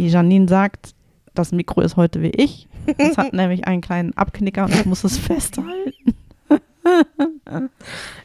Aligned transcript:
Die 0.00 0.08
Janine 0.08 0.48
sagt, 0.48 0.94
das 1.34 1.52
Mikro 1.52 1.82
ist 1.82 1.96
heute 1.96 2.22
wie 2.22 2.30
ich. 2.30 2.68
Es 2.96 3.18
hat 3.18 3.32
nämlich 3.34 3.66
einen 3.66 3.82
kleinen 3.82 4.16
Abknicker 4.16 4.64
und 4.64 4.74
ich 4.74 4.86
muss 4.86 5.04
es 5.04 5.18
festhalten. 5.18 6.14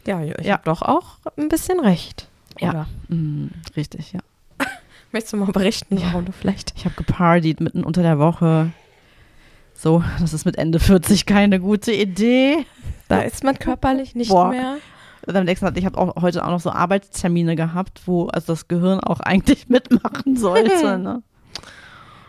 Ja, 0.08 0.22
ich 0.24 0.46
Ja. 0.46 0.54
habe 0.54 0.64
doch 0.64 0.82
auch 0.82 1.18
ein 1.38 1.50
bisschen 1.50 1.80
recht. 1.82 2.30
Ja. 2.60 2.70
Oder? 2.70 2.88
Mm, 3.10 3.48
richtig, 3.76 4.14
ja. 4.14 4.20
Möchtest 5.12 5.34
du 5.34 5.38
mal 5.38 5.52
berichten, 5.52 5.98
Ja. 5.98 6.08
warum 6.14 6.26
du 6.26 6.32
vielleicht. 6.32 6.74
Ich 6.78 6.86
habe 6.86 6.96
gepartied 6.96 7.60
mitten 7.60 7.84
unter 7.84 8.02
der 8.02 8.18
Woche. 8.18 8.72
So, 9.74 10.02
das 10.22 10.34
ist 10.34 10.46
mit 10.46 10.58
Ende 10.58 10.80
40 10.80 11.26
keine 11.26 11.60
gute 11.60 11.92
Idee. 11.92 12.66
Da 13.10 13.20
ist 13.22 13.44
man 13.44 13.60
körperlich 13.60 14.16
nicht 14.16 14.30
Boah. 14.30 14.50
mehr. 14.52 14.78
Und 15.28 15.36
am 15.36 15.44
nächsten 15.44 15.66
Tag, 15.66 15.78
ich 15.78 15.86
habe 15.86 15.98
auch 15.98 16.22
heute 16.22 16.46
auch 16.46 16.52
noch 16.52 16.62
so 16.62 16.72
Arbeitstermine 16.72 17.56
gehabt, 17.58 18.04
wo 18.06 18.28
also 18.28 18.54
das 18.54 18.68
Gehirn 18.70 19.02
auch 19.02 19.20
eigentlich 19.20 19.68
mitmachen 19.68 20.38
sollte. 20.38 20.98
Ne? 20.98 21.22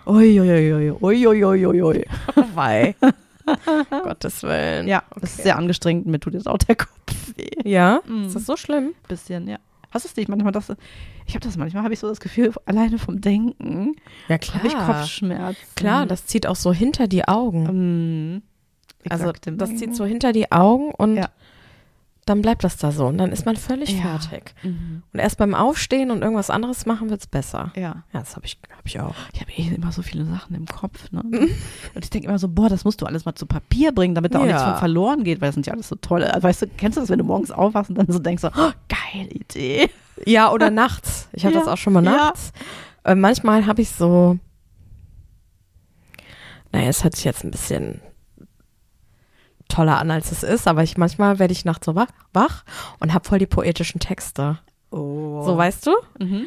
Uiuiui, 0.06 0.92
uiuiui, 1.00 1.82
ui. 1.82 2.04
Wei. 2.54 2.94
Gottes 4.02 4.42
Willen. 4.42 4.88
Ja, 4.88 5.02
das 5.20 5.30
ist 5.36 5.42
sehr 5.44 5.56
angestrengt. 5.56 6.06
Mir 6.06 6.18
tut 6.20 6.34
jetzt 6.34 6.48
auch 6.48 6.58
der 6.58 6.76
Kopf 6.76 6.90
weh. 7.36 7.48
Ja? 7.68 8.00
Mhm. 8.06 8.24
Ist 8.26 8.36
das 8.36 8.46
so 8.46 8.56
schlimm? 8.56 8.94
Bisschen, 9.08 9.48
ja. 9.48 9.58
Hast 9.90 10.04
du 10.04 10.08
es 10.08 10.16
nicht 10.16 10.28
manchmal? 10.28 10.52
Das, 10.52 10.72
ich 11.26 11.34
habe 11.34 11.44
das 11.44 11.56
manchmal, 11.56 11.82
habe 11.84 11.94
ich 11.94 12.00
so 12.00 12.08
das 12.08 12.20
Gefühl, 12.20 12.52
alleine 12.66 12.98
vom 12.98 13.20
Denken 13.20 13.94
Ja, 14.28 14.36
habe 14.52 14.66
ich 14.66 14.76
Kopfschmerzen. 14.76 15.56
Klar, 15.74 16.06
das 16.06 16.26
zieht 16.26 16.46
auch 16.46 16.56
so 16.56 16.72
hinter 16.72 17.06
die 17.06 17.26
Augen. 17.26 18.34
Mm, 18.34 18.42
Also 19.08 19.32
das 19.32 19.76
zieht 19.76 19.94
so 19.94 20.04
hinter 20.04 20.32
die 20.32 20.50
Augen 20.52 20.90
und 20.90 21.16
Ja. 21.16 21.28
Dann 22.26 22.42
bleibt 22.42 22.64
das 22.64 22.76
da 22.76 22.90
so 22.92 23.06
und 23.06 23.18
dann 23.18 23.30
ist 23.32 23.46
man 23.46 23.56
völlig 23.56 23.90
Ja. 23.92 24.18
fertig. 24.18 24.54
Mhm. 24.64 25.02
Und 25.12 25.20
erst 25.20 25.38
beim 25.38 25.54
Aufstehen 25.54 26.10
und 26.10 26.22
irgendwas 26.22 26.50
anderes 26.50 26.84
machen 26.84 27.08
wird's 27.08 27.26
besser. 27.28 27.72
Ja. 27.76 28.02
Ja, 28.12 28.20
das 28.20 28.34
habe 28.36 28.44
ich, 28.46 28.58
hab 28.76 28.84
ich 28.84 28.98
auch. 29.00 29.14
Ich 29.32 29.40
habe 29.40 29.52
eh 29.52 29.72
immer 29.74 29.92
so 29.92 30.02
viele 30.02 30.24
Sachen 30.24 30.54
im 30.56 30.66
Kopf. 30.66 31.10
Ne? 31.12 31.22
Und 31.94 32.04
ich 32.04 32.10
denke 32.10 32.28
immer 32.28 32.38
so, 32.38 32.48
boah, 32.48 32.68
das 32.68 32.84
musst 32.84 33.00
du 33.00 33.06
alles 33.06 33.24
mal 33.24 33.34
zu 33.36 33.46
Papier 33.46 33.92
bringen, 33.92 34.14
damit 34.16 34.34
da 34.34 34.40
auch 34.40 34.44
Ja. 34.44 34.48
nichts 34.52 34.62
von 34.64 34.76
verloren 34.76 35.22
geht, 35.24 35.40
weil 35.40 35.48
das 35.48 35.54
sind 35.54 35.66
ja 35.66 35.72
alles 35.72 35.88
so 35.88 35.94
tolle. 35.94 36.34
Also, 36.34 36.42
weißt 36.48 36.62
du, 36.62 36.66
kennst 36.76 36.96
du 36.96 37.00
das, 37.00 37.10
wenn 37.10 37.18
du 37.18 37.24
morgens 37.24 37.52
aufwachst 37.52 37.90
und 37.90 37.96
dann 37.96 38.10
so 38.10 38.18
denkst, 38.18 38.42
so, 38.42 38.48
oh, 38.48 38.70
geile 38.88 39.30
Idee. 39.30 39.88
Ja, 40.24 40.50
oder 40.50 40.70
nachts. 40.70 41.28
Ich 41.32 41.44
habe 41.44 41.54
Ja. 41.54 41.60
das 41.60 41.68
auch 41.68 41.76
schon 41.78 41.92
mal 41.92 42.02
nachts. 42.02 42.52
Äh, 43.04 43.14
manchmal 43.14 43.66
habe 43.66 43.82
ich 43.82 43.90
so, 43.90 44.36
naja, 46.72 46.88
es 46.88 47.04
hört 47.04 47.14
sich 47.14 47.24
jetzt 47.24 47.44
ein 47.44 47.50
bisschen 47.52 48.00
toller 49.68 49.98
an, 49.98 50.10
als 50.10 50.32
es 50.32 50.42
ist, 50.42 50.66
aber 50.68 50.82
ich 50.82 50.96
manchmal 50.96 51.38
werde 51.38 51.52
ich 51.52 51.64
nachts 51.64 51.86
so 51.86 51.94
wach, 51.94 52.08
wach 52.32 52.64
und 53.00 53.12
habe 53.14 53.26
voll 53.28 53.38
die 53.38 53.46
poetischen 53.46 54.00
Texte. 54.00 54.58
Oh. 54.90 55.42
So, 55.44 55.56
weißt 55.56 55.86
du? 55.86 55.90
Mhm. 56.18 56.46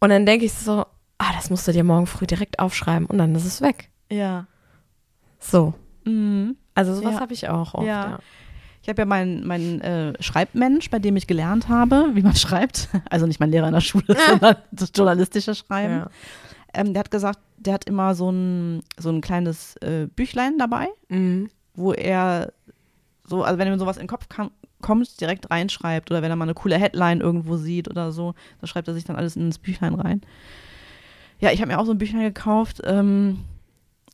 Und 0.00 0.10
dann 0.10 0.26
denke 0.26 0.44
ich 0.44 0.52
so, 0.52 0.84
ah, 1.18 1.32
das 1.34 1.50
musst 1.50 1.66
du 1.68 1.72
dir 1.72 1.84
morgen 1.84 2.06
früh 2.06 2.26
direkt 2.26 2.58
aufschreiben 2.58 3.06
und 3.06 3.18
dann 3.18 3.34
ist 3.34 3.44
es 3.46 3.60
weg. 3.60 3.90
Ja. 4.10 4.46
So. 5.38 5.74
Mhm. 6.04 6.56
Also 6.74 6.94
sowas 6.94 7.14
Ja. 7.14 7.20
habe 7.20 7.32
ich 7.32 7.48
auch 7.48 7.74
oft. 7.74 7.86
Ja. 7.86 8.10
Ja. 8.10 8.18
Ich 8.82 8.88
habe 8.88 9.02
ja 9.02 9.06
meinen 9.06 9.44
mein, 9.46 9.80
äh, 9.80 10.12
Schreibmensch, 10.22 10.90
bei 10.90 10.98
dem 11.00 11.16
ich 11.16 11.26
gelernt 11.26 11.68
habe, 11.68 12.10
wie 12.14 12.22
man 12.22 12.34
schreibt. 12.36 12.88
Also 13.10 13.26
nicht 13.26 13.40
mein 13.40 13.50
Lehrer 13.50 13.66
in 13.68 13.74
der 13.74 13.80
Schule, 13.80 14.04
sondern 14.28 14.56
das 14.70 14.92
journalistische 14.94 15.54
Schreiben. 15.54 15.94
Ja. 15.94 16.10
Ähm, 16.74 16.92
der 16.92 17.00
hat 17.00 17.10
gesagt, 17.10 17.38
der 17.56 17.74
hat 17.74 17.84
immer 17.86 18.14
so 18.14 18.30
ein, 18.30 18.82
so 18.98 19.08
ein 19.10 19.20
kleines 19.22 19.76
äh, 19.78 20.06
Büchlein 20.14 20.58
dabei, 20.58 20.88
Mhm. 21.08 21.48
wo 21.74 21.92
er 21.94 22.52
so, 23.26 23.42
also 23.42 23.58
wenn 23.58 23.68
ihm 23.68 23.78
sowas 23.78 23.96
in 23.96 24.02
den 24.02 24.08
Kopf 24.08 24.28
kam, 24.28 24.50
kommt, 24.82 25.20
direkt 25.20 25.50
reinschreibt 25.50 26.10
oder 26.10 26.22
wenn 26.22 26.30
er 26.30 26.36
mal 26.36 26.44
eine 26.44 26.54
coole 26.54 26.78
Headline 26.78 27.20
irgendwo 27.20 27.56
sieht 27.56 27.88
oder 27.88 28.12
so, 28.12 28.34
da 28.60 28.66
schreibt 28.66 28.88
er 28.88 28.94
sich 28.94 29.04
dann 29.04 29.16
alles 29.16 29.36
ins 29.36 29.58
Büchlein 29.58 29.94
rein. 29.94 30.20
Ja, 31.38 31.50
ich 31.50 31.60
habe 31.60 31.70
mir 31.70 31.78
auch 31.78 31.86
so 31.86 31.92
ein 31.92 31.98
Büchlein 31.98 32.22
gekauft. 32.22 32.80
Ähm, 32.84 33.40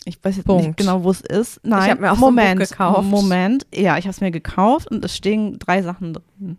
ich 0.05 0.17
weiß 0.17 0.37
jetzt 0.37 0.49
nicht 0.49 0.65
Punkt. 0.65 0.77
genau, 0.79 1.05
wo 1.05 1.11
es 1.11 1.21
ist. 1.21 1.61
Nein, 1.63 1.91
hab 1.91 2.01
mir 2.01 2.11
auch 2.13 2.17
so 2.17 2.27
ein 2.27 2.35
Buch 2.35 2.43
Moment, 2.43 2.61
gekauft. 2.61 3.09
Moment. 3.09 3.67
Ja, 3.73 3.99
ich 3.99 4.05
habe 4.05 4.11
es 4.13 4.21
mir 4.21 4.31
gekauft 4.31 4.89
und 4.91 5.05
es 5.05 5.17
stehen 5.17 5.59
drei 5.59 5.83
Sachen 5.83 6.15
drin. 6.15 6.59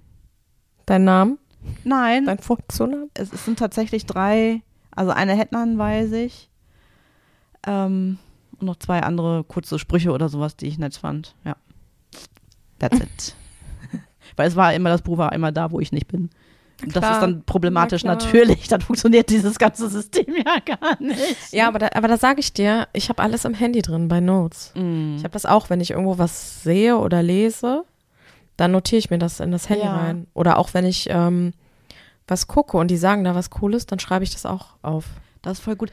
Dein 0.86 1.04
Name? 1.04 1.38
Nein, 1.84 2.26
Dein 2.26 2.40
Funktionär? 2.40 3.08
es, 3.14 3.32
es 3.32 3.46
sind 3.46 3.60
tatsächlich 3.60 4.06
drei, 4.06 4.62
also 4.92 5.12
eine 5.12 5.34
Headline 5.34 5.78
weiß 5.78 6.12
ich. 6.14 6.50
Ähm, 7.66 8.18
und 8.60 8.68
noch 8.68 8.76
zwei 8.78 9.02
andere 9.02 9.44
kurze 9.44 9.80
Sprüche 9.80 10.12
oder 10.12 10.30
sowas, 10.30 10.56
die 10.56 10.68
ich 10.68 10.78
nett 10.78 10.96
fand. 10.96 11.36
Ja. 11.46 11.56
That's 12.80 13.00
it. 13.00 13.36
Weil 14.36 14.48
es 14.48 14.56
war 14.56 14.74
immer, 14.74 14.90
das 14.90 15.02
Buch 15.02 15.18
war 15.18 15.34
immer 15.34 15.52
da, 15.52 15.72
wo 15.72 15.80
ich 15.80 15.92
nicht 15.92 16.08
bin. 16.08 16.30
Und 16.84 16.96
das 16.96 17.12
ist 17.12 17.20
dann 17.22 17.44
problematisch 17.44 18.04
Na 18.04 18.16
natürlich. 18.16 18.68
Dann 18.68 18.82
funktioniert 18.82 19.30
dieses 19.30 19.58
ganze 19.58 19.90
System 19.90 20.36
ja 20.46 20.60
gar 20.60 21.02
nicht. 21.02 21.54
Ja, 21.54 21.68
aber 21.68 21.80
da, 21.80 21.90
aber 21.94 22.08
da 22.08 22.18
sage 22.18 22.40
ich 22.40 22.52
dir, 22.52 22.88
ich 22.94 23.10
habe 23.10 23.22
alles 23.22 23.46
im 23.46 23.54
Handy 23.54 23.82
drin 23.82 24.08
bei 24.08 24.20
Notes. 24.20 24.74
Mm. 24.76 25.16
Ich 25.18 25.24
habe 25.24 25.32
das 25.34 25.46
auch, 25.46 25.70
wenn 25.70 25.80
ich 25.80 25.92
irgendwo 25.92 26.18
was 26.18 26.64
sehe 26.64 26.98
oder 26.98 27.24
lese, 27.24 27.84
dann 28.58 28.72
notiere 28.72 29.00
ich 29.00 29.10
mir 29.10 29.18
das 29.20 29.40
in 29.40 29.52
das 29.52 29.70
Handy 29.70 29.86
Ja. 29.86 29.96
rein. 29.96 30.28
Oder 30.34 30.58
auch 30.58 30.74
wenn 30.74 30.86
ich 30.86 31.08
ähm, 31.10 31.54
was 32.28 32.48
gucke 32.48 32.78
und 32.78 32.90
die 32.90 32.98
sagen 32.98 33.24
da 33.24 33.36
was 33.36 33.50
Cooles, 33.50 33.86
dann 33.86 34.00
schreibe 34.00 34.24
ich 34.24 34.32
das 34.32 34.46
auch 34.46 34.76
auf. 34.82 35.06
Das 35.42 35.60
ist 35.60 35.64
voll 35.64 35.76
gut. 35.76 35.92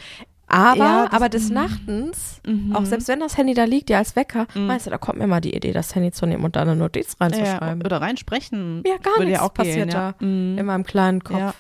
Aber, 0.53 0.77
Ja, 0.79 1.05
das- 1.05 1.13
aber 1.15 1.29
des 1.29 1.49
Nachtens, 1.51 2.41
Mhm. 2.45 2.75
auch 2.75 2.85
selbst 2.85 3.07
wenn 3.07 3.21
das 3.21 3.37
Handy 3.39 3.55
da 3.55 3.65
liegt, 3.65 3.89
ja 3.89 3.99
als 3.99 4.17
Wecker, 4.17 4.47
Mhm. 4.55 4.67
meinst 4.67 4.85
du, 4.87 4.91
da 4.91 4.99
kommt 4.99 5.19
mir 5.19 5.27
mal 5.29 5.41
die 5.41 5.55
Idee, 5.55 5.71
das 5.73 5.95
Handy 5.95 6.11
zu 6.11 6.27
nehmen 6.27 6.43
und 6.45 6.57
da 6.57 6.63
eine 6.63 6.75
Notiz 6.75 7.17
Ja, 7.21 7.27
reinzuschreiben. 7.27 7.83
oder 7.85 8.01
reinsprechen. 8.01 8.83
Ja, 8.85 8.97
gar 8.97 9.15
Würde 9.15 9.27
nichts 9.27 9.41
ja 9.41 9.47
auch 9.47 9.55
passiert 9.55 9.77
gehen, 9.77 9.89
ja. 9.91 10.15
da 10.19 10.25
Mm. 10.27 10.59
in 10.59 10.67
meinem 10.67 10.85
kleinen 10.85 11.23
Kopf. 11.23 11.39
Ja. 11.39 11.55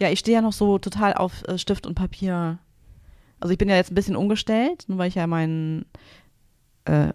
ja, 0.00 0.08
ich 0.10 0.18
stehe 0.18 0.36
ja 0.36 0.42
noch 0.42 0.52
so 0.52 0.78
total 0.78 1.14
auf 1.14 1.42
äh, 1.46 1.56
Stift 1.56 1.86
und 1.86 1.94
Papier. 1.94 2.58
Also 3.38 3.52
ich 3.52 3.58
bin 3.58 3.68
ja 3.68 3.76
jetzt 3.76 3.92
ein 3.92 3.94
bisschen 3.94 4.16
umgestellt, 4.16 4.84
nur 4.88 4.98
weil 4.98 5.08
ich 5.08 5.14
ja 5.14 5.26
meinen 5.28 5.84
äh, 6.86 7.12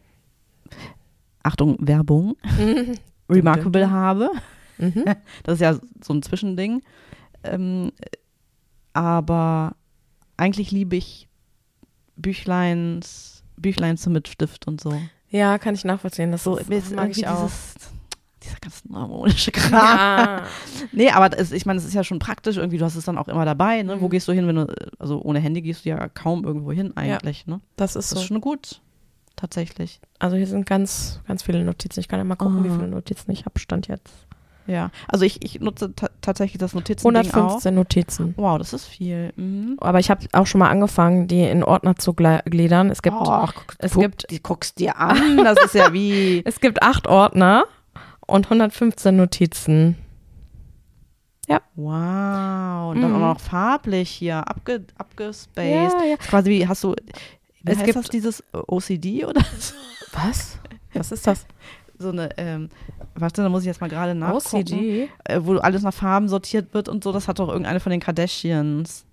Achtung, 1.43 1.75
Werbung, 1.79 2.37
Mhm. 2.57 2.93
Remarkable 3.29 3.91
habe. 3.91 4.29
Mhm. 4.77 5.03
Das 5.43 5.55
ist 5.55 5.61
ja 5.61 5.77
so 6.01 6.13
ein 6.13 6.21
Zwischending. 6.23 6.83
Ähm, 7.43 7.91
aber 8.93 9.75
eigentlich 10.37 10.71
liebe 10.71 10.95
ich 10.95 11.27
Büchleins, 12.15 13.43
Büchlein 13.57 13.97
so 13.97 14.09
mit 14.09 14.27
Stift 14.27 14.67
und 14.67 14.81
so. 14.81 14.99
Ja, 15.29 15.57
kann 15.57 15.75
ich 15.75 15.83
nachvollziehen. 15.85 16.31
Das, 16.31 16.43
So 16.43 16.57
ist, 16.57 16.69
das 16.71 16.77
ist 16.85 16.95
mag 16.95 17.09
ich 17.11 17.27
auch. 17.27 17.43
dieses, 17.45 17.75
dieser 18.43 18.57
ganz 18.61 18.83
harmonische 18.91 19.51
Kram. 19.51 19.71
Ja. 19.73 20.43
Nee, 20.91 21.09
aber 21.11 21.29
das, 21.29 21.51
ich 21.51 21.65
meine, 21.65 21.79
es 21.79 21.85
ist 21.85 21.93
ja 21.93 22.03
schon 22.03 22.19
praktisch 22.19 22.57
irgendwie, 22.57 22.77
du 22.77 22.85
hast 22.85 22.95
es 22.95 23.05
dann 23.05 23.17
auch 23.17 23.27
immer 23.27 23.45
dabei, 23.45 23.81
ne? 23.83 23.99
Wo 23.99 24.05
Mhm. 24.05 24.09
gehst 24.11 24.27
du 24.27 24.31
hin, 24.31 24.47
wenn 24.47 24.55
du, 24.55 24.73
also 24.99 25.21
ohne 25.21 25.39
Handy 25.39 25.61
gehst 25.61 25.85
du 25.85 25.89
ja 25.89 26.07
kaum 26.09 26.43
irgendwo 26.45 26.71
hin 26.71 26.95
eigentlich, 26.95 27.45
ne? 27.47 27.59
Das 27.75 27.95
ist 27.95 28.11
Das 28.11 28.17
so. 28.17 28.21
ist 28.21 28.27
schon 28.27 28.41
gut, 28.41 28.81
tatsächlich. 29.35 29.99
Also 30.19 30.37
hier 30.37 30.47
sind 30.47 30.65
ganz, 30.65 31.19
ganz 31.27 31.43
viele 31.43 31.63
Notizen. 31.63 31.99
Ich 31.99 32.07
kann 32.07 32.19
ja 32.19 32.23
mal 32.23 32.35
gucken, 32.35 32.63
wie 32.63 32.69
Aha. 32.69 32.77
viele 32.77 32.87
Notizen 32.89 33.31
ich 33.31 33.45
habe. 33.45 33.59
Stand 33.59 33.87
jetzt. 33.87 34.13
Ja, 34.67 34.91
also 35.07 35.23
ich, 35.25 35.43
ich 35.43 35.59
nutze 35.61 35.95
ta 35.95 36.09
tatsächlich 36.21 36.59
das 36.59 36.73
Notizen 36.73 37.07
auch. 37.07 37.11
115 37.21 37.73
Notizen. 37.73 38.33
Wow, 38.37 38.57
das 38.57 38.73
ist 38.73 38.85
viel. 38.85 39.31
Mhm. 39.37 39.77
Aber 39.79 39.99
ich 39.99 40.09
habe 40.09 40.25
auch 40.33 40.45
schon 40.45 40.59
mal 40.59 40.69
angefangen, 40.69 41.27
die 41.27 41.41
in 41.43 41.63
Ordner 41.63 41.95
zu 41.95 42.13
gliedern. 42.13 42.89
Es 42.89 43.01
gibt, 43.01 43.15
Ach, 43.17 43.53
es 43.79 43.93
guck, 43.93 44.01
gibt- 44.03 44.29
die 44.29 44.43
guckst 44.43 44.77
dir 44.79 44.97
an, 44.97 45.37
das 45.37 45.57
ist 45.63 45.73
ja 45.73 45.93
wie, 45.93 46.41
es 46.45 46.59
gibt 46.59 46.83
acht 46.83 47.07
Ordner 47.07 47.63
und 48.27 48.45
115 48.47 49.15
Notizen. 49.15 49.95
wow, 51.75 52.91
und 52.91 53.01
dann 53.01 53.11
Mhm. 53.11 53.15
auch 53.23 53.33
noch 53.35 53.39
farblich 53.39 54.09
hier, 54.09 54.37
abge, 54.47 54.83
abgespaced. 54.97 55.95
Ja, 55.99 56.03
ja. 56.05 56.17
Quasi 56.17 56.49
wie, 56.49 56.67
hast 56.67 56.83
du, 56.83 56.93
wie 57.63 57.71
Es 57.71 57.83
gibt- 57.83 57.95
das, 57.95 58.09
dieses 58.09 58.43
OCD 58.51 59.25
oder 59.25 59.41
so? 59.59 59.73
Was? 60.13 60.59
Was 60.93 61.11
ist 61.11 61.27
das? 61.27 61.45
So 61.99 62.09
eine, 62.09 62.29
ähm, 62.37 62.69
warte, 63.15 63.41
da 63.41 63.49
muss 63.49 63.61
ich 63.63 63.67
jetzt 63.67 63.81
mal 63.81 63.89
gerade 63.89 64.13
nachgucken. 64.13 64.57
OCD? 64.57 65.09
äh, 65.25 65.39
wo 65.41 65.57
alles 65.57 65.81
nach 65.81 65.93
Farben 65.93 66.29
sortiert 66.29 66.73
wird 66.73 66.89
und 66.89 67.03
so, 67.03 67.11
das 67.11 67.27
hat 67.27 67.39
doch 67.39 67.47
irgendeine 67.49 67.79
von 67.79 67.91
den 67.91 67.99
Kardashians. 67.99 69.05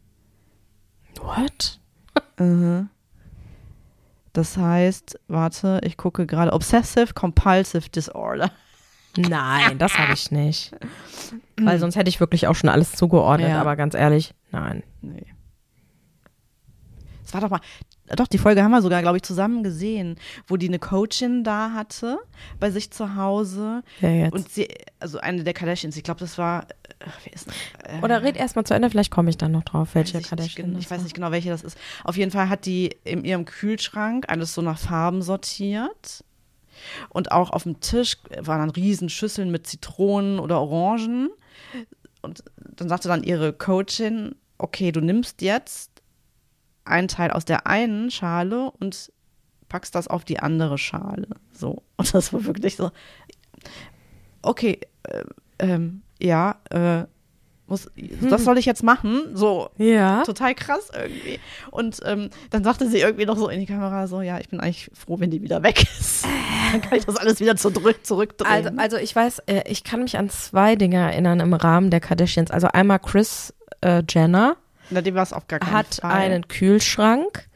What? 1.20 1.80
Mhm. 2.38 2.88
Das 4.32 4.56
heißt, 4.56 5.18
warte, 5.28 5.80
ich 5.84 5.96
gucke 5.96 6.26
gerade, 6.26 6.52
Obsessive 6.52 7.14
Compulsive 7.14 7.88
Disorder. 7.88 8.50
Nein, 9.16 9.78
das 9.78 9.96
habe 9.96 10.12
ich 10.12 10.32
nicht. 10.32 10.72
Weil 11.56 11.78
sonst 11.78 11.94
hätte 11.94 12.08
ich 12.08 12.18
wirklich 12.18 12.48
auch 12.48 12.56
schon 12.56 12.68
alles 12.68 12.92
zugeordnet, 12.92 13.50
Ja. 13.50 13.60
aber 13.60 13.76
ganz 13.76 13.94
ehrlich, 13.94 14.34
nein. 14.50 14.82
Nee. 15.02 15.26
Es 17.24 17.32
war 17.32 17.40
doch 17.40 17.48
mal, 17.50 17.60
doch, 18.16 18.26
die 18.26 18.38
Folge 18.38 18.62
haben 18.62 18.70
wir 18.70 18.82
sogar, 18.82 19.00
glaube 19.02 19.16
ich, 19.16 19.22
zusammen 19.22 19.62
gesehen, 19.62 20.16
wo 20.46 20.56
die 20.56 20.68
eine 20.68 20.78
Coachin 20.78 21.42
da 21.44 21.72
hatte, 21.72 22.18
bei 22.60 22.70
sich 22.70 22.90
zu 22.90 23.16
Hause. 23.16 23.82
Wer 24.00 24.18
jetzt? 24.18 24.32
Und 24.34 24.50
sie, 24.50 24.68
also 25.00 25.18
eine 25.18 25.42
der 25.44 25.54
Kardashians, 25.54 25.96
ich 25.96 26.02
glaube, 26.02 26.20
das 26.20 26.36
war, 26.38 26.66
äh, 26.98 27.34
ist 27.34 27.48
äh, 27.84 28.02
Oder 28.02 28.22
red 28.22 28.36
erst 28.36 28.56
mal 28.56 28.64
zu 28.64 28.74
Ende, 28.74 28.90
vielleicht 28.90 29.10
komme 29.10 29.30
ich 29.30 29.38
dann 29.38 29.52
noch 29.52 29.64
drauf, 29.64 29.90
welche 29.94 30.10
ich, 30.10 30.14
nicht, 30.16 30.28
Kardashian 30.28 30.66
gen- 30.66 30.74
das 30.74 30.84
ich 30.84 30.90
weiß 30.90 31.02
nicht 31.02 31.14
genau, 31.14 31.30
welche 31.30 31.48
das 31.50 31.62
ist. 31.62 31.78
Auf 32.04 32.16
jeden 32.16 32.30
Fall 32.30 32.48
hat 32.48 32.66
die 32.66 32.96
in 33.04 33.24
ihrem 33.24 33.44
Kühlschrank 33.46 34.26
alles 34.28 34.54
so 34.54 34.60
nach 34.62 34.78
Farben 34.78 35.22
sortiert. 35.22 36.24
Und 37.08 37.32
auch 37.32 37.50
auf 37.50 37.62
dem 37.62 37.80
Tisch 37.80 38.18
waren 38.40 38.58
dann 38.60 38.70
riesen 38.70 39.08
Schüsseln 39.08 39.50
mit 39.50 39.66
Zitronen 39.66 40.38
oder 40.38 40.60
Orangen. 40.60 41.30
Und 42.20 42.42
dann 42.56 42.88
sagte 42.88 43.08
dann 43.08 43.22
ihre 43.22 43.52
Coachin, 43.52 44.34
okay, 44.58 44.92
du 44.92 45.00
nimmst 45.00 45.40
jetzt 45.40 45.90
einen 46.84 47.08
Teil 47.08 47.30
aus 47.30 47.44
der 47.44 47.66
einen 47.66 48.10
Schale 48.10 48.70
und 48.80 49.12
packst 49.68 49.94
das 49.94 50.08
auf 50.08 50.24
die 50.24 50.38
andere 50.40 50.78
Schale. 50.78 51.28
So. 51.52 51.82
Und 51.96 52.14
das 52.14 52.32
war 52.32 52.44
wirklich 52.44 52.76
so. 52.76 52.90
Okay, 54.42 54.78
äh, 55.04 55.24
ähm, 55.58 56.02
ja, 56.20 56.56
äh, 56.70 57.04
muss, 57.66 57.90
das 58.20 58.44
soll 58.44 58.58
ich 58.58 58.66
jetzt 58.66 58.82
machen? 58.82 59.30
So, 59.34 59.70
Ja. 59.78 60.22
total 60.24 60.54
krass 60.54 60.90
irgendwie. 60.94 61.40
Und 61.70 61.98
ähm, 62.04 62.28
dann 62.50 62.62
sagte 62.62 62.88
sie 62.88 62.98
irgendwie 62.98 63.24
noch 63.24 63.38
so 63.38 63.48
in 63.48 63.58
die 63.58 63.66
Kamera 63.66 64.06
so, 64.06 64.20
ja, 64.20 64.38
ich 64.38 64.50
bin 64.50 64.60
eigentlich 64.60 64.90
froh, 64.92 65.18
wenn 65.18 65.30
die 65.30 65.40
wieder 65.40 65.62
weg 65.62 65.82
ist. 65.82 66.26
dann 66.72 66.82
kann 66.82 66.98
ich 66.98 67.06
das 67.06 67.16
alles 67.16 67.40
wieder 67.40 67.56
zurück, 67.56 68.04
zurückdrehen. 68.04 68.52
Also, 68.52 68.70
also 68.76 68.96
ich 68.98 69.16
weiß, 69.16 69.38
äh, 69.46 69.62
ich 69.66 69.82
kann 69.82 70.02
mich 70.02 70.18
an 70.18 70.28
zwei 70.28 70.76
Dinge 70.76 70.98
erinnern 70.98 71.40
im 71.40 71.54
Rahmen 71.54 71.88
der 71.90 72.00
Kardashians. 72.00 72.50
Also 72.50 72.68
einmal 72.68 72.98
Chris 72.98 73.54
äh, 73.80 74.02
Jenner 74.08 74.56
Na, 74.90 75.00
die 75.00 75.14
war 75.14 75.22
es 75.22 75.32
auf 75.32 75.46
gar 75.48 75.60
keinen 75.60 75.72
hat 75.72 75.94
Fall. 76.00 76.10
einen 76.10 76.48
Kühlschrank, 76.48 77.48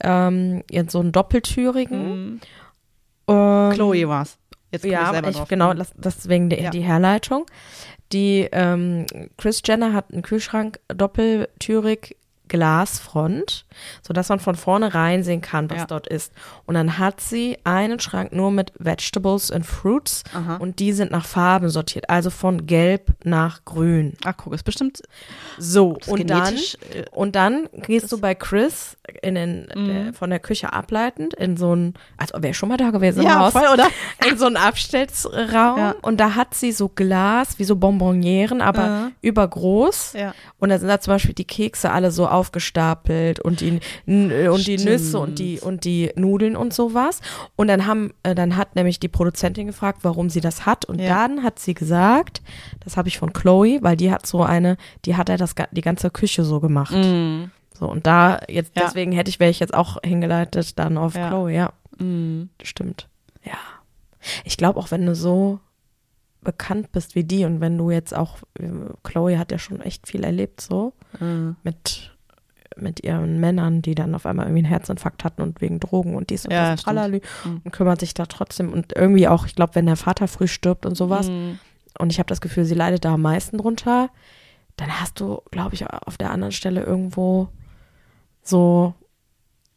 ähm, 0.00 0.62
jetzt 0.70 0.92
so 0.92 1.00
einen 1.00 1.12
doppeltürigen. 1.12 2.08
Mhm. 2.34 2.40
Ähm, 3.28 3.70
Chloe 3.74 4.08
war's. 4.08 4.38
Jetzt 4.70 4.84
ich 4.84 4.92
Ja, 4.92 5.12
ich, 5.28 5.36
drauf. 5.36 5.48
genau, 5.48 5.72
das, 5.74 5.92
deswegen 5.96 6.50
die, 6.50 6.56
Ja. 6.60 6.70
die 6.70 6.82
Herleitung. 6.82 7.46
Die 8.12 8.48
ähm, 8.52 9.06
Chris 9.36 9.62
Jenner 9.64 9.92
hat 9.92 10.12
einen 10.12 10.22
Kühlschrank 10.22 10.78
doppeltürig 10.88 12.16
Glasfront, 12.48 13.64
sodass 14.06 14.28
man 14.28 14.40
von 14.40 14.54
vorne 14.56 14.94
reinsehen 14.94 15.40
kann, 15.40 15.70
was 15.70 15.78
Ja. 15.78 15.86
dort 15.86 16.06
ist. 16.06 16.32
Und 16.66 16.74
dann 16.74 16.98
hat 16.98 17.20
sie 17.20 17.58
einen 17.64 18.00
Schrank 18.00 18.32
nur 18.32 18.50
mit 18.50 18.72
Vegetables 18.78 19.50
and 19.50 19.64
Fruits 19.66 20.24
Aha. 20.34 20.56
und 20.56 20.78
die 20.78 20.92
sind 20.92 21.10
nach 21.10 21.26
Farben 21.26 21.68
sortiert, 21.68 22.08
also 22.10 22.30
von 22.30 22.66
gelb 22.66 23.12
nach 23.24 23.64
grün. 23.64 24.14
Ach, 24.24 24.34
guck, 24.36 24.54
ist 24.54 24.64
bestimmt 24.64 25.00
So, 25.58 25.96
ist 25.96 26.08
und 26.08 26.28
dann, 26.30 26.54
äh, 26.56 27.04
und 27.12 27.34
dann 27.36 27.68
gehst 27.72 28.10
du 28.12 28.18
bei 28.20 28.34
Chris 28.34 28.96
in 29.22 29.34
den, 29.34 29.68
Mhm. 29.74 29.90
äh, 29.90 30.12
von 30.12 30.30
der 30.30 30.38
Küche 30.40 30.72
ableitend 30.72 31.34
in 31.34 31.56
so 31.56 31.74
ein, 31.74 31.94
also 32.16 32.42
wäre 32.42 32.54
schon 32.54 32.68
mal 32.68 32.76
da 32.76 32.90
gewesen 32.90 33.20
im 33.20 33.26
ja, 33.26 33.38
Haus, 33.40 33.52
voll, 33.52 33.66
oder? 33.72 33.86
in 34.30 34.38
so 34.38 34.46
einen 34.46 34.56
Abstellraum 34.56 35.78
Ja. 35.78 35.94
und 36.02 36.18
da 36.18 36.34
hat 36.34 36.54
sie 36.54 36.72
so 36.72 36.88
Glas, 36.88 37.58
wie 37.58 37.64
so 37.64 37.76
Bonbonieren, 37.76 38.60
aber 38.60 38.82
Ja. 38.82 39.10
übergroß. 39.22 40.14
Ja. 40.14 40.34
Und 40.58 40.68
da 40.70 40.78
sind 40.78 40.88
da 40.88 41.00
zum 41.00 41.14
Beispiel 41.14 41.34
die 41.34 41.44
Kekse 41.46 41.90
alle 41.90 42.10
so 42.10 42.28
aufgestapelt 42.38 43.40
und 43.40 43.60
die, 43.60 43.80
n- 44.06 44.48
und 44.50 44.66
die 44.66 44.78
Stimmt. 44.78 44.84
Nüsse 44.84 45.18
und 45.18 45.38
die, 45.38 45.60
und 45.60 45.84
die 45.84 46.10
Nudeln 46.16 46.56
und 46.56 46.72
sowas. 46.72 47.20
Und 47.56 47.68
dann 47.68 47.86
haben, 47.86 48.12
äh, 48.22 48.34
dann 48.34 48.56
hat 48.56 48.74
nämlich 48.76 49.00
die 49.00 49.08
Produzentin 49.08 49.66
gefragt, 49.66 50.00
warum 50.02 50.30
sie 50.30 50.40
das 50.40 50.66
hat. 50.66 50.84
Und 50.84 51.00
Ja. 51.00 51.08
dann 51.08 51.42
hat 51.42 51.58
sie 51.58 51.74
gesagt, 51.74 52.42
das 52.84 52.96
habe 52.96 53.08
ich 53.08 53.18
von 53.18 53.32
Chloe, 53.32 53.78
weil 53.82 53.96
die 53.96 54.10
hat 54.10 54.26
so 54.26 54.42
eine, 54.42 54.76
die 55.04 55.16
hat 55.16 55.28
ja 55.28 55.36
das, 55.36 55.54
die 55.72 55.80
ganze 55.80 56.10
Küche 56.10 56.44
so 56.44 56.60
gemacht. 56.60 56.94
Mhm. 56.94 57.50
So, 57.78 57.86
und 57.90 58.06
da 58.06 58.40
jetzt, 58.48 58.72
Ja. 58.76 58.84
deswegen 58.86 59.12
hätte 59.12 59.28
ich, 59.30 59.38
wäre 59.40 59.50
ich 59.50 59.60
jetzt 59.60 59.74
auch 59.74 59.98
hingeleitet 60.04 60.78
dann 60.78 60.98
auf 60.98 61.14
Ja. 61.14 61.28
Chloe, 61.28 61.50
ja. 61.52 61.72
Mhm. 61.98 62.48
Stimmt. 62.62 63.08
Ja. 63.44 63.58
Ich 64.44 64.56
glaube 64.56 64.78
auch, 64.80 64.90
wenn 64.90 65.06
du 65.06 65.14
so 65.14 65.60
bekannt 66.40 66.92
bist 66.92 67.14
wie 67.14 67.24
die 67.24 67.44
und 67.44 67.60
wenn 67.60 67.76
du 67.76 67.90
jetzt 67.90 68.14
auch, 68.16 68.38
äh, 68.58 68.68
Chloe 69.02 69.38
hat 69.38 69.50
ja 69.52 69.58
schon 69.58 69.80
echt 69.80 70.06
viel 70.06 70.22
erlebt 70.24 70.60
so 70.60 70.92
Mhm. 71.20 71.56
mit, 71.62 72.16
mit 72.82 73.04
ihren 73.04 73.40
Männern, 73.40 73.82
die 73.82 73.94
dann 73.94 74.14
auf 74.14 74.26
einmal 74.26 74.46
irgendwie 74.46 74.60
einen 74.64 74.68
Herzinfarkt 74.72 75.24
hatten 75.24 75.42
und 75.42 75.60
wegen 75.60 75.80
Drogen 75.80 76.14
und 76.14 76.30
dies 76.30 76.44
und 76.44 76.52
Ja, 76.52 76.72
das. 76.72 76.82
Tralala 76.82 77.18
Mhm. 77.44 77.60
und 77.64 77.70
kümmert 77.72 78.00
sich 78.00 78.14
da 78.14 78.26
trotzdem 78.26 78.72
und 78.72 78.94
irgendwie 78.96 79.28
auch, 79.28 79.46
ich 79.46 79.54
glaube, 79.54 79.74
wenn 79.74 79.86
der 79.86 79.96
Vater 79.96 80.28
früh 80.28 80.46
stirbt 80.48 80.86
und 80.86 80.94
sowas 80.96 81.28
Mhm. 81.28 81.58
und 81.98 82.10
ich 82.12 82.18
habe 82.18 82.28
das 82.28 82.40
Gefühl, 82.40 82.64
sie 82.64 82.74
leidet 82.74 83.04
da 83.04 83.14
am 83.14 83.22
meisten 83.22 83.58
drunter, 83.58 84.10
dann 84.76 85.00
hast 85.00 85.20
du, 85.20 85.42
glaube 85.50 85.74
ich, 85.74 85.86
auf 85.88 86.16
der 86.18 86.30
anderen 86.30 86.52
Stelle 86.52 86.82
irgendwo 86.82 87.48
so 88.42 88.94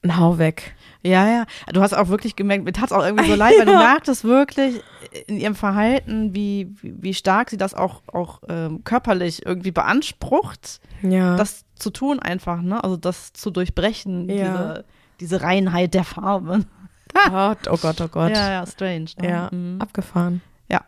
ein 0.03 0.18
Hau 0.18 0.38
weg. 0.39 0.75
Ja, 1.03 1.27
ja. 1.27 1.45
Du 1.74 1.81
hast 1.81 1.94
auch 1.94 2.07
wirklich 2.09 2.36
gemerkt, 2.36 2.63
mir 2.63 2.74
tat 2.74 2.86
es 2.86 2.92
auch 2.92 3.03
irgendwie 3.06 3.30
so 3.30 3.36
leid, 3.36 3.53
weil 3.59 3.65
du 3.65 3.74
merktest 3.77 4.24
wirklich 4.24 4.81
in 5.27 5.38
ihrem 5.38 5.56
Verhalten, 5.56 6.33
wie, 6.33 6.74
wie, 6.81 7.13
stark 7.13 7.50
sie 7.50 7.57
das 7.57 7.74
auch, 7.74 8.01
auch 8.07 8.42
ähm, 8.50 8.83
körperlich 8.83 9.45
irgendwie 9.45 9.71
beansprucht, 9.71 10.80
Ja. 11.01 11.36
das 11.36 11.65
zu 11.75 11.89
tun 11.92 12.19
einfach, 12.19 12.62
ne? 12.62 12.83
Also 12.83 12.98
das 12.98 13.33
zu 13.33 13.51
durchbrechen, 13.51 14.30
Ja. 14.30 14.36
diese, 14.36 14.86
diese 15.19 15.42
Reinheit 15.42 15.94
der 15.94 16.03
Farbe. 16.03 16.65
Gott, 17.30 17.68
oh 17.69 17.77
Gott, 17.77 18.00
oh 18.01 18.07
Gott. 18.07 18.31
Ja, 18.31 18.51
ja, 18.51 18.65
strange. 18.65 19.06
Ne? 19.19 19.30
Ja, 19.30 19.50
Mhm. 19.51 19.81
abgefahren. 19.81 20.42
Ja. 20.69 20.81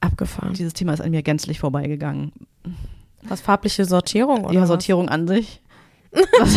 Abgefahren. 0.00 0.52
Dieses 0.54 0.74
Thema 0.74 0.92
ist 0.92 1.00
an 1.00 1.10
mir 1.10 1.22
gänzlich 1.22 1.58
vorbeigegangen. 1.60 2.32
Was 3.22 3.40
farbliche 3.40 3.84
Sortierung 3.86 4.44
oder 4.44 4.54
Ja, 4.54 4.60
was? 4.62 4.68
Sortierung 4.68 5.08
an 5.08 5.26
sich 5.26 5.62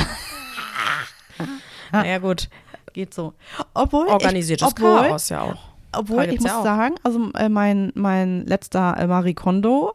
Naja, 1.91 2.17
gut. 2.19 2.49
geht 2.93 3.13
so. 3.13 3.33
Obwohl 3.73 4.07
Organisiertes 4.07 4.67
ich, 4.67 4.73
obwohl, 4.73 5.07
Chaos 5.07 5.29
ja 5.29 5.41
auch. 5.41 5.57
Obwohl, 5.93 6.23
ich 6.25 6.39
muss 6.41 6.51
ja 6.51 6.63
sagen, 6.63 6.95
also 7.03 7.31
äh, 7.35 7.49
mein, 7.49 7.91
mein 7.95 8.45
letzter 8.45 8.97
äh, 8.97 9.07
Marie 9.07 9.33
Kondo, 9.33 9.93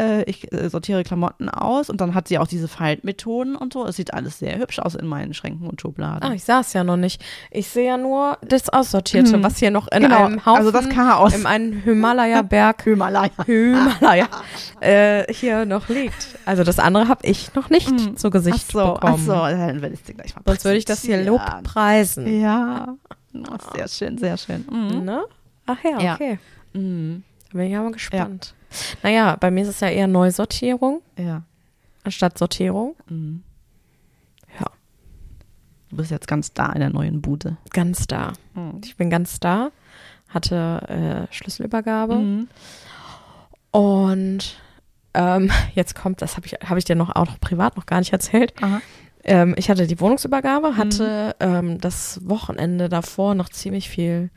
äh, 0.00 0.22
ich 0.24 0.52
äh, 0.52 0.68
sortiere 0.68 1.02
Klamotten 1.02 1.48
aus 1.48 1.90
und 1.90 2.00
dann 2.00 2.14
hat 2.14 2.28
sie 2.28 2.38
auch 2.38 2.46
diese 2.46 2.68
Faltmethoden 2.68 3.56
und 3.56 3.72
so. 3.72 3.86
Es 3.86 3.96
sieht 3.96 4.14
alles 4.14 4.38
sehr 4.38 4.58
hübsch 4.58 4.78
aus 4.78 4.94
in 4.94 5.06
meinen 5.06 5.34
Schränken 5.34 5.66
und 5.68 5.80
Schubladen. 5.80 6.22
Ah, 6.30 6.34
ich 6.34 6.44
sah 6.44 6.60
es 6.60 6.72
ja 6.72 6.84
noch 6.84 6.96
nicht. 6.96 7.22
Ich 7.50 7.68
sehe 7.68 7.86
ja 7.86 7.96
nur 7.96 8.38
das 8.46 8.68
Aussortierte, 8.68 9.32
Hm. 9.34 9.42
was 9.44 9.58
hier 9.58 9.70
noch 9.70 9.88
in 9.88 10.02
Genau, 10.02 10.24
einem 10.26 10.44
Haufen, 10.46 10.58
also 10.58 10.70
das 10.70 10.88
Chaos. 10.88 11.34
in 11.34 11.46
einem 11.46 11.72
Himalaya-Berg, 11.82 12.82
Himalaya. 12.84 13.30
Himalaya, 13.44 14.28
äh, 14.80 15.32
hier 15.32 15.64
noch 15.64 15.88
liegt. 15.88 16.28
Also 16.44 16.64
das 16.64 16.78
andere 16.78 17.08
habe 17.08 17.26
ich 17.26 17.54
noch 17.54 17.70
nicht 17.70 17.88
Hm. 17.90 18.16
zu 18.16 18.30
Gesicht 18.30 18.64
Ach 18.68 18.72
so, 18.72 18.80
ach 18.80 18.94
bekommen. 19.00 19.24
so, 19.26 19.32
dann 19.32 19.82
werde 19.82 19.94
ich 19.94 20.04
gleich 20.04 20.34
mal 20.34 20.42
Sonst 20.46 20.64
würde 20.64 20.78
ich 20.78 20.84
das 20.84 21.02
hier 21.02 21.22
Lob 21.24 21.38
präsentieren. 21.40 21.62
preisen. 21.64 22.40
Ja, 22.40 22.94
oh, 23.34 23.74
sehr 23.74 23.88
schön, 23.88 24.18
sehr 24.18 24.36
schön. 24.36 24.64
Mhm. 24.70 25.04
Ne? 25.04 25.24
Ach 25.66 25.78
ja, 25.84 26.00
Ja. 26.00 26.14
okay. 26.14 26.38
Mhm. 26.72 27.22
Da 27.52 27.58
bin 27.58 27.70
ich 27.70 27.76
aber 27.76 27.92
gespannt. 27.92 28.54
Naja, 29.02 29.36
bei 29.38 29.50
mir 29.50 29.62
ist 29.62 29.68
es 29.68 29.80
ja 29.80 29.88
eher 29.88 30.06
Neusortierung 30.06 31.00
Ja. 31.18 31.42
anstatt 32.04 32.38
Sortierung. 32.38 32.94
Mhm. 33.08 33.42
Ja. 34.58 34.66
Du 35.90 35.96
bist 35.96 36.10
jetzt 36.10 36.28
ganz 36.28 36.52
da 36.52 36.72
in 36.72 36.80
der 36.80 36.90
neuen 36.90 37.20
Bude. 37.22 37.56
Ganz 37.70 38.06
da. 38.06 38.32
Mhm. 38.54 38.80
Ich 38.84 38.96
bin 38.96 39.10
ganz 39.10 39.40
da, 39.40 39.70
hatte 40.28 41.26
äh, 41.30 41.34
Schlüsselübergabe 41.34 42.16
Mhm. 42.16 42.48
und 43.70 44.56
ähm, 45.14 45.50
jetzt 45.74 45.94
kommt, 45.94 46.22
das 46.22 46.36
habe 46.36 46.46
ich, 46.46 46.52
hab 46.54 46.76
ich 46.76 46.84
dir 46.84 46.96
noch 46.96 47.14
auch 47.14 47.26
noch 47.26 47.40
privat 47.40 47.76
noch 47.76 47.86
gar 47.86 47.98
nicht 48.00 48.12
erzählt. 48.12 48.52
Aha. 48.62 48.80
Ähm, 49.24 49.54
ich 49.58 49.70
hatte 49.70 49.86
die 49.86 49.98
Wohnungsübergabe, 50.00 50.76
hatte 50.76 51.34
ähm, 51.40 51.80
das 51.80 52.20
Wochenende 52.28 52.88
davor 52.88 53.34
noch 53.34 53.48
ziemlich 53.48 53.88
viel 53.88 54.30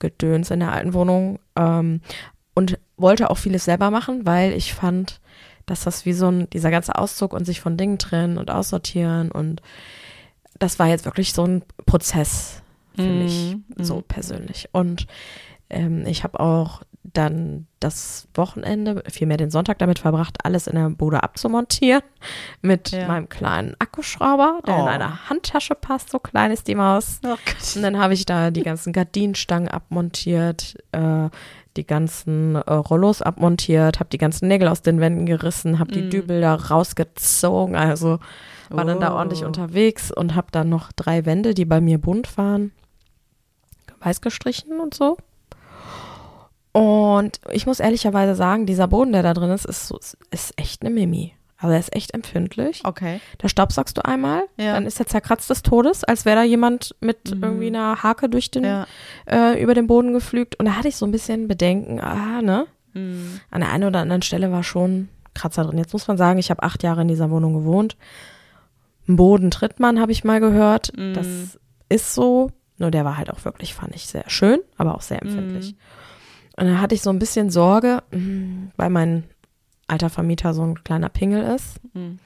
Gedöns 0.00 0.50
in 0.50 0.60
der 0.60 0.72
alten 0.72 0.92
Wohnung 0.92 1.38
ähm, 1.56 2.00
und 2.54 2.78
wollte 2.96 3.30
auch 3.30 3.38
vieles 3.38 3.64
selber 3.64 3.90
machen, 3.90 4.24
weil 4.26 4.52
ich 4.52 4.74
fand, 4.74 5.20
dass 5.66 5.84
das 5.84 6.04
wie 6.06 6.12
so 6.12 6.28
ein, 6.28 6.48
dieser 6.50 6.70
ganze 6.70 6.96
Auszug 6.96 7.32
und 7.32 7.44
sich 7.44 7.60
von 7.60 7.76
Dingen 7.76 7.98
trennen 7.98 8.38
und 8.38 8.50
aussortieren 8.50 9.30
und 9.30 9.62
das 10.58 10.78
war 10.78 10.86
jetzt 10.86 11.04
wirklich 11.04 11.32
so 11.32 11.44
ein 11.44 11.62
Prozess 11.86 12.62
für 12.94 13.02
Mhm, 13.02 13.18
mich, 13.18 13.56
so 13.78 13.96
mhm. 13.96 14.02
persönlich. 14.04 14.68
Und 14.70 15.06
ähm, 15.68 16.06
ich 16.06 16.22
habe 16.22 16.38
auch 16.38 16.82
dann 17.02 17.66
das 17.80 18.28
Wochenende, 18.34 19.02
vielmehr 19.10 19.36
den 19.36 19.50
Sonntag 19.50 19.78
damit 19.78 19.98
verbracht, 19.98 20.38
alles 20.44 20.66
in 20.68 20.76
der 20.76 20.90
Bude 20.90 21.22
abzumontieren 21.24 22.02
mit 22.62 22.92
Ja. 22.92 23.08
meinem 23.08 23.28
kleinen 23.28 23.74
Akkuschrauber, 23.80 24.60
der 24.66 24.76
in 24.76 24.82
Oh. 24.82 24.86
eine 24.86 25.28
Handtasche 25.28 25.74
passt, 25.74 26.10
so 26.10 26.18
klein 26.20 26.52
ist 26.52 26.68
die 26.68 26.74
Maus. 26.76 27.18
Oh. 27.26 27.34
Und 27.74 27.82
dann 27.82 27.98
habe 27.98 28.14
ich 28.14 28.26
da 28.26 28.50
die 28.52 28.62
ganzen 28.62 28.92
Gardinenstangen 28.92 29.68
abmontiert, 29.68 30.76
äh, 30.92 31.28
die 31.76 31.86
ganzen 31.86 32.54
äh, 32.56 32.72
Rollos 32.72 33.22
abmontiert, 33.22 34.00
habe 34.00 34.10
die 34.10 34.18
ganzen 34.18 34.48
Nägel 34.48 34.68
aus 34.68 34.82
den 34.82 35.00
Wänden 35.00 35.26
gerissen, 35.26 35.78
habe 35.78 35.92
die 35.92 36.02
Mm. 36.02 36.10
Dübel 36.10 36.40
da 36.40 36.54
rausgezogen, 36.54 37.74
also 37.76 38.18
war 38.70 38.84
dann 38.84 39.00
da 39.00 39.12
Oh. 39.12 39.16
ordentlich 39.16 39.44
unterwegs 39.44 40.10
und 40.10 40.34
habe 40.34 40.48
dann 40.52 40.68
noch 40.68 40.92
drei 40.92 41.26
Wände, 41.26 41.54
die 41.54 41.64
bei 41.64 41.80
mir 41.80 41.98
bunt 41.98 42.36
waren, 42.38 42.72
weiß 44.00 44.20
gestrichen 44.20 44.80
und 44.80 44.94
so. 44.94 45.16
Und 46.72 47.40
ich 47.52 47.66
muss 47.66 47.78
ehrlicherweise 47.80 48.34
sagen, 48.34 48.66
dieser 48.66 48.88
Boden, 48.88 49.12
der 49.12 49.22
da 49.22 49.32
drin 49.34 49.50
ist, 49.50 49.64
ist, 49.64 49.86
so, 49.86 49.98
ist 50.30 50.52
echt 50.56 50.82
eine 50.82 50.90
Mimi. 50.90 51.34
Also 51.64 51.72
er 51.74 51.80
ist 51.80 51.94
echt 51.96 52.12
empfindlich. 52.14 52.82
Okay. 52.84 53.20
Da 53.38 53.48
staubsaugst 53.48 53.96
du 53.96 54.04
einmal, 54.04 54.44
Ja. 54.58 54.74
dann 54.74 54.86
ist 54.86 55.00
er 55.00 55.06
zerkratzt 55.06 55.48
des 55.50 55.62
Todes, 55.62 56.04
als 56.04 56.24
wäre 56.24 56.36
da 56.36 56.42
jemand 56.42 56.94
mit 57.00 57.34
Mhm. 57.34 57.42
irgendwie 57.42 57.66
einer 57.68 58.02
Hake 58.02 58.28
durch 58.28 58.50
den, 58.50 58.64
Ja. 58.64 58.86
äh, 59.26 59.60
über 59.62 59.74
den 59.74 59.86
Boden 59.86 60.12
geflügt. 60.12 60.56
Und 60.60 60.66
da 60.66 60.76
hatte 60.76 60.88
ich 60.88 60.96
so 60.96 61.06
ein 61.06 61.12
bisschen 61.12 61.48
Bedenken, 61.48 62.00
ah, 62.00 62.42
ne? 62.42 62.66
Mhm. 62.92 63.40
An 63.50 63.60
der 63.62 63.70
einen 63.72 63.84
oder 63.84 64.00
anderen 64.00 64.22
Stelle 64.22 64.52
war 64.52 64.62
schon 64.62 65.08
Kratzer 65.34 65.64
drin. 65.64 65.78
Jetzt 65.78 65.92
muss 65.92 66.06
man 66.06 66.16
sagen, 66.16 66.38
ich 66.38 66.50
habe 66.50 66.62
acht 66.62 66.82
Jahre 66.82 67.02
in 67.02 67.08
dieser 67.08 67.30
Wohnung 67.30 67.54
gewohnt. 67.54 67.96
Ein 69.08 69.16
Boden 69.16 69.50
tritt 69.50 69.80
man, 69.80 70.00
habe 70.00 70.12
ich 70.12 70.22
mal 70.24 70.40
gehört. 70.40 70.92
Mhm. 70.96 71.14
Das 71.14 71.58
ist 71.88 72.14
so. 72.14 72.50
Nur 72.78 72.90
der 72.90 73.04
war 73.04 73.16
halt 73.16 73.30
auch 73.30 73.44
wirklich, 73.44 73.72
fand 73.74 73.94
ich, 73.94 74.06
sehr 74.06 74.24
schön, 74.28 74.58
aber 74.76 74.94
auch 74.96 75.02
sehr 75.02 75.22
empfindlich. 75.22 75.76
Und 76.56 76.66
da 76.66 76.80
hatte 76.80 76.94
ich 76.94 77.02
so 77.02 77.10
ein 77.10 77.18
bisschen 77.18 77.50
Sorge, 77.50 78.02
mh, 78.10 78.72
weil 78.76 78.90
mein 78.90 79.24
alter 79.88 80.10
Vermieter 80.10 80.54
so 80.54 80.62
ein 80.62 80.82
kleiner 80.82 81.08
Pingel 81.08 81.42
ist, 81.54 81.80
Mhm. 81.94 82.18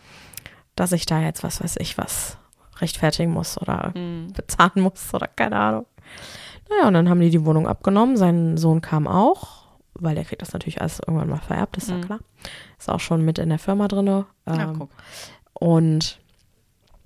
dass 0.76 0.92
ich 0.92 1.06
da 1.06 1.20
jetzt, 1.20 1.42
was 1.42 1.62
weiß 1.62 1.76
ich, 1.80 1.98
was 1.98 2.36
rechtfertigen 2.80 3.32
muss 3.32 3.60
oder 3.60 3.92
Mhm. 3.96 4.32
bezahlen 4.34 4.82
muss 4.82 5.12
oder 5.12 5.26
keine 5.28 5.56
Ahnung. 5.56 5.86
Naja, 6.70 6.86
und 6.86 6.94
dann 6.94 7.08
haben 7.08 7.20
die 7.20 7.30
die 7.30 7.44
Wohnung 7.44 7.66
abgenommen. 7.66 8.16
Sein 8.16 8.56
Sohn 8.56 8.80
kam 8.80 9.06
auch, 9.08 9.64
weil 9.94 10.14
der 10.14 10.24
kriegt 10.24 10.42
das 10.42 10.52
natürlich 10.52 10.80
alles 10.80 11.00
irgendwann 11.00 11.28
mal 11.30 11.40
vererbt, 11.40 11.76
ist 11.78 11.88
ja 11.88 11.96
Mhm. 11.96 12.02
klar. 12.02 12.18
Ist 12.78 12.88
auch 12.90 13.00
schon 13.00 13.24
mit 13.24 13.38
in 13.38 13.48
der 13.48 13.58
Firma 13.58 13.88
drin. 13.88 14.06
Ja, 14.06 14.26
Ähm, 14.46 14.78
guck. 14.78 14.90
und 15.54 16.20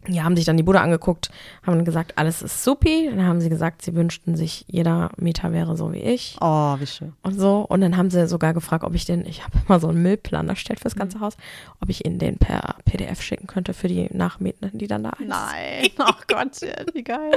ja, 0.09 0.25
haben 0.25 0.35
sich 0.37 0.45
dann 0.45 0.57
die 0.57 0.63
Bude 0.65 0.81
angeguckt, 0.81 1.31
haben 1.65 1.85
gesagt, 1.85 2.19
alles 2.19 2.43
ist 2.43 2.65
supi. 2.65 3.09
Dann 3.11 3.25
haben 3.27 3.41
sie 3.41 3.49
gesagt, 3.49 3.83
sie 3.83 3.95
wünschten 3.95 4.37
sich, 4.37 4.65
jeder 4.69 5.11
Mieter 5.17 5.53
wäre 5.53 5.77
so 5.77 5.93
wie 5.93 6.01
ich 6.01 6.37
Oh, 6.41 6.75
wie 6.81 6.87
schön. 6.87 7.13
und 7.23 7.39
so. 7.39 7.65
Und 7.69 7.81
dann 7.83 7.97
haben 7.97 8.11
sie 8.11 8.27
sogar 8.27 8.53
gefragt, 8.53 8.83
ob 8.85 8.95
ich 8.95 9.05
den, 9.05 9.25
ich 9.27 9.45
habe 9.45 9.53
immer 9.69 9.79
so 9.79 9.89
einen 9.89 10.03
Müllplan 10.03 10.49
erstellt 10.49 10.81
fürs 10.81 10.97
Mhm. 10.97 11.01
ganze 11.01 11.21
Haus, 11.21 11.37
ob 11.81 11.89
ich 11.89 12.05
ihnen 12.05 12.19
den 12.19 12.37
per 12.39 12.75
PDF 12.85 13.23
schicken 13.23 13.47
könnte 13.47 13.75
für 13.75 13.87
die 13.89 14.09
Nachmieten, 14.13 14.71
die 14.77 14.87
dann 14.89 15.05
da 15.05 15.11
einziehen. 15.11 15.29
Nein. 15.29 15.89
Oh 16.01 16.13
Gott, 16.27 16.61
wie 16.95 17.03
geil. 17.05 17.31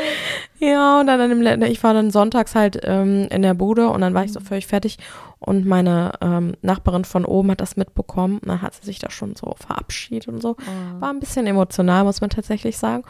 Ja, 0.60 1.00
und 1.02 1.08
dann 1.08 1.32
im, 1.32 1.62
ich 1.64 1.84
war 1.84 1.94
dann 1.94 2.10
sonntags 2.12 2.56
halt 2.56 2.80
ähm, 2.84 3.28
in 3.30 3.42
der 3.44 3.54
Bude 3.54 3.90
und 3.90 4.02
dann 4.02 4.14
war 4.14 4.24
ich 4.24 4.34
so 4.34 4.40
völlig 4.40 4.66
fertig 4.68 4.98
und 5.46 5.66
meine 5.66 6.14
ähm, 6.22 6.56
Nachbarin 6.64 7.06
von 7.06 7.24
oben 7.24 7.52
hat 7.52 7.62
das 7.62 7.78
mitbekommen 7.78 8.40
dann 8.44 8.64
hat 8.64 8.74
sie 8.74 8.86
sich 8.86 8.98
da 8.98 9.12
schon 9.12 9.36
so 9.36 9.54
verabschiedet 9.58 10.28
und 10.28 10.42
so. 10.42 10.58
War 11.00 11.12
ein 11.12 11.20
bisschen 11.20 11.46
emotional, 11.46 12.04
muss 12.04 12.20
man 12.20 12.32
tatsächlich 12.32 12.78
sagen. 12.78 13.04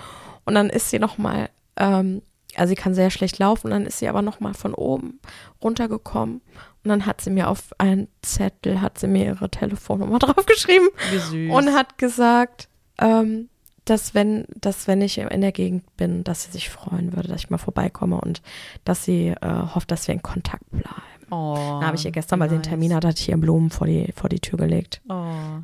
Und 0.43 0.55
dann 0.55 0.69
ist 0.69 0.89
sie 0.89 0.99
nochmal, 0.99 1.49
ähm, 1.77 2.21
also 2.55 2.69
sie 2.69 2.75
kann 2.75 2.93
sehr 2.93 3.09
schlecht 3.09 3.39
laufen, 3.39 3.71
dann 3.71 3.85
ist 3.85 3.99
sie 3.99 4.09
aber 4.09 4.21
nochmal 4.21 4.53
von 4.53 4.73
oben 4.73 5.21
runtergekommen 5.63 6.41
und 6.83 6.89
dann 6.89 7.05
hat 7.05 7.21
sie 7.21 7.29
mir 7.29 7.49
auf 7.49 7.69
einen 7.77 8.09
Zettel, 8.21 8.81
hat 8.81 8.99
sie 8.99 9.07
mir 9.07 9.25
ihre 9.25 9.49
Telefonnummer 9.49 10.19
draufgeschrieben 10.19 10.89
Wie 11.11 11.17
süß. 11.17 11.53
und 11.53 11.73
hat 11.73 11.97
gesagt, 11.97 12.67
ähm, 12.99 13.47
dass 13.85 14.13
wenn, 14.13 14.45
dass 14.59 14.87
wenn 14.87 15.01
ich 15.01 15.19
in 15.19 15.41
der 15.41 15.51
Gegend 15.51 15.95
bin, 15.95 16.23
dass 16.23 16.43
sie 16.43 16.51
sich 16.51 16.69
freuen 16.69 17.15
würde, 17.15 17.29
dass 17.29 17.41
ich 17.41 17.49
mal 17.49 17.59
vorbeikomme 17.59 18.19
und 18.19 18.41
dass 18.83 19.05
sie 19.05 19.29
äh, 19.29 19.61
hofft, 19.73 19.91
dass 19.91 20.07
wir 20.07 20.15
in 20.15 20.23
Kontakt 20.23 20.69
bleiben. 20.71 21.14
Oh, 21.35 21.79
Da 21.81 21.87
habe 21.87 21.95
ich 21.97 22.05
ihr 22.05 22.11
gestern, 22.11 22.39
weil 22.39 22.49
sie 22.49 22.55
einen 22.55 22.61
nice. 22.61 22.69
Termin 22.69 22.93
hatte, 22.95 23.07
hatte 23.09 23.19
ich 23.21 23.29
ihr 23.29 23.37
Blumen 23.37 23.69
vor 23.69 23.87
die, 23.87 24.11
vor 24.15 24.29
die 24.29 24.39
Tür 24.39 24.57
gelegt. 24.59 25.01
Oh. 25.09 25.13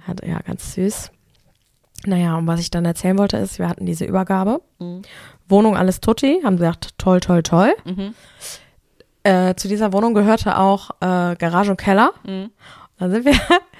Hat, 0.07 0.25
ja, 0.25 0.39
ganz 0.39 0.73
süß. 0.73 1.11
Naja, 2.05 2.35
und 2.35 2.47
was 2.47 2.59
ich 2.59 2.71
dann 2.71 2.85
erzählen 2.85 3.17
wollte, 3.17 3.37
ist, 3.37 3.59
wir 3.59 3.67
hatten 3.69 3.85
diese 3.85 4.05
Übergabe. 4.05 4.61
Mhm. 4.79 5.03
Wohnung 5.47 5.77
alles 5.77 5.99
tutti, 6.01 6.41
haben 6.43 6.57
gesagt, 6.57 6.97
toll, 6.97 7.19
toll, 7.19 7.43
toll. 7.43 7.73
Mhm. 7.85 8.15
Äh, 9.23 9.53
zu 9.55 9.67
dieser 9.67 9.93
Wohnung 9.93 10.13
gehörte 10.15 10.57
auch 10.57 10.89
äh, 10.99 11.35
Garage 11.35 11.71
und 11.71 11.77
Keller. 11.77 12.11
Mhm. 12.25 12.49
Dann 12.97 13.11
sind 13.11 13.25
wir 13.25 13.33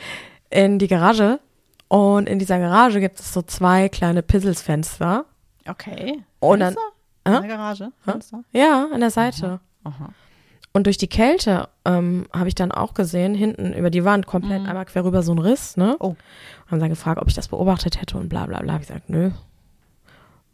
in 0.51 0.77
die 0.77 0.87
Garage 0.87 1.39
und 1.87 2.29
in 2.29 2.37
dieser 2.39 2.59
Garage 2.59 2.99
gibt 2.99 3.19
es 3.19 3.33
so 3.33 3.41
zwei 3.41 3.89
kleine 3.89 4.21
Pizzelsfenster. 4.21 5.25
Okay. 5.67 6.23
Und 6.39 6.59
dann- 6.59 6.75
Fenster? 6.75 6.91
Hä? 7.27 7.35
In 7.35 7.41
der 7.47 7.57
Garage? 7.57 7.91
Fenster? 8.01 8.43
Ja, 8.51 8.87
an 8.93 8.99
der 8.99 9.11
Seite. 9.11 9.59
Aha. 9.83 10.09
Und 10.73 10.85
durch 10.85 10.97
die 10.97 11.07
Kälte 11.09 11.67
ähm, 11.83 12.27
habe 12.33 12.47
ich 12.47 12.55
dann 12.55 12.71
auch 12.71 12.93
gesehen, 12.93 13.35
hinten 13.35 13.73
über 13.73 13.89
die 13.89 14.05
Wand 14.05 14.25
komplett 14.25 14.65
einmal 14.67 14.85
quer 14.85 15.03
rüber 15.03 15.21
so 15.21 15.33
ein 15.33 15.39
Riss, 15.39 15.75
ne? 15.75 15.97
Oh. 15.99 16.15
Haben 16.69 16.79
dann 16.79 16.89
gefragt, 16.89 17.21
ob 17.21 17.27
ich 17.27 17.33
das 17.33 17.49
beobachtet 17.49 17.99
hätte 17.99 18.17
und 18.17 18.29
bla 18.29 18.45
bla 18.45 18.59
bla. 18.59 18.73
Hab 18.73 18.81
ich 18.81 18.87
gesagt, 18.87 19.09
nö. 19.09 19.31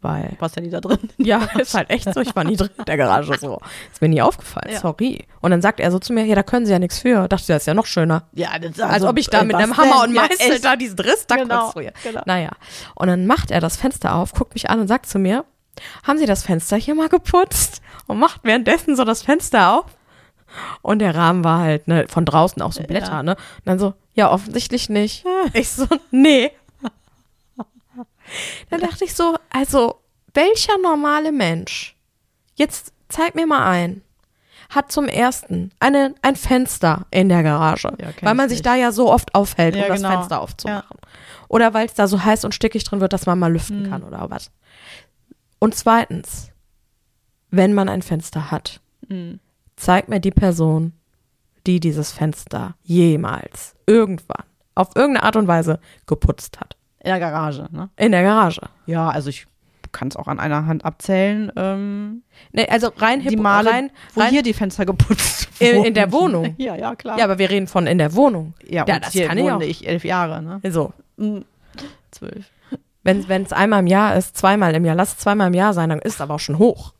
Weil, 0.00 0.36
Warst 0.38 0.54
ja 0.54 0.62
nie 0.62 0.70
da 0.70 0.80
drin. 0.80 0.98
ja, 1.18 1.38
ist 1.58 1.74
halt 1.74 1.90
echt 1.90 2.12
so. 2.14 2.20
Ich 2.20 2.34
war 2.36 2.44
nie 2.44 2.56
drin 2.56 2.70
in 2.78 2.84
der 2.84 2.96
Garage 2.96 3.36
so. 3.38 3.60
Ist 3.92 4.00
mir 4.00 4.08
nie 4.08 4.22
aufgefallen, 4.22 4.72
Ja. 4.72 4.78
sorry. 4.78 5.26
Und 5.40 5.50
dann 5.50 5.60
sagt 5.60 5.80
er 5.80 5.90
so 5.90 5.98
zu 5.98 6.12
mir, 6.12 6.24
ja, 6.24 6.36
da 6.36 6.44
können 6.44 6.66
sie 6.66 6.72
ja 6.72 6.78
nichts 6.78 7.00
für. 7.00 7.26
Dachte, 7.26 7.46
das 7.48 7.62
ist 7.62 7.66
ja 7.66 7.74
noch 7.74 7.86
schöner. 7.86 8.22
Ja, 8.32 8.56
das, 8.60 8.78
Als 8.78 9.02
ob 9.02 9.18
ich 9.18 9.26
da 9.28 9.42
mit 9.42 9.56
einem 9.56 9.76
Hammer 9.76 10.02
denn? 10.02 10.10
und 10.10 10.14
Ja, 10.14 10.22
Meißel 10.22 10.52
echt. 10.52 10.64
da 10.64 10.76
diesen 10.76 10.98
Riss 11.00 11.26
da 11.26 11.34
Genau, 11.36 11.60
konstruiere. 11.62 11.92
genau. 12.04 12.22
Naja. 12.26 12.50
Und 12.94 13.08
dann 13.08 13.26
macht 13.26 13.50
er 13.50 13.60
das 13.60 13.76
Fenster 13.76 14.14
auf, 14.14 14.32
guckt 14.34 14.54
mich 14.54 14.70
an 14.70 14.78
und 14.78 14.86
sagt 14.86 15.06
zu 15.06 15.18
mir, 15.18 15.44
haben 16.06 16.18
Sie 16.18 16.26
das 16.26 16.44
Fenster 16.44 16.76
hier 16.76 16.94
mal 16.94 17.08
geputzt? 17.08 17.82
Und 18.06 18.18
macht 18.20 18.40
währenddessen 18.44 18.94
so 18.96 19.04
das 19.04 19.22
Fenster 19.22 19.72
auf. 19.78 19.84
Und 20.82 21.00
der 21.00 21.14
Rahmen 21.14 21.44
war 21.44 21.60
halt, 21.60 21.88
ne, 21.88 22.06
von 22.08 22.24
draußen 22.24 22.60
auch 22.62 22.72
so 22.72 22.82
Blätter, 22.82 23.12
Ja. 23.12 23.22
ne? 23.22 23.32
Und 23.36 23.66
dann 23.66 23.78
so, 23.78 23.94
ja, 24.14 24.30
offensichtlich 24.30 24.88
nicht. 24.88 25.24
Ich 25.52 25.70
so, 25.70 25.86
nee. 26.10 26.50
Dann 28.70 28.80
dachte 28.80 29.04
ich 29.04 29.14
so, 29.14 29.36
also, 29.50 30.00
welcher 30.34 30.76
normale 30.78 31.32
Mensch, 31.32 31.96
jetzt 32.54 32.92
zeig 33.08 33.34
mir 33.34 33.46
mal 33.46 33.66
ein, 33.70 34.02
hat 34.68 34.92
zum 34.92 35.06
ersten 35.08 35.70
eine, 35.80 36.14
ein 36.20 36.36
Fenster 36.36 37.06
in 37.10 37.30
der 37.30 37.42
Garage, 37.42 37.88
Ja, 37.98 38.08
weil 38.20 38.34
man 38.34 38.46
ich 38.46 38.50
sich 38.50 38.58
nicht. 38.58 38.66
da 38.66 38.74
ja 38.74 38.92
so 38.92 39.10
oft 39.10 39.34
aufhält, 39.34 39.74
Ja, 39.74 39.84
um 39.84 39.88
das 39.88 39.96
genau. 40.02 40.10
Fenster 40.10 40.40
aufzumachen. 40.42 40.98
Oder 41.48 41.72
weil 41.72 41.86
es 41.86 41.94
da 41.94 42.06
so 42.06 42.22
heiß 42.22 42.44
und 42.44 42.54
stickig 42.54 42.84
drin 42.84 43.00
wird, 43.00 43.14
dass 43.14 43.24
man 43.24 43.38
mal 43.38 43.50
lüften 43.50 43.84
Hm. 43.84 43.90
kann 43.90 44.02
oder 44.04 44.28
was. 44.28 44.50
Und 45.58 45.74
zweitens, 45.74 46.50
wenn 47.50 47.72
man 47.72 47.88
ein 47.88 48.02
Fenster 48.02 48.50
hat, 48.50 48.80
Mhm. 49.08 49.40
Zeig 49.78 50.08
mir 50.08 50.20
die 50.20 50.30
Person, 50.30 50.92
die 51.66 51.80
dieses 51.80 52.12
Fenster 52.12 52.74
jemals 52.82 53.74
irgendwann 53.86 54.44
auf 54.74 54.90
irgendeine 54.94 55.24
Art 55.24 55.36
und 55.36 55.48
Weise 55.48 55.80
geputzt 56.06 56.60
hat. 56.60 56.76
In 57.00 57.10
der 57.10 57.18
Garage, 57.20 57.68
ne? 57.70 57.90
In 57.96 58.12
der 58.12 58.22
Garage. 58.22 58.60
Ja, 58.86 59.08
also 59.08 59.28
ich 59.30 59.46
kann 59.92 60.08
es 60.08 60.16
auch 60.16 60.28
an 60.28 60.38
einer 60.38 60.66
Hand 60.66 60.84
abzählen, 60.84 61.50
ähm, 61.56 62.22
Nee, 62.52 62.66
also 62.68 62.90
rein 62.98 63.20
die 63.20 63.36
Male, 63.36 63.70
rein, 63.70 63.90
wo 64.14 64.20
rein 64.20 64.30
hier 64.30 64.42
die 64.42 64.52
Fenster 64.52 64.84
geputzt 64.84 65.48
In- 65.60 65.76
wurden. 65.76 65.86
in 65.86 65.94
der 65.94 66.12
Wohnung? 66.12 66.54
Ja, 66.58 66.76
ja, 66.76 66.94
klar. 66.94 67.18
Ja, 67.18 67.24
aber 67.24 67.38
wir 67.38 67.48
reden 67.50 67.66
von 67.66 67.86
in 67.86 67.98
der 67.98 68.14
Wohnung. 68.14 68.54
ja, 68.68 68.84
ja, 68.86 68.98
das 69.00 69.14
kann 69.14 69.38
ich 69.38 69.50
auch. 69.50 69.60
ich 69.60 69.88
elf 69.88 70.04
Jahre, 70.04 70.42
ne? 70.42 70.60
So, 70.70 70.92
Mhm. 71.16 71.44
Zwölf. 72.10 72.50
wenn 73.02 73.42
es 73.42 73.52
einmal 73.52 73.80
im 73.80 73.86
Jahr 73.86 74.16
ist, 74.16 74.36
zweimal 74.36 74.74
im 74.74 74.84
Jahr, 74.84 74.94
lass 74.94 75.12
es 75.12 75.18
zweimal 75.18 75.48
im 75.48 75.54
Jahr 75.54 75.72
sein, 75.74 75.88
dann 75.88 75.98
ist 76.00 76.14
es 76.16 76.20
aber 76.20 76.34
auch 76.34 76.40
schon 76.40 76.58
hoch. 76.58 76.92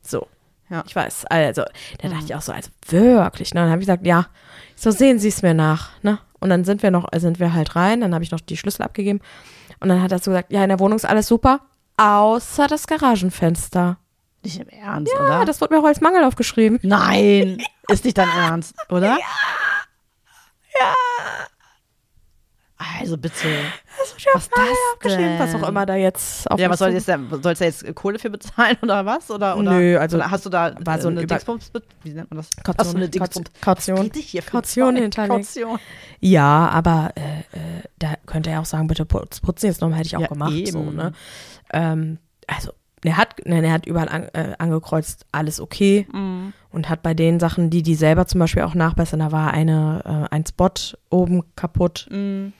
So. 0.00 0.26
Ja. 0.72 0.82
Ich 0.86 0.96
weiß, 0.96 1.26
also, 1.26 1.62
da 1.98 2.08
dachte 2.08 2.24
ich 2.24 2.34
auch 2.34 2.40
so, 2.42 2.50
also 2.52 2.70
wirklich, 2.88 3.52
ne? 3.54 3.60
Dann 3.60 3.70
habe 3.70 3.80
ich 3.82 3.86
gesagt, 3.86 4.06
ja, 4.06 4.26
so 4.74 4.90
sehen 4.90 5.18
Sie 5.18 5.28
es 5.28 5.42
mir 5.42 5.54
nach, 5.54 5.90
ne? 6.02 6.18
Und 6.40 6.48
dann 6.50 6.64
sind 6.64 6.82
wir 6.82 6.90
noch, 6.90 7.06
sind 7.14 7.38
wir 7.38 7.52
halt 7.54 7.76
rein, 7.76 8.00
dann 8.00 8.14
habe 8.14 8.24
ich 8.24 8.30
noch 8.32 8.40
die 8.40 8.56
Schlüssel 8.56 8.82
abgegeben 8.82 9.20
und 9.80 9.88
dann 9.90 10.02
hat 10.02 10.10
er 10.10 10.18
so 10.18 10.30
gesagt, 10.32 10.50
ja, 10.52 10.62
in 10.62 10.70
der 10.70 10.80
Wohnung 10.80 10.96
ist 10.96 11.04
alles 11.04 11.28
super, 11.28 11.60
außer 11.98 12.66
das 12.66 12.86
Garagenfenster. 12.88 13.98
Nicht 14.42 14.58
im 14.60 14.68
Ernst, 14.70 15.12
Ja, 15.16 15.22
oder? 15.24 15.44
das 15.44 15.60
wurde 15.60 15.74
mir 15.74 15.80
auch 15.80 15.86
als 15.86 16.00
Mangel 16.00 16.24
aufgeschrieben. 16.24 16.80
Nein, 16.82 17.62
ist 17.88 18.04
nicht 18.04 18.18
dein 18.18 18.28
Ernst, 18.30 18.74
oder? 18.88 19.18
Ja. 20.80 20.86
Ja. 20.86 20.94
Also 23.00 23.16
bitte. 23.16 23.48
Das 23.98 24.12
wird 24.12 24.22
ja 24.22 24.30
Was 24.34 24.48
das 24.48 24.60
aufgeschrieben, 24.94 25.38
was 25.38 25.54
auch 25.54 25.68
immer 25.68 25.86
da 25.86 25.94
jetzt 25.96 26.50
auf 26.50 26.58
Ja, 26.58 26.70
was 26.70 26.78
soll 26.78 26.90
jetzt 26.90 27.06
sollst 27.06 27.60
du 27.60 27.64
jetzt 27.64 27.94
Kohle 27.94 28.18
für 28.18 28.30
bezahlen 28.30 28.76
oder 28.82 29.04
was? 29.06 29.30
Oder, 29.30 29.56
oder, 29.56 29.72
Nö, 29.72 29.98
also 29.98 30.16
oder 30.16 30.30
hast 30.30 30.46
du 30.46 30.50
da 30.50 30.74
war 30.84 31.00
so 31.00 31.08
äh, 31.08 31.12
ein 31.12 31.18
eine 31.18 31.26
Dingsbums, 31.26 31.70
wie 32.02 32.12
nennt 32.12 32.30
man 32.30 32.38
das? 32.38 32.50
Kaution, 32.62 32.74
Hast 32.78 32.92
du 32.92 32.96
eine 32.96 33.08
Dingsbums? 33.08 33.50
Kaution. 33.60 34.10
Kaution 34.50 34.96
hinterlegt. 34.96 35.54
Kaution. 35.54 35.78
Ja, 36.20 36.68
aber 36.68 37.12
äh, 37.16 37.40
äh, 37.56 37.82
da 37.98 38.14
könnte 38.26 38.50
er 38.50 38.60
auch 38.60 38.64
sagen, 38.66 38.86
bitte 38.86 39.04
putz, 39.04 39.40
putzen 39.40 39.66
jetzt 39.66 39.80
nochmal, 39.80 39.98
hätte 39.98 40.08
ich 40.08 40.16
auch 40.16 40.22
Ja, 40.22 40.26
gemacht. 40.28 40.52
So, 40.68 40.78
eben. 40.80 40.96
ne? 40.96 41.12
ähm, 41.72 42.18
also, 42.46 42.72
er 43.04 43.16
hat, 43.16 43.44
ne, 43.46 43.64
er 43.64 43.72
hat 43.72 43.86
überall 43.86 44.08
an, 44.08 44.22
äh, 44.32 44.54
angekreuzt, 44.58 45.26
alles 45.32 45.60
okay. 45.60 46.06
Mhm. 46.12 46.52
Und 46.70 46.88
hat 46.88 47.02
bei 47.02 47.14
den 47.14 47.40
Sachen, 47.40 47.68
die 47.68 47.82
die 47.82 47.94
selber 47.96 48.26
zum 48.26 48.38
Beispiel 48.38 48.62
auch 48.62 48.74
nachbessern, 48.74 49.20
da 49.20 49.32
war 49.32 49.52
eine, 49.52 50.28
äh, 50.30 50.34
ein 50.34 50.46
Spot 50.46 50.70
oben 51.10 51.42
kaputt. 51.56 52.06
Mhm. 52.10 52.52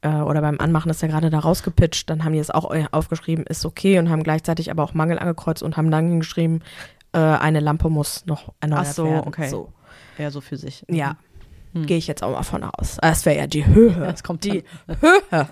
Äh, 0.00 0.08
oder 0.08 0.40
beim 0.40 0.58
Anmachen 0.60 0.90
ist 0.90 1.02
er 1.02 1.08
gerade 1.08 1.28
da 1.30 1.38
rausgepitcht. 1.40 2.08
Dann 2.08 2.24
haben 2.24 2.32
die 2.32 2.38
es 2.38 2.50
auch 2.50 2.72
äh, 2.72 2.86
aufgeschrieben, 2.92 3.44
ist 3.46 3.64
okay. 3.66 3.98
Und 3.98 4.10
haben 4.10 4.22
gleichzeitig 4.22 4.70
aber 4.70 4.82
auch 4.84 4.94
Mangel 4.94 5.18
angekreuzt 5.18 5.62
und 5.62 5.76
haben 5.76 5.90
dann 5.90 6.06
hingeschrieben, 6.08 6.62
äh, 7.12 7.18
eine 7.18 7.60
Lampe 7.60 7.88
muss 7.90 8.24
noch 8.26 8.52
erneuert 8.60 8.86
Ach 8.88 8.92
so, 8.92 9.04
werden. 9.06 9.26
okay. 9.28 9.48
So. 9.48 9.72
Ja, 10.18 10.30
so 10.30 10.40
für 10.40 10.56
sich. 10.56 10.84
Ja, 10.88 11.16
Hm. 11.74 11.84
gehe 11.86 11.98
ich 11.98 12.06
jetzt 12.06 12.22
auch 12.22 12.32
mal 12.32 12.42
von 12.44 12.64
aus. 12.64 12.96
Das 13.02 13.26
wäre 13.26 13.36
ja 13.36 13.46
die 13.46 13.66
Höhe. 13.66 13.92
Das 13.92 14.22
kommt 14.22 14.44
die. 14.44 14.64
Höhe. 15.00 15.48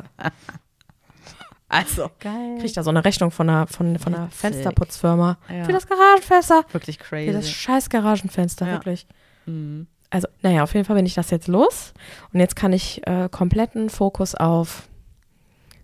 Also, 1.69 2.11
Geil. 2.21 2.55
krieg 2.57 2.67
ich 2.67 2.73
da 2.75 2.83
so 2.85 2.91
eine 2.91 3.05
Rechnung 3.05 3.31
von 3.33 3.51
einer, 3.51 3.67
von, 3.67 3.99
von 3.99 4.15
einer. 4.15 4.29
Fensterputzfirma. 4.31 5.37
Ja. 5.53 5.65
Für 5.65 5.73
das 5.73 5.87
Garagenfenster. 5.87 6.65
Wirklich 6.73 6.99
Für 6.99 7.33
das 7.33 7.45
crazy. 7.45 7.53
scheiß 7.53 7.91
Garagenfenster, 7.91 8.67
Ja. 8.67 8.73
wirklich. 8.75 9.07
Mhm. 9.47 9.89
Also, 10.11 10.29
naja, 10.43 10.63
auf 10.63 10.75
jeden 10.75 10.85
Fall 10.87 10.97
bin 10.97 11.07
ich 11.07 11.15
das 11.15 11.31
jetzt 11.31 11.49
los. 11.49 11.93
Und 12.33 12.41
jetzt 12.41 12.57
kann 12.57 12.73
ich 12.73 13.07
äh, 13.07 13.29
kompletten 13.31 13.91
Fokus 13.91 14.35
auf 14.35 14.89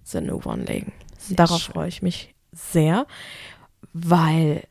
The 0.04 0.20
New 0.20 0.40
One 0.44 0.64
legen. 0.64 0.92
Sehr 1.18 1.36
Darauf 1.36 1.60
schön. 1.60 1.72
freue 1.74 1.88
ich 1.88 2.02
mich 2.02 2.34
sehr, 2.52 3.06
weil 3.92 4.64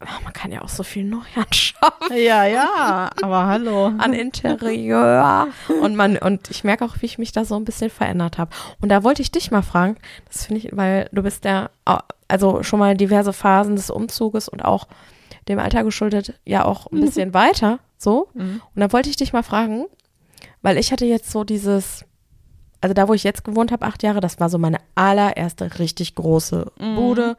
ach, 0.00 0.20
man 0.22 0.32
kann 0.32 0.50
ja 0.52 0.62
auch 0.62 0.68
so 0.68 0.82
viel 0.82 1.04
neu 1.04 1.20
anschauen 1.36 1.90
Ja, 2.16 2.44
ja, 2.44 3.10
aber 3.22 3.46
hallo. 3.46 3.86
an 3.98 4.12
Interieur 4.12 5.48
und 5.80 5.94
man 5.96 6.16
und 6.18 6.50
ich 6.50 6.64
merke 6.64 6.84
auch, 6.84 6.96
wie 7.00 7.06
ich 7.06 7.18
mich 7.18 7.32
da 7.32 7.44
so 7.44 7.54
ein 7.56 7.64
bisschen 7.64 7.90
verändert 7.90 8.38
habe. 8.38 8.50
Und 8.80 8.88
da 8.88 9.04
wollte 9.04 9.22
ich 9.22 9.30
dich 9.30 9.50
mal 9.50 9.62
fragen, 9.62 9.96
das 10.30 10.46
finde 10.46 10.60
ich, 10.66 10.76
weil 10.76 11.08
du 11.12 11.22
bist 11.22 11.44
ja 11.44 11.70
also 12.28 12.62
schon 12.62 12.78
mal 12.78 12.96
diverse 12.96 13.32
Phasen 13.32 13.76
des 13.76 13.90
Umzuges 13.90 14.48
und 14.48 14.64
auch 14.64 14.88
dem 15.48 15.58
Alter 15.58 15.84
geschuldet 15.84 16.38
ja 16.44 16.64
auch 16.64 16.86
ein 16.92 17.00
bisschen 17.00 17.34
weiter 17.34 17.78
so. 18.02 18.28
Mhm. 18.34 18.60
Und 18.74 18.80
da 18.80 18.92
wollte 18.92 19.08
ich 19.10 19.16
dich 19.16 19.32
mal 19.32 19.42
fragen, 19.42 19.86
weil 20.62 20.78
ich 20.78 20.92
hatte 20.92 21.04
jetzt 21.06 21.30
so 21.30 21.44
dieses 21.44 22.04
also 22.84 22.94
da, 22.94 23.06
wo 23.06 23.14
ich 23.14 23.22
jetzt 23.22 23.44
gewohnt 23.44 23.70
habe, 23.70 23.86
acht 23.86 24.02
Jahre, 24.02 24.18
das 24.18 24.40
war 24.40 24.48
so 24.48 24.58
meine 24.58 24.78
allererste 24.96 25.78
richtig 25.78 26.16
große 26.16 26.66
Mhm. 26.80 26.96
Bude, 26.96 27.36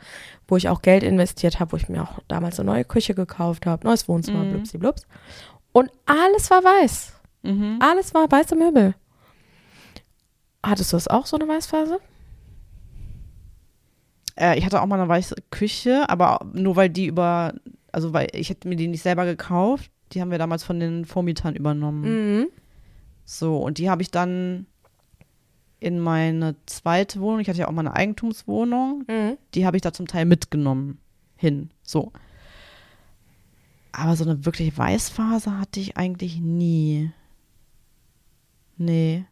wo 0.48 0.56
ich 0.56 0.70
auch 0.70 0.82
Geld 0.82 1.04
investiert 1.04 1.60
habe, 1.60 1.74
wo 1.74 1.76
ich 1.76 1.90
mir 1.90 2.02
auch 2.02 2.20
damals 2.30 2.62
eine 2.62 2.72
neue 2.72 2.86
Küche 2.86 3.14
gekauft 3.14 3.66
habe, 3.66 3.86
neues 3.86 4.08
Wohnzimmer, 4.08 4.46
Mhm. 4.46 4.52
blubsi 4.52 4.78
blups. 4.78 5.06
Und 5.74 5.92
alles 6.06 6.50
war 6.50 6.64
weiß. 6.64 7.12
Mhm. 7.42 7.78
Alles 7.82 8.14
war 8.14 8.32
weiße 8.32 8.56
Möbel. 8.56 8.96
Hattest 10.66 10.94
du 10.94 10.96
das 10.96 11.10
auch, 11.10 11.26
so 11.26 11.36
eine 11.36 11.46
Weißphase? 11.46 12.00
Äh, 14.40 14.58
ich 14.58 14.66
hatte 14.66 14.82
auch 14.82 14.86
mal 14.86 15.00
eine 15.00 15.10
weiße 15.10 15.36
Küche, 15.52 16.10
aber 16.10 16.40
nur 16.54 16.78
weil 16.78 16.90
die 16.90 17.08
über, 17.08 17.54
also 17.94 18.12
weil 18.12 18.28
ich 18.34 18.50
hätte 18.50 18.68
mir 18.68 18.76
die 18.76 18.88
nicht 18.88 19.04
selber 19.04 19.26
gekauft. 19.26 19.90
Die 20.12 20.22
haben 20.22 20.32
wir 20.32 20.38
damals 20.38 20.64
von 20.64 20.80
den 20.80 21.06
Vormietern 21.06 21.56
übernommen. 21.56 22.02
Mhm. 22.42 22.48
So, 23.26 23.58
und 23.58 23.78
die 23.78 23.90
habe 23.90 24.02
ich 24.02 24.12
dann 24.12 24.66
in 25.80 26.00
meine 26.00 26.56
zweite 26.66 27.20
Wohnung, 27.20 27.40
ich 27.40 27.50
hatte 27.50 27.60
ja 27.60 27.68
auch 27.68 27.72
mal 27.72 27.82
eine 27.86 27.96
Eigentumswohnung, 27.96 29.06
Mhm. 29.08 29.38
die 29.54 29.66
habe 29.66 29.78
ich 29.78 29.82
da 29.82 29.92
zum 29.94 30.08
Teil 30.08 30.26
mitgenommen 30.26 30.98
hin. 31.36 31.70
So. 31.82 32.12
Aber 33.92 34.16
so 34.16 34.24
eine 34.24 34.46
wirklich 34.46 34.78
Weißphase 34.78 35.60
hatte 35.60 35.80
ich 35.80 35.98
eigentlich 35.98 36.40
nie. 36.40 37.12
Nee. 38.78 39.26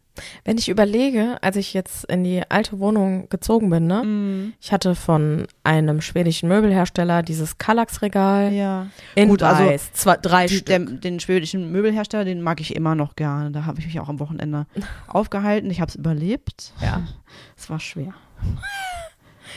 Wenn 0.44 0.58
ich 0.58 0.68
überlege, 0.68 1.38
als 1.42 1.56
ich 1.56 1.72
jetzt 1.72 2.04
in 2.04 2.22
die 2.24 2.42
alte 2.50 2.78
Wohnung 2.78 3.28
gezogen 3.30 3.70
bin, 3.70 3.86
ne? 3.86 4.02
Mhm. 4.04 4.52
Ich 4.60 4.70
hatte 4.72 4.94
von 4.94 5.46
einem 5.64 6.00
schwedischen 6.02 6.48
Möbelhersteller 6.50 7.22
dieses 7.22 7.56
Kallax-Regal 7.58 8.52
Ja. 8.52 8.88
in 9.14 9.30
Gut, 9.30 9.42
also 9.42 9.64
weiß, 9.64 9.92
zwei, 9.94 10.16
drei 10.18 10.46
Die, 10.46 10.56
Stück. 10.56 10.66
der, 10.66 10.80
den 10.80 11.18
schwedischen 11.18 11.72
Möbelhersteller, 11.72 12.24
den 12.26 12.42
mag 12.42 12.60
ich 12.60 12.76
immer 12.76 12.94
noch 12.94 13.16
gerne. 13.16 13.50
Da 13.52 13.64
habe 13.64 13.80
ich 13.80 13.86
mich 13.86 13.98
auch 14.00 14.08
am 14.10 14.20
Wochenende 14.20 14.66
aufgehalten. 15.08 15.70
Ich 15.70 15.80
habe 15.80 15.88
es 15.88 15.94
überlebt. 15.96 16.72
Ja. 16.80 17.02
Es 17.56 17.70
war 17.70 17.80
schwer. 17.80 18.12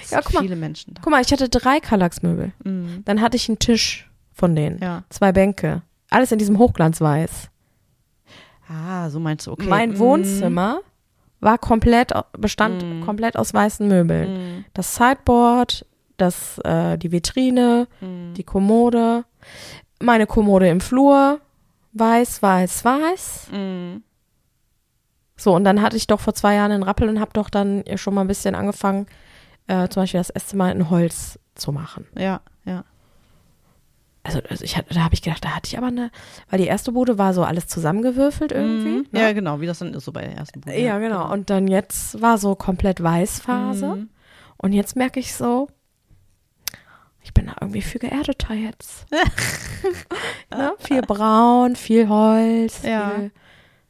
Es 0.03 0.11
Ja, 0.11 0.21
guck 0.21 0.33
mal. 0.35 0.41
viele 0.41 0.55
Menschen 0.55 0.93
da. 0.93 1.01
Guck 1.03 1.11
mal, 1.11 1.21
ich 1.21 1.31
hatte 1.31 1.49
drei 1.49 1.79
Kallax-Möbel. 1.79 2.51
Mhm. 2.63 3.01
Dann 3.05 3.21
hatte 3.21 3.37
ich 3.37 3.47
einen 3.49 3.59
Tisch 3.59 4.09
von 4.33 4.55
denen, 4.55 4.79
Ja. 4.79 5.03
zwei 5.09 5.31
Bänke, 5.31 5.81
alles 6.09 6.31
in 6.31 6.37
diesem 6.39 6.57
Hochglanzweiß. 6.59 7.49
Ah, 8.69 9.09
so 9.09 9.19
meinst 9.19 9.47
du, 9.47 9.51
okay. 9.51 9.67
Mein 9.67 9.91
Mhm. 9.91 9.99
Wohnzimmer 9.99 10.79
war 11.39 11.57
komplett, 11.57 12.11
bestand 12.37 12.83
Mhm. 12.83 13.01
komplett 13.01 13.37
aus 13.37 13.53
weißen 13.53 13.87
Möbeln. 13.87 14.33
Mhm. 14.57 14.65
Das 14.73 14.95
Sideboard, 14.95 15.85
das, 16.17 16.57
äh, 16.63 16.97
die 16.97 17.11
Vitrine, 17.11 17.87
Mhm. 18.01 18.33
die 18.35 18.43
Kommode, 18.43 19.25
meine 20.01 20.25
Kommode 20.27 20.67
im 20.69 20.81
Flur, 20.81 21.39
weiß, 21.93 22.41
weiß, 22.41 22.83
weiß. 22.85 23.47
Mhm. 23.51 24.03
So, 25.37 25.53
und 25.53 25.63
dann 25.65 25.81
hatte 25.81 25.97
ich 25.97 26.07
doch 26.07 26.19
vor 26.21 26.33
zwei 26.33 26.55
Jahren 26.55 26.71
einen 26.71 26.83
Rappel 26.83 27.09
und 27.09 27.19
habe 27.19 27.31
doch 27.33 27.49
dann 27.49 27.83
schon 27.95 28.13
mal 28.13 28.21
ein 28.21 28.27
bisschen 28.27 28.55
angefangen, 28.55 29.05
äh, 29.67 29.87
zum 29.89 30.03
Beispiel 30.03 30.19
das 30.19 30.29
Esszimmer 30.29 30.71
in 30.71 30.89
Holz 30.89 31.37
zu 31.55 31.71
machen. 31.71 32.07
Ja. 32.17 32.39
Also, 34.25 34.39
also 34.49 34.63
ich 34.63 34.75
hatte, 34.75 34.93
da 34.93 35.01
habe 35.03 35.13
ich 35.13 35.21
gedacht, 35.21 35.45
da 35.45 35.49
hatte 35.55 35.67
ich 35.67 35.77
aber 35.77 35.87
eine, 35.87 36.09
weil 36.49 36.57
die 36.59 36.65
erste 36.67 36.91
Bude 36.91 37.17
war 37.19 37.33
so 37.33 37.43
alles 37.43 37.67
zusammengewürfelt 37.67 38.51
irgendwie. 38.51 38.89
Mhm. 38.97 39.07
ne? 39.11 39.21
Ja, 39.21 39.33
genau, 39.33 39.61
wie 39.61 39.67
das 39.67 39.79
dann 39.79 39.93
ist 39.93 40.03
so 40.05 40.11
bei 40.11 40.21
der 40.21 40.35
ersten 40.35 40.61
Bude. 40.61 40.77
ja, 40.79 40.97
genau. 40.99 41.31
Und 41.31 41.49
dann 41.49 41.67
jetzt 41.67 42.19
war 42.21 42.37
so 42.39 42.55
komplett 42.55 43.03
Weißphase. 43.03 43.85
Mhm. 43.95 44.09
Und 44.57 44.73
jetzt 44.73 44.95
merke 44.95 45.19
ich 45.19 45.35
so, 45.35 45.67
ich 47.21 47.33
bin 47.33 47.47
da 47.47 47.55
irgendwie 47.61 47.81
viel 47.81 47.99
geerdeter 48.01 48.53
jetzt. 48.53 49.05
ne? 50.51 50.73
Viel 50.79 51.01
braun, 51.01 51.75
viel 51.75 52.07
Holz. 52.09 52.81
Ja. 52.83 53.11
Viel, 53.11 53.31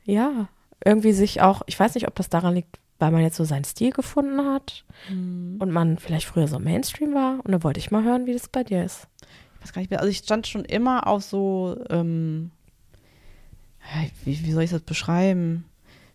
ja, 0.03 0.47
irgendwie 0.83 1.13
sich 1.13 1.41
auch, 1.41 1.61
ich 1.65 1.79
weiß 1.79 1.95
nicht, 1.95 2.07
ob 2.07 2.15
das 2.15 2.29
daran 2.29 2.53
liegt, 2.55 2.79
weil 2.99 3.11
man 3.11 3.21
jetzt 3.21 3.35
so 3.37 3.43
seinen 3.43 3.63
Stil 3.65 3.91
gefunden 3.91 4.45
hat 4.53 4.83
Mhm. 5.09 5.57
und 5.59 5.71
man 5.71 5.97
vielleicht 5.97 6.25
früher 6.27 6.47
so 6.47 6.57
Mainstream 6.59 7.13
war. 7.13 7.39
Und 7.43 7.51
da 7.51 7.63
wollte 7.63 7.79
ich 7.79 7.91
mal 7.91 8.03
hören, 8.03 8.25
wie 8.25 8.33
das 8.33 8.47
bei 8.47 8.63
dir 8.63 8.83
ist. 8.85 9.07
Weiß 9.65 9.73
gar 9.73 9.81
nicht 9.81 9.89
mehr. 9.89 9.99
Also 9.99 10.11
ich 10.11 10.19
stand 10.19 10.45
schon 10.45 10.63
immer 10.63 11.07
auf 11.07 11.23
so, 11.23 11.75
ähm, 11.89 12.51
wie, 14.23 14.45
wie 14.45 14.51
soll 14.51 14.61
ich 14.61 14.69
das 14.69 14.81
beschreiben? 14.83 15.65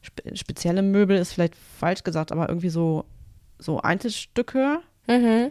Spe 0.02 0.36
spezielle 0.36 0.82
Möbel 0.82 1.16
ist 1.16 1.32
vielleicht 1.32 1.56
falsch 1.56 2.04
gesagt, 2.04 2.30
aber 2.30 2.48
irgendwie 2.48 2.68
so, 2.68 3.04
so 3.58 3.80
Einzelstücke. 3.80 4.78
Mhm. 5.08 5.50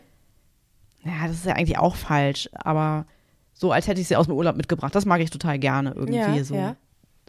Ja, 1.04 1.28
das 1.28 1.36
ist 1.36 1.46
ja 1.46 1.56
eigentlich 1.56 1.78
auch 1.78 1.98
falsch, 1.98 2.50
aber 2.54 3.06
so, 3.54 3.74
als 3.74 3.88
hätte 3.88 4.00
ich 4.00 4.08
sie 4.08 4.16
aus 4.16 4.28
dem 4.28 4.36
Urlaub 4.36 4.56
mitgebracht. 4.56 4.96
Das 4.96 5.06
mag 5.06 5.20
ich 5.20 5.30
total 5.30 5.60
gerne 5.60 5.92
irgendwie, 5.94 6.16
Ja, 6.20 6.44
so, 6.46 6.56
ja. 6.56 6.76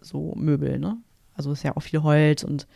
so 0.00 0.34
Möbel, 0.36 0.78
ne? 0.78 0.98
Also 1.34 1.50
ist 1.50 1.64
ja 1.64 1.76
auch 1.76 1.80
viel 1.82 2.02
Holz 2.04 2.44
und 2.44 2.68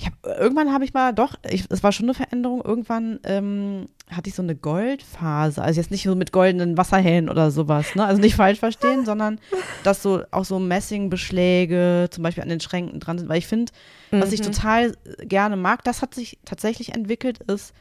hab, 0.00 0.14
irgendwann 0.40 0.72
habe 0.72 0.84
ich 0.84 0.94
mal, 0.94 1.12
doch, 1.12 1.34
es 1.42 1.82
war 1.82 1.92
schon 1.92 2.06
eine 2.06 2.14
Veränderung, 2.14 2.62
irgendwann 2.64 3.20
ähm, 3.24 3.86
hatte 4.10 4.28
ich 4.28 4.34
so 4.34 4.42
eine 4.42 4.54
Goldphase, 4.56 5.62
also 5.62 5.80
jetzt 5.80 5.90
nicht 5.90 6.02
so 6.02 6.14
mit 6.14 6.32
goldenen 6.32 6.76
Wasserhähnen 6.76 7.28
oder 7.30 7.50
sowas, 7.50 7.94
ne? 7.94 8.04
Also 8.04 8.20
nicht 8.20 8.34
falsch 8.34 8.58
verstehen, 8.58 9.04
sondern 9.04 9.38
dass 9.84 10.02
so 10.02 10.22
auch 10.30 10.44
so 10.44 10.58
Messingbeschläge 10.58 12.08
zum 12.10 12.22
Beispiel 12.24 12.42
an 12.42 12.48
den 12.48 12.60
Schränken 12.60 13.00
dran 13.00 13.18
sind, 13.18 13.28
weil 13.28 13.38
ich 13.38 13.46
finde, 13.46 13.72
was 14.10 14.32
ich 14.32 14.40
Mhm. 14.40 14.46
total 14.46 14.96
gerne 15.20 15.56
mag, 15.56 15.84
das 15.84 16.02
hat 16.02 16.14
sich 16.14 16.38
tatsächlich 16.44 16.94
entwickelt, 16.94 17.38
ist 17.44 17.72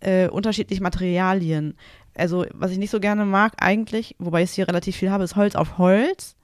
äh, 0.00 0.28
unterschiedliche 0.28 0.82
Materialien. 0.82 1.76
Also, 2.16 2.46
was 2.52 2.70
ich 2.72 2.78
nicht 2.78 2.90
so 2.90 3.00
gerne 3.00 3.24
mag, 3.24 3.52
eigentlich, 3.58 4.16
wobei 4.18 4.42
ich 4.42 4.50
es 4.50 4.54
hier 4.54 4.66
relativ 4.68 4.96
viel 4.96 5.10
habe, 5.10 5.24
ist 5.24 5.36
Holz 5.36 5.54
auf 5.54 5.78
Holz. 5.78 6.34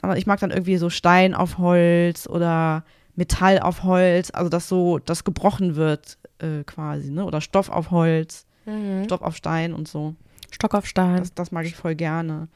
Sondern 0.00 0.18
ich 0.18 0.26
mag 0.26 0.40
dann 0.40 0.50
irgendwie 0.50 0.76
so 0.78 0.88
Stein 0.88 1.34
auf 1.34 1.58
Holz 1.58 2.26
oder 2.26 2.84
Metall 3.16 3.58
auf 3.60 3.82
Holz, 3.84 4.30
also 4.32 4.48
dass 4.48 4.68
so 4.68 4.98
das 4.98 5.24
gebrochen 5.24 5.76
wird 5.76 6.18
äh, 6.38 6.64
quasi, 6.64 7.10
ne? 7.10 7.24
Oder 7.24 7.40
Stoff 7.40 7.68
auf 7.68 7.90
Holz, 7.90 8.46
Mhm. 8.66 9.04
Stoff 9.04 9.22
auf 9.22 9.36
Stein 9.36 9.72
und 9.72 9.88
so. 9.88 10.14
Stock 10.50 10.74
auf 10.74 10.86
Stein. 10.86 11.18
Das, 11.18 11.34
das 11.34 11.52
mag 11.52 11.64
ich 11.64 11.74
voll 11.74 11.94
gerne. 11.94 12.48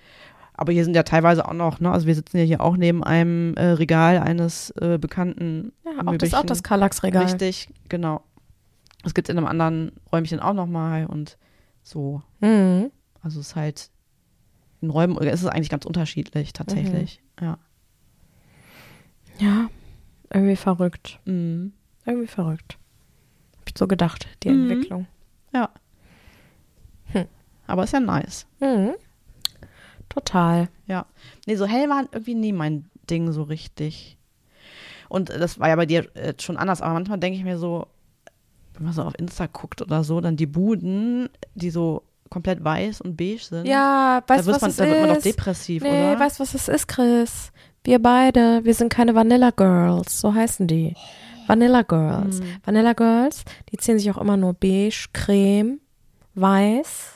Aber 0.53 0.73
hier 0.73 0.85
sind 0.85 0.95
ja 0.95 1.03
teilweise 1.03 1.49
auch 1.49 1.53
noch, 1.53 1.81
ne? 1.81 1.91
Also 1.91 2.07
wir 2.07 2.15
sitzen 2.15 2.37
ja 2.39 2.45
hier 2.45 2.61
auch 2.61 2.77
neben 2.77 3.03
einem 3.03 3.55
äh, 3.55 3.71
Regal 3.71 4.19
eines 4.19 4.71
äh, 4.81 4.99
bekannten 4.99 5.73
ja, 5.85 6.07
auch 6.07 6.17
das, 6.17 6.35
auch 6.35 6.45
das 6.45 6.63
Kallax-Regal. 6.63 7.25
Richtig, 7.25 7.69
genau. 7.89 8.23
Das 9.03 9.15
gibt 9.15 9.29
es 9.29 9.33
in 9.33 9.39
einem 9.39 9.47
anderen 9.47 9.93
Räumchen 10.13 10.41
auch 10.41 10.55
nochmal 10.55 11.07
und 11.07 11.39
so. 11.83 12.23
Mhm. 12.41 12.91
Also 13.23 13.41
es 13.41 13.49
ist 13.49 13.57
halt 13.57 13.91
in 14.81 14.91
Räumen 14.91 15.17
ist 15.17 15.43
es 15.43 15.47
eigentlich 15.47 15.71
ganz 15.71 15.87
unterschiedlich 15.87 16.53
tatsächlich. 16.53 17.23
Ja. 17.41 17.59
Ja, 19.39 19.69
irgendwie 20.35 20.57
verrückt. 20.57 21.19
Mhm. 21.25 21.73
Irgendwie 22.05 22.27
verrückt. 22.27 22.79
Hab 23.61 23.69
ich 23.69 23.75
so 23.79 23.87
gedacht, 23.87 24.27
die 24.43 24.51
Mhm. 24.51 24.71
Entwicklung. 24.71 25.07
Ja. 25.53 25.71
Hm. 27.07 27.27
Aber 27.67 27.85
ist 27.85 27.93
ja 27.93 28.01
nice. 28.01 28.47
Mhm. 28.61 28.95
Total. 30.09 30.69
Ja. 30.87 31.07
Nee, 31.47 31.57
so 31.57 31.67
hell 31.67 31.89
war 31.89 32.03
irgendwie 32.13 32.35
nie 32.35 32.53
mein 32.53 32.91
Ding 33.11 33.33
so 33.33 33.43
richtig. 33.43 34.19
Und 35.09 35.29
das 35.31 35.59
war 35.59 35.69
ja 35.69 35.77
bei 35.77 35.87
dir 35.87 36.15
äh, 36.17 36.35
schon 36.41 36.57
anders, 36.57 36.83
aber 36.83 36.95
manchmal 36.95 37.19
denke 37.19 37.39
ich 37.39 37.45
mir 37.45 37.59
so, 37.59 37.87
wenn 38.75 38.85
man 38.85 38.93
so 38.93 39.03
auf 39.03 39.15
Insta 39.19 39.47
guckt 39.47 39.83
oder 39.83 40.03
so, 40.05 40.21
dann 40.21 40.37
die 40.37 40.47
Buden, 40.47 41.29
die 41.55 41.71
so 41.71 42.03
komplett 42.31 42.65
weiß 42.65 43.01
und 43.01 43.17
beige 43.17 43.39
sind. 43.43 43.67
Ja, 43.67 44.23
da, 44.27 44.35
weißt 44.35 44.49
du, 44.49 44.53
was 44.53 44.61
man, 44.61 44.71
es 44.71 44.77
da 44.77 44.87
wird 44.87 45.01
man 45.01 45.09
doch 45.11 45.17
ist? 45.17 45.25
depressiv, 45.27 45.83
Nee, 45.83 45.89
oder? 46.13 46.19
weißt 46.21 46.39
du, 46.39 46.43
was 46.43 46.55
es 46.55 46.69
ist, 46.69 46.89
Chris? 46.89 47.53
Wir 47.85 47.99
beide, 48.01 48.65
wir 48.65 48.75
sind 48.75 48.89
keine 48.93 49.15
Vanilla 49.15 49.51
Girls, 49.51 50.21
so 50.21 50.35
heißen 50.35 50.67
die. 50.67 50.95
Vanilla 51.47 51.83
Girls. 51.83 52.41
Mhm. 52.41 52.57
Vanilla 52.65 52.93
Girls, 52.95 53.45
die 53.71 53.77
ziehen 53.77 53.99
sich 53.99 54.11
auch 54.11 54.17
immer 54.19 54.37
nur 54.39 54.55
beige, 54.55 55.09
creme, 55.13 55.81
weiß 56.35 57.11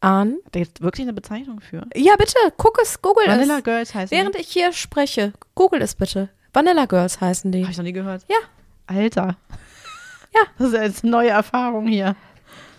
an. 0.00 0.36
Da 0.52 0.60
gibt 0.60 0.78
es 0.78 0.82
wirklich 0.82 1.04
eine 1.06 1.14
Bezeichnung 1.14 1.60
für. 1.60 1.86
Ja, 1.96 2.14
bitte, 2.18 2.34
guck 2.58 2.78
es, 2.82 3.00
google 3.00 3.26
Vanilla 3.26 3.58
es. 3.58 3.64
Girls 3.64 3.94
heißt 3.94 4.12
Während 4.12 4.36
ich 4.36 4.48
hier 4.48 4.72
spreche, 4.72 5.32
google 5.54 5.80
es 5.80 5.94
bitte. 5.94 6.28
Vanilla 6.52 6.84
Girls 6.84 7.20
heißen 7.20 7.50
die. 7.50 7.62
Habe 7.62 7.70
ich 7.72 7.78
noch 7.78 7.84
nie 7.84 7.92
gehört. 7.92 8.24
Ja. 8.28 8.36
Alter. 8.86 9.36
Ja. 10.34 10.40
Das 10.58 10.68
ist 10.68 10.74
jetzt 10.74 11.02
eine 11.04 11.12
neue 11.12 11.30
Erfahrung 11.30 11.86
hier. 11.86 12.16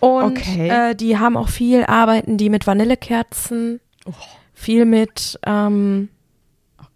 Und 0.00 0.38
Okay. 0.38 0.68
äh, 0.68 0.94
die 0.94 1.18
haben 1.18 1.36
auch 1.36 1.48
viel, 1.48 1.84
arbeiten 1.84 2.36
die 2.36 2.50
mit 2.50 2.66
Vanillekerzen, 2.66 3.80
Oh. 4.06 4.12
viel 4.52 4.84
mit, 4.84 5.38
ähm, 5.46 6.08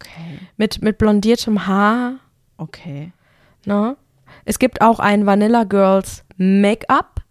Okay. 0.01 0.39
mit, 0.57 0.83
mit 0.83 0.99
blondiertem 0.99 1.67
Haar. 1.67 2.21
Okay. 2.57 3.13
Ne? 3.65 3.97
Es 4.45 4.59
gibt 4.59 4.81
auch 4.81 5.01
ein 5.01 5.27
Vanilla 5.27 5.65
Girls 5.65 6.25
Make-up, 6.37 7.23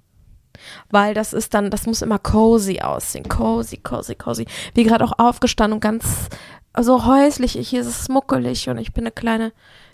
weil 0.89 1.13
das 1.13 1.33
ist 1.33 1.53
dann, 1.53 1.71
das 1.71 1.85
muss 1.85 2.01
immer 2.01 2.19
cozy 2.19 2.81
aussehen. 2.81 3.27
Cozy, 3.29 3.77
cozy, 3.77 4.15
cozy. 4.15 4.45
Wie 4.73 4.83
gerade 4.83 5.05
auch 5.05 5.17
aufgestanden 5.17 5.75
und 5.75 5.81
ganz 5.81 6.29
so 6.77 7.05
häuslich. 7.05 7.53
Hier 7.53 7.81
ist 7.81 7.87
es 7.87 8.09
muckelig 8.09 8.69
und 8.69 8.77
ich 8.77 8.93
bin 8.93 9.03
eine 9.03 9.11
kleine. 9.11 9.53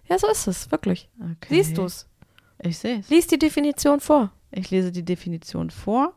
Ja, 0.09 0.17
so 0.17 0.27
ist 0.29 0.47
es, 0.47 0.71
wirklich. 0.71 1.09
okay. 1.19 1.47
Siehst 1.49 1.77
du's? 1.77 2.07
Ich 2.59 2.77
sehe 2.77 2.99
es. 2.99 3.09
Lies 3.09 3.27
die 3.27 3.39
Definition 3.39 3.99
vor. 3.99 4.31
Ich 4.51 4.69
lese 4.71 4.91
die 4.91 5.03
Definition 5.03 5.69
vor. 5.69 6.13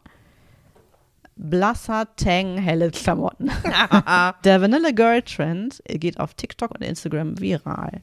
Blasser, 1.36 2.08
Tang, 2.16 2.56
helle 2.58 2.90
Klamotten. 2.90 3.50
Der 4.44 4.60
Vanilla 4.62 4.90
Girl 4.90 5.22
Trend 5.22 5.82
geht 5.86 6.18
auf 6.18 6.34
TikTok 6.34 6.72
und 6.72 6.82
Instagram 6.82 7.38
viral. 7.38 8.00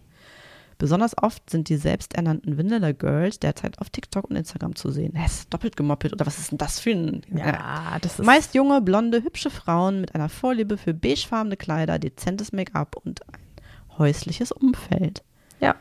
Besonders 0.77 1.17
oft 1.17 1.49
sind 1.49 1.69
die 1.69 1.77
selbsternannten 1.77 2.57
Vanilla 2.57 2.91
Girls 2.91 3.39
derzeit 3.39 3.79
auf 3.79 3.89
TikTok 3.89 4.29
und 4.29 4.35
Instagram 4.35 4.75
zu 4.75 4.91
sehen. 4.91 5.13
Das 5.15 5.39
ist 5.39 5.53
doppelt 5.53 5.77
gemoppelt. 5.77 6.13
Oder 6.13 6.25
was 6.25 6.39
ist 6.39 6.51
denn 6.51 6.57
das 6.57 6.79
für 6.79 6.91
ein. 6.91 7.21
Ja, 7.33 7.97
das 8.01 8.19
ist. 8.19 8.25
Meist 8.25 8.53
junge, 8.53 8.81
blonde, 8.81 9.23
hübsche 9.23 9.49
Frauen 9.49 10.01
mit 10.01 10.13
einer 10.13 10.29
Vorliebe 10.29 10.77
für 10.77 10.93
beigefarbene 10.93 11.57
Kleider, 11.57 11.99
dezentes 11.99 12.51
Make-up 12.51 12.97
und 12.97 13.21
ein 13.29 13.39
häusliches 13.97 14.51
Umfeld. 14.51 15.23
Ja. 15.59 15.75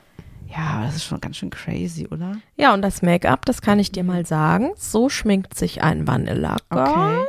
Ja, 0.49 0.85
das 0.85 0.97
ist 0.97 1.05
schon 1.05 1.21
ganz 1.21 1.38
schön 1.38 1.51
crazy, 1.51 2.07
oder? 2.09 2.37
Ja, 2.57 2.75
und 2.75 2.83
das 2.83 3.03
Make-up, 3.03 3.45
das 3.47 3.62
kann 3.62 3.79
ich 3.79 3.91
dir 3.91 4.05
mal 4.05 4.27
sagen. 4.27 4.71
So 4.77 5.09
schminkt 5.09 5.55
sich 5.57 5.83
ein 5.83 6.07
Vanilla 6.07 6.59
Girl. 6.71 6.87
Okay. 6.87 7.27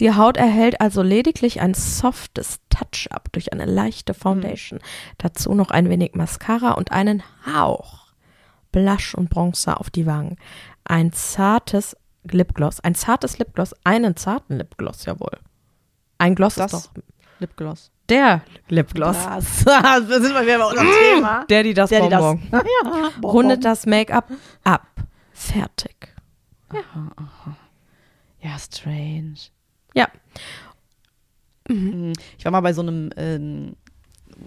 Die 0.00 0.14
Haut 0.14 0.36
erhält 0.38 0.80
also 0.80 1.02
lediglich 1.02 1.60
ein 1.60 1.74
softes 1.74 2.60
Touch-up 2.70 3.30
durch 3.32 3.52
eine 3.52 3.66
leichte 3.66 4.14
Foundation. 4.14 4.80
Dazu 5.18 5.54
noch 5.54 5.70
ein 5.70 5.88
wenig 5.90 6.14
Mascara 6.14 6.72
und 6.72 6.90
einen 6.90 7.22
Hauch 7.46 8.00
Blush 8.72 9.14
und 9.14 9.30
Bronzer 9.30 9.80
auf 9.80 9.90
die 9.90 10.06
Wangen. 10.06 10.36
Ein 10.84 11.12
zartes 11.12 11.96
Lipgloss, 12.24 12.80
ein 12.80 12.94
zartes 12.94 13.38
Lipgloss, 13.38 13.74
einen 13.84 14.16
zarten 14.16 14.56
Lipgloss, 14.58 15.04
jawohl. 15.04 15.38
Ein 16.18 16.34
Gloss 16.34 16.54
Das 16.54 16.72
ist 16.72 16.90
doch 16.94 17.02
Lipgloss. 17.38 17.90
der 18.08 18.42
Lipgloss. 18.68 19.16
Was? 19.16 19.64
da 19.64 20.00
sind 20.02 20.34
wir 20.34 20.42
wieder 20.42 20.58
bei 20.58 20.66
unserem 20.66 20.88
Thema. 21.14 21.44
Der, 21.46 21.62
die 21.62 21.74
das 21.74 21.90
Der, 21.90 22.02
die 22.02 22.08
das. 22.08 22.20
Bonbon. 22.50 22.50
ja. 22.52 23.10
Rundet 23.22 23.64
das 23.64 23.86
Make-up 23.86 24.30
ab. 24.64 24.86
Fertig. 25.32 26.14
Ja, 28.42 28.58
strange. 28.58 29.50
Ja. 29.94 30.08
Mhm. 31.68 32.12
Ich 32.38 32.44
war 32.44 32.52
mal 32.52 32.60
bei 32.60 32.72
so 32.72 32.82
einem 32.82 33.10
ähm, 33.16 33.76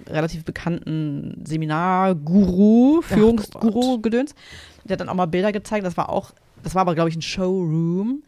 relativ 0.08 0.43
bekannten 0.43 1.43
Seminarguru, 1.45 3.01
Führungsguru 3.01 3.99
gedöns. 3.99 4.36
Der 4.84 4.93
hat 4.93 5.01
dann 5.01 5.10
auch 5.10 5.15
mal 5.15 5.27
Bilder 5.27 5.51
gezeigt. 5.51 5.86
Das 5.86 5.97
war 5.97 6.10
auch, 6.10 6.32
das 6.63 6.75
war 6.75 6.82
aber, 6.82 6.95
glaube 6.95 7.10
ich, 7.10 7.15
ein 7.15 7.21
Showroom. 7.21 8.23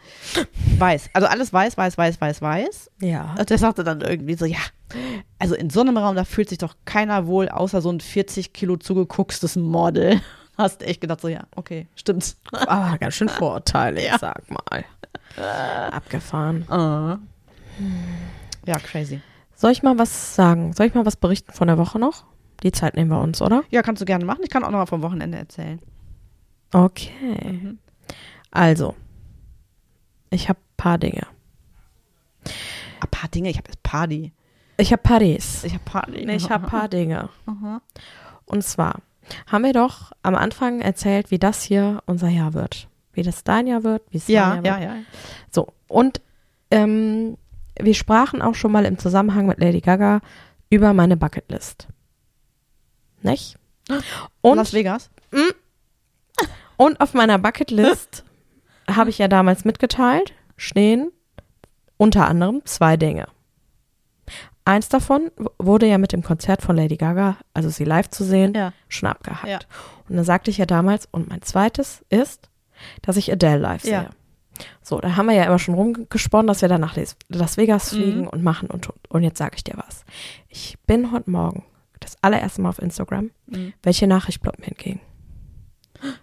Weiß. 0.77 1.09
Also 1.13 1.27
alles 1.27 1.51
weiß, 1.51 1.77
weiß, 1.77 1.97
weiß, 1.97 2.21
weiß, 2.21 2.41
weiß. 2.41 2.91
Ja. 3.01 3.35
Und 3.37 3.49
der 3.49 3.57
sagte 3.57 3.83
dann 3.83 4.01
irgendwie 4.01 4.35
so, 4.35 4.45
ja, 4.45 4.59
also 5.39 5.55
in 5.55 5.69
so 5.69 5.81
einem 5.81 5.97
Raum, 5.97 6.15
da 6.15 6.23
fühlt 6.23 6.49
sich 6.49 6.57
doch 6.57 6.75
keiner 6.85 7.27
wohl, 7.27 7.49
außer 7.49 7.81
so 7.81 7.91
ein 7.91 7.99
40 7.99 8.53
Kilo 8.53 8.77
zugeguckstes 8.77 9.55
Model. 9.55 10.21
Hast 10.57 10.81
echt 10.83 11.01
gedacht, 11.01 11.21
so, 11.21 11.27
ja, 11.27 11.41
okay, 11.55 11.87
stimmt. 11.95 12.37
Aber 12.51 12.97
ganz 12.97 13.15
schön 13.15 13.29
vorurteilig, 13.29 14.05
Ja. 14.07 14.17
sag 14.17 14.43
mal. 14.49 14.85
Abgefahren. 15.91 16.65
Ah. 16.69 17.19
Ja, 18.65 18.79
crazy. 18.79 19.21
Soll 19.55 19.71
ich 19.71 19.83
mal 19.83 19.97
was 19.97 20.35
sagen? 20.35 20.73
Soll 20.73 20.85
ich 20.87 20.93
mal 20.93 21.05
was 21.05 21.15
berichten 21.17 21.51
von 21.51 21.67
der 21.67 21.77
Woche 21.77 21.99
noch? 21.99 22.25
Die 22.63 22.71
Zeit 22.71 22.95
nehmen 22.95 23.11
wir 23.11 23.19
uns, 23.19 23.41
oder? 23.41 23.63
Ja, 23.69 23.81
kannst 23.81 24.01
du 24.01 24.05
gerne 24.05 24.23
machen. 24.25 24.41
Ich 24.43 24.49
kann 24.49 24.63
auch 24.63 24.71
noch 24.71 24.79
mal 24.79 24.85
vom 24.85 25.01
Wochenende 25.01 25.37
erzählen. 25.37 25.81
Okay. 26.73 27.51
Mhm. 27.51 27.79
Also, 28.51 28.95
ich 30.29 30.47
habe 30.49 30.59
paar 30.77 30.97
Dinge. 30.97 31.27
Ein 33.01 33.09
paar 33.11 33.29
Dinge, 33.29 33.49
ich 33.49 33.57
habe 33.57 33.67
jetzt 33.67 33.83
Party. 33.83 34.31
Ich 34.77 34.91
habe 34.91 35.01
Paris. 35.03 35.63
Ich 35.63 35.73
habe 35.73 35.83
Party. 35.85 36.25
Nee, 36.25 36.35
ich 36.35 36.49
habe 36.49 36.67
paar 36.67 36.87
Dinge. 36.87 37.29
Aha. 37.45 37.81
Und 38.45 38.63
zwar 38.63 39.01
haben 39.47 39.63
wir 39.63 39.73
doch 39.73 40.11
am 40.23 40.35
Anfang 40.35 40.81
erzählt, 40.81 41.31
wie 41.31 41.39
das 41.39 41.61
hier 41.63 42.01
unser 42.05 42.29
Jahr 42.29 42.53
wird. 42.53 42.87
Wie 43.13 43.23
das 43.23 43.43
dein 43.43 43.67
Jahr 43.67 43.83
wird, 43.83 44.03
wie 44.09 44.17
es 44.17 44.27
Ja, 44.27 44.55
Jahr 44.55 44.65
ja, 44.65 44.79
wird. 44.79 44.83
ja. 44.89 44.95
So, 45.51 45.67
und 45.87 46.21
ähm, 46.71 47.37
wir 47.79 47.93
sprachen 47.93 48.41
auch 48.41 48.55
schon 48.55 48.71
mal 48.71 48.85
im 48.85 48.97
Zusammenhang 48.97 49.45
mit 49.47 49.59
Lady 49.59 49.81
Gaga 49.81 50.21
über 50.69 50.93
meine 50.93 51.17
Bucketlist. 51.17 51.87
Nicht? 53.21 53.57
Und, 54.41 54.57
Las 54.57 54.73
Vegas? 54.73 55.09
und 56.77 56.99
auf 56.99 57.13
meiner 57.13 57.37
Bucketlist 57.39 58.23
habe 58.89 59.09
ich 59.09 59.17
ja 59.17 59.27
damals 59.27 59.65
mitgeteilt, 59.65 60.33
stehen 60.57 61.11
unter 61.97 62.27
anderem 62.27 62.61
zwei 62.65 62.97
Dinge. 62.97 63.27
Eins 64.65 64.89
davon 64.89 65.29
wurde 65.59 65.85
ja 65.87 65.97
mit 65.99 66.11
dem 66.11 66.23
Konzert 66.23 66.61
von 66.63 66.75
Lady 66.75 66.97
Gaga, 66.97 67.37
also 67.53 67.69
sie 67.69 67.83
live 67.85 68.09
zu 68.09 68.23
sehen, 68.23 68.53
Ja. 68.55 68.73
schon 68.89 69.07
abgehakt. 69.09 69.47
Ja. 69.47 69.59
Und 70.09 70.15
dann 70.15 70.25
sagte 70.25 70.49
ich 70.49 70.57
ja 70.57 70.65
damals, 70.65 71.07
und 71.11 71.29
mein 71.29 71.41
zweites 71.43 72.03
ist, 72.09 72.49
dass 73.03 73.15
ich 73.17 73.31
Adele 73.31 73.57
live 73.59 73.83
Ja. 73.85 74.01
sehe. 74.01 74.09
So, 74.81 74.99
da 74.99 75.15
haben 75.15 75.27
wir 75.27 75.35
ja 75.35 75.43
immer 75.43 75.59
schon 75.59 75.75
rumgesponnen, 75.75 76.47
dass 76.47 76.61
wir 76.61 76.69
dann 76.69 76.81
nach 76.81 76.97
Las 77.29 77.57
Vegas 77.57 77.91
Mhm. 77.91 77.95
fliegen 77.97 78.27
und 78.27 78.41
machen 78.43 78.69
und 78.69 78.83
tun. 78.85 78.95
Und 79.09 79.21
jetzt 79.23 79.37
sage 79.37 79.55
ich 79.55 79.63
dir 79.63 79.75
was. 79.77 80.03
Ich 80.49 80.77
bin 80.87 81.11
heute 81.11 81.29
Morgen 81.29 81.63
das 81.99 82.15
allererste 82.23 82.61
Mal 82.61 82.69
auf 82.69 82.79
Instagram. 82.81 83.31
Mhm. 83.47 83.73
Welche 83.83 84.07
Nachricht 84.07 84.41
ploppt 84.41 84.59
mir 84.59 84.67
entgegen? 84.67 85.01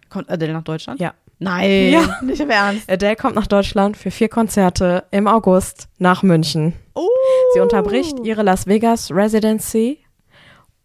Kommt 0.08 0.30
Adele 0.30 0.52
nach 0.52 0.62
Deutschland? 0.64 1.00
Ja. 1.00 1.14
Nein. 1.42 1.90
Ja. 1.92 2.18
Nicht 2.22 2.40
im 2.40 2.50
Ernst. 2.50 2.90
Adele 2.90 3.16
kommt 3.16 3.34
nach 3.34 3.46
Deutschland 3.46 3.96
für 3.96 4.10
vier 4.10 4.28
Konzerte 4.28 5.04
im 5.10 5.26
August 5.26 5.88
nach 5.98 6.22
München. 6.22 6.74
Oh. 6.94 7.08
Sie 7.54 7.60
unterbricht 7.60 8.16
ihre 8.24 8.42
Las 8.42 8.66
Vegas 8.66 9.10
Residency 9.10 9.98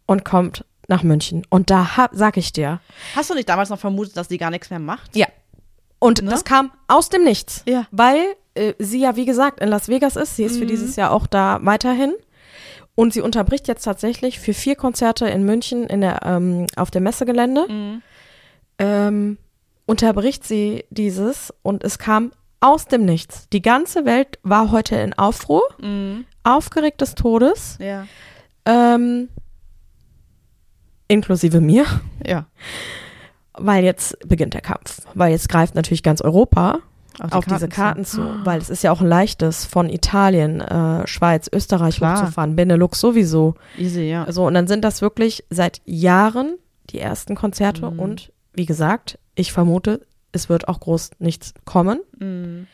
und 0.06 0.26
kommt 0.26 0.66
nach 0.88 1.04
München. 1.04 1.44
Und 1.50 1.70
da 1.70 1.98
hab, 1.98 2.12
sag 2.14 2.38
ich 2.38 2.54
dir, 2.54 2.80
Hast 3.16 3.30
du 3.30 3.34
nicht 3.36 3.50
damals 3.50 3.70
noch 3.70 3.80
vermutet, 3.80 4.16
dass 4.18 4.28
die 4.28 4.38
gar 4.38 4.50
nichts 4.52 4.70
mehr 4.70 4.80
macht? 4.80 5.16
Ja. 5.16 5.28
Und 6.00 6.22
Ne? 6.22 6.30
das 6.30 6.44
kam 6.46 6.72
aus 6.88 7.10
dem 7.10 7.24
Nichts. 7.24 7.64
Ja. 7.68 7.86
Weil 7.92 8.20
äh, 8.56 8.74
sie 8.80 9.00
ja, 9.02 9.16
wie 9.16 9.26
gesagt, 9.26 9.60
in 9.60 9.70
Las 9.70 9.90
Vegas 9.90 10.16
ist. 10.16 10.36
Sie 10.36 10.44
ist 10.44 10.58
für 10.58 10.64
Mhm. 10.64 10.70
dieses 10.70 10.96
Jahr 10.96 11.12
auch 11.12 11.28
da 11.28 11.60
weiterhin. 11.64 12.14
Und 12.96 13.14
sie 13.14 13.22
unterbricht 13.22 13.68
jetzt 13.68 13.84
tatsächlich 13.84 14.40
für 14.40 14.54
vier 14.54 14.76
Konzerte 14.76 15.28
in 15.28 15.44
München 15.44 15.84
in 15.86 16.02
der, 16.02 16.20
ähm, 16.26 16.66
auf 16.78 16.90
dem 16.90 17.04
Messegelände. 17.04 17.66
Mhm. 17.70 18.02
Ähm, 18.80 19.38
unterbricht 19.88 20.44
sie 20.46 20.86
dieses 20.92 21.52
und 21.64 21.84
es 21.84 21.98
kam 21.98 22.32
aus 22.60 22.86
dem 22.86 23.06
Nichts. 23.06 23.48
Die 23.50 23.62
ganze 23.64 24.06
Welt 24.06 24.38
war 24.44 24.70
heute 24.72 24.96
in 24.98 25.14
Aufruhr, 25.14 25.64
Mhm. 25.82 26.26
aufgeregt 26.44 27.02
des 27.02 27.16
Todes, 27.16 27.78
Ja. 27.80 28.06
ähm, 28.66 29.30
inklusive 31.08 31.62
mir. 31.62 31.86
Ja. 32.26 32.46
Weil 33.54 33.84
jetzt 33.84 34.18
beginnt 34.28 34.54
der 34.54 34.62
Kampf. 34.62 35.02
Weil 35.14 35.32
jetzt 35.32 35.50
greift 35.50 35.74
natürlich 35.76 36.04
ganz 36.04 36.22
Europa 36.22 36.80
Auf, 37.20 37.32
auf 37.32 37.46
diese 37.46 37.68
Karten 37.70 38.06
zu, 38.06 38.22
weil 38.46 38.60
es 38.60 38.70
ist 38.70 38.84
ja 38.84 38.92
auch 38.92 39.02
ein 39.02 39.08
leichtes 39.08 39.66
von 39.66 39.90
Italien, 39.90 40.62
äh, 40.62 41.08
Schweiz, 41.08 41.50
Österreich 41.52 41.98
Klar. 41.98 42.22
hochzufahren, 42.22 42.56
Benelux 42.56 43.00
sowieso. 43.00 43.56
Easy, 43.78 44.04
ja. 44.04 44.32
So, 44.32 44.46
und 44.46 44.54
dann 44.54 44.68
sind 44.68 44.84
das 44.84 45.02
wirklich 45.02 45.44
seit 45.50 45.82
Jahren 45.86 46.58
die 46.92 47.00
ersten 47.00 47.34
Konzerte 47.36 47.90
Mhm. 47.90 48.00
und 48.00 48.32
wie 48.54 48.66
gesagt, 48.68 49.18
ich 49.38 49.52
vermute, 49.54 50.06
es 50.32 50.50
wird 50.50 50.68
auch 50.68 50.80
groß 50.80 51.12
nichts 51.20 51.54
kommen. 51.66 52.00
Mhm. 52.20 52.68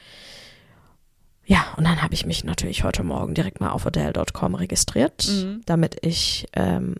Ja, 1.46 1.66
und 1.78 1.84
dann 1.86 2.02
habe 2.02 2.14
ich 2.14 2.26
mich 2.26 2.44
natürlich 2.46 2.84
heute 2.84 3.04
Morgen 3.04 3.34
direkt 3.34 3.60
mal 3.60 3.72
auf 3.72 3.86
Adele.com 3.86 4.56
registriert, 4.56 5.28
Mhm. 5.30 5.62
damit 5.66 5.98
ich, 6.02 6.48
ähm, 6.54 6.96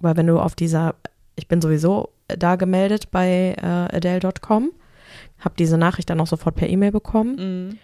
weil 0.00 0.16
wenn 0.16 0.28
du 0.28 0.38
auf 0.38 0.54
dieser, 0.54 0.94
ich 1.34 1.48
bin 1.48 1.60
sowieso 1.60 2.10
da 2.28 2.54
gemeldet 2.56 3.10
bei 3.10 3.54
äh, 3.60 3.96
Adele.com, 3.96 4.70
habe 5.40 5.54
diese 5.58 5.76
Nachricht 5.76 6.08
dann 6.08 6.20
auch 6.20 6.26
sofort 6.28 6.54
per 6.54 6.68
E-Mail 6.68 6.92
bekommen, 6.92 7.34
Mhm. 7.36 7.78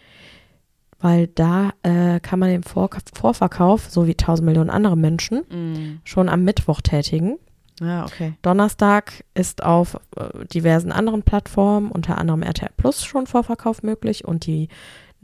weil 1.00 1.26
da 1.26 1.72
äh, 1.82 2.20
kann 2.20 2.38
man 2.38 2.50
den 2.50 2.62
Vor 2.62 2.88
Vorverkauf, 3.12 3.90
so 3.90 4.06
wie 4.06 4.14
tausend 4.14 4.46
Millionen 4.46 4.70
andere 4.70 4.96
Menschen, 4.96 5.42
Mhm. 5.50 6.00
schon 6.04 6.28
am 6.28 6.44
Mittwoch 6.44 6.80
tätigen. 6.82 7.36
Ja, 7.80 8.04
okay. 8.04 8.34
Donnerstag 8.42 9.24
ist 9.34 9.64
auf 9.64 9.94
äh, 10.16 10.44
diversen 10.52 10.92
anderen 10.92 11.22
Plattformen, 11.22 11.90
unter 11.90 12.18
anderem 12.18 12.42
RTL 12.42 12.70
Plus, 12.76 13.04
schon 13.04 13.26
Vorverkauf 13.26 13.82
möglich 13.82 14.24
und 14.24 14.46
die, 14.46 14.68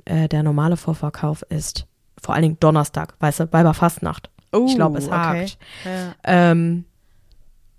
äh, 0.07 0.29
der 0.29 0.43
normale 0.43 0.77
Vorverkauf 0.77 1.43
ist 1.51 1.87
vor 2.21 2.35
allen 2.35 2.43
Dingen 2.43 2.61
Donnerstag, 2.61 3.15
weißt 3.21 3.41
du, 3.41 3.53
Weiberfastnacht. 3.53 4.31
Oh, 4.53 4.65
ich 4.67 4.75
glaube, 4.75 4.99
es 4.99 5.07
okay. 5.09 5.17
hakt. 5.17 5.59
Ja. 5.85 6.15
Ähm, 6.25 6.87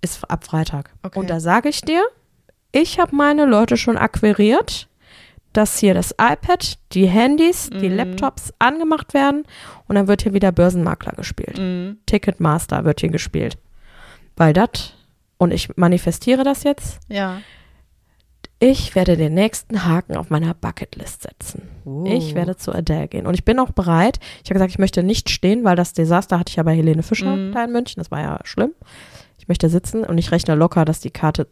ist 0.02 0.24
ab 0.30 0.44
Freitag. 0.46 0.94
Okay. 1.02 1.18
Und 1.20 1.30
da 1.30 1.40
sage 1.40 1.70
ich 1.70 1.82
dir, 1.82 2.04
ich 2.72 3.00
habe 3.00 3.16
meine 3.16 3.46
Leute 3.46 3.78
schon 3.78 3.98
akquiriert, 3.98 4.88
dass 5.54 5.80
hier 5.80 5.96
das 5.96 6.12
iPad, 6.12 6.78
die 6.92 7.08
Handys, 7.08 7.70
die 7.72 7.90
Mhm. 7.90 7.96
Laptops 7.96 8.54
angemacht 8.60 9.16
werden 9.16 9.44
und 9.88 9.96
dann 9.96 10.08
wird 10.08 10.22
hier 10.22 10.34
wieder 10.34 10.52
Börsenmakler 10.52 11.14
gespielt. 11.14 11.58
Mhm. 11.58 11.98
Ticketmaster 12.06 12.86
wird 12.86 13.00
hier 13.00 13.10
gespielt. 13.10 13.58
Weil 14.38 14.54
das, 14.54 14.94
und 15.38 15.52
ich 15.52 15.76
manifestiere 15.78 16.44
das 16.44 16.64
jetzt, 16.64 17.00
Ja. 17.10 17.42
ich 18.60 18.96
werde 18.96 19.18
den 19.18 19.34
nächsten 19.34 19.86
Haken 19.86 20.16
auf 20.16 20.30
meiner 20.30 20.54
Bucketlist 20.54 21.24
setzen. 21.24 21.64
Oh. 21.86 22.06
Ich 22.08 22.34
werde 22.36 22.56
zu 22.56 22.74
Adele 22.74 23.08
gehen. 23.08 23.28
Und 23.28 23.34
ich 23.34 23.44
bin 23.46 23.60
auch 23.60 23.72
bereit. 23.72 24.20
Ich 24.44 24.50
habe 24.50 24.54
gesagt, 24.56 24.72
ich 24.72 24.80
möchte 24.80 25.04
nicht 25.04 25.30
stehen, 25.30 25.64
weil 25.64 25.76
das 25.76 25.94
Desaster 25.94 26.40
hatte 26.40 26.50
ich 26.52 26.56
ja 26.56 26.64
bei 26.64 26.76
Helene 26.76 27.04
Fischer 27.04 27.36
Mhm. 27.36 27.52
da 27.54 27.64
in 27.66 27.72
München. 27.72 28.00
Das 28.00 28.10
war 28.12 28.22
ja 28.22 28.40
schlimm. 28.44 28.72
Ich 29.40 29.48
möchte 29.48 29.70
sitzen 29.70 30.04
und 30.04 30.18
ich 30.18 30.32
rechne 30.32 30.56
locker, 30.56 30.86
dass 30.86 31.00
die 31.00 31.12
Karte 31.12 31.48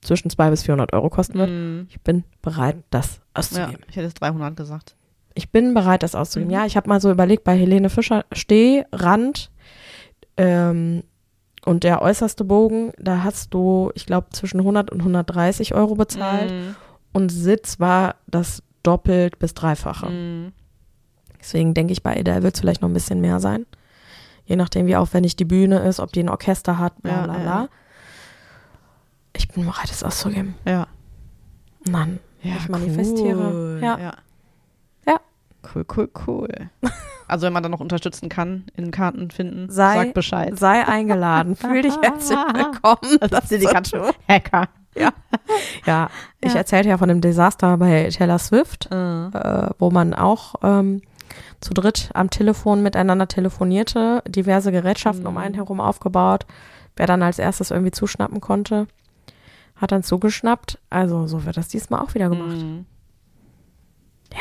zwischen 0.00 0.30
200 0.30 0.52
bis 0.52 0.62
400 0.64 0.92
Euro 0.92 1.10
kosten 1.10 1.38
wird. 1.38 1.50
Mhm. 1.50 1.86
Ich 1.90 2.00
bin 2.02 2.24
bereit, 2.42 2.76
das 2.90 3.16
Ja, 3.16 3.22
auszugeben. 3.34 3.82
ich 3.88 3.96
hätte 3.96 4.06
jetzt 4.06 4.20
300 4.20 4.56
gesagt. 4.56 4.94
Ich 5.34 5.50
bin 5.50 5.74
bereit, 5.74 6.02
das 6.02 6.14
auszugeben. 6.14 6.48
Mhm. 6.52 6.54
Ja, 6.54 6.66
ich 6.66 6.76
habe 6.76 6.88
mal 6.88 7.00
so 7.00 7.10
überlegt, 7.10 7.44
bei 7.44 7.56
Helene 7.56 7.90
Fischer, 7.90 8.24
Steh, 8.32 8.84
Rand, 8.92 9.50
ähm, 10.36 11.02
und 11.68 11.84
der 11.84 12.00
äußerste 12.00 12.44
Bogen, 12.44 12.92
da 12.98 13.24
hast 13.24 13.52
du, 13.52 13.90
ich 13.94 14.06
glaube, 14.06 14.28
zwischen 14.30 14.60
100 14.60 14.90
und 14.90 15.00
130 15.00 15.74
Euro 15.74 15.96
bezahlt. 15.96 16.50
Mhm. 16.50 16.76
Und 17.12 17.28
Sitz 17.28 17.78
war 17.78 18.14
das 18.26 18.62
doppelt 18.82 19.38
bis 19.38 19.52
dreifache. 19.52 20.08
Mhm. 20.08 20.52
Deswegen 21.38 21.74
denke 21.74 21.92
ich, 21.92 22.02
bei 22.02 22.18
Adele 22.18 22.42
wird 22.42 22.54
es 22.54 22.60
vielleicht 22.60 22.80
noch 22.80 22.88
ein 22.88 22.94
bisschen 22.94 23.20
mehr 23.20 23.38
sein. 23.38 23.66
Je 24.46 24.56
nachdem, 24.56 24.86
wie 24.86 24.96
aufwendig 24.96 25.36
die 25.36 25.44
Bühne 25.44 25.80
ist, 25.80 26.00
ob 26.00 26.10
die 26.10 26.20
ein 26.22 26.30
Orchester 26.30 26.78
hat, 26.78 27.02
bla 27.02 27.12
Ja, 27.12 27.22
bla 27.24 27.34
ja. 27.34 27.42
bla. 27.42 27.68
Ich 29.36 29.46
bin 29.48 29.66
bereit, 29.66 29.90
es 29.90 30.02
auszugeben. 30.02 30.54
Ja. 30.66 30.86
Mann, 31.90 32.18
ich 32.42 32.68
manifestiere. 32.70 33.52
Cool. 33.52 33.80
Ja. 33.82 33.98
ja. 33.98 34.14
Ja. 35.74 35.74
Cool, 35.74 35.86
cool, 35.96 36.08
cool. 36.26 36.48
Also 37.30 37.44
wenn 37.44 37.52
man 37.52 37.62
dann 37.62 37.72
noch 37.72 37.80
unterstützen 37.80 38.30
kann, 38.30 38.64
in 38.74 38.90
Karten 38.90 39.30
finden, 39.30 39.68
Sei- 39.68 39.96
sagt 39.96 40.14
Bescheid. 40.14 40.58
Sei 40.58 40.82
eingeladen. 40.88 41.56
Fühl 41.56 41.82
dich 41.82 41.94
herzlich 42.00 42.38
willkommen. 42.54 43.18
Das 43.28 43.42
ist 43.42 43.50
dir 43.50 43.58
die 43.58 43.66
ganzen. 43.66 44.00
Hacker. 44.26 44.68
Ja, 45.84 46.08
ich 46.40 46.52
Ja. 46.54 46.58
erzählte 46.58 46.88
ja 46.88 46.96
von 46.96 47.10
dem 47.10 47.20
Desaster 47.20 47.76
bei 47.76 48.08
Taylor 48.08 48.38
Swift, 48.38 48.88
Äh. 48.90 49.26
äh, 49.26 49.70
wo 49.78 49.90
man 49.90 50.14
auch 50.14 50.54
ähm, 50.62 51.02
zu 51.60 51.74
dritt 51.74 52.08
am 52.14 52.30
Telefon 52.30 52.82
miteinander 52.82 53.28
telefonierte, 53.28 54.22
diverse 54.26 54.72
Gerätschaften 54.72 55.26
um 55.26 55.34
Mhm. 55.34 55.38
einen 55.40 55.54
herum 55.54 55.80
aufgebaut. 55.82 56.46
Wer 56.96 57.06
dann 57.06 57.22
als 57.22 57.38
erstes 57.38 57.70
irgendwie 57.70 57.92
zuschnappen 57.92 58.40
konnte, 58.40 58.86
hat 59.76 59.92
dann 59.92 60.02
zugeschnappt. 60.02 60.78
Also 60.88 61.26
so 61.26 61.44
wird 61.44 61.58
das 61.58 61.68
diesmal 61.68 62.00
auch 62.00 62.14
wieder 62.14 62.30
gemacht. 62.30 62.56
Mhm. 62.56 62.86
Ich 64.30 64.38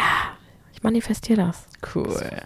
manifestiere 0.88 1.48
das. 1.48 1.68
Cool. 1.94 2.42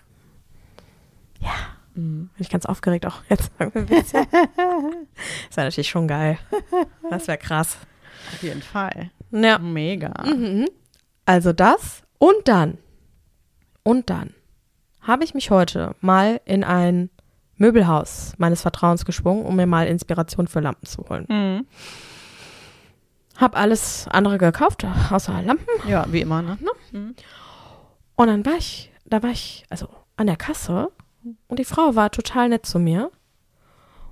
Ja. 1.40 1.54
Mhm. 1.94 2.30
Bin 2.36 2.42
ich 2.42 2.50
ganz 2.50 2.66
aufgeregt 2.66 3.06
auch 3.06 3.22
jetzt. 3.30 3.52
Ein 3.60 3.86
bisschen. 3.86 4.28
das 4.32 5.58
wäre 5.58 5.68
natürlich 5.68 5.90
schon 5.90 6.08
geil. 6.08 6.38
Das 7.10 7.28
wäre 7.28 7.38
krass. 7.38 7.78
Auf 8.34 8.44
jeden 8.44 8.62
Fall. 8.62 9.12
Ja. 9.32 9.60
Mega. 9.60 10.14
Mhm. 10.26 10.68
Also 11.26 11.54
das 11.54 12.04
und 12.18 12.48
dann 12.48 12.78
und 13.84 14.10
dann 14.10 14.34
habe 15.02 15.24
ich 15.24 15.34
mich 15.34 15.50
heute 15.50 15.96
mal 16.02 16.42
in 16.46 16.64
ein 16.64 17.10
Möbelhaus 17.56 18.34
meines 18.38 18.62
Vertrauens 18.62 19.06
geschwungen, 19.06 19.46
um 19.46 19.56
mir 19.56 19.68
mal 19.68 19.88
Inspiration 19.88 20.48
für 20.48 20.60
Lampen 20.60 20.86
zu 20.86 21.06
holen. 21.08 21.26
Mhm. 21.30 21.68
Hab 23.38 23.58
alles 23.58 24.08
andere 24.08 24.38
gekauft, 24.38 24.86
außer 25.10 25.42
Lampen. 25.42 25.68
Ja, 25.88 26.06
wie 26.12 26.22
immer, 26.22 26.42
ne? 26.42 26.58
Mhm. 26.92 27.16
Und 28.16 28.28
dann 28.28 28.46
war 28.46 28.58
ich, 28.58 28.92
da 29.06 29.24
war 29.24 29.32
ich, 29.32 29.66
also 29.70 29.88
an 30.18 30.28
der 30.28 30.38
Kasse 30.38 30.92
und 31.48 31.60
die 31.60 31.66
Frau 31.66 31.96
war 31.96 32.12
total 32.12 32.50
nett 32.50 32.66
zu 32.66 32.80
mir. 32.80 33.12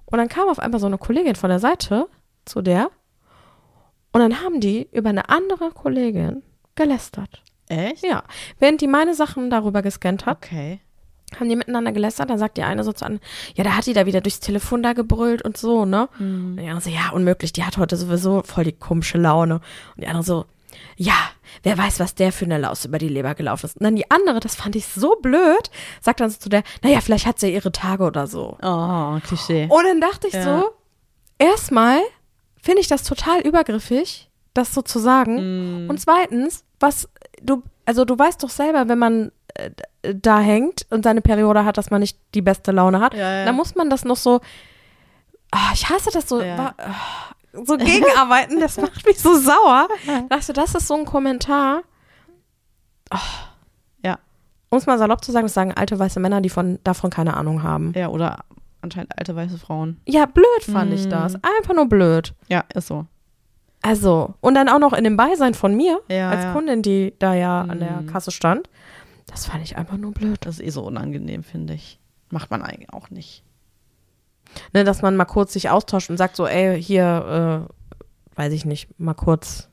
Und 0.06 0.18
dann 0.18 0.30
kam 0.30 0.50
auf 0.50 0.60
einmal 0.60 0.80
so 0.80 0.88
eine 0.88 0.98
Kollegin 0.98 1.36
von 1.36 1.50
der 1.50 1.60
Seite 1.60 2.08
zu 2.46 2.62
der 2.62 2.90
und 4.12 4.22
dann 4.22 4.42
haben 4.42 4.60
die 4.60 4.88
über 4.92 5.10
eine 5.10 5.30
andere 5.30 5.70
Kollegin 5.72 6.42
gelästert. 6.76 7.44
Echt? 7.68 8.04
Ja, 8.04 8.24
während 8.58 8.82
die 8.82 8.88
meine 8.88 9.14
Sachen 9.14 9.50
darüber 9.52 9.84
gescannt 9.84 10.26
hat, 10.26 10.38
Okay. 10.38 10.80
haben 11.40 11.48
die 11.50 11.56
miteinander 11.56 11.92
gelästert, 11.92 12.32
dann 12.32 12.40
sagt 12.40 12.58
die 12.58 12.64
eine 12.64 12.84
so 12.84 12.92
zu 12.92 13.06
anderen, 13.06 13.24
ja, 13.54 13.64
da 13.64 13.76
hat 13.76 13.86
die 13.86 13.94
da 13.94 14.08
wieder 14.08 14.22
durchs 14.22 14.40
Telefon 14.40 14.82
da 14.82 14.94
gebrüllt 14.94 15.44
und 15.44 15.58
so, 15.58 15.86
ne? 15.86 16.10
Und 16.20 16.58
die 16.58 16.64
andere 16.68 16.82
so, 16.82 16.90
ja, 16.90 17.12
unmöglich, 17.12 17.54
die 17.54 17.64
hat 17.64 17.78
heute 17.78 17.96
sowieso 17.98 18.42
voll 18.42 18.64
die 18.64 18.72
komische 18.72 19.20
Laune. 19.20 19.56
Und 19.96 20.02
die 20.04 20.08
andere 20.08 20.24
so, 20.24 20.46
ja, 20.98 21.14
wer 21.64 21.78
weiß, 21.78 22.00
was 22.00 22.16
der 22.16 22.32
für 22.32 22.46
eine 22.46 22.58
Laus 22.58 22.86
über 22.86 22.98
die 22.98 23.08
Leber 23.10 23.36
gelaufen 23.36 23.66
ist. 23.66 23.78
Und 23.78 23.84
dann 23.84 23.96
die 23.96 24.10
andere, 24.12 24.40
das 24.40 24.56
fand 24.56 24.76
ich 24.76 24.86
so 24.88 25.16
blöd, 25.22 25.70
sagt 26.02 26.20
dann 26.20 26.30
so 26.30 26.38
zu 26.38 26.50
der, 26.50 26.64
naja, 26.84 27.02
vielleicht 27.02 27.26
hat 27.26 27.40
sie 27.40 27.54
ihre 27.54 27.72
Tage 27.72 28.04
oder 28.04 28.28
so. 28.28 28.58
Oh, 28.62 29.18
Klischee. 29.26 29.68
Und 29.70 29.84
dann 29.86 30.02
dachte 30.02 30.28
ich 30.28 30.34
Ja. 30.34 30.44
so, 30.44 30.70
erstmal 31.38 32.00
finde 32.62 32.82
ich 32.82 32.88
das 32.88 33.04
total 33.04 33.42
übergriffig, 33.42 34.30
das 34.54 34.74
so 34.74 34.82
zu 34.82 35.00
sagen. 35.00 35.84
Mhm. 35.86 35.90
Und 35.90 36.00
zweitens, 36.00 36.64
was 36.80 37.08
du, 37.42 37.64
also 37.86 38.06
du 38.06 38.18
weißt 38.18 38.44
doch 38.44 38.50
selber, 38.50 38.88
wenn 38.90 39.00
man 39.00 39.32
äh, 39.56 39.72
da 40.14 40.40
hängt 40.40 40.86
und 40.90 41.04
seine 41.04 41.22
Periode 41.22 41.66
hat, 41.66 41.78
dass 41.78 41.90
man 41.90 42.02
nicht 42.02 42.18
die 42.34 42.42
beste 42.42 42.72
Laune 42.72 43.00
hat, 43.00 43.14
Ja, 43.14 43.32
ja. 43.40 43.46
dann 43.46 43.56
muss 43.56 43.76
man 43.76 43.90
das 43.90 44.06
noch 44.06 44.18
so, 44.18 44.42
ah, 45.52 45.72
ich 45.74 45.90
hasse 45.90 46.10
das 46.12 46.28
so, 46.30 46.42
Ja. 46.42 46.58
wa- 46.58 46.74
ah, 46.78 47.34
so 47.66 47.78
gegenarbeiten, 47.78 48.60
das 48.60 48.78
macht 48.78 49.06
mich 49.06 49.20
so 49.20 49.36
sauer. 49.38 49.88
Dachte, 50.30 50.54
das 50.54 50.76
ist 50.76 50.88
so 50.88 50.96
ein 50.96 51.06
Kommentar. 51.06 51.82
Ja. 54.04 54.20
Um 54.70 54.78
es 54.78 54.86
mal 54.86 54.98
salopp 54.98 55.24
zu 55.24 55.32
sagen, 55.32 55.46
das 55.46 55.54
sagen 55.54 55.74
alte 55.74 55.98
weiße 55.98 56.20
Männer, 56.20 56.42
die 56.42 56.50
von, 56.50 56.80
davon 56.84 57.10
keine 57.10 57.36
Ahnung 57.36 57.64
haben. 57.64 57.94
Ja, 57.96 58.10
oder 58.10 58.40
anscheinend 58.82 59.18
alte 59.18 59.36
weiße 59.36 59.58
Frauen. 59.58 60.00
Ja, 60.08 60.26
blöd 60.26 60.46
fand 60.64 60.94
ich 60.94 61.06
Mm. 61.08 61.10
das. 61.10 61.36
Einfach 61.36 61.74
nur 61.76 61.88
blöd. 61.88 62.34
Ja, 62.48 62.64
ist 62.74 62.88
so. 62.88 63.06
Also, 63.82 64.34
und 64.42 64.56
dann 64.56 64.70
auch 64.70 64.80
noch 64.80 64.94
in 64.94 65.04
dem 65.06 65.16
Beisein 65.18 65.54
von 65.54 65.76
mir, 65.76 66.00
Ja, 66.10 66.30
als 66.30 66.44
ja. 66.44 66.54
Kundin, 66.54 66.82
die 66.82 67.14
da 67.18 67.34
ja 67.34 67.62
an 67.62 67.80
der 67.80 68.02
Mhm. 68.02 68.08
Kasse 68.08 68.32
stand. 68.32 68.70
Das 69.28 69.46
fand 69.46 69.64
ich 69.64 69.78
einfach 69.78 69.98
nur 69.98 70.12
blöd. 70.12 70.38
Das 70.42 70.60
ist 70.60 70.66
eh 70.66 70.70
so 70.70 70.84
unangenehm, 70.84 71.44
finde 71.44 71.74
ich. 71.76 72.00
Macht 72.30 72.52
man 72.52 72.62
eigentlich 72.62 72.92
auch 72.94 73.10
nicht. 73.10 73.44
Ne, 74.74 74.84
dass 74.84 75.02
man 75.02 75.16
mal 75.16 75.26
kurz 75.26 75.54
sich 75.54 75.70
austauscht 75.70 76.10
und 76.10 76.18
sagt 76.18 76.36
so, 76.36 76.46
ey, 76.48 76.82
hier, 76.82 77.68
äh, 78.36 78.38
weiß 78.40 78.54
ich 78.54 78.66
nicht, 78.66 79.00
mal 79.00 79.14
kurz 79.14 79.70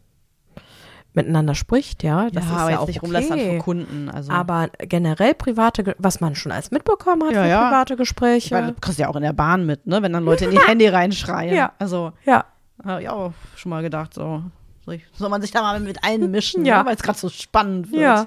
miteinander 1.14 1.54
spricht, 1.54 2.02
ja. 2.02 2.28
Das 2.30 2.44
ja, 2.44 2.50
ist 2.50 2.56
aber 2.56 2.62
ja 2.64 2.70
jetzt 2.72 2.80
auch 2.82 2.86
nicht 2.88 2.96
okay. 2.98 3.06
rumlästern 3.06 3.40
vor 3.40 3.58
Kunden. 3.60 4.10
Also, 4.10 4.30
Aber 4.32 4.68
generell 4.78 5.34
private, 5.34 5.94
was 5.98 6.20
man 6.20 6.34
schon 6.34 6.52
alles 6.52 6.70
mitbekommen 6.70 7.24
hat 7.24 7.32
Ja, 7.32 7.42
für 7.42 7.48
ja. 7.48 7.68
private 7.68 7.96
Gespräche. 7.96 8.54
meine, 8.54 8.72
du 8.72 8.80
kriegst 8.80 8.98
ja 8.98 9.08
auch 9.08 9.16
in 9.16 9.22
der 9.22 9.32
Bahn 9.32 9.64
mit, 9.64 9.86
ne? 9.86 10.02
Wenn 10.02 10.12
dann 10.12 10.24
Leute 10.24 10.44
in 10.44 10.50
die 10.50 10.60
Handy 10.66 10.86
reinschreien. 10.88 11.54
Ja. 11.54 11.72
Also, 11.78 12.12
ja, 12.26 12.44
habe 12.84 13.02
ich 13.02 13.08
auch 13.08 13.32
schon 13.56 13.70
mal 13.70 13.82
gedacht, 13.82 14.12
so. 14.14 14.42
Soll 15.14 15.28
man 15.30 15.42
sich 15.42 15.50
da 15.50 15.62
mal 15.62 15.80
mit 15.80 16.04
einmischen, 16.04 16.64
Ja. 16.64 16.80
ne? 16.82 16.88
weil 16.88 16.94
es 16.94 17.02
gerade 17.02 17.18
so 17.18 17.28
spannend 17.28 17.90
wird. 17.90 18.02
ja. 18.02 18.26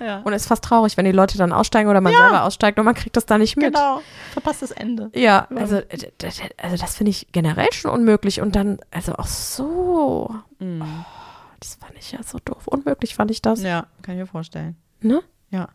Ja. 0.00 0.20
Und 0.20 0.32
es 0.32 0.42
ist 0.42 0.48
fast 0.48 0.64
traurig, 0.64 0.96
wenn 0.96 1.04
die 1.04 1.12
Leute 1.12 1.38
dann 1.38 1.52
aussteigen 1.52 1.88
oder 1.90 2.00
man 2.00 2.12
selber 2.12 2.44
aussteigt 2.44 2.78
und 2.78 2.84
man 2.84 2.94
kriegt 2.94 3.16
das 3.16 3.26
da 3.26 3.38
nicht 3.38 3.56
mit. 3.56 3.74
Genau. 3.74 4.00
Verpasst 4.32 4.62
das 4.62 4.70
Ende. 4.70 5.10
Ja, 5.14 5.46
also, 5.54 5.80
also 6.56 6.76
das 6.76 6.96
finde 6.96 7.10
ich 7.10 7.28
generell 7.32 7.72
schon 7.72 7.90
unmöglich. 7.90 8.40
Und 8.40 8.56
dann, 8.56 8.78
also 8.90 9.14
auch 9.14 9.26
so, 9.26 10.34
Mhm. 10.58 11.04
das 11.60 11.74
fand 11.76 11.92
ich 11.98 12.12
ja 12.12 12.22
so 12.22 12.38
doof. 12.44 12.66
Unmöglich 12.66 13.14
fand 13.14 13.30
ich 13.30 13.42
das. 13.42 13.62
Ja, 13.62 13.86
kann 14.02 14.14
ich 14.14 14.20
mir 14.20 14.26
vorstellen. 14.26 14.76
Ne? 15.00 15.22
Ja. 15.50 15.68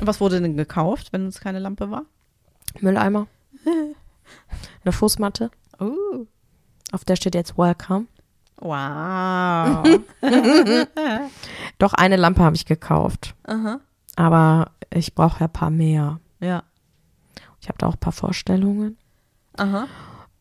Was 0.00 0.20
wurde 0.20 0.40
denn 0.40 0.56
gekauft, 0.56 1.12
wenn 1.12 1.26
es 1.26 1.40
keine 1.40 1.58
Lampe 1.58 1.90
war? 1.90 2.04
Mülleimer. 2.80 3.26
Eine 4.84 4.92
Fußmatte, 4.92 5.50
Oh. 5.80 6.26
auf 6.92 7.04
der 7.04 7.16
steht 7.16 7.34
jetzt 7.34 7.56
Welcome. 7.56 8.06
Wow. 8.60 9.84
Doch 11.78 11.94
eine 11.94 12.16
Lampe 12.16 12.42
habe 12.42 12.56
ich 12.56 12.66
gekauft. 12.66 13.34
Aha. 13.44 13.80
Aber 14.16 14.72
ich 14.92 15.14
brauche 15.14 15.40
ja 15.40 15.46
ein 15.46 15.52
paar 15.52 15.70
mehr. 15.70 16.20
Ja. 16.40 16.64
Ich 17.60 17.68
habe 17.68 17.78
da 17.78 17.86
auch 17.86 17.94
ein 17.94 18.00
paar 18.00 18.12
Vorstellungen. 18.12 18.96
Aha. 19.56 19.86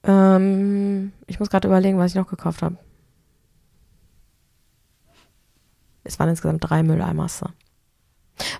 Ähm, 0.04 1.12
ich 1.28 1.40
muss 1.40 1.50
gerade 1.50 1.68
überlegen, 1.68 1.98
was 1.98 2.12
ich 2.12 2.16
noch 2.16 2.28
gekauft 2.28 2.62
habe. 2.62 2.78
Es 6.04 6.20
waren 6.20 6.30
insgesamt 6.30 6.68
drei 6.68 6.84
Mülleimasse. 6.84 7.54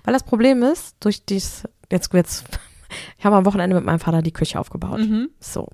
Weil 0.04 0.12
das 0.12 0.22
Problem 0.22 0.62
ist, 0.62 0.96
durch 1.00 1.24
dies, 1.24 1.64
jetzt 1.90 2.12
wird's, 2.12 2.44
ich 3.18 3.24
habe 3.24 3.36
am 3.36 3.46
Wochenende 3.46 3.76
mit 3.76 3.84
meinem 3.84 4.00
Vater 4.00 4.22
die 4.22 4.32
Küche 4.32 4.60
aufgebaut. 4.60 4.98
Mhm. 5.00 5.30
So. 5.40 5.68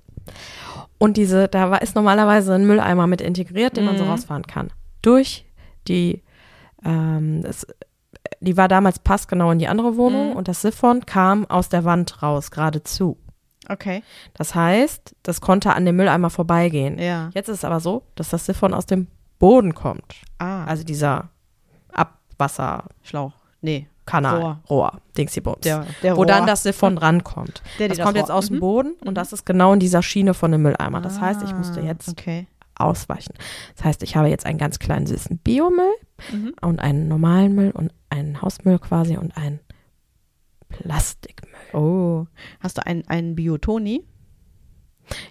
Und 0.97 1.17
diese, 1.17 1.47
da 1.47 1.71
war, 1.71 1.81
ist 1.81 1.95
normalerweise 1.95 2.53
ein 2.53 2.65
Mülleimer 2.65 3.05
mit 3.07 3.21
integriert, 3.21 3.75
den 3.77 3.85
man 3.85 3.97
so 3.97 4.03
Mhm. 4.05 4.09
rausfahren 4.11 4.47
kann. 4.47 4.71
Durch 5.01 5.45
die, 5.87 6.23
ähm, 6.83 7.41
das, 7.43 7.67
die 8.39 8.55
war 8.57 8.67
damals 8.67 8.99
passgenau 8.99 9.51
in 9.51 9.59
die 9.59 9.67
andere 9.67 9.97
Wohnung 9.97 10.29
Mhm. 10.31 10.35
und 10.35 10.47
das 10.47 10.61
Siphon 10.61 11.05
kam 11.05 11.45
aus 11.49 11.69
der 11.69 11.83
Wand 11.83 12.21
raus, 12.23 12.49
geradezu. 12.51 13.17
Okay. 13.67 14.03
Das 14.35 14.53
heißt, 14.55 15.15
das 15.23 15.41
konnte 15.41 15.73
an 15.73 15.85
dem 15.85 15.95
Mülleimer 15.95 16.29
vorbeigehen. 16.29 16.99
Ja. 16.99 17.29
Jetzt 17.33 17.49
ist 17.49 17.57
es 17.59 17.65
aber 17.65 17.79
so, 17.79 18.03
dass 18.15 18.29
das 18.29 18.45
Siphon 18.45 18.73
aus 18.73 18.85
dem 18.85 19.07
Boden 19.39 19.73
kommt. 19.73 20.15
Ah. 20.37 20.63
Also 20.65 20.83
dieser 20.83 21.29
Abwasserkanal, 21.91 22.89
Schlauch. 23.03 23.33
Nee. 24.11 24.27
Rohr, 24.27 24.59
Rohr. 24.69 25.01
Dingsybums. 25.17 25.61
Der, 25.61 25.85
der 26.03 26.15
wo 26.17 26.25
dann 26.25 26.39
Rohr. 26.39 26.47
das 26.47 26.63
Siphon 26.63 26.97
rankommt. 26.99 27.61
Der, 27.79 27.87
Das 27.87 27.97
kommt 27.97 28.15
Rohr- 28.15 28.19
jetzt 28.21 28.31
aus 28.31 28.47
dem 28.47 28.57
Mhm. 28.57 28.59
Boden 28.59 28.93
und 29.03 29.15
das 29.15 29.33
ist 29.33 29.45
genau 29.45 29.73
in 29.73 29.79
dieser 29.79 30.03
Schiene 30.03 30.33
von 30.33 30.51
dem 30.51 30.61
Mülleimer. 30.61 31.01
Das 31.01 31.19
heißt, 31.19 31.41
ich 31.43 31.53
musste 31.55 31.79
Ah, 31.81 31.85
jetzt 31.85 32.09
Okay. 32.09 32.47
ausweichen. 32.75 33.33
Das 33.75 33.85
heißt, 33.85 34.03
ich 34.03 34.15
habe 34.15 34.27
jetzt 34.27 34.45
einen 34.45 34.57
ganz 34.59 34.77
kleinen 34.79 35.07
süßen 35.07 35.37
Biomüll 35.39 35.93
Mhm. 36.31 36.53
und 36.61 36.79
einen 36.79 37.07
normalen 37.07 37.55
Müll 37.55 37.71
und 37.71 37.91
einen 38.09 38.41
Hausmüll 38.41 38.79
quasi 38.79 39.17
und 39.17 39.35
einen 39.37 39.59
Plastikmüll. 40.69 41.53
Oh. 41.73 42.25
Hast 42.59 42.77
du 42.77 42.85
einen, 42.85 43.07
einen 43.07 43.35
Biotoni? 43.35 44.03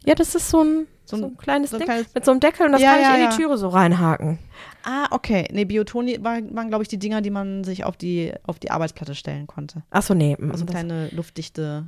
Ja, 0.05 0.15
das 0.15 0.35
ist 0.35 0.49
so 0.51 0.63
ein, 0.63 0.87
So 1.05 1.17
so 1.17 1.25
ein- 1.27 1.33
ein 1.33 1.37
kleines 1.37 1.71
so 1.71 1.77
ein 1.77 1.81
Ding 1.81 1.87
kleines- 1.89 2.15
mit 2.15 2.25
so 2.25 2.31
einem 2.31 2.41
Deckel 2.41 2.67
und 2.67 2.73
das 2.73 2.81
Ja, 2.83 2.93
kann 2.93 3.01
ich 3.01 3.07
ja, 3.07 3.15
in 3.15 3.21
die 3.21 3.25
ja. 3.25 3.37
Türe 3.37 3.59
so 3.59 3.69
reinhaken. 3.69 4.39
Ah, 4.85 5.07
okay. 5.11 5.49
Nee, 5.53 5.64
Biotoni 5.64 6.23
war, 6.23 6.38
waren, 6.55 6.68
glaube 6.68 6.83
ich, 6.83 6.88
die 6.88 6.99
Dinger, 6.99 7.23
die 7.23 7.31
man 7.31 7.64
sich 7.64 7.85
auf 7.85 7.97
die, 7.97 8.33
auf 8.44 8.59
die 8.59 8.70
Arbeitsplatte 8.70 9.14
stellen 9.14 9.47
konnte. 9.47 9.83
Achso, 9.90 10.14
nee. 10.14 10.37
Also 10.40 10.64
das, 10.64 10.75
kleine 10.75 11.09
luftdichte 11.12 11.87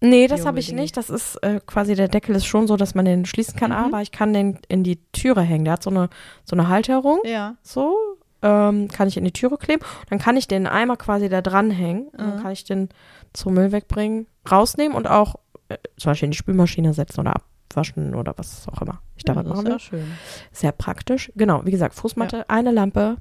Nee, 0.00 0.28
das 0.28 0.44
habe 0.44 0.58
ich 0.60 0.72
nicht. 0.72 0.96
Das 0.98 1.08
ist 1.10 1.36
äh, 1.42 1.58
quasi, 1.64 1.94
der 1.94 2.08
Deckel 2.08 2.36
ist 2.36 2.44
schon 2.44 2.66
so, 2.66 2.76
dass 2.76 2.94
man 2.94 3.06
den 3.06 3.24
schließen 3.24 3.58
kann, 3.58 3.70
Mhm. 3.70 3.76
aber 3.76 4.02
ich 4.02 4.12
kann 4.12 4.32
den 4.34 4.58
in 4.68 4.84
die 4.84 4.98
Türe 5.12 5.40
hängen. 5.40 5.64
Der 5.64 5.72
hat 5.74 5.82
so 5.82 5.88
eine, 5.90 6.10
so 6.44 6.54
eine 6.54 6.68
Halterung, 6.68 7.18
Ja. 7.24 7.56
so, 7.62 7.96
ähm, 8.42 8.88
kann 8.88 9.08
ich 9.08 9.16
in 9.16 9.24
die 9.24 9.32
Türe 9.32 9.56
kleben. 9.56 9.82
Dann 10.10 10.18
kann 10.18 10.36
ich 10.36 10.46
den 10.46 10.66
Eimer 10.66 10.96
quasi 10.98 11.28
da 11.30 11.40
dranhängen. 11.40 12.08
Und 12.08 12.20
dann 12.20 12.36
Mhm. 12.36 12.42
kann 12.42 12.52
ich 12.52 12.64
den 12.64 12.90
zum 13.32 13.54
Müll 13.54 13.72
wegbringen, 13.72 14.26
rausnehmen 14.48 14.94
und 14.96 15.08
auch 15.08 15.36
äh, 15.68 15.78
zum 15.96 16.10
Beispiel 16.10 16.26
in 16.26 16.30
die 16.32 16.36
Spülmaschine 16.38 16.92
setzen 16.94 17.20
oder 17.20 17.34
abwaschen 17.76 18.14
oder 18.14 18.32
was 18.36 18.66
auch 18.68 18.80
immer 18.82 19.00
ich 19.16 19.24
damit 19.24 19.46
das 19.46 19.52
machen 19.54 19.64
will. 19.66 19.72
ja 19.72 19.78
schön. 19.78 20.12
Sehr 20.52 20.72
praktisch. 20.72 21.30
Genau, 21.36 21.64
wie 21.64 21.70
gesagt, 21.70 21.94
Fußmatte, 21.94 22.48
eine 22.48 22.70
Lampe, 22.70 23.16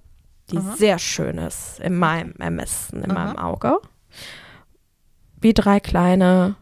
die 0.51 0.57
Aha. 0.57 0.75
sehr 0.77 0.99
schön 0.99 1.37
ist 1.37 1.79
in 1.79 1.97
meinem 1.97 2.33
Ermessen, 2.39 3.03
in 3.03 3.11
Aha. 3.11 3.25
meinem 3.25 3.37
Auge. 3.37 3.77
Wie 5.41 5.53
drei 5.53 5.79
kleine 5.79 6.55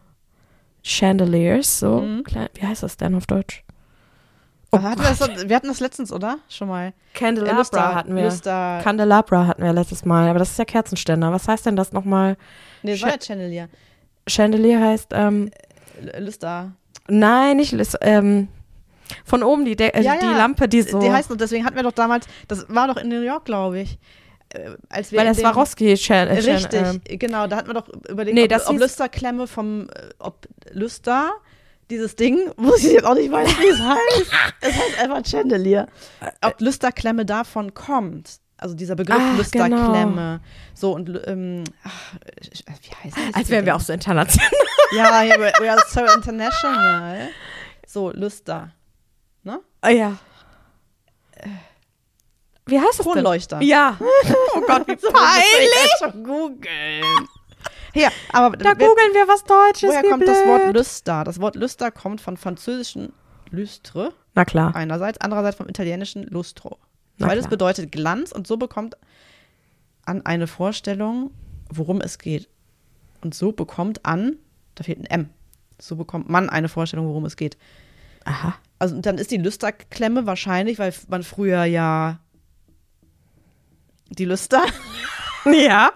Chandeliers, 0.82 1.78
so. 1.80 2.00
Mhm. 2.00 2.24
Klein, 2.24 2.48
wie 2.54 2.66
heißt 2.66 2.82
das 2.82 2.96
denn 2.96 3.14
auf 3.14 3.26
Deutsch? 3.26 3.62
Oh 4.70 4.82
hatten 4.82 5.00
wir, 5.02 5.08
das, 5.10 5.48
wir 5.48 5.54
hatten 5.56 5.68
das 5.68 5.78
letztens, 5.80 6.10
oder? 6.12 6.38
Schon 6.48 6.66
mal. 6.68 6.92
Candelabra 7.14 7.60
Lustra- 7.60 7.94
hatten 7.94 8.16
wir. 8.16 8.24
Lustra- 8.28 8.82
Candelabra 8.82 9.46
hatten 9.46 9.62
wir 9.62 9.72
letztes 9.72 10.04
Mal, 10.04 10.28
aber 10.28 10.40
das 10.40 10.50
ist 10.50 10.58
ja 10.58 10.64
Kerzenständer. 10.64 11.30
Was 11.32 11.46
heißt 11.46 11.64
denn 11.66 11.76
das 11.76 11.92
nochmal? 11.92 12.36
nee, 12.82 12.92
das 12.92 13.02
war 13.02 13.10
ja 13.10 13.16
Chandelier. 13.20 13.68
Chandelier 14.26 14.80
heißt, 14.80 15.12
ähm, 15.12 15.50
L- 16.00 16.24
Lustra. 16.24 16.72
Nein, 17.08 17.56
nicht, 17.56 17.72
Lis- 17.72 17.96
ähm, 18.00 18.48
von 19.24 19.42
oben 19.42 19.64
die, 19.64 19.76
De 19.76 19.88
äh, 19.90 20.02
Ja, 20.02 20.16
die 20.16 20.24
ja. 20.26 20.36
Lampe, 20.36 20.68
die 20.68 20.82
so. 20.82 20.98
Die 21.00 21.10
heißt, 21.10 21.30
und 21.30 21.40
deswegen 21.40 21.64
hatten 21.64 21.76
wir 21.76 21.82
doch 21.82 21.92
damals, 21.92 22.26
das 22.48 22.66
war 22.68 22.88
doch 22.88 22.96
in 22.96 23.08
New 23.08 23.20
York, 23.20 23.44
glaube 23.44 23.80
ich. 23.80 23.98
äh, 24.54 24.70
Als 24.88 25.12
wir 25.12 25.18
weil 25.20 25.26
das 25.26 25.38
Swarovski 25.38 25.94
Chan 25.94 26.28
äh, 26.28 26.32
Richtig, 26.34 26.72
ähm, 26.72 27.00
genau. 27.18 27.46
Da 27.46 27.56
hatten 27.56 27.68
wir 27.68 27.74
doch 27.74 27.88
überlegt, 28.08 28.34
Nee, 28.36 28.48
ob, 28.54 28.68
ob 28.70 28.78
Lüsterklemme 28.78 29.46
vom, 29.46 29.88
äh, 29.90 30.08
ob 30.18 30.46
Lüster, 30.70 31.32
dieses 31.90 32.16
Ding, 32.16 32.38
wo 32.56 32.74
ich 32.74 32.84
jetzt 32.84 33.04
auch 33.04 33.14
nicht 33.14 33.30
weiß, 33.30 33.48
wie 33.60 33.68
es 33.68 33.78
heißt. 33.80 34.32
es 34.62 34.72
heißt 34.72 34.98
einfach 35.02 35.24
Chandelier. 35.26 35.86
Ob 36.42 36.60
Lüsterklemme 36.60 37.26
davon 37.26 37.74
kommt. 37.74 38.38
Also 38.56 38.74
dieser 38.74 38.94
Begriff 38.96 39.18
Ach, 39.20 39.36
Lüsterklemme. 39.36 40.40
So 40.74 40.92
und 40.94 41.10
ähm, 41.26 41.64
ach, 41.82 42.14
wie 42.82 42.94
heißt 43.04 43.16
das? 43.16 43.34
als 43.34 43.48
wären 43.50 43.66
wir 43.66 43.74
auch 43.76 43.80
so 43.80 43.92
international. 43.92 44.50
Ja, 44.94 45.22
ja, 45.22 45.36
we 45.40 45.68
are 45.70 45.82
so 45.88 46.04
international. 46.04 47.28
So, 47.86 48.12
Lüster. 48.12 48.70
Ne? 49.42 49.58
Ah, 49.80 49.88
ja. 49.88 50.18
Wie 52.66 52.78
heißt 52.78 52.98
das 52.98 53.04
denn? 53.06 53.12
Kronleuchter. 53.12 53.60
Ja. 53.62 53.98
Oh 54.54 54.60
Gott, 54.66 54.86
wie 54.86 54.94
Peinlich! 55.12 55.90
schon 55.98 56.22
googeln. 56.22 57.28
Ja, 57.94 58.08
aber 58.32 58.56
Da 58.56 58.66
wer- 58.78 58.88
googeln 58.88 59.12
wir 59.14 59.26
was 59.26 59.42
Deutsches. 59.44 59.88
woher 59.90 60.02
kommt 60.02 60.18
blöd. 60.24 60.28
das 60.28 60.46
Wort 60.46 60.74
Lüster? 60.74 61.24
Das 61.24 61.40
Wort 61.40 61.56
Lüster 61.56 61.90
kommt 61.90 62.20
von 62.20 62.36
französischen 62.36 63.12
Lüstre 63.50 64.12
Na 64.34 64.44
klar. 64.44 64.74
einerseits, 64.76 65.18
andererseits 65.20 65.56
vom 65.56 65.68
italienischen 65.68 66.22
Lustro. 66.24 66.78
Na 67.18 67.26
Beides 67.28 67.44
klar. 67.44 67.50
bedeutet 67.50 67.92
Glanz 67.92 68.32
und 68.32 68.46
so 68.46 68.56
bekommt 68.56 68.96
an 70.04 70.24
eine 70.26 70.46
Vorstellung, 70.46 71.30
worum 71.70 72.00
es 72.00 72.18
geht. 72.18 72.48
Und 73.22 73.34
so 73.34 73.52
bekommt 73.52 74.04
an, 74.04 74.36
da 74.74 74.84
fehlt 74.84 74.98
ein 74.98 75.06
M, 75.06 75.30
so 75.80 75.96
bekommt 75.96 76.28
man 76.28 76.50
eine 76.50 76.68
Vorstellung, 76.68 77.06
worum 77.06 77.24
es 77.24 77.36
geht. 77.36 77.56
Aha. 78.24 78.54
Also 78.78 79.00
dann 79.00 79.18
ist 79.18 79.30
die 79.30 79.36
Lüsterklemme 79.38 80.26
wahrscheinlich, 80.26 80.78
weil 80.78 80.92
man 81.08 81.22
früher 81.22 81.64
ja 81.64 82.18
die 84.10 84.24
Lüster, 84.24 84.62
Ja. 85.44 85.92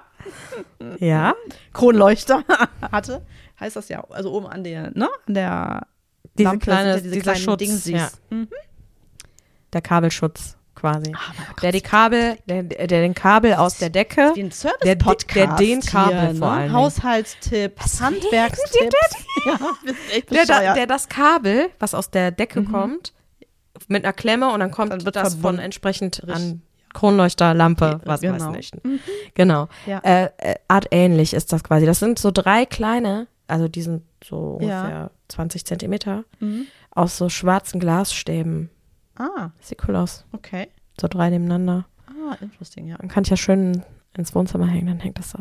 Ja. 0.99 1.35
Kronleuchter 1.73 2.45
hatte, 2.93 3.25
heißt 3.59 3.77
das 3.77 3.89
ja. 3.89 4.05
Also 4.11 4.33
oben 4.33 4.47
an 4.47 4.63
der, 4.63 4.91
ne? 4.97 5.09
An 5.27 5.35
der 5.35 5.87
Diese 6.37 6.45
Lampe 6.49 6.65
kleine, 6.65 6.97
diese 7.01 7.11
dieser 7.11 7.23
kleinen 7.23 7.41
Schutz. 7.41 7.59
Dingsies. 7.59 7.95
Ja. 7.95 8.11
Mhm. 8.31 8.49
Der 9.73 9.81
Kabelschutz 9.81 10.58
quasi. 10.79 11.13
Ah, 11.15 11.61
Der 11.63 11.73
die 11.73 11.81
Kabel, 11.81 12.39
der, 12.47 12.63
der 12.63 12.87
den 12.87 13.15
Kabel 13.15 13.55
aus 13.55 13.79
der 13.79 13.91
Decke. 13.91 14.33
Wie 14.35 14.43
ein 14.45 14.53
Der- 14.85 14.95
der 14.97 15.57
den 15.57 15.81
Kabel 15.81 16.21
hier, 16.31 16.35
vor 16.37 16.55
ne? 16.57 16.63
Dingen. 16.63 16.73
Haushaltstipps, 16.73 18.01
Handwerkstipps. 18.01 18.97
Ja, 19.47 19.59
Der, 20.31 20.45
da, 20.47 20.75
der 20.75 20.87
das 20.87 21.09
Kabel, 21.09 21.71
was 21.79 21.95
aus 21.95 22.11
der 22.11 22.31
Decke 22.33 22.61
Mhm. 22.63 22.73
kommt, 22.73 23.13
mit 23.87 24.05
einer 24.05 24.13
Klemme 24.13 24.51
und 24.53 24.61
dann 24.61 24.71
kommt 24.71 24.93
Dann 24.93 25.05
wird 25.05 25.17
das 25.17 25.35
verbunden. 25.35 25.57
von 25.59 25.65
entsprechend 25.65 26.23
an 26.29 26.63
Kronleuchter, 26.93 27.55
Lampe, 27.55 27.85
Ja, 27.85 28.01
was 28.05 28.21
genau. 28.21 28.35
weiß 28.49 28.53
nicht. 28.57 28.75
Genau. 29.35 29.69
Ja. 29.87 29.99
Äh, 30.01 30.31
äh, 30.39 30.55
artähnlich 30.69 31.33
ist 31.35 31.53
das 31.53 31.63
quasi. 31.63 31.87
Das 31.87 31.99
sind 32.01 32.19
so 32.19 32.31
drei 32.33 32.67
kleine, 32.67 33.29
also 33.47 33.69
die 33.69 33.83
sind 33.83 34.03
so 34.25 34.59
Ja. 34.61 34.81
ungefähr 34.83 35.11
20 35.29 35.65
Zentimeter, 35.65 36.25
Mhm. 36.41 36.67
aus 36.91 37.17
so 37.17 37.29
schwarzen 37.29 37.79
Glasstäben. 37.79 38.71
Ah, 39.19 39.51
Sieht 39.61 39.79
cool 39.89 39.97
aus. 39.97 40.25
okay. 40.33 40.69
So 41.01 41.09
drei 41.09 41.31
nebeneinander. 41.31 41.87
Ah, 42.07 42.37
interesting, 42.41 42.87
ja. 42.89 42.97
Dann 42.97 43.09
kann 43.09 43.25
ich 43.25 43.31
ja 43.31 43.37
schön 43.37 43.83
ins 44.17 44.35
Wohnzimmer 44.35 44.67
hängen, 44.67 44.87
dann 44.87 45.01
hängt 45.01 45.19
das 45.19 45.31
so. 45.31 45.39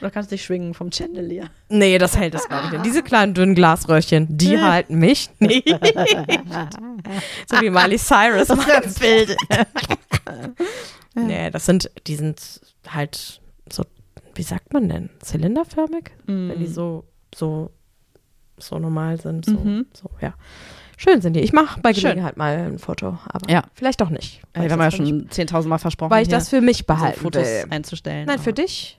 Oder 0.00 0.10
kannst 0.10 0.30
dich 0.30 0.44
schwingen 0.44 0.72
vom 0.74 0.90
Chandelier. 0.92 1.50
Nee, 1.68 1.98
das 1.98 2.16
hält 2.16 2.34
das 2.34 2.44
ich 2.44 2.72
nicht. 2.72 2.84
Diese 2.84 3.02
kleinen 3.02 3.34
dünnen 3.34 3.54
Glasröhrchen, 3.54 4.26
die 4.36 4.58
halten 4.60 4.98
mich 4.98 5.30
nicht. 5.40 5.68
so 5.68 7.60
wie 7.60 7.70
Miley 7.70 7.98
Cyrus. 7.98 8.48
Das 8.48 8.68
ein 8.68 8.94
Bild. 9.00 9.36
Nee, 11.14 11.50
das 11.50 11.66
sind, 11.66 11.90
die 12.06 12.14
sind 12.16 12.60
halt 12.88 13.40
so, 13.70 13.84
wie 14.34 14.42
sagt 14.42 14.72
man 14.72 14.88
denn? 14.88 15.10
Zylinderförmig? 15.20 16.10
Wenn 16.26 16.58
die 16.58 16.66
so, 16.68 17.04
so, 17.34 17.70
so 18.58 18.78
normal 18.78 19.20
sind. 19.20 19.44
So, 19.46 19.52
Mhm. 19.52 19.86
so 19.92 20.08
ja. 20.20 20.34
Schön 21.02 21.22
sind 21.22 21.32
die. 21.32 21.40
Ich 21.40 21.54
mache 21.54 21.80
bei 21.80 21.94
Schön. 21.94 22.02
Gelegenheit 22.02 22.36
mal 22.36 22.58
ein 22.58 22.78
Foto, 22.78 23.18
aber 23.26 23.48
Ja. 23.50 23.62
vielleicht 23.72 24.02
auch 24.02 24.10
nicht. 24.10 24.42
Weil 24.52 24.64
wir 24.64 24.72
haben 24.72 24.80
ja 24.82 24.90
schon 24.90 25.28
10.000 25.30 25.66
Mal 25.66 25.78
versprochen, 25.78 26.10
weil 26.10 26.22
ich 26.22 26.28
das 26.28 26.50
für 26.50 26.60
mich 26.60 26.78
so 26.78 26.84
behalten 26.84 27.20
Fotos 27.20 27.42
will. 27.46 27.64
einzustellen. 27.70 28.26
Nein, 28.26 28.38
für 28.38 28.52
dich. 28.52 28.98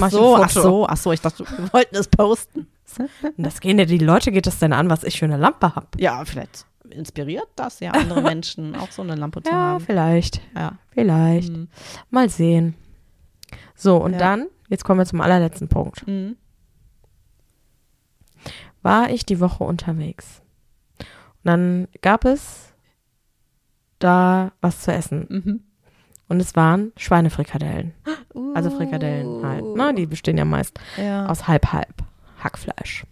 Ach 0.00 0.10
so, 0.10 0.36
ach 0.36 0.48
so, 0.48 0.86
ach 0.88 0.96
so, 0.96 1.12
ich 1.12 1.20
dachte, 1.20 1.44
wir 1.44 1.72
wollten 1.74 1.96
es 1.96 2.08
posten. 2.08 2.66
Das 3.36 3.60
gehen 3.60 3.78
ja 3.78 3.84
die 3.86 3.98
Leute, 3.98 4.32
geht 4.32 4.46
das 4.46 4.58
denn 4.58 4.72
an, 4.74 4.88
was 4.90 5.02
ich 5.04 5.18
für 5.18 5.24
eine 5.26 5.36
Lampe 5.38 5.74
habe? 5.74 5.86
Ja, 5.98 6.24
vielleicht 6.24 6.66
inspiriert 6.90 7.48
das 7.56 7.80
ja 7.80 7.90
andere 7.92 8.20
Menschen, 8.34 8.74
auch 8.74 8.90
so 8.90 9.00
eine 9.02 9.14
Lampe 9.14 9.42
zu 9.42 9.50
Ja, 9.50 9.56
haben. 9.56 9.84
vielleicht. 9.84 10.40
Ja. 10.54 10.72
Vielleicht. 10.90 11.50
Mhm. 11.52 11.68
Mal 12.10 12.28
sehen. 12.30 12.74
So, 13.74 13.96
und 13.98 14.12
Ja. 14.12 14.18
dann, 14.18 14.46
jetzt 14.68 14.84
kommen 14.84 15.00
wir 15.00 15.06
zum 15.06 15.20
allerletzten 15.22 15.68
Punkt. 15.68 16.06
Mhm. 16.06 16.36
War 18.82 19.10
ich 19.10 19.24
die 19.24 19.40
Woche 19.40 19.64
unterwegs. 19.64 20.41
Und 21.44 21.48
dann 21.48 21.88
gab 22.02 22.24
es 22.24 22.72
da 23.98 24.52
was 24.60 24.80
zu 24.82 24.92
essen. 24.92 25.26
Mhm. 25.28 25.60
Und 26.28 26.40
es 26.40 26.54
waren 26.56 26.92
Schweinefrikadellen. 26.96 27.92
Also 28.54 28.70
Frikadellen 28.70 29.46
halt. 29.46 29.64
Ne? 29.76 29.94
Die 29.94 30.06
bestehen 30.06 30.38
ja 30.38 30.46
meist 30.46 30.78
Ja. 30.96 31.26
aus 31.26 31.48
halb-halb 31.48 32.02
Hackfleisch. 32.42 33.04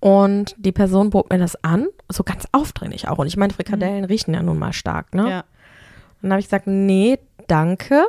Und 0.00 0.54
die 0.58 0.70
Person 0.72 1.10
bot 1.10 1.30
mir 1.30 1.38
das 1.38 1.62
an, 1.64 1.88
so 2.08 2.22
ganz 2.22 2.46
aufdringlich 2.52 3.08
auch. 3.08 3.18
Und 3.18 3.26
ich 3.26 3.36
meine, 3.36 3.52
Frikadellen 3.52 4.04
riechen 4.04 4.34
ja 4.34 4.42
nun 4.42 4.58
mal 4.58 4.72
stark, 4.72 5.14
ne? 5.14 5.28
ja. 5.30 5.40
Und 5.40 6.22
dann 6.22 6.32
habe 6.32 6.40
ich 6.40 6.46
gesagt, 6.46 6.66
nee, 6.68 7.18
danke. 7.48 8.06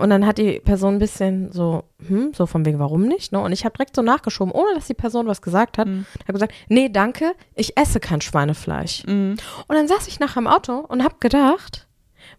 Und 0.00 0.10
dann 0.10 0.26
hat 0.26 0.38
die 0.38 0.60
Person 0.60 0.94
ein 0.94 0.98
bisschen 0.98 1.52
so, 1.52 1.84
hm, 2.06 2.32
so 2.34 2.46
von 2.46 2.64
wegen, 2.64 2.78
warum 2.78 3.06
nicht? 3.06 3.32
Ne? 3.32 3.40
Und 3.40 3.52
ich 3.52 3.64
habe 3.64 3.76
direkt 3.76 3.94
so 3.94 4.02
nachgeschoben, 4.02 4.52
ohne 4.52 4.74
dass 4.74 4.86
die 4.86 4.94
Person 4.94 5.26
was 5.26 5.42
gesagt 5.42 5.78
hat. 5.78 5.86
Mhm. 5.86 6.06
Habe 6.22 6.32
gesagt, 6.32 6.54
nee, 6.68 6.88
danke, 6.88 7.32
ich 7.54 7.76
esse 7.76 8.00
kein 8.00 8.20
Schweinefleisch. 8.20 9.04
Mhm. 9.06 9.36
Und 9.68 9.76
dann 9.76 9.88
saß 9.88 10.08
ich 10.08 10.18
nachher 10.20 10.40
im 10.40 10.46
Auto 10.46 10.78
und 10.78 11.04
habe 11.04 11.16
gedacht, 11.20 11.86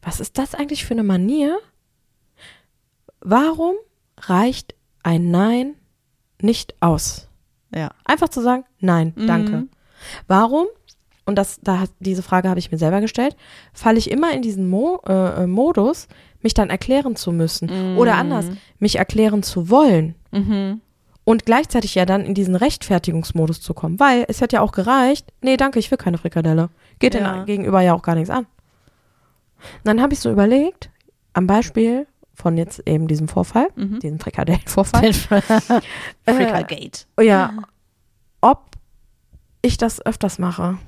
was 0.02 0.19
ist 0.19 0.38
das 0.38 0.56
eigentlich 0.56 0.86
für 0.86 0.93
eine 0.93 1.04
Manier? 1.04 1.58
Warum 3.19 3.75
reicht 4.17 4.75
ein 5.04 5.31
Nein 5.31 5.75
nicht 6.42 6.75
aus? 6.79 7.27
Ja. 7.73 7.92
Einfach 8.06 8.29
zu 8.29 8.42
sagen, 8.42 8.65
nein, 8.79 9.13
Mhm. 9.15 9.27
danke. 9.27 9.67
Warum? 10.27 10.67
Und 11.26 11.36
das, 11.36 11.60
da, 11.62 11.80
hat- 11.82 11.92
diese 12.00 12.24
Frage 12.24 12.50
habe 12.50 12.60
ich 12.60 12.72
mir 12.72 12.78
selber 12.78 13.00
gestellt, 13.02 13.36
falle 13.74 13.98
ich 14.00 14.10
immer 14.10 14.34
in 14.34 14.42
diesen 14.42 14.69
Mo, 14.69 15.02
äh, 15.08 15.44
äh, 15.44 15.48
Modus, 15.48 16.08
mich 16.42 16.54
dann 16.56 16.69
erklären 16.72 17.15
zu 17.15 17.32
müssen. 17.32 17.96
Oder 17.98 18.15
anders, 18.15 18.46
mich 18.80 18.96
erklären 18.98 19.44
zu 19.44 19.69
wollen. 19.69 20.15
Mhm. 20.32 20.82
Und 21.24 21.46
gleichzeitig 21.46 21.94
ja 21.94 22.06
dann 22.06 22.26
in 22.26 22.34
diesen 22.34 22.56
Rechtfertigungsmodus 22.56 23.62
zu 23.62 23.76
kommen. 23.76 24.00
Weil 24.00 24.26
es 24.28 24.42
hat 24.42 24.52
ja 24.54 24.62
auch 24.62 24.72
gereicht, 24.72 25.32
nee, 25.42 25.56
danke, 25.58 25.78
ich 25.78 25.92
will 25.92 26.00
keine 26.00 26.17
Frikadelle. 26.17 26.69
Geht 26.98 27.13
Ja. 27.13 27.34
den 27.38 27.46
Gegenüber 27.46 27.82
ja 27.82 27.94
auch 27.94 28.02
gar 28.02 28.15
nichts 28.15 28.32
an. 28.32 28.46
Und 28.46 28.48
dann 29.86 30.02
habe 30.02 30.13
ich 30.13 30.19
so 30.19 30.32
überlegt, 30.32 30.90
am 31.34 31.46
Beispiel 31.46 32.08
von 32.34 32.58
jetzt 32.58 32.82
eben 32.88 33.08
diesem 33.08 33.28
Vorfall, 33.28 33.67
Mhm. 33.76 34.00
diesem 34.00 34.19
Frikadellenvorfall, 34.19 35.13
Frikagate. 36.26 37.06
Oh 37.17 37.22
ja, 37.22 37.54
ob 38.42 38.72
ich 39.62 39.78
das 39.78 40.04
öfters 40.04 40.40
mache. 40.40 40.80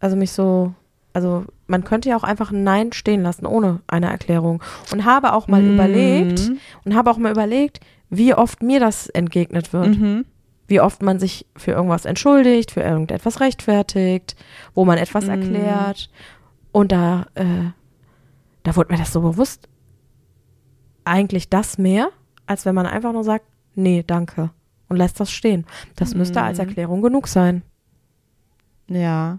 Also 0.00 0.16
mich 0.16 0.32
so 0.32 0.74
also 1.14 1.44
man 1.66 1.82
könnte 1.84 2.10
ja 2.10 2.16
auch 2.16 2.22
einfach 2.22 2.52
ein 2.52 2.62
Nein 2.62 2.92
stehen 2.92 3.22
lassen, 3.22 3.44
ohne 3.46 3.80
eine 3.88 4.06
Erklärung. 4.08 4.62
Und 4.92 5.04
habe 5.04 5.32
auch 5.32 5.48
mal 5.48 5.62
Mhm. 5.62 5.70
überlegt, 5.74 6.52
und 6.84 6.94
habe 6.94 7.10
auch 7.10 7.16
mal 7.18 7.32
überlegt, 7.32 7.80
wie 8.08 8.34
oft 8.34 8.62
mir 8.62 8.78
das 8.78 9.08
entgegnet 9.08 9.72
wird. 9.72 9.98
Mhm. 9.98 10.26
Wie 10.68 10.80
oft 10.80 11.02
man 11.02 11.18
sich 11.18 11.46
für 11.56 11.72
irgendwas 11.72 12.04
entschuldigt, 12.04 12.70
für 12.70 12.82
irgendetwas 12.82 13.40
rechtfertigt, 13.40 14.36
wo 14.74 14.84
man 14.84 14.96
etwas 14.98 15.24
Mhm. 15.24 15.30
erklärt. 15.30 16.10
Und 16.72 16.92
da, 16.92 17.26
äh, 17.34 17.70
da 18.62 18.76
wurde 18.76 18.92
mir 18.92 18.98
das 18.98 19.12
so 19.12 19.20
bewusst, 19.22 19.66
eigentlich 21.04 21.48
das 21.48 21.78
mehr, 21.78 22.10
als 22.46 22.64
wenn 22.64 22.74
man 22.74 22.86
einfach 22.86 23.12
nur 23.12 23.24
sagt, 23.24 23.46
nee, 23.74 24.04
danke. 24.06 24.50
Und 24.88 24.98
lässt 24.98 25.18
das 25.20 25.32
stehen. 25.32 25.66
Das 25.96 26.14
müsste 26.14 26.42
als 26.42 26.58
Mhm. 26.58 26.68
Erklärung 26.68 27.02
genug 27.02 27.26
sein. 27.28 27.62
Ja, 28.88 29.38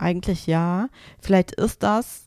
eigentlich 0.00 0.46
ja. 0.46 0.88
Vielleicht 1.20 1.52
ist 1.52 1.82
das, 1.82 2.26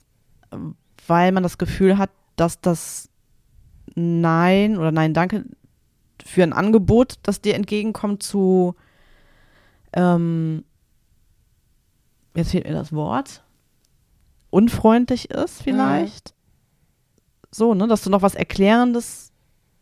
weil 1.08 1.32
man 1.32 1.44
das 1.44 1.58
Gefühl 1.58 1.98
hat, 1.98 2.12
dass 2.36 2.62
das 2.62 3.10
Nein 3.96 4.78
oder 4.78 4.92
Nein, 4.92 5.14
danke 5.14 5.46
für 6.24 6.44
ein 6.44 6.54
Angebot, 6.54 7.16
das 7.24 7.42
dir 7.42 7.56
entgegenkommt, 7.56 8.24
zu, 8.24 8.76
ähm, 9.92 10.64
jetzt 12.36 12.52
fehlt 12.52 12.66
mir 12.66 12.74
das 12.74 12.94
Wort, 12.94 13.44
unfreundlich 14.50 15.30
ist 15.32 15.62
vielleicht. 15.62 16.34
So, 17.52 17.74
ne, 17.74 17.88
dass 17.88 18.04
du 18.04 18.10
noch 18.10 18.22
was 18.22 18.36
Erklärendes 18.36 19.32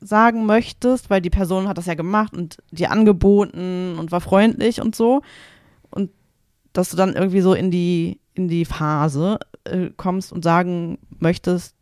sagen 0.01 0.45
möchtest, 0.45 1.09
weil 1.09 1.21
die 1.21 1.29
Person 1.29 1.67
hat 1.67 1.77
das 1.77 1.85
ja 1.85 1.93
gemacht 1.93 2.33
und 2.35 2.57
dir 2.71 2.91
angeboten 2.91 3.97
und 3.99 4.11
war 4.11 4.19
freundlich 4.19 4.81
und 4.81 4.95
so. 4.95 5.21
Und 5.89 6.09
dass 6.74 6.89
du 6.89 6.97
dann 6.97 7.13
irgendwie 7.15 7.41
so 7.41 7.53
in 7.53 7.72
die, 7.72 8.19
in 8.34 8.47
die 8.47 8.65
Phase 8.65 9.39
äh, 9.65 9.89
kommst 9.97 10.32
und 10.32 10.43
sagen 10.43 10.97
möchtest, 11.19 11.76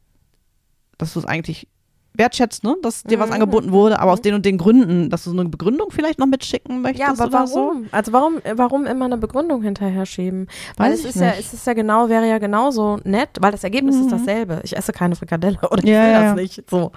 dass 0.97 1.13
du 1.13 1.19
es 1.19 1.25
eigentlich 1.25 1.67
wertschätzt, 2.15 2.63
ne? 2.63 2.75
dass 2.81 3.03
dir 3.03 3.19
was 3.19 3.27
Mhm. 3.27 3.35
angeboten 3.35 3.71
wurde, 3.71 3.99
aber 3.99 4.11
aus 4.11 4.21
den 4.21 4.33
und 4.33 4.45
den 4.45 4.57
Gründen, 4.57 5.09
dass 5.09 5.23
du 5.23 5.29
so 5.31 5.39
eine 5.39 5.47
Begründung 5.47 5.89
vielleicht 5.91 6.19
noch 6.19 6.25
mitschicken 6.25 6.81
möchtest 6.81 6.99
Ja, 7.01 7.13
aber 7.13 7.27
oder 7.27 7.47
so. 7.47 7.55
warum? 7.55 7.87
Also 7.91 8.11
warum, 8.11 8.39
warum 8.55 8.85
immer 8.87 9.05
eine 9.05 9.17
Begründung 9.17 9.61
hinterher 9.61 10.05
schieben? 10.05 10.47
Weil 10.75 10.91
Weiß 10.91 10.99
es 10.99 11.05
ist 11.05 11.15
ja, 11.21 11.27
nicht. 11.27 11.39
es 11.39 11.53
ist 11.53 11.65
ja 11.67 11.73
genau, 11.73 12.09
wäre 12.09 12.27
ja 12.27 12.39
genauso 12.39 12.97
nett, 13.05 13.29
weil 13.39 13.51
das 13.51 13.63
Ergebnis 13.63 13.95
ist 13.95 14.07
Mhm. 14.07 14.09
dasselbe. 14.09 14.59
Ich 14.63 14.75
esse 14.75 14.91
keine 14.91 15.15
Frikadelle 15.15 15.59
oder 15.71 15.81
ich 15.83 15.89
Ja, 15.89 16.03
will 16.03 16.11
ja, 16.11 16.19
das 16.19 16.23
ja. 16.23 16.35
nicht. 16.35 16.69
So. 16.69 16.91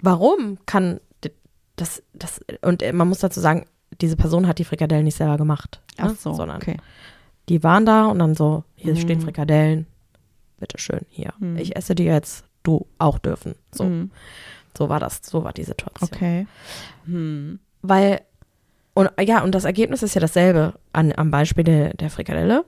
Warum 0.00 0.58
kann 0.64 1.00
das, 1.74 2.02
das, 2.14 2.40
und 2.62 2.82
äh, 2.82 2.92
man 2.94 3.08
muss 3.08 3.18
dazu 3.18 3.40
sagen, 3.40 3.66
diese 4.00 4.16
Person 4.16 4.46
hat 4.46 4.58
die 4.58 4.64
Frikadellen 4.64 5.04
nicht 5.04 5.16
selber 5.16 5.36
gemacht. 5.36 5.82
ne? 5.98 6.04
Ach 6.10 6.16
so, 6.18 6.32
Sondern 6.32 6.56
okay. 6.56 6.76
Die 7.48 7.62
waren 7.62 7.86
da 7.86 8.06
und 8.06 8.18
dann 8.18 8.34
so, 8.34 8.64
hier 8.74 8.94
Mhm. 8.94 8.98
stehen 8.98 9.20
Frikadellen. 9.20 9.86
Bitteschön, 10.58 11.00
hier. 11.08 11.32
Mhm. 11.38 11.56
Ich 11.58 11.76
esse 11.76 11.94
die 11.94 12.04
jetzt, 12.04 12.44
du 12.62 12.86
auch 12.98 13.18
dürfen. 13.18 13.54
So, 13.72 13.84
Mhm. 13.84 14.10
so 14.76 14.88
war 14.88 15.00
das, 15.00 15.20
so 15.22 15.44
war 15.44 15.52
die 15.52 15.64
Situation. 15.64 16.08
Okay. 16.12 16.46
Hm. 17.04 17.58
Weil, 17.82 18.22
und 18.94 19.10
ja, 19.20 19.42
und 19.44 19.54
das 19.54 19.64
Ergebnis 19.64 20.02
ist 20.02 20.14
ja 20.14 20.20
dasselbe 20.20 20.74
an, 20.92 21.12
am 21.16 21.30
Beispiel 21.30 21.64
der, 21.64 21.94
der 21.94 22.10
Frikadelle. 22.10 22.64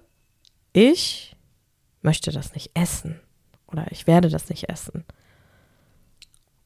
Ich 0.72 1.34
möchte 2.02 2.30
das 2.30 2.54
nicht 2.54 2.70
essen. 2.74 3.18
Oder 3.66 3.86
ich 3.90 4.06
werde 4.06 4.28
das 4.28 4.48
nicht 4.48 4.68
essen. 4.68 5.04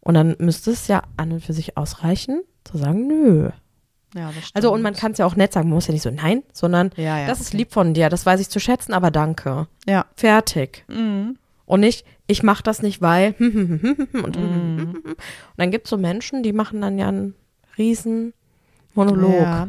Und 0.00 0.14
dann 0.14 0.36
müsste 0.38 0.72
es 0.72 0.88
ja 0.88 1.02
an 1.16 1.32
und 1.32 1.44
für 1.44 1.52
sich 1.52 1.76
ausreichen, 1.76 2.42
zu 2.64 2.76
sagen, 2.78 3.06
nö. 3.06 3.50
Ja, 4.14 4.26
das 4.26 4.34
stimmt. 4.36 4.56
Also, 4.56 4.72
und 4.72 4.82
man 4.82 4.94
kann 4.94 5.12
es 5.12 5.18
ja 5.18 5.26
auch 5.26 5.36
nett 5.36 5.52
sagen, 5.52 5.68
man 5.68 5.76
muss 5.76 5.86
ja 5.86 5.92
nicht 5.92 6.02
so, 6.02 6.10
nein, 6.10 6.42
sondern 6.52 6.90
ja, 6.96 7.18
ja, 7.20 7.26
das 7.26 7.40
ist 7.40 7.48
okay. 7.48 7.56
lieb 7.58 7.72
von 7.72 7.94
dir, 7.94 8.08
das 8.08 8.26
weiß 8.26 8.40
ich 8.40 8.48
zu 8.50 8.60
schätzen, 8.60 8.92
aber 8.92 9.10
danke. 9.10 9.66
Ja. 9.86 10.04
Fertig. 10.16 10.84
Mhm. 10.88 11.38
Und 11.64 11.80
nicht, 11.80 12.04
ich 12.26 12.42
mache 12.42 12.62
das 12.62 12.82
nicht, 12.82 13.00
weil 13.00 13.34
und, 13.38 14.36
Mhm. 14.36 15.02
und 15.04 15.16
dann 15.56 15.70
gibt 15.70 15.86
es 15.86 15.90
so 15.90 15.96
Menschen, 15.96 16.42
die 16.42 16.52
machen 16.52 16.80
dann 16.80 16.98
ja 16.98 17.08
einen 17.08 17.34
riesen 17.78 18.34
Monolog. 18.94 19.40
Ja. 19.40 19.68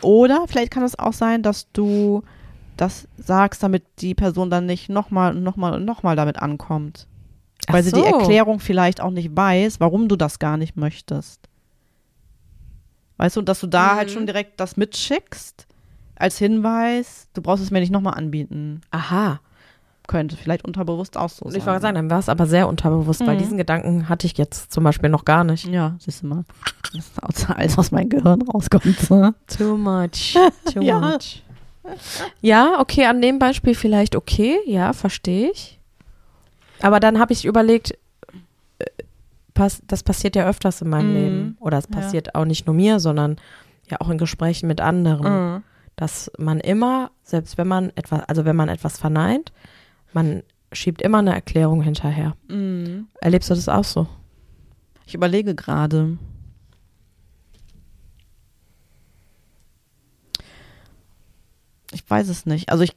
Oder 0.00 0.44
vielleicht 0.48 0.70
kann 0.70 0.82
es 0.82 0.98
auch 0.98 1.12
sein, 1.12 1.42
dass 1.42 1.70
du 1.72 2.22
das 2.76 3.06
sagst, 3.18 3.62
damit 3.62 3.84
die 4.00 4.14
Person 4.14 4.50
dann 4.50 4.66
nicht 4.66 4.88
nochmal 4.88 5.36
und 5.36 5.42
nochmal 5.42 5.74
und 5.74 5.84
nochmal 5.84 6.16
damit 6.16 6.38
ankommt. 6.40 7.06
Weil 7.68 7.80
Ach 7.80 7.84
sie 7.84 7.92
die 7.92 8.00
so. 8.00 8.04
Erklärung 8.18 8.60
vielleicht 8.60 9.00
auch 9.00 9.10
nicht 9.10 9.34
weiß, 9.36 9.80
warum 9.80 10.08
du 10.08 10.16
das 10.16 10.38
gar 10.38 10.56
nicht 10.56 10.76
möchtest. 10.76 11.40
Weißt 13.16 13.36
du, 13.36 13.42
dass 13.42 13.60
du 13.60 13.66
da 13.66 13.92
Mhm. 13.92 13.96
halt 13.96 14.10
schon 14.10 14.26
direkt 14.26 14.58
das 14.60 14.76
mitschickst 14.76 15.66
als 16.16 16.38
Hinweis, 16.38 17.28
du 17.34 17.42
brauchst 17.42 17.62
es 17.62 17.70
mir 17.70 17.80
nicht 17.80 17.90
nochmal 17.92 18.14
anbieten. 18.14 18.80
Aha. 18.90 19.40
Könnte 20.06 20.36
vielleicht 20.36 20.64
unterbewusst 20.64 21.16
auch 21.16 21.30
so 21.30 21.48
sein. 21.48 21.58
ich 21.60 21.66
wollte 21.66 21.80
sagen, 21.80 21.94
dann 21.94 22.10
war 22.10 22.18
es 22.18 22.28
aber 22.28 22.46
sehr 22.46 22.68
unterbewusst, 22.68 23.26
weil 23.26 23.34
Mhm. 23.34 23.38
diesen 23.38 23.56
Gedanken 23.58 24.08
hatte 24.08 24.26
ich 24.26 24.36
jetzt 24.36 24.70
zum 24.72 24.84
Beispiel 24.84 25.08
noch 25.08 25.24
gar 25.24 25.44
nicht. 25.44 25.66
Ja, 25.66 25.96
siehst 25.98 26.22
du 26.22 26.26
mal. 26.26 26.44
Das 26.92 27.06
ist 27.40 27.50
alles 27.50 27.78
aus 27.78 27.90
meinem 27.90 28.10
Gehirn 28.10 28.42
rauskommt. 28.42 29.10
ne? 29.10 29.34
Too 29.46 29.76
much. 29.76 30.36
Too 30.72 30.82
Ja. 30.82 30.98
much. 31.00 31.42
Ja, 32.40 32.80
okay, 32.80 33.06
an 33.06 33.20
dem 33.22 33.38
Beispiel 33.38 33.74
vielleicht 33.74 34.14
okay, 34.16 34.58
ja, 34.66 34.92
verstehe 34.92 35.50
ich. 35.50 35.78
Aber 36.80 37.00
dann 37.00 37.18
habe 37.18 37.32
ich 37.32 37.44
überlegt, 37.44 37.94
pass, 39.54 39.82
das 39.86 40.02
passiert 40.02 40.36
ja 40.36 40.46
öfters 40.48 40.82
in 40.82 40.88
meinem 40.90 41.08
Mhm. 41.10 41.14
Leben. 41.14 41.56
Oder 41.60 41.78
es 41.78 41.88
Ja. 41.90 42.00
passiert 42.00 42.34
auch 42.34 42.44
nicht 42.44 42.66
nur 42.66 42.74
mir, 42.74 43.00
sondern 43.00 43.36
ja 43.90 44.00
auch 44.00 44.10
in 44.10 44.18
Gesprächen 44.18 44.66
mit 44.66 44.80
anderen. 44.80 45.54
Mhm. 45.56 45.62
Dass 45.96 46.30
man 46.38 46.58
immer, 46.60 47.10
selbst 47.22 47.56
wenn 47.56 47.68
man 47.68 47.90
etwas, 47.94 48.22
also 48.28 48.44
wenn 48.44 48.56
man 48.56 48.68
etwas 48.68 48.98
verneint, 48.98 49.52
man 50.12 50.42
schiebt 50.72 51.02
immer 51.02 51.18
eine 51.18 51.32
Erklärung 51.34 51.82
hinterher. 51.82 52.36
Mhm. 52.48 53.06
Erlebst 53.20 53.48
du 53.50 53.54
das 53.54 53.68
auch 53.68 53.84
so? 53.84 54.08
Ich 55.06 55.14
überlege 55.14 55.54
gerade. 55.54 56.18
Ich 61.92 62.08
weiß 62.08 62.28
es 62.28 62.46
nicht. 62.46 62.70
Also 62.70 62.82
ich, 62.84 62.96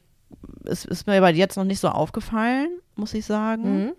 es 0.64 0.84
ist 0.84 1.06
mir 1.06 1.16
aber 1.16 1.30
jetzt 1.30 1.56
noch 1.56 1.64
nicht 1.64 1.80
so 1.80 1.88
aufgefallen, 1.88 2.68
muss 2.96 3.14
ich 3.14 3.24
sagen. 3.24 3.84
Mhm. 3.86 3.92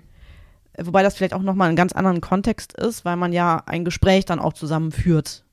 Wobei 0.85 1.03
das 1.03 1.15
vielleicht 1.15 1.33
auch 1.33 1.41
nochmal 1.41 1.67
einen 1.67 1.75
ganz 1.77 1.93
anderen 1.93 2.21
Kontext 2.21 2.73
ist, 2.73 3.05
weil 3.05 3.15
man 3.15 3.33
ja 3.33 3.63
ein 3.65 3.85
Gespräch 3.85 4.25
dann 4.25 4.39
auch 4.39 4.53
zusammen 4.53 4.91
führt. 4.91 5.43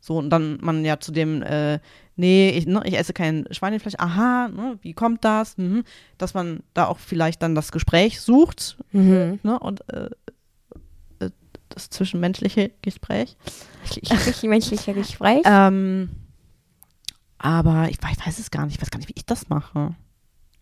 So, 0.00 0.18
und 0.18 0.30
dann 0.30 0.58
man 0.60 0.84
ja 0.84 1.00
zu 1.00 1.10
dem, 1.10 1.42
äh, 1.42 1.80
nee, 2.14 2.50
ich, 2.50 2.66
ne, 2.66 2.80
ich 2.84 2.96
esse 2.96 3.12
kein 3.12 3.44
Schweinefleisch, 3.50 3.94
aha, 3.98 4.48
ne, 4.48 4.78
wie 4.82 4.92
kommt 4.92 5.24
das? 5.24 5.58
Mhm. 5.58 5.82
Dass 6.16 6.32
man 6.32 6.60
da 6.74 6.86
auch 6.86 6.98
vielleicht 6.98 7.42
dann 7.42 7.54
das 7.56 7.72
Gespräch 7.72 8.20
sucht 8.20 8.76
Mhm. 8.92 9.40
ne, 9.42 9.58
und 9.58 9.80
äh, 9.92 10.10
äh, 11.18 11.30
das 11.70 11.90
zwischenmenschliche 11.90 12.70
Gespräch. 12.82 13.36
menschlicher 14.44 14.94
Gespräch. 14.94 15.42
Ähm, 15.44 16.10
aber 17.38 17.88
ich, 17.90 17.98
weiß- 17.98 18.12
ich 18.18 18.26
weiß 18.26 18.38
es 18.38 18.50
gar 18.50 18.64
nicht, 18.66 18.76
ich 18.76 18.82
weiß 18.82 18.90
gar 18.90 18.98
nicht, 18.98 19.08
wie 19.08 19.14
ich 19.16 19.26
das 19.26 19.48
mache. 19.48 19.94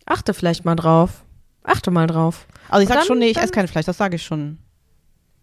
Achte 0.07 0.35
vielleicht 0.35 0.65
mal 0.65 0.75
drauf. 0.75 1.25
Achte 1.65 1.91
mal 1.91 2.07
drauf. 2.07 2.47
Also 2.69 2.83
ich 2.83 2.89
sag 2.89 2.99
dann- 2.99 3.07
schon, 3.07 3.19
nee, 3.19 3.31
ich 3.31 3.37
esse 3.39 3.51
kein 3.53 3.67
Fleisch, 3.69 3.87
das 3.87 3.97
sage 3.97 4.17
ich 4.17 4.23
schon. 4.23 4.59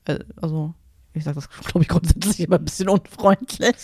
Äh, 0.05 0.19
also, 0.41 0.73
ich 1.13 1.23
sage 1.23 1.35
das, 1.35 1.49
glaube 1.65 1.81
ich, 1.83 1.87
grundsätzlich 1.89 2.39
immer 2.39 2.57
ein 2.57 2.63
bisschen 2.65 2.87
unfreundlich. 2.89 3.75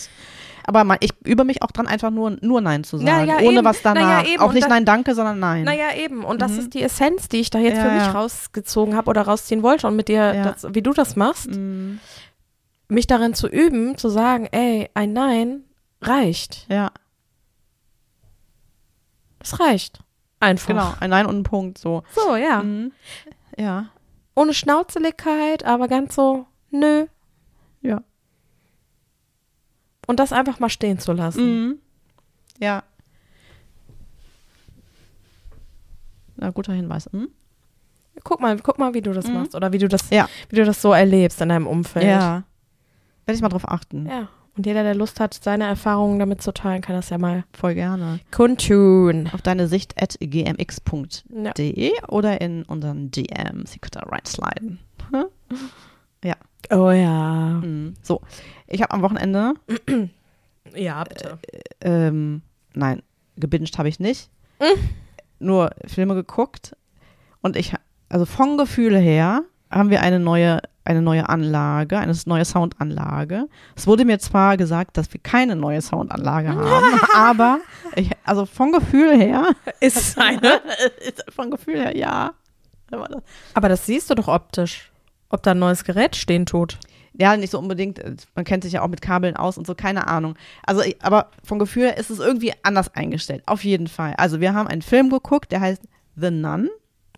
Aber 0.64 0.84
man, 0.84 0.98
ich 1.00 1.12
übe 1.24 1.44
mich 1.44 1.62
auch 1.62 1.70
dran, 1.70 1.86
einfach 1.86 2.10
nur, 2.10 2.36
nur 2.42 2.60
Nein 2.60 2.84
zu 2.84 2.98
sagen. 2.98 3.08
Ja, 3.08 3.22
ja, 3.24 3.36
ohne 3.38 3.58
eben. 3.58 3.64
was 3.64 3.78
Na 3.84 3.94
ja, 3.94 4.00
danach. 4.00 4.26
eben. 4.28 4.42
auch 4.42 4.52
nicht 4.52 4.64
da- 4.64 4.68
Nein, 4.68 4.84
danke, 4.84 5.14
sondern 5.14 5.38
Nein. 5.38 5.64
Naja, 5.64 5.94
eben. 5.96 6.24
Und 6.24 6.42
das 6.42 6.52
Mhm. 6.52 6.58
ist 6.58 6.74
die 6.74 6.82
Essenz, 6.82 7.28
die 7.28 7.38
ich 7.38 7.48
da 7.50 7.58
jetzt 7.58 7.76
Ja, 7.78 7.84
für 7.84 7.90
mich 7.92 8.02
ja. 8.02 8.10
rausgezogen 8.12 8.94
habe 8.94 9.08
oder 9.08 9.22
rausziehen 9.22 9.62
wollte 9.62 9.86
und 9.86 9.96
mit 9.96 10.08
dir, 10.08 10.34
Ja. 10.34 10.42
das, 10.52 10.66
wie 10.74 10.82
du 10.82 10.92
das 10.92 11.16
machst, 11.16 11.48
Mm, 11.50 11.96
mich 12.88 13.06
darin 13.06 13.32
zu 13.34 13.48
üben, 13.48 13.96
zu 13.96 14.10
sagen, 14.10 14.46
ey, 14.52 14.90
ein 14.94 15.12
Nein 15.14 15.64
reicht. 16.02 16.66
ja, 16.68 16.90
Das 19.38 19.58
reicht. 19.60 20.00
Einfach. 20.40 20.66
genau. 20.68 20.94
Ein 21.00 21.10
Nein 21.10 21.26
und 21.26 21.38
ein 21.38 21.42
Punkt, 21.42 21.78
so. 21.78 22.02
So, 22.14 22.36
ja. 22.36 22.62
Mhm. 22.62 22.92
Ja, 23.56 23.86
Ohne 24.36 24.54
Schnauzeligkeit, 24.54 25.64
aber 25.64 25.88
ganz 25.88 26.14
so, 26.14 26.46
nö. 26.70 27.06
ja. 27.82 28.02
Und 30.06 30.20
das 30.20 30.32
einfach 30.32 30.58
mal 30.60 30.68
stehen 30.70 30.98
zu 31.00 31.12
lassen. 31.12 31.42
Mhm. 31.66 31.78
Ja. 32.60 32.82
Na, 36.36 36.50
guter 36.50 36.72
Hinweis. 36.72 37.12
Mhm. 37.12 37.28
Guck 38.24 38.40
mal, 38.40 38.58
guck 38.60 38.78
mal, 38.78 38.94
wie 38.94 39.02
du 39.02 39.12
das 39.12 39.26
Mhm. 39.26 39.34
machst 39.34 39.54
oder 39.54 39.72
wie 39.72 39.78
du 39.78 39.88
das, 39.88 40.08
Ja. 40.10 40.28
wie 40.48 40.56
du 40.56 40.64
das 40.64 40.80
so 40.80 40.92
erlebst 40.92 41.40
in 41.40 41.48
deinem 41.50 41.66
Umfeld. 41.66 42.06
Ja. 42.06 42.44
Werde 43.26 43.36
ich 43.36 43.42
mal 43.42 43.48
drauf 43.48 43.68
achten. 43.68 44.06
Ja. 44.06 44.28
Und 44.58 44.66
jeder, 44.66 44.82
der 44.82 44.96
Lust 44.96 45.20
hat, 45.20 45.34
seine 45.34 45.64
Erfahrungen 45.64 46.18
damit 46.18 46.42
zu 46.42 46.52
teilen, 46.52 46.82
kann 46.82 46.96
das 46.96 47.10
ja 47.10 47.16
mal 47.18 47.44
Voll 47.52 47.74
gerne. 47.74 48.18
kundtun. 48.32 49.30
Auf 49.32 49.40
deine 49.40 49.68
Sicht 49.68 49.94
at 50.02 50.16
gmx.de 50.20 51.92
Ja. 51.94 52.08
oder 52.08 52.40
in 52.40 52.64
unseren 52.64 53.10
DMs. 53.12 53.70
Sie 53.72 53.78
könnt 53.78 53.94
da 53.96 54.00
reinsliden. 54.00 54.80
Oh 56.70 56.90
ja. 56.90 57.60
Mhm. 57.64 57.94
So. 58.02 58.20
Ich 58.66 58.82
habe 58.82 58.92
am 58.92 59.00
Wochenende, 59.00 59.54
Ja, 60.74 61.02
bitte. 61.04 61.38
ähm, 61.80 62.42
nein, 62.74 63.02
gebinged 63.36 63.78
habe 63.78 63.88
ich 63.88 64.00
nicht. 64.00 64.28
Mhm. 64.60 64.78
Nur 65.38 65.70
Filme 65.86 66.14
geguckt. 66.14 66.76
Und 67.40 67.56
ich, 67.56 67.72
also 68.10 68.26
vom 68.26 68.58
Gefühl 68.58 68.98
her 68.98 69.44
haben 69.70 69.88
wir 69.88 70.02
eine 70.02 70.20
neue, 70.20 70.60
eine 70.88 71.02
neue 71.02 71.28
Anlage, 71.28 71.98
eine 71.98 72.16
neue 72.24 72.46
Soundanlage. 72.46 73.46
Es 73.76 73.86
wurde 73.86 74.06
mir 74.06 74.18
zwar 74.18 74.56
gesagt, 74.56 74.96
dass 74.96 75.12
wir 75.12 75.20
keine 75.20 75.54
neue 75.54 75.82
Soundanlage 75.82 76.54
haben, 76.54 77.00
aber 77.14 77.58
ich, 77.94 78.10
also 78.24 78.46
vom 78.46 78.72
Gefühl 78.72 79.18
her 79.18 79.50
Ist 79.80 79.98
es 79.98 80.18
eine? 80.18 80.62
vom 81.28 81.50
Gefühl 81.50 81.80
her, 81.80 81.96
ja. 81.96 82.32
Aber 83.52 83.68
das 83.68 83.84
siehst 83.84 84.08
du 84.08 84.14
doch 84.14 84.28
optisch. 84.28 84.90
Ob 85.28 85.42
da 85.42 85.50
ein 85.50 85.58
neues 85.58 85.84
Gerät 85.84 86.16
stehen 86.16 86.46
tut. 86.46 86.78
Ja, 87.12 87.36
nicht 87.36 87.50
so 87.50 87.58
unbedingt. 87.58 88.00
Man 88.34 88.46
kennt 88.46 88.62
sich 88.64 88.72
ja 88.72 88.82
auch 88.82 88.88
mit 88.88 89.02
Kabeln 89.02 89.36
aus 89.36 89.58
und 89.58 89.66
so, 89.66 89.74
keine 89.74 90.06
Ahnung. 90.06 90.36
Also, 90.64 90.82
aber 91.00 91.30
vom 91.44 91.58
Gefühl 91.58 91.82
her 91.82 91.98
ist 91.98 92.08
es 92.08 92.18
irgendwie 92.18 92.54
anders 92.62 92.94
eingestellt. 92.94 93.42
Auf 93.44 93.62
jeden 93.62 93.88
Fall. 93.88 94.14
Also, 94.16 94.40
wir 94.40 94.54
haben 94.54 94.68
einen 94.68 94.80
Film 94.80 95.10
geguckt, 95.10 95.52
der 95.52 95.60
heißt 95.60 95.82
The 96.16 96.30
Nun. 96.30 96.70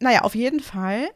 Naja, 0.00 0.22
auf 0.22 0.34
jeden 0.34 0.60
Fall. 0.60 1.08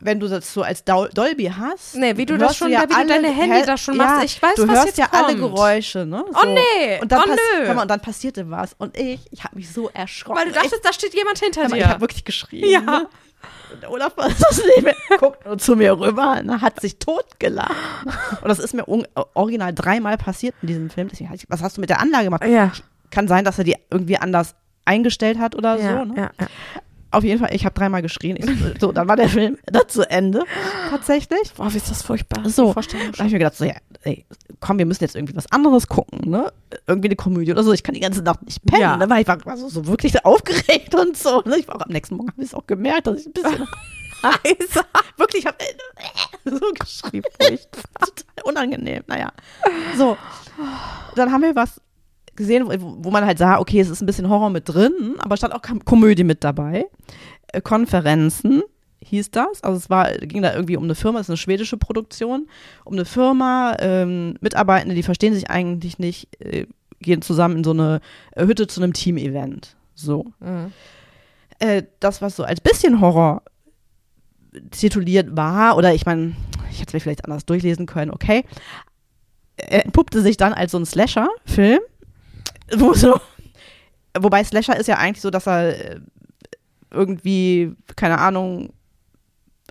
Wenn 0.00 0.20
du 0.20 0.28
das 0.28 0.52
so 0.54 0.62
als 0.62 0.84
Dol 0.84 1.08
Dolby 1.12 1.46
hast, 1.58 1.96
Nee, 1.96 2.16
wie 2.16 2.24
du 2.24 2.38
das 2.38 2.56
schon- 2.56 2.70
ja 2.70 2.82
wie 2.82 2.86
du 2.86 2.94
alle, 2.96 3.08
deine 3.08 3.28
Handy 3.30 3.66
das 3.66 3.80
schon 3.80 3.96
ja, 3.96 4.04
machst. 4.04 4.24
Ich 4.26 4.40
weiß, 4.42 4.54
du 4.54 4.68
was 4.68 4.74
hörst 4.74 4.86
jetzt 4.86 4.98
ja 4.98 5.08
alle 5.10 5.36
kommt. 5.36 5.54
Geräusche, 5.54 6.06
ne? 6.06 6.24
Oh 6.28 6.46
nee, 6.46 7.00
Und 7.00 7.10
dann, 7.10 7.22
oh 7.28 7.34
nö. 7.64 7.74
mal, 7.74 7.82
und 7.82 7.88
dann 7.90 8.00
passierte 8.00 8.48
was 8.50 8.74
und 8.78 8.96
ich, 8.96 9.20
ich 9.32 9.42
habe 9.44 9.56
mich 9.56 9.72
so 9.72 9.88
erschrocken. 9.92 10.38
Weil 10.38 10.46
du 10.48 10.52
dachtest, 10.52 10.84
da 10.84 10.92
steht 10.92 11.14
jemand 11.14 11.38
hinter 11.40 11.62
mal, 11.62 11.70
dir. 11.70 11.76
ich 11.78 11.86
habe 11.86 12.00
wirklich 12.00 12.24
geschrien. 12.24 12.68
Ja. 12.70 12.80
Ne? 12.80 13.08
Und 13.72 13.82
der 13.82 13.90
Olaf 13.90 14.16
war 14.16 14.28
das 14.28 14.62
neben, 14.76 14.94
guckt 15.18 15.44
nur 15.44 15.58
zu 15.58 15.76
mir 15.76 15.98
rüber, 15.98 16.42
ne, 16.42 16.60
hat 16.60 16.80
sich 16.80 16.98
totgelacht. 16.98 17.74
Und 18.40 18.48
das 18.48 18.58
ist 18.60 18.74
mir 18.74 18.84
original 19.34 19.74
dreimal 19.74 20.16
passiert 20.16 20.54
in 20.62 20.68
diesem 20.68 20.90
Film. 20.90 21.08
Deswegen, 21.08 21.30
was 21.48 21.62
hast 21.62 21.76
du 21.76 21.80
mit 21.80 21.90
der 21.90 22.00
Anlage 22.00 22.24
gemacht? 22.24 22.44
ja. 22.44 22.72
Kann 23.10 23.26
sein, 23.26 23.44
dass 23.44 23.56
er 23.58 23.64
die 23.64 23.74
irgendwie 23.90 24.18
anders 24.18 24.54
eingestellt 24.84 25.38
hat 25.38 25.54
oder 25.54 25.76
Ja, 25.78 25.98
so. 26.00 26.04
Ne? 26.04 26.14
ja, 26.16 26.30
ja. 26.40 26.46
Auf 27.10 27.24
jeden 27.24 27.40
Fall, 27.40 27.54
ich 27.54 27.64
habe 27.64 27.74
dreimal 27.74 28.02
geschrien. 28.02 28.36
Ich, 28.36 28.80
so, 28.80 28.92
dann 28.92 29.08
war 29.08 29.16
der 29.16 29.28
Film 29.30 29.56
dann 29.66 29.88
zu 29.88 30.08
Ende. 30.10 30.44
Tatsächlich. 30.90 31.52
Boah, 31.56 31.72
wie 31.72 31.76
ist 31.78 31.90
das 31.90 32.02
furchtbar. 32.02 32.46
So. 32.48 32.74
Da 32.74 32.82
habe 32.82 33.26
ich 33.26 33.32
mir 33.32 33.38
gedacht, 33.38 33.56
so, 33.56 33.64
ja, 33.64 33.74
ey, 34.02 34.26
komm, 34.60 34.78
wir 34.78 34.84
müssen 34.86 35.04
jetzt 35.04 35.16
irgendwie 35.16 35.34
was 35.36 35.50
anderes 35.50 35.86
gucken, 35.86 36.30
ne? 36.30 36.52
Irgendwie 36.86 37.08
eine 37.08 37.16
Komödie 37.16 37.50
oder 37.52 37.62
so. 37.64 37.72
Ich 37.72 37.82
kann 37.82 37.94
die 37.94 38.00
ganze 38.00 38.22
Nacht 38.22 38.42
nicht 38.42 38.62
pennen, 38.64 38.82
Ja. 38.82 38.96
ne? 38.96 39.08
Weil 39.08 39.22
ich 39.22 39.28
war, 39.28 39.42
war 39.46 39.56
so, 39.56 39.68
so 39.68 39.86
wirklich 39.86 40.24
aufgeregt 40.24 40.94
und 40.94 41.16
so. 41.16 41.40
Ne? 41.46 41.56
Ich 41.58 41.66
war 41.68 41.76
auch 41.76 41.86
am 41.86 41.92
nächsten 41.92 42.16
Morgen, 42.16 42.28
habe 42.30 42.42
ich 42.42 42.48
es 42.48 42.54
auch 42.54 42.66
gemerkt, 42.66 43.06
dass 43.06 43.20
ich 43.20 43.26
ein 43.26 43.32
bisschen 43.32 43.66
heiser, 44.22 44.84
wirklich, 45.16 45.44
ich 45.44 45.46
habe 45.46 45.56
so 46.44 46.60
geschrieben. 46.78 47.24
Furchtbar. 47.40 47.82
Total 48.00 48.44
unangenehm, 48.44 49.02
naja. 49.06 49.32
So, 49.96 50.16
dann 51.14 51.32
haben 51.32 51.42
wir 51.42 51.54
was 51.56 51.80
gesehen, 52.38 52.64
wo, 52.66 53.10
man 53.10 53.26
halt 53.26 53.36
sah, 53.36 53.58
okay, 53.58 53.80
es 53.80 53.90
ist 53.90 54.00
ein 54.00 54.06
bisschen 54.06 54.30
Horror 54.30 54.48
mit 54.48 54.66
drin, 54.68 55.16
aber 55.18 55.36
stand 55.36 55.54
auch 55.54 55.60
Kom- 55.62 55.84
Komödie 55.84 56.24
mit 56.24 56.42
dabei. 56.42 56.86
Äh, 57.52 57.60
Konferenzen 57.60 58.62
hieß 59.00 59.30
das. 59.30 59.62
Also 59.62 59.76
es 59.76 59.90
war, 59.90 60.10
ging 60.12 60.42
da 60.42 60.54
irgendwie 60.54 60.76
um 60.76 60.84
eine 60.84 60.94
Firma, 60.94 61.18
es 61.20 61.26
ist 61.26 61.30
eine 61.30 61.36
schwedische 61.36 61.76
Produktion, 61.76 62.48
um 62.84 62.94
eine 62.94 63.04
Firma, 63.04 63.76
ähm, 63.80 64.36
Mitarbeitende, 64.40 64.94
die 64.94 65.02
verstehen 65.02 65.34
sich 65.34 65.50
eigentlich 65.50 65.98
nicht, 65.98 66.28
äh, 66.40 66.66
gehen 67.00 67.22
zusammen 67.22 67.58
in 67.58 67.64
so 67.64 67.72
eine 67.72 68.00
äh, 68.32 68.46
Hütte 68.46 68.66
zu 68.66 68.82
einem 68.82 68.92
Team-Event. 68.92 69.76
So. 69.94 70.26
Mhm. 70.40 70.72
Äh, 71.58 71.82
das, 72.00 72.22
was 72.22 72.36
so 72.36 72.44
als 72.44 72.60
bisschen 72.60 73.00
Horror 73.00 73.42
tituliert 74.70 75.36
war, 75.36 75.76
oder 75.76 75.92
ich 75.94 76.06
meine, 76.06 76.34
ich 76.70 76.80
hätte 76.80 76.88
es 76.88 76.94
mir 76.94 77.00
vielleicht 77.00 77.24
anders 77.24 77.46
durchlesen 77.46 77.86
können, 77.86 78.10
okay, 78.10 78.44
äh, 79.56 79.80
entpuppte 79.80 80.22
sich 80.22 80.36
dann 80.36 80.52
als 80.52 80.72
so 80.72 80.78
ein 80.78 80.86
Slasher-Film, 80.86 81.80
wo 82.76 82.94
so, 82.94 83.20
wobei 84.18 84.44
Slasher 84.44 84.76
ist 84.76 84.86
ja 84.86 84.96
eigentlich 84.96 85.20
so, 85.20 85.30
dass 85.30 85.46
er 85.46 85.94
äh, 85.94 86.00
irgendwie, 86.90 87.74
keine 87.96 88.18
Ahnung, 88.18 88.72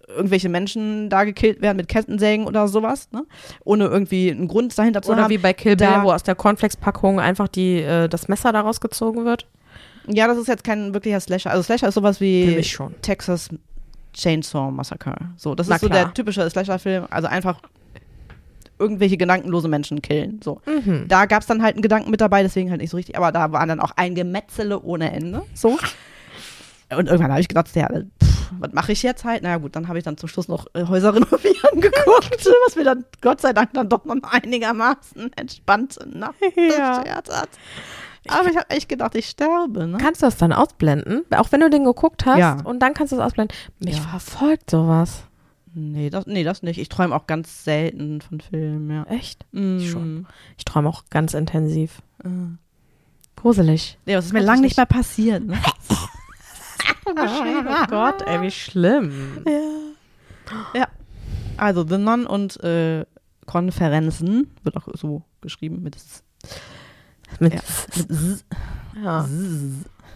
irgendwelche 0.07 0.49
Menschen 0.49 1.09
da 1.09 1.23
gekillt 1.25 1.61
werden 1.61 1.77
mit 1.77 1.87
Kettensägen 1.89 2.47
oder 2.47 2.67
sowas, 2.67 3.09
ne? 3.11 3.25
Ohne 3.65 3.85
irgendwie 3.85 4.31
einen 4.31 4.47
Grund 4.47 4.77
dahinter 4.77 5.01
zu 5.01 5.11
Oder 5.11 5.23
haben. 5.23 5.29
wie 5.29 5.37
bei 5.37 5.53
Kill 5.53 5.75
Bill, 5.75 6.01
wo 6.01 6.11
aus 6.11 6.23
der 6.23 6.35
Cornflakes-Packung 6.35 7.19
einfach 7.19 7.47
die, 7.47 7.81
äh, 7.81 8.07
das 8.07 8.27
Messer 8.27 8.53
daraus 8.53 8.79
gezogen 8.79 9.25
wird. 9.25 9.47
Ja, 10.07 10.27
das 10.27 10.37
ist 10.37 10.47
jetzt 10.47 10.63
kein 10.63 10.93
wirklicher 10.93 11.19
Slasher. 11.19 11.51
Also 11.51 11.63
Slasher 11.63 11.89
ist 11.89 11.95
sowas 11.95 12.21
wie. 12.21 12.61
Texas 13.01 13.49
Chainsaw 14.13 14.71
Massacre. 14.71 15.15
So, 15.35 15.53
das 15.53 15.67
Na 15.67 15.75
ist 15.75 15.81
so 15.81 15.89
klar. 15.89 16.05
der 16.05 16.13
typische 16.13 16.49
Slasher-Film. 16.49 17.05
Also 17.09 17.27
einfach 17.27 17.59
irgendwelche 18.79 19.17
gedankenlose 19.17 19.67
Menschen 19.67 20.01
killen. 20.01 20.39
So. 20.43 20.61
Mhm. 20.65 21.05
Da 21.07 21.25
gab 21.25 21.41
es 21.41 21.47
dann 21.47 21.61
halt 21.63 21.75
einen 21.75 21.81
Gedanken 21.81 22.11
mit 22.11 22.21
dabei, 22.21 22.43
deswegen 22.43 22.69
halt 22.69 22.81
nicht 22.81 22.91
so 22.91 22.97
richtig, 22.97 23.17
aber 23.17 23.31
da 23.31 23.51
waren 23.51 23.69
dann 23.69 23.79
auch 23.79 23.91
ein 23.95 24.15
Gemetzele 24.15 24.79
ohne 24.81 25.11
Ende. 25.11 25.43
So. 25.53 25.77
Und 26.95 27.07
irgendwann 27.07 27.31
habe 27.31 27.41
ich 27.41 27.47
gedacht, 27.49 27.67
ja, 27.75 27.87
pff, 27.89 28.51
was 28.59 28.71
mache 28.71 28.93
ich 28.93 29.03
jetzt 29.03 29.25
halt? 29.25 29.43
Na 29.43 29.49
ja, 29.49 29.57
gut, 29.57 29.75
dann 29.75 29.87
habe 29.89 29.97
ich 29.97 30.05
dann 30.05 30.15
zum 30.15 30.29
Schluss 30.29 30.47
noch 30.47 30.67
äh, 30.73 30.85
Häuser 30.85 31.13
renovieren 31.13 31.81
geguckt, 31.81 32.45
was 32.65 32.75
mir 32.75 32.85
dann 32.85 33.03
Gott 33.21 33.41
sei 33.41 33.51
Dank 33.51 33.73
dann 33.73 33.89
doch 33.89 34.05
noch 34.05 34.15
einigermaßen 34.23 35.31
entspannte 35.35 36.07
Nacht 36.07 36.35
Ja. 36.55 37.03
hat. 37.05 37.49
Aber 38.29 38.49
ich 38.49 38.57
habe 38.57 38.69
echt 38.69 38.89
gedacht, 38.89 39.15
ich 39.15 39.27
sterbe. 39.27 39.87
Ne? 39.87 39.97
Kannst 39.99 40.21
du 40.21 40.25
das 40.25 40.37
dann 40.37 40.51
ausblenden? 40.53 41.23
Auch 41.35 41.51
wenn 41.51 41.61
du 41.61 41.69
den 41.69 41.83
geguckt 41.85 42.25
hast 42.25 42.39
Ja. 42.39 42.57
und 42.63 42.79
dann 42.79 42.93
kannst 42.93 43.11
du 43.13 43.17
es 43.17 43.21
ausblenden. 43.21 43.55
Mich 43.79 43.97
Ja. 43.97 44.03
verfolgt 44.03 44.69
sowas. 44.71 45.23
Nee, 45.79 46.09
das, 46.09 46.25
nee, 46.25 46.43
das 46.43 46.63
nicht. 46.63 46.79
Ich 46.79 46.89
träume 46.89 47.15
auch 47.15 47.27
ganz 47.27 47.63
selten 47.63 48.19
von 48.21 48.41
Filmen, 48.41 48.89
ja. 48.89 49.03
Echt? 49.03 49.45
Mm. 49.51 49.79
schon. 49.81 50.27
Ich 50.57 50.65
träume 50.65 50.89
auch 50.89 51.03
ganz 51.11 51.33
intensiv. 51.35 52.01
Äh. 52.23 52.29
Gruselig. 53.35 53.99
Nee, 54.07 54.13
das 54.13 54.25
ist 54.25 54.33
mir 54.33 54.39
lange 54.39 54.61
ich 54.61 54.69
nicht 54.71 54.77
mehr 54.77 54.85
passiert. 54.87 55.43
Ne? 55.45 55.57
Oh 57.09 57.85
Gott, 57.89 58.21
ey, 58.27 58.41
wie 58.41 58.51
schlimm. 58.51 59.45
Also 61.57 61.85
The 61.87 61.97
Nun 61.97 62.25
und 62.27 62.61
äh, 62.63 63.05
Konferenzen, 63.45 64.51
wird 64.63 64.75
auch 64.75 64.87
so 64.93 65.23
geschrieben 65.41 65.81
mit, 65.83 65.95
S- 65.95 66.23
Mit, 67.39 67.53
ja, 67.53 67.61
mit 67.95 68.09
S, 68.11 68.45
ja. 69.03 69.21
S, 69.23 69.29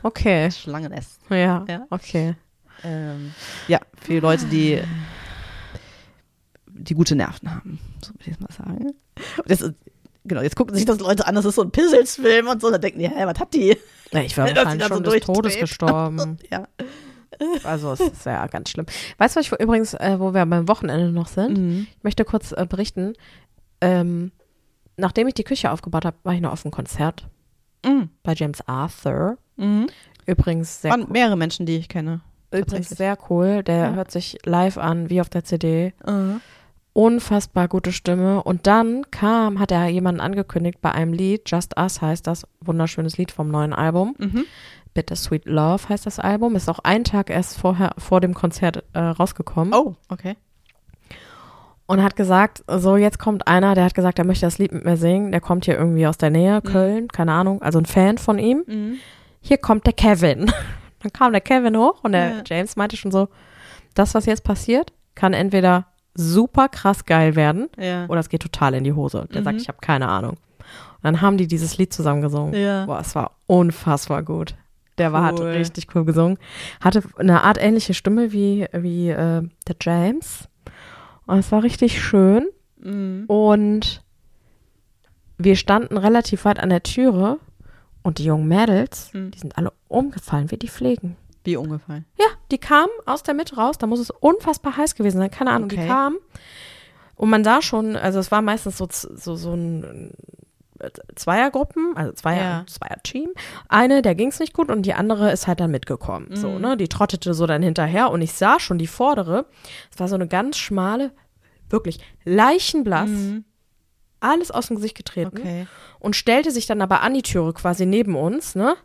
Okay. 0.04 0.52
Schlangen 0.52 0.92
S. 0.92 1.18
Ja. 1.30 1.66
Ja. 1.70 1.86
Okay. 1.90 2.36
Ähm, 2.84 3.32
ja, 3.68 3.80
für 4.02 4.20
Leute, 4.20 4.46
die 4.46 4.82
die 6.84 6.94
gute 6.94 7.16
Nerven 7.16 7.54
haben, 7.54 7.80
so 8.04 8.10
würde 8.14 8.22
ich 8.22 8.28
jetzt 8.28 8.42
mal 8.42 8.52
sagen. 8.52 8.86
Und 9.38 9.50
das 9.52 9.62
ist, 9.62 9.74
genau, 10.26 10.42
jetzt 10.42 10.56
gucken 10.56 10.76
sich 10.76 10.86
das 10.86 11.00
Leute 11.00 11.26
an, 11.28 11.36
das 11.36 11.46
ist 11.46 11.56
so 11.56 11.62
ein 11.64 11.72
Pizzles-Film 11.72 12.48
und 12.48 12.62
so, 12.62 12.70
da 12.72 12.78
denken 12.78 13.00
die, 13.00 13.10
hä, 13.10 13.26
was 13.26 13.40
hat 13.40 13.54
die? 13.54 13.78
Ja, 14.12 14.22
ich 14.22 14.38
war 14.38 14.46
wahrscheinlich 14.56 14.80
da 14.80 14.88
so 14.88 14.96
schon 14.96 15.04
des 15.04 15.20
Todes 15.22 15.58
gestorben. 15.58 16.38
Ja. 16.52 16.68
Also 17.64 17.94
es 17.94 18.00
ist 18.02 18.26
ja 18.26 18.46
ganz 18.48 18.70
schlimm. 18.70 18.86
Weißt 19.18 19.36
du, 19.36 19.40
was 19.40 19.48
ich 19.52 19.60
übrigens, 19.60 19.94
äh, 19.96 20.18
wo 20.20 20.34
wir 20.34 20.46
beim 20.46 20.68
Wochenende 20.68 21.12
noch 21.12 21.28
sind? 21.28 21.58
Mhm. 21.58 21.88
Ich 21.98 22.04
möchte 22.04 22.24
kurz 22.24 22.52
äh, 22.52 22.68
berichten. 22.70 23.14
Ähm, 23.80 24.32
nachdem 24.98 25.28
ich 25.28 25.34
die 25.34 25.44
Küche 25.44 25.72
aufgebaut 25.72 26.06
habe, 26.06 26.18
war 26.24 26.34
ich 26.34 26.42
noch 26.42 26.52
auf 26.52 26.64
einem 26.66 26.72
Konzert 26.72 27.28
Mhm. 27.84 28.10
bei 28.22 28.34
James 28.34 28.62
Arthur. 28.68 29.38
Mhm. 29.56 29.88
Übrigens 30.28 30.82
sehr, 30.84 30.92
Waren 30.92 31.12
mehrere 31.12 31.36
Menschen, 31.36 31.66
die 31.66 31.78
ich 31.78 31.90
kenne. 31.90 32.22
übrigens 32.52 32.90
sehr 32.90 33.18
cool. 33.32 33.64
Der 33.64 33.76
Ja. 33.78 33.94
hört 33.94 34.12
sich 34.12 34.38
live 34.46 34.78
an, 34.78 35.10
wie 35.10 35.20
auf 35.20 35.30
der 35.30 35.44
CD. 35.44 35.94
Mhm. 36.06 36.42
Unfassbar 36.94 37.68
gute 37.68 37.92
Stimme. 37.94 38.44
Und 38.44 38.68
dann 38.68 39.10
kam, 39.12 39.60
hat 39.60 39.72
er 39.72 39.88
jemanden 39.88 40.20
angekündigt 40.20 40.80
bei 40.82 40.92
einem 40.92 41.14
Lied, 41.14 41.50
Just 41.50 41.78
Us 41.80 42.02
heißt 42.02 42.28
das, 42.28 42.46
wunderschönes 42.60 43.18
Lied 43.18 43.32
vom 43.32 43.50
neuen 43.50 43.74
Album. 43.74 44.16
Mhm. 44.18 44.46
Bittersweet 44.94 45.46
Love 45.46 45.88
heißt 45.88 46.06
das 46.06 46.20
Album. 46.20 46.56
Ist 46.56 46.70
auch 46.70 46.80
einen 46.80 47.06
Tag 47.06 47.30
erst 47.30 47.58
vorher, 47.58 47.92
vor 47.98 48.20
dem 48.20 48.34
Konzert 48.34 48.84
äh, 48.94 49.00
rausgekommen. 49.00 49.74
Oh, 49.74 49.96
okay. 50.10 50.36
Und 51.86 52.04
hat 52.04 52.16
gesagt, 52.16 52.64
so 52.68 52.98
jetzt 52.98 53.20
kommt 53.20 53.48
einer, 53.48 53.74
der 53.76 53.86
hat 53.86 53.94
gesagt, 53.94 54.20
er 54.20 54.26
möchte 54.26 54.46
das 54.46 54.58
Lied 54.58 54.72
mit 54.74 54.86
mir 54.86 54.98
singen. 54.98 55.32
Der 55.32 55.42
kommt 55.42 55.66
hier 55.66 55.78
irgendwie 55.78 56.08
aus 56.08 56.18
der 56.18 56.30
Nähe, 56.30 56.62
Köln, 56.62 57.08
keine 57.10 57.34
Ahnung, 57.34 57.62
also 57.62 57.80
ein 57.80 57.86
Fan 57.86 58.18
von 58.18 58.38
ihm. 58.40 58.64
Mhm. 58.68 58.96
Hier 59.42 59.58
kommt 59.58 59.86
der 59.86 59.94
Kevin. 59.94 60.52
Dann 61.02 61.12
kam 61.14 61.32
der 61.32 61.42
Kevin 61.42 61.76
hoch 61.78 62.04
und 62.04 62.12
der 62.12 62.30
Ja. 62.30 62.44
James 62.46 62.76
meinte 62.76 62.96
schon 62.96 63.12
so, 63.12 63.30
das, 63.94 64.14
was 64.14 64.26
jetzt 64.26 64.44
passiert, 64.44 64.94
kann 65.16 65.34
entweder 65.34 65.88
super 66.14 66.68
krass 66.70 67.06
geil 67.06 67.36
werden 67.36 67.70
Ja. 67.78 68.06
oder 68.08 68.20
es 68.20 68.30
geht 68.30 68.42
total 68.42 68.74
in 68.74 68.84
die 68.84 68.94
Hose. 68.94 69.28
Der 69.34 69.42
Mhm. 69.42 69.46
sagt, 69.46 69.62
ich 69.62 69.68
habe 69.68 69.78
keine 69.82 70.08
Ahnung. 70.10 70.32
Und 70.34 71.04
dann 71.04 71.22
haben 71.22 71.38
die 71.38 71.48
dieses 71.48 71.78
Lied 71.78 71.94
zusammen 71.94 72.22
gesungen. 72.22 72.54
Ja. 72.54 72.86
Boah, 72.86 73.00
es 73.00 73.16
war 73.16 73.32
unfassbar 73.48 74.24
gut. 74.24 74.56
Der 74.98 75.14
war, 75.14 75.24
hat 75.24 75.40
richtig 75.40 75.88
cool 75.96 76.06
gesungen. 76.06 76.38
Hatte 76.82 77.02
eine 77.18 77.44
Art 77.44 77.58
ähnliche 77.60 77.94
Stimme 77.94 78.32
wie, 78.32 78.68
wie 78.74 79.10
äh, 79.10 79.42
der 79.68 79.76
James. 79.82 80.48
Und 81.26 81.40
es 81.40 81.52
war 81.52 81.64
richtig 81.64 82.04
schön. 82.04 82.46
Mhm. 82.78 83.24
Und 83.28 84.04
wir 85.38 85.56
standen 85.56 85.98
relativ 85.98 86.46
weit 86.46 86.60
an 86.60 86.70
der 86.70 86.84
Türe 86.84 87.40
Und 88.04 88.18
die 88.18 88.26
jungen 88.26 88.48
Mädels, 88.48 89.14
Hm. 89.14 89.30
die 89.32 89.38
sind 89.38 89.58
alle 89.60 89.72
umgefallen 89.88 90.50
wie 90.50 90.58
die 90.58 90.68
Pflegen. 90.70 91.16
Wie 91.44 91.58
umgefallen. 91.58 92.06
Ja, 92.20 92.26
die 92.52 92.58
kamen 92.60 92.92
aus 93.06 93.24
der 93.24 93.34
Mitte 93.34 93.56
raus, 93.56 93.78
da 93.78 93.88
muss 93.88 94.00
es 94.00 94.12
unfassbar 94.12 94.78
heiß 94.78 94.96
gewesen 94.96 95.18
sein, 95.18 95.32
keine 95.32 95.52
Ahnung, 95.52 95.70
die 95.70 95.78
Okay. 95.78 95.88
kamen. 95.88 96.18
Und 97.16 97.30
man 97.30 97.44
sah 97.44 97.62
schon, 97.62 97.96
also 97.96 98.20
es 98.20 98.32
war 98.32 98.42
meistens 98.42 98.78
so, 98.78 98.88
so, 98.90 99.36
so 99.36 99.54
ein 99.54 100.12
äh, 100.80 100.90
Zweiergruppen, 101.16 101.96
also 101.96 102.12
Zweier, 102.14 102.42
Ja. 102.44 102.64
Zweier-Team. 102.68 103.30
Eine, 103.70 104.02
der 104.02 104.16
ging 104.16 104.30
es 104.30 104.40
nicht 104.40 104.54
gut 104.54 104.70
und 104.72 104.84
die 104.84 104.94
andere 104.96 105.32
ist 105.32 105.46
halt 105.48 105.60
dann 105.60 105.70
mitgekommen. 105.72 106.36
So, 106.36 106.50
Mhm. 106.50 106.62
ne? 106.62 106.78
Die 106.78 106.88
trottete 106.88 107.34
so 107.36 107.46
dann 107.46 107.62
hinterher 107.62 108.10
und 108.12 108.22
ich 108.22 108.34
sah 108.34 108.60
schon 108.60 108.80
die 108.80 108.88
vordere. 108.88 109.46
Es 109.94 110.00
war 110.00 110.08
so 110.08 110.16
eine 110.16 110.28
ganz 110.28 110.58
schmale, 110.58 111.12
wirklich 111.70 112.00
leichenblass, 112.26 113.10
alles 114.20 114.52
aus 114.52 114.68
dem 114.68 114.76
Gesicht 114.78 114.96
getreten 114.98 115.38
Okay. 115.40 115.68
und 116.00 116.16
stellte 116.16 116.52
sich 116.52 116.66
dann 116.66 116.82
aber 116.82 117.02
an 117.02 117.14
die 117.14 117.22
Türe 117.24 117.54
quasi 117.54 117.86
neben 117.86 118.16
uns, 118.16 118.56
ne? 118.56 118.76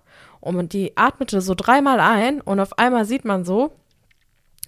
Und 0.54 0.72
die 0.72 0.96
atmete 0.96 1.40
so 1.40 1.54
dreimal 1.54 2.00
ein 2.00 2.40
und 2.40 2.60
auf 2.60 2.78
einmal 2.78 3.04
sieht 3.04 3.24
man 3.24 3.44
so, 3.44 3.72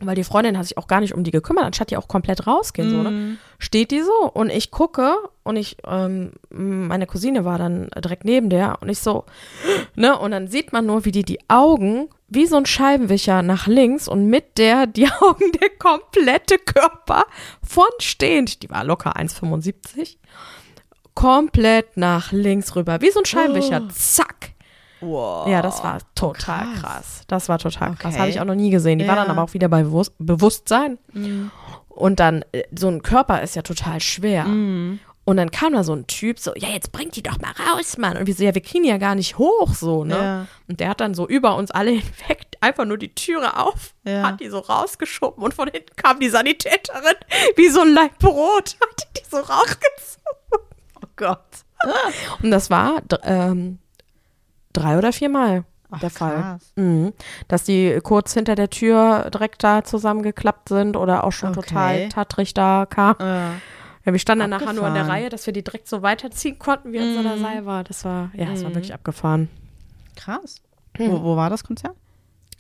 weil 0.01 0.15
die 0.15 0.25
Freundin 0.25 0.57
hat 0.57 0.65
sich 0.67 0.79
auch 0.79 0.87
gar 0.87 1.01
nicht 1.01 1.13
um 1.15 1.25
die 1.25 1.33
gekümmert, 1.33 1.65
anstatt 1.65 1.91
die 1.91 1.97
auch 1.97 2.07
komplett 2.07 2.47
rausgehen, 2.47 2.91
so, 2.91 3.03
ne? 3.03 3.37
Steht 3.59 3.91
die 3.91 4.01
so 4.01 4.31
und 4.33 4.49
ich 4.51 4.71
gucke 4.71 5.17
und 5.43 5.57
ich, 5.57 5.77
ähm, 5.87 6.33
meine 6.51 7.07
Cousine 7.07 7.45
war 7.45 7.59
dann 7.59 7.89
direkt 7.97 8.25
neben 8.25 8.49
der 8.49 8.79
und 8.81 8.89
ich 8.91 9.01
so, 9.01 9.25
ne? 9.97 10.17
Und 10.17 10.31
dann 10.31 10.47
sieht 10.47 10.73
man 10.73 10.87
nur, 10.87 11.05
wie 11.05 11.11
die 11.13 11.25
die 11.25 11.41
Augen 11.49 12.09
wie 12.29 12.47
so 12.47 12.57
ein 12.57 12.67
Scheibenwischer 12.67 13.43
nach 13.43 13.67
links 13.67 14.07
und 14.07 14.27
mit 14.27 14.59
der 14.59 14.87
die 14.97 15.09
Augen 15.09 15.51
der 15.61 15.71
komplette 15.71 16.59
Körper 16.59 17.25
von 17.67 17.89
stehend, 17.99 18.63
die 18.63 18.71
war 18.71 18.85
locker 18.85 19.17
1,75, 19.17 20.17
komplett 21.15 21.97
nach 21.97 22.31
links 22.33 22.77
rüber, 22.77 23.01
wie 23.01 23.11
so 23.11 23.21
ein 23.21 23.25
Scheibenwischer, 23.25 23.83
Oh. 23.85 23.89
zack. 23.93 24.53
Wow. 25.01 25.47
Ja, 25.49 25.63
das 25.63 25.83
war 25.85 25.99
total 26.15 26.65
krass. 26.75 26.81
krass. 26.81 27.21
Das 27.29 27.49
war 27.49 27.59
total 27.59 27.95
krass. 27.95 28.13
Okay. 28.15 28.21
Habe 28.21 28.31
ich 28.31 28.41
auch 28.41 28.45
noch 28.45 28.55
nie 28.55 28.71
gesehen. 28.71 28.99
Die 28.99 29.07
war 29.07 29.17
Ja. 29.17 29.23
dann 29.23 29.31
aber 29.31 29.43
auch 29.43 29.55
wieder 29.55 29.69
bei 29.69 29.83
Bewusst 29.83 30.13
Bewusstsein. 30.19 30.99
Mhm. 31.13 31.51
Und 31.89 32.21
dann, 32.21 32.45
äh, 32.53 32.63
so 32.77 32.89
ein 32.89 33.03
Körper 33.03 33.43
ist 33.43 33.57
ja 33.57 33.63
total 33.63 34.01
schwer. 34.01 34.45
Mhm. 34.45 35.01
Und 35.25 35.37
dann 35.37 35.51
kam 35.51 35.75
da 35.75 35.85
so 35.85 35.93
ein 35.93 36.07
Typ 36.07 36.39
so, 36.39 36.53
ja, 36.57 36.69
jetzt 36.69 36.91
bringt 36.91 37.15
die 37.15 37.23
doch 37.23 37.39
mal 37.39 37.53
raus, 37.71 37.99
Mann. 37.99 38.17
Und 38.17 38.27
wir 38.27 38.35
so, 38.35 38.43
ja, 38.45 38.55
wir 38.55 38.63
kriegen 38.63 38.85
die 38.85 38.89
ja 38.89 38.97
gar 38.97 39.15
nicht 39.15 39.37
hoch, 39.37 39.75
so, 39.75 40.03
ne? 40.03 40.17
Ja. 40.17 40.47
Und 40.69 40.81
der 40.81 40.89
hat 40.89 41.03
dann 41.03 41.13
so 41.13 41.29
über 41.29 41.55
uns 41.57 41.71
alle 41.71 41.91
hinweg 42.01 42.47
einfach 42.61 42.87
nur 42.87 42.97
die 42.97 43.15
Türe 43.15 43.59
auf, 43.59 43.95
Ja. 44.05 44.23
hat 44.23 44.41
die 44.41 44.49
so 44.49 44.59
rausgeschoben 44.59 45.45
und 45.45 45.53
von 45.53 45.69
hinten 45.69 45.95
kam 45.97 46.19
die 46.19 46.31
Sanitäterin 46.31 47.15
wie 47.57 47.69
so 47.69 47.83
ein 47.83 47.93
Laib 47.93 48.19
Brot, 48.19 48.77
hat 48.81 49.07
die 49.19 49.23
so 49.31 49.37
rausgezogen. 49.37 50.67
Oh 51.03 51.07
Gott. 51.17 51.45
Und 52.43 52.51
das 52.51 52.71
war 52.71 53.03
ähm, 53.23 53.79
drei 54.73 54.99
oder 54.99 55.13
viermal 55.13 55.65
Ach, 55.91 56.01
der 56.01 56.11
Fall. 56.11 56.59
Mhm. 56.77 57.13
Dass 57.49 57.65
die 57.65 57.99
kurz 58.03 58.35
hinter 58.35 58.55
der 58.55 58.69
Tür 58.71 59.31
direkt 59.33 59.65
da 59.65 59.85
zusammengeklappt 59.85 60.69
sind 60.69 60.97
oder 60.97 61.25
auch 61.25 61.33
schon 61.33 61.51
Okay. 61.51 61.61
total 61.69 62.09
tattrig 62.11 62.53
da 62.55 62.87
kam. 62.89 63.17
Ja. 63.21 63.53
Ja, 64.05 64.13
wir 64.13 64.19
standen 64.19 64.41
dann 64.51 64.51
nachher 64.61 64.73
nur 64.73 64.87
in 64.89 64.95
der. 64.95 65.07
Reihe, 65.09 65.29
dass 65.29 65.45
wir 65.47 65.53
die 65.53 65.63
direkt 65.65 65.87
so 65.89 66.01
weiterziehen 66.03 66.59
konnten, 66.59 66.93
wie 66.93 66.99
unser 66.99 67.37
Mhm. 67.37 67.41
Seil 67.43 67.67
war. 67.67 67.85
Das 67.85 68.05
war, 68.05 68.31
ja, 68.35 68.47
das 68.47 68.63
war 68.63 68.71
Mhm. 68.71 68.75
wirklich 68.77 68.95
abgefahren. 68.95 69.49
Krass. 70.17 70.57
Hm. 70.97 71.13
Wo, 71.13 71.23
wo 71.23 71.37
war 71.37 71.51
das 71.51 71.63
Konzert? 71.65 71.95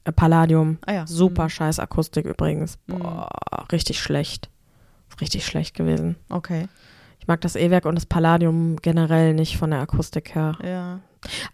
Äh, 0.04 0.12
Palladium. 0.12 0.78
Ah 0.86 0.92
ja. 0.92 1.06
Super 1.06 1.48
scheiß 1.48 1.78
Akustik 1.80 2.24
übrigens. 2.26 2.78
Mhm. 2.86 2.98
Boah, 2.98 3.28
richtig 3.72 4.00
schlecht. 4.00 4.48
Richtig 5.20 5.44
schlecht 5.46 5.74
gewesen. 5.74 6.16
Okay. 6.28 6.68
Ich 7.18 7.26
mag 7.26 7.40
das 7.40 7.56
E-Werk 7.56 7.84
und 7.86 7.94
das 7.94 8.06
Palladium 8.06 8.76
generell 8.76 9.34
nicht 9.34 9.56
von 9.56 9.70
der 9.70 9.80
Akustik 9.80 10.34
her. 10.34 10.56
Ja. 10.62 11.00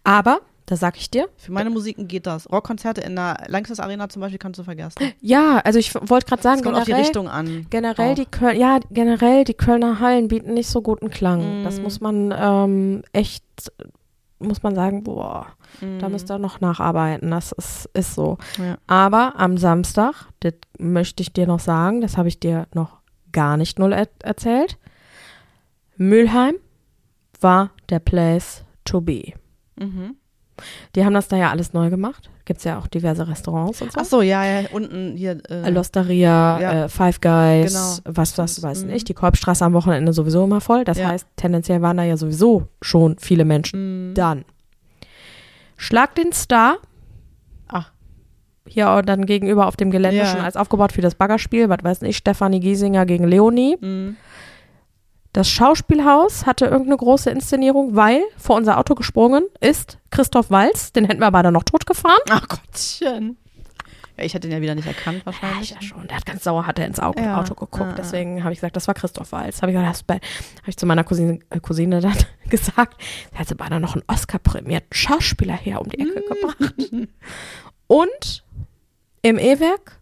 Aber, 0.03 0.41
da 0.67 0.77
sag 0.77 0.97
ich 0.97 1.11
dir, 1.11 1.29
Für 1.37 1.53
meine 1.53 1.69
Musiken 1.71 2.09
geht 2.09 2.27
das. 2.27 2.51
Rockkonzerte 2.51 3.01
in 3.03 3.17
der 3.17 3.45
Lanxess 3.49 3.81
Arena 3.81 4.09
zum 4.09 4.21
Beispiel 4.21 4.39
kannst 4.39 4.59
du 4.59 4.65
vergessen. 4.65 5.13
ja, 5.21 5.59
also 5.65 5.79
ich 5.79 5.95
wollte 5.95 6.27
gerade 6.27 6.43
sagen, 6.43 6.63
kommt 6.63 6.77
auf 6.77 6.85
die 6.85 6.91
generell, 6.91 7.05
Richtung 7.05 7.29
an. 7.29 7.67
generell 7.71 8.13
auch. 8.13 8.15
die 8.15 8.27
Köln, 8.27 8.59
ja, 8.59 8.79
generell 8.91 9.45
die 9.45 9.55
Kölner 9.55 10.01
Hallen 10.01 10.29
bieten 10.29 10.55
nicht 10.55 10.69
so 10.69 10.81
guten 10.83 11.11
Klang. 11.11 11.65
Das 11.65 11.77
Mhm. 11.79 11.83
muss 11.83 12.01
man 12.01 12.35
ähm, 12.37 13.03
echt, 13.13 13.45
muss 14.39 14.63
man 14.63 14.75
sagen, 14.75 15.03
boah, 15.05 15.47
da 15.81 16.07
Mhm. 16.07 16.13
müsst 16.13 16.31
ihr 16.31 16.39
noch 16.39 16.61
nacharbeiten. 16.61 17.31
Das 17.31 17.53
ist, 17.53 17.89
ist 17.95 18.15
so. 18.15 18.39
Ja. 18.59 18.77
Aber 18.87 19.35
am 19.37 19.57
Samstag, 19.59 20.29
das 20.41 20.55
möchte 20.79 21.23
ich 21.23 21.33
dir 21.33 21.47
noch 21.47 21.61
sagen, 21.61 22.01
das 22.01 22.17
habe 22.17 22.29
ich 22.29 22.41
dir 22.41 22.67
noch 22.75 22.99
gar 23.33 23.57
nicht 23.57 23.79
null 23.79 23.93
er 23.93 24.09
erzählt. 24.23 24.79
Mülheim 25.97 26.55
war 27.41 27.71
der 27.91 27.99
Place 28.01 28.65
to 28.85 29.01
be. 29.01 29.33
Mhm. 29.77 30.17
Die 30.95 31.05
haben 31.05 31.15
das 31.15 31.27
da 31.27 31.37
ja 31.37 31.51
alles 31.51 31.73
neu 31.73 31.91
gemacht. 31.91 32.31
Gibt 32.45 32.59
es 32.59 32.65
ja 32.65 32.79
auch 32.79 32.87
diverse 32.87 33.27
Restaurants 33.27 33.83
und 33.83 33.91
so. 33.91 33.99
Ach 34.01 34.05
so, 34.05 34.23
ja, 34.23 34.45
ja, 34.45 34.69
unten 34.71 35.17
hier. 35.17 35.41
Äh, 35.51 35.69
L'Osteria, 35.71 36.61
Ja. 36.61 36.85
äh, 36.85 36.89
Five 36.89 37.21
Guys, 37.21 37.73
Genau. 38.05 38.15
was 38.17 38.35
das 38.35 38.63
weiß 38.63 38.85
Mhm. 38.85 38.91
nicht. 38.93 39.09
Die 39.09 39.15
Kolbstraße 39.15 39.65
am 39.65 39.73
Wochenende 39.73 40.13
sowieso 40.13 40.45
immer 40.45 40.61
voll. 40.61 40.85
Das 40.85 40.99
Ja. 40.99 41.09
heißt, 41.09 41.27
tendenziell 41.35 41.83
waren 41.83 41.97
da 41.97 42.05
ja 42.05 42.17
sowieso 42.17 42.69
schon 42.83 43.17
viele 43.19 43.45
Menschen. 43.45 44.11
Mhm. 44.11 44.15
Dann 44.15 44.45
Schlag 45.77 46.15
den 46.15 46.33
Star. 46.33 46.77
Ach. 47.67 47.91
Hier 48.67 49.03
dann 49.03 49.27
gegenüber 49.27 49.67
auf 49.67 49.77
dem 49.77 49.91
Gelände 49.91 50.19
Ja. 50.19 50.27
schon 50.27 50.41
als 50.41 50.57
aufgebaut 50.57 50.93
für 50.93 51.01
das 51.01 51.17
Baggerspiel. 51.17 51.69
Was 51.69 51.83
weiß 51.83 52.03
ich, 52.03 52.17
Stefanie 52.17 52.61
Giesinger 52.61 53.07
gegen 53.07 53.27
Leonie. 53.27 53.77
Mhm. 53.81 54.17
Das 55.35 55.51
Schauspielhaus 55.51 56.47
hatte 56.47 56.65
irgendeine 56.67 56.97
große 56.97 57.29
Inszenierung, 57.29 57.95
weil 57.97 58.23
vor 58.39 58.57
unser 58.57 58.79
Auto 58.79 58.95
gesprungen 58.95 59.45
ist 59.61 59.99
Christoph 60.11 60.49
Walz. 60.51 60.93
Den 60.93 61.05
hätten 61.07 61.21
wir 61.21 61.27
aber 61.27 61.43
dann 61.43 61.53
noch 61.55 61.65
totgefahren. 61.65 62.17
Ach 62.31 62.47
Gottchen. 62.49 63.37
Ja, 64.17 64.23
ich 64.25 64.33
hätte 64.33 64.47
ihn 64.47 64.53
ja 64.53 64.61
wieder 64.61 64.77
nicht 64.77 64.87
erkannt 64.87 65.19
Ja, 65.19 65.27
wahrscheinlich. 65.27 65.63
ich 65.63 65.71
ja 65.75 65.83
schon. 65.83 66.07
Der 66.07 66.19
hat 66.19 66.25
ganz 66.25 66.45
sauer, 66.45 66.69
hat 66.69 66.79
er 66.79 66.87
ins 66.87 67.01
Auto, 67.01 67.21
Ja. 67.21 67.43
Geguckt. 67.43 67.75
Ah. 67.75 67.95
Deswegen 67.99 68.45
habe 68.45 68.53
ich 68.53 68.61
gesagt, 68.61 68.77
das 68.77 68.87
war 68.87 68.95
Christoph 68.95 69.33
Walz. 69.33 69.61
Habe 69.61 69.73
ich 69.73 69.77
gesagt, 69.77 70.07
bei, 70.07 70.15
habe 70.15 70.69
ich 70.69 70.77
zu 70.77 70.87
meiner 70.87 71.03
Cousine, 71.03 71.41
äh, 71.51 71.59
Cousine 71.59 72.01
dann 72.01 72.15
gesagt, 72.49 73.03
sie 73.33 73.37
hat 73.39 73.49
sie 73.49 73.57
beinahe 73.57 73.81
noch 73.81 73.95
einen 73.95 74.05
Oscar-prämierten 74.07 74.87
Schauspieler 74.93 75.55
her 75.57 75.81
um 75.81 75.89
die 75.89 75.99
Ecke 75.99 76.21
Mm. 76.21 76.33
gebracht. 76.33 77.09
Und 77.89 78.45
im 79.23 79.39
E-Werk 79.39 79.99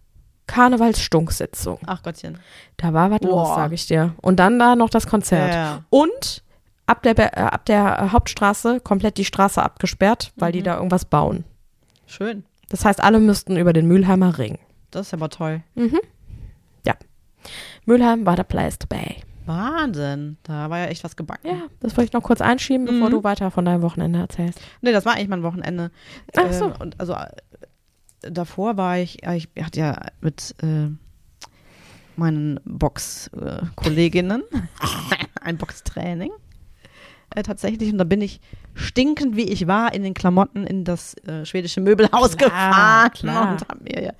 Karnevalsstunksitzung. 0.46 1.78
Ach 1.86 2.02
Gottchen. 2.02 2.38
Da 2.76 2.92
war 2.92 3.10
was 3.10 3.20
los, 3.22 3.48
sage 3.48 3.74
ich 3.74 3.86
dir. 3.86 4.14
Und 4.20 4.36
dann 4.36 4.58
da 4.58 4.76
noch 4.76 4.90
das 4.90 5.06
Konzert. 5.06 5.54
Ja. 5.54 5.84
Und 5.90 6.42
ab 6.86 7.02
der, 7.02 7.18
äh, 7.18 7.40
ab 7.40 7.64
der 7.66 8.12
Hauptstraße 8.12 8.80
komplett 8.80 9.16
die 9.18 9.24
Straße 9.24 9.62
abgesperrt, 9.62 10.32
weil 10.36 10.52
die 10.52 10.60
Mhm. 10.60 10.64
da 10.64 10.76
irgendwas 10.76 11.04
bauen. 11.04 11.44
Schön. 12.06 12.44
Das 12.68 12.84
heißt, 12.84 13.02
alle 13.02 13.20
müssten 13.20 13.56
über 13.56 13.72
den 13.72 13.86
Mülheimer 13.86 14.38
Ring. 14.38 14.58
Das 14.90 15.06
ist 15.08 15.14
aber 15.14 15.28
toll. 15.30 15.62
Mhm. 15.74 16.00
Ja. 16.86 16.94
Mülheim 17.86 18.26
war 18.26 18.36
der 18.36 18.44
Place 18.44 18.78
to 18.78 18.86
be. 18.88 19.16
Wahnsinn. 19.46 20.36
Da 20.44 20.70
war 20.70 20.78
ja 20.78 20.84
echt 20.86 21.02
was 21.02 21.16
gebacken. 21.16 21.48
Ja, 21.48 21.62
das 21.80 21.96
wollte 21.96 22.08
ich 22.08 22.12
noch 22.12 22.22
kurz 22.22 22.40
einschieben, 22.40 22.86
bevor 22.86 23.08
Mhm. 23.08 23.12
du 23.12 23.24
weiter 23.24 23.50
von 23.50 23.64
deinem 23.64 23.82
Wochenende 23.82 24.20
erzählst. 24.20 24.60
Nee, 24.82 24.92
das 24.92 25.04
war 25.04 25.14
eigentlich 25.14 25.28
mein 25.28 25.42
Wochenende. 25.42 25.90
Ach 26.36 26.52
so. 26.52 26.66
Ähm, 26.66 26.74
und 26.78 27.00
also 27.00 27.14
davor 28.30 28.76
war 28.76 28.98
ich, 28.98 29.22
ich 29.22 29.48
hatte 29.62 29.80
ja 29.80 29.98
mit 30.20 30.54
äh, 30.62 30.88
meinen 32.16 32.60
Box-Kolleginnen 32.64 34.42
ein 35.40 35.56
Boxtraining. 35.58 36.30
Äh, 37.34 37.42
tatsächlich. 37.42 37.90
Und 37.92 37.98
da 37.98 38.04
bin 38.04 38.20
ich 38.20 38.40
stinkend, 38.74 39.36
wie 39.36 39.44
ich 39.48 39.66
war, 39.66 39.94
in 39.94 40.02
den 40.02 40.14
Klamotten 40.14 40.66
in 40.66 40.84
das 40.84 41.14
äh, 41.26 41.44
schwedische 41.46 41.80
Möbelhaus 41.80 42.36
Klar, 42.36 42.50
gefahren 42.50 43.12
klar. 43.12 43.52
und 43.52 43.68
habe 43.68 43.82
mir 43.84 44.02
ja 44.04 44.12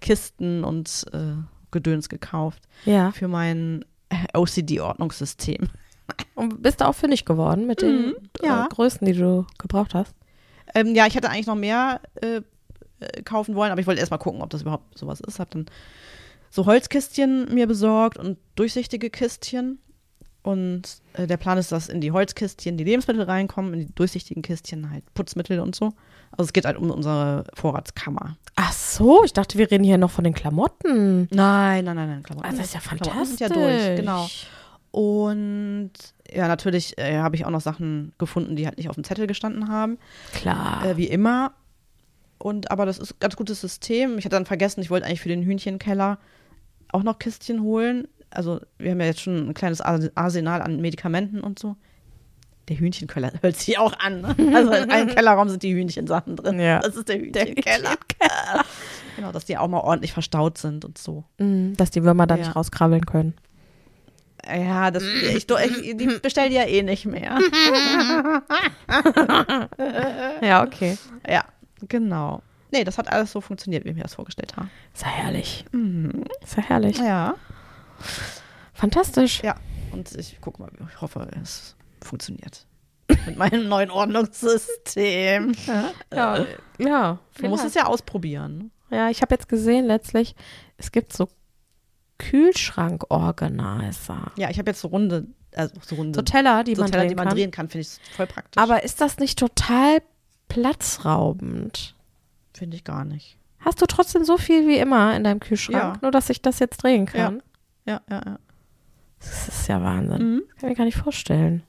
Kisten 0.00 0.64
und 0.64 1.04
äh, 1.12 1.34
Gedöns 1.70 2.08
gekauft 2.08 2.62
Ja. 2.84 3.12
für 3.12 3.28
mein 3.28 3.84
äh, 4.08 4.36
OCD-Ordnungssystem. 4.38 5.68
Und 6.36 6.62
bist 6.62 6.80
du 6.80 6.86
auch 6.86 6.94
fündig 6.94 7.24
geworden 7.24 7.66
mit 7.66 7.82
den 7.82 8.06
Mhm, 8.06 8.14
ja. 8.40 8.66
äh, 8.66 8.68
Größen, 8.68 9.04
die 9.04 9.12
du 9.14 9.44
gebraucht 9.58 9.92
hast? 9.92 10.14
Ähm, 10.72 10.94
ja, 10.94 11.06
ich 11.06 11.16
hätte 11.16 11.28
eigentlich 11.30 11.48
noch 11.48 11.56
mehr 11.56 12.00
äh, 12.22 12.42
äh, 13.00 13.22
kaufen 13.22 13.54
wollen, 13.54 13.72
aber 13.72 13.80
ich 13.80 13.86
wollte 13.86 14.00
erst 14.00 14.10
mal 14.10 14.18
gucken, 14.18 14.42
ob 14.42 14.50
das 14.50 14.62
überhaupt 14.62 14.98
sowas 14.98 15.20
ist. 15.20 15.38
Hab 15.38 15.50
dann 15.50 15.66
so 16.50 16.66
Holzkistchen 16.66 17.52
mir 17.52 17.66
besorgt 17.66 18.18
und 18.18 18.38
durchsichtige 18.54 19.10
Kistchen. 19.10 19.78
Und 20.42 20.82
äh, 21.14 21.26
der 21.26 21.38
Plan 21.38 21.58
ist, 21.58 21.72
dass 21.72 21.88
in 21.88 22.00
die 22.00 22.12
Holzkistchen 22.12 22.76
die 22.76 22.84
Lebensmittel 22.84 23.22
reinkommen, 23.24 23.74
in 23.74 23.80
die 23.80 23.94
durchsichtigen 23.94 24.42
Kistchen 24.42 24.90
halt 24.90 25.02
Putzmittel 25.12 25.58
und 25.58 25.74
so. 25.74 25.92
Also 26.30 26.44
es 26.44 26.52
geht 26.52 26.64
halt 26.64 26.76
um 26.76 26.90
unsere 26.90 27.44
Vorratskammer. 27.54 28.36
Ach 28.54 28.72
so, 28.72 29.24
ich 29.24 29.32
dachte, 29.32 29.58
wir 29.58 29.70
reden 29.70 29.82
hier 29.82 29.98
noch 29.98 30.12
von 30.12 30.22
den 30.22 30.34
Klamotten. 30.34 31.28
Nein, 31.32 31.84
nein, 31.84 31.96
nein, 31.96 32.08
nein. 32.08 32.22
Klamotten. 32.22 32.46
Also 32.46 32.58
das 32.58 32.68
ist 32.68 32.74
ja 32.74 32.80
Klamotten 32.80 33.10
fantastisch. 33.10 33.38
sind 33.38 33.56
ja 33.56 33.88
durch, 33.88 33.96
genau. 33.96 34.28
Und 34.92 35.90
ja, 36.32 36.48
natürlich 36.48 36.96
äh, 36.96 37.18
habe 37.18 37.36
ich 37.36 37.44
auch 37.44 37.50
noch 37.50 37.60
Sachen 37.60 38.12
gefunden, 38.16 38.56
die 38.56 38.66
halt 38.66 38.78
nicht 38.78 38.88
auf 38.88 38.94
dem 38.94 39.04
Zettel 39.04 39.26
gestanden 39.26 39.68
haben. 39.68 39.98
Klar. 40.32 40.86
äh, 40.86 40.96
wie 40.96 41.08
immer. 41.08 41.52
Und 42.38 42.70
aber 42.70 42.84
das 42.86 42.98
ist 42.98 43.12
ein 43.12 43.20
ganz 43.20 43.36
gutes 43.36 43.60
System. 43.60 44.18
Ich 44.18 44.24
hatte 44.24 44.36
dann 44.36 44.46
vergessen, 44.46 44.80
ich 44.80 44.90
wollte 44.90 45.06
eigentlich 45.06 45.20
für 45.22 45.28
den 45.28 45.42
Hühnchenkeller 45.42 46.18
auch 46.92 47.02
noch 47.02 47.18
Kistchen 47.18 47.62
holen. 47.62 48.06
Also 48.30 48.60
wir 48.78 48.90
haben 48.90 49.00
ja 49.00 49.06
jetzt 49.06 49.20
schon 49.20 49.48
ein 49.48 49.54
kleines 49.54 49.80
Ar- 49.80 50.10
Arsenal 50.14 50.60
an 50.62 50.80
Medikamenten 50.80 51.40
und 51.40 51.58
so. 51.58 51.76
Der 52.68 52.78
Hühnchenkeller 52.78 53.32
hört 53.42 53.56
sich 53.56 53.78
auch 53.78 53.98
an. 53.98 54.20
Ne? 54.20 54.34
Also 54.54 54.72
in 54.72 54.90
einem 54.90 55.08
Kellerraum 55.14 55.48
sind 55.48 55.62
die 55.62 55.74
Hühnchensachen 55.74 56.36
drin. 56.36 56.58
Ja. 56.60 56.80
Das 56.80 56.96
ist 56.96 57.08
der 57.08 57.18
Hühnchenkeller. 57.18 57.96
genau, 59.16 59.32
dass 59.32 59.44
die 59.46 59.56
auch 59.56 59.68
mal 59.68 59.80
ordentlich 59.80 60.12
verstaut 60.12 60.58
sind 60.58 60.84
und 60.84 60.98
so. 60.98 61.24
Mm, 61.38 61.72
Dass 61.74 61.90
die 61.90 62.02
Würmer 62.04 62.26
da 62.26 62.34
Ja. 62.36 62.42
nicht 62.44 62.56
rauskrabbeln 62.56 63.06
können. 63.06 63.34
Ja, 64.48 64.90
das, 64.92 65.02
ich, 65.02 65.34
ich, 65.34 65.46
die 65.96 66.06
bestell 66.22 66.50
die 66.50 66.54
ja 66.56 66.64
eh 66.66 66.82
nicht 66.82 67.04
mehr. 67.06 67.38
Ja, 70.40 70.62
okay. 70.64 70.96
Ja, 71.28 71.44
genau. 71.88 72.42
Nee, 72.72 72.84
das 72.84 72.98
hat 72.98 73.10
alles 73.12 73.30
so 73.32 73.40
funktioniert, 73.40 73.84
wie 73.84 73.90
ich 73.90 73.94
mir 73.94 74.02
das 74.02 74.14
vorgestellt 74.14 74.56
habe. 74.56 74.68
Ist 74.92 75.02
ja 75.02 75.08
herrlich. 75.08 75.64
Mhm. 75.72 76.24
Ist 76.42 76.56
ja 76.56 76.62
herrlich. 76.64 76.98
Ja. 76.98 77.36
Fantastisch. 78.74 79.42
Ja. 79.42 79.54
Und 79.92 80.12
ich 80.14 80.40
gucke 80.40 80.60
mal, 80.60 80.70
ich 80.92 81.00
hoffe, 81.00 81.28
es 81.42 81.76
funktioniert. 82.02 82.66
Mit 83.24 83.36
meinem 83.38 83.68
neuen 83.68 83.90
Ordnungssystem. 83.90 85.52
Ja, 86.12 86.44
ja. 86.78 87.18
Man 87.40 87.50
muss 87.50 87.64
es 87.64 87.74
ja 87.74 87.86
ausprobieren. 87.86 88.70
Ja, 88.90 89.10
ich 89.10 89.22
habe 89.22 89.34
jetzt 89.34 89.48
gesehen 89.48 89.86
letztlich, 89.86 90.34
es 90.76 90.92
gibt 90.92 91.12
so 91.12 91.28
Kühlschrank-Organizer. 92.18 94.32
Ja, 94.36 94.50
ich 94.50 94.58
habe 94.58 94.70
jetzt 94.70 94.80
so 94.80 94.88
runde, 94.88 95.26
also 95.54 95.74
so 95.82 95.96
runde 95.96 96.16
So 96.18 96.22
Teller, 96.22 96.64
die 96.64 96.74
so 96.74 96.82
man 96.82 96.90
Teller, 96.90 97.02
drehen 97.02 97.08
die 97.10 97.14
man 97.14 97.28
kann. 97.28 97.36
drehen 97.36 97.50
kann, 97.50 97.68
finde 97.68 97.86
ich 97.86 97.98
voll 98.16 98.26
praktisch. 98.26 98.62
Aber 98.62 98.82
ist 98.84 99.00
das 99.00 99.18
nicht 99.18 99.38
total 99.38 99.98
platzraubend? 100.48 101.94
finde 102.54 102.76
ich 102.76 102.84
gar 102.84 103.04
nicht. 103.04 103.36
Hast 103.58 103.82
du 103.82 103.86
trotzdem 103.86 104.24
so 104.24 104.38
viel 104.38 104.66
wie 104.66 104.78
immer 104.78 105.14
in 105.14 105.24
deinem 105.24 105.40
Kühlschrank, 105.40 105.76
Ja. 105.76 105.98
nur 106.00 106.10
dass 106.10 106.30
ich 106.30 106.40
das 106.40 106.58
jetzt 106.58 106.78
drehen 106.82 107.04
kann? 107.04 107.42
Ja, 107.84 108.00
ja, 108.10 108.22
ja. 108.24 108.38
Das 109.20 109.48
ist 109.48 109.68
ja 109.68 109.82
Wahnsinn. 109.82 110.22
Mhm. 110.36 110.42
Das 110.48 110.60
kann 110.60 110.70
ich 110.70 110.74
mir 110.74 110.74
gar 110.76 110.84
nicht 110.86 110.96
vorstellen. 110.96 111.62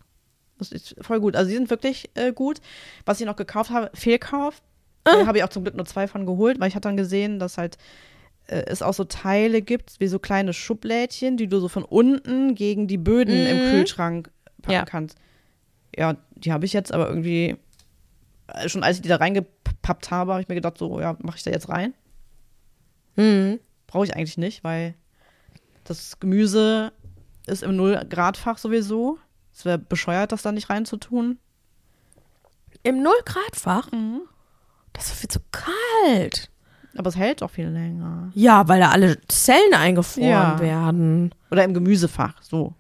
Das 0.60 0.72
ist 0.72 0.96
voll 1.02 1.20
gut. 1.20 1.36
Also 1.36 1.50
die 1.50 1.56
sind 1.56 1.70
wirklich 1.70 2.10
äh, 2.16 2.32
gut. 2.32 2.60
Was 3.06 3.20
ich 3.20 3.26
noch 3.26 3.36
gekauft 3.36 3.70
habe, 3.72 3.90
Fehlkauf. 3.94 4.62
Da 5.04 5.26
habe 5.26 5.38
ich 5.38 5.44
auch 5.44 5.50
zum 5.50 5.64
Glück 5.64 5.76
nur 5.76 5.86
zwei 5.86 6.08
von 6.08 6.26
geholt, 6.26 6.60
weil 6.60 6.68
ich 6.68 6.76
hatte 6.76 6.88
dann 6.90 6.98
gesehen, 6.98 7.38
dass 7.40 7.58
halt 7.58 7.78
äh, 8.48 8.64
es 8.68 8.82
auch 8.82 8.94
so 8.94 9.04
Teile 9.04 9.62
gibt, 9.62 10.00
wie 10.00 10.08
so 10.08 10.20
kleine 10.20 10.54
Schublädchen, 10.54 11.36
die 11.38 11.48
du 11.48 11.60
so 11.60 11.68
von 11.68 11.84
unten 11.84 12.56
gegen 12.56 12.88
die 12.88 12.98
Böden 12.98 13.34
im 13.46 13.58
Mhm. 13.58 13.70
Kühlschrank 13.72 14.30
packen 14.62 14.74
Ja. 14.74 14.86
kannst. 14.86 15.18
Ja, 15.98 16.16
die 16.36 16.52
habe 16.54 16.66
ich 16.66 16.74
jetzt 16.74 16.94
aber 16.94 17.08
irgendwie, 17.10 17.58
schon 18.68 18.84
als 18.84 18.98
ich 18.98 19.02
die 19.02 19.10
da 19.10 19.18
reingepappt 19.18 20.12
habe, 20.12 20.32
habe 20.34 20.42
ich 20.42 20.48
mir 20.48 20.56
gedacht, 20.56 20.78
so, 20.78 21.00
ja, 21.00 21.16
mache 21.20 21.38
ich 21.38 21.44
da 21.44 21.52
jetzt 21.52 21.70
rein? 21.70 21.94
Mhm. 23.16 23.60
Brauche 23.88 24.06
ich 24.06 24.16
eigentlich 24.16 24.38
nicht, 24.38 24.64
weil 24.64 24.94
das 25.84 26.20
Gemüse 26.20 26.92
ist 27.46 27.64
im 27.64 27.76
Null-Grad-Fach 27.76 28.58
sowieso. 28.58 29.18
Es 29.54 29.66
wäre 29.66 29.78
bescheuert, 29.78 30.32
das 30.32 30.42
da 30.42 30.52
nicht 30.52 30.70
reinzutun. 30.70 31.40
Im 32.84 33.02
Null-Grad-Fach? 33.02 33.92
Mhm. 33.92 34.22
Das 34.94 35.06
ist 35.06 35.12
doch 35.14 35.18
viel 35.18 35.30
zu 35.30 35.40
kalt. 35.52 36.50
Aber 36.98 37.10
es 37.10 37.16
hält 37.16 37.44
auch 37.44 37.52
viel 37.52 37.68
länger. 37.68 38.32
Ja, 38.34 38.68
weil 38.68 38.80
da 38.80 38.90
alle 38.90 39.20
Zellen 39.28 39.74
eingefroren 39.74 40.28
Ja. 40.30 40.60
werden. 40.60 41.34
Oder 41.52 41.64
im 41.64 41.74
Gemüsefach, 41.74 42.42
so. 42.42 42.74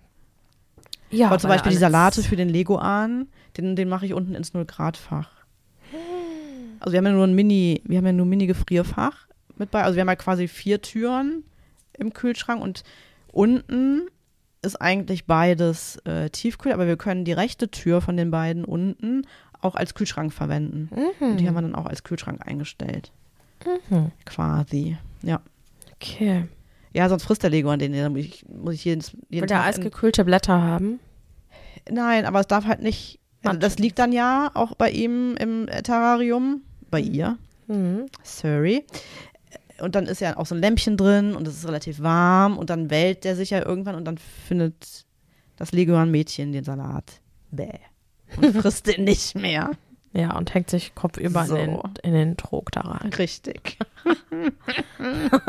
Ja, 1.09 1.27
Aber 1.27 1.39
zum 1.39 1.49
Beispiel 1.49 1.71
die 1.71 1.77
Salate 1.77 2.21
für 2.23 2.35
den 2.35 2.49
Lego-Ahn, 2.49 3.27
den, 3.55 3.75
den 3.75 3.87
mache 3.89 4.05
ich 4.05 4.13
unten 4.13 4.35
ins 4.35 4.53
0-Grad-Fach. 4.53 5.29
Also 6.79 6.91
wir 6.93 6.97
haben 6.99 7.05
ja 7.05 7.11
nur 7.11 7.25
ein 7.25 7.33
Mini, 7.35 7.81
wir 7.85 7.97
haben 7.97 8.05
ja 8.05 8.11
nur 8.13 8.25
ein 8.25 8.29
Mini-Gefrierfach 8.29 9.27
mit 9.57 9.71
bei. 9.71 9.83
Also 9.83 9.95
wir 9.95 10.01
haben 10.01 10.07
ja 10.09 10.15
quasi 10.15 10.47
vier 10.47 10.81
Türen 10.81 11.43
im 11.97 12.13
Kühlschrank 12.13 12.61
und 12.61 12.83
unten 13.31 14.07
ist 14.61 14.75
eigentlich 14.81 15.25
beides 15.25 15.97
äh, 16.05 16.29
Tiefkühl, 16.29 16.71
aber 16.71 16.87
wir 16.87 16.97
können 16.97 17.25
die 17.25 17.31
rechte 17.33 17.69
Tür 17.69 18.01
von 18.01 18.17
den 18.17 18.31
beiden 18.31 18.65
unten 18.65 19.23
auch 19.61 19.75
als 19.75 19.93
Kühlschrank 19.95 20.33
verwenden. 20.33 20.89
Mhm. 20.93 21.31
Und 21.31 21.37
die 21.39 21.47
haben 21.47 21.55
wir 21.55 21.61
dann 21.61 21.75
auch 21.75 21.85
als 21.85 22.03
Kühlschrank 22.03 22.41
eingestellt. 22.45 23.11
Mhm. 23.89 24.11
Quasi. 24.25 24.97
Ja. 25.23 25.41
Okay. 25.95 26.45
Ja, 26.93 27.09
sonst 27.09 27.23
frisst 27.23 27.43
der 27.43 27.49
Lego 27.49 27.69
an 27.69 27.79
denen. 27.79 27.95
Da 27.95 28.09
muss 28.09 28.19
ich, 28.19 28.45
muss 28.49 28.73
ich 28.75 28.85
jeden, 28.85 29.01
jeden 29.29 29.41
Will 29.41 29.47
der 29.47 29.57
Tag 29.57 29.65
in- 29.65 29.69
eisgekühlte 29.81 30.25
Blätter 30.25 30.61
haben? 30.61 30.99
Nein, 31.89 32.25
aber 32.25 32.39
es 32.39 32.47
darf 32.47 32.65
halt 32.65 32.81
nicht. 32.81 33.19
Also 33.47 33.59
das 33.59 33.77
liegt 33.79 33.99
dann 33.99 34.11
ja 34.11 34.51
auch 34.53 34.75
bei 34.75 34.89
ihm 34.91 35.35
im 35.37 35.67
Terrarium. 35.83 36.61
Bei 36.89 36.99
ihr. 36.99 37.37
Mhm. 37.67 38.05
Sorry. 38.23 38.85
Und 39.79 39.95
dann 39.95 40.05
ist 40.05 40.21
ja 40.21 40.37
auch 40.37 40.45
so 40.45 40.55
ein 40.55 40.61
Lämpchen 40.61 40.97
drin 40.97 41.35
und 41.35 41.47
es 41.47 41.57
ist 41.57 41.67
relativ 41.67 42.01
warm 42.01 42.57
und 42.57 42.69
dann 42.69 42.89
wählt 42.89 43.23
der 43.23 43.35
sich 43.35 43.51
ja 43.51 43.63
irgendwann 43.65 43.95
und 43.95 44.05
dann 44.05 44.17
findet 44.17 45.05
das 45.57 45.71
Leguan-Mädchen 45.71 46.51
den 46.51 46.63
Salat. 46.63 47.21
Bäh. 47.51 47.73
Und 48.37 48.55
frisst 48.61 48.87
den 48.87 49.03
nicht 49.03 49.35
mehr. 49.35 49.71
Ja, 50.13 50.35
und 50.35 50.53
hängt 50.53 50.69
sich 50.69 50.95
kopfüber 50.95 51.45
So. 51.45 51.55
in, 51.55 51.71
den, 51.71 51.81
in 52.03 52.13
den 52.13 52.37
Trog 52.37 52.71
da 52.71 52.81
rein. 52.81 53.11
Richtig. 53.13 53.77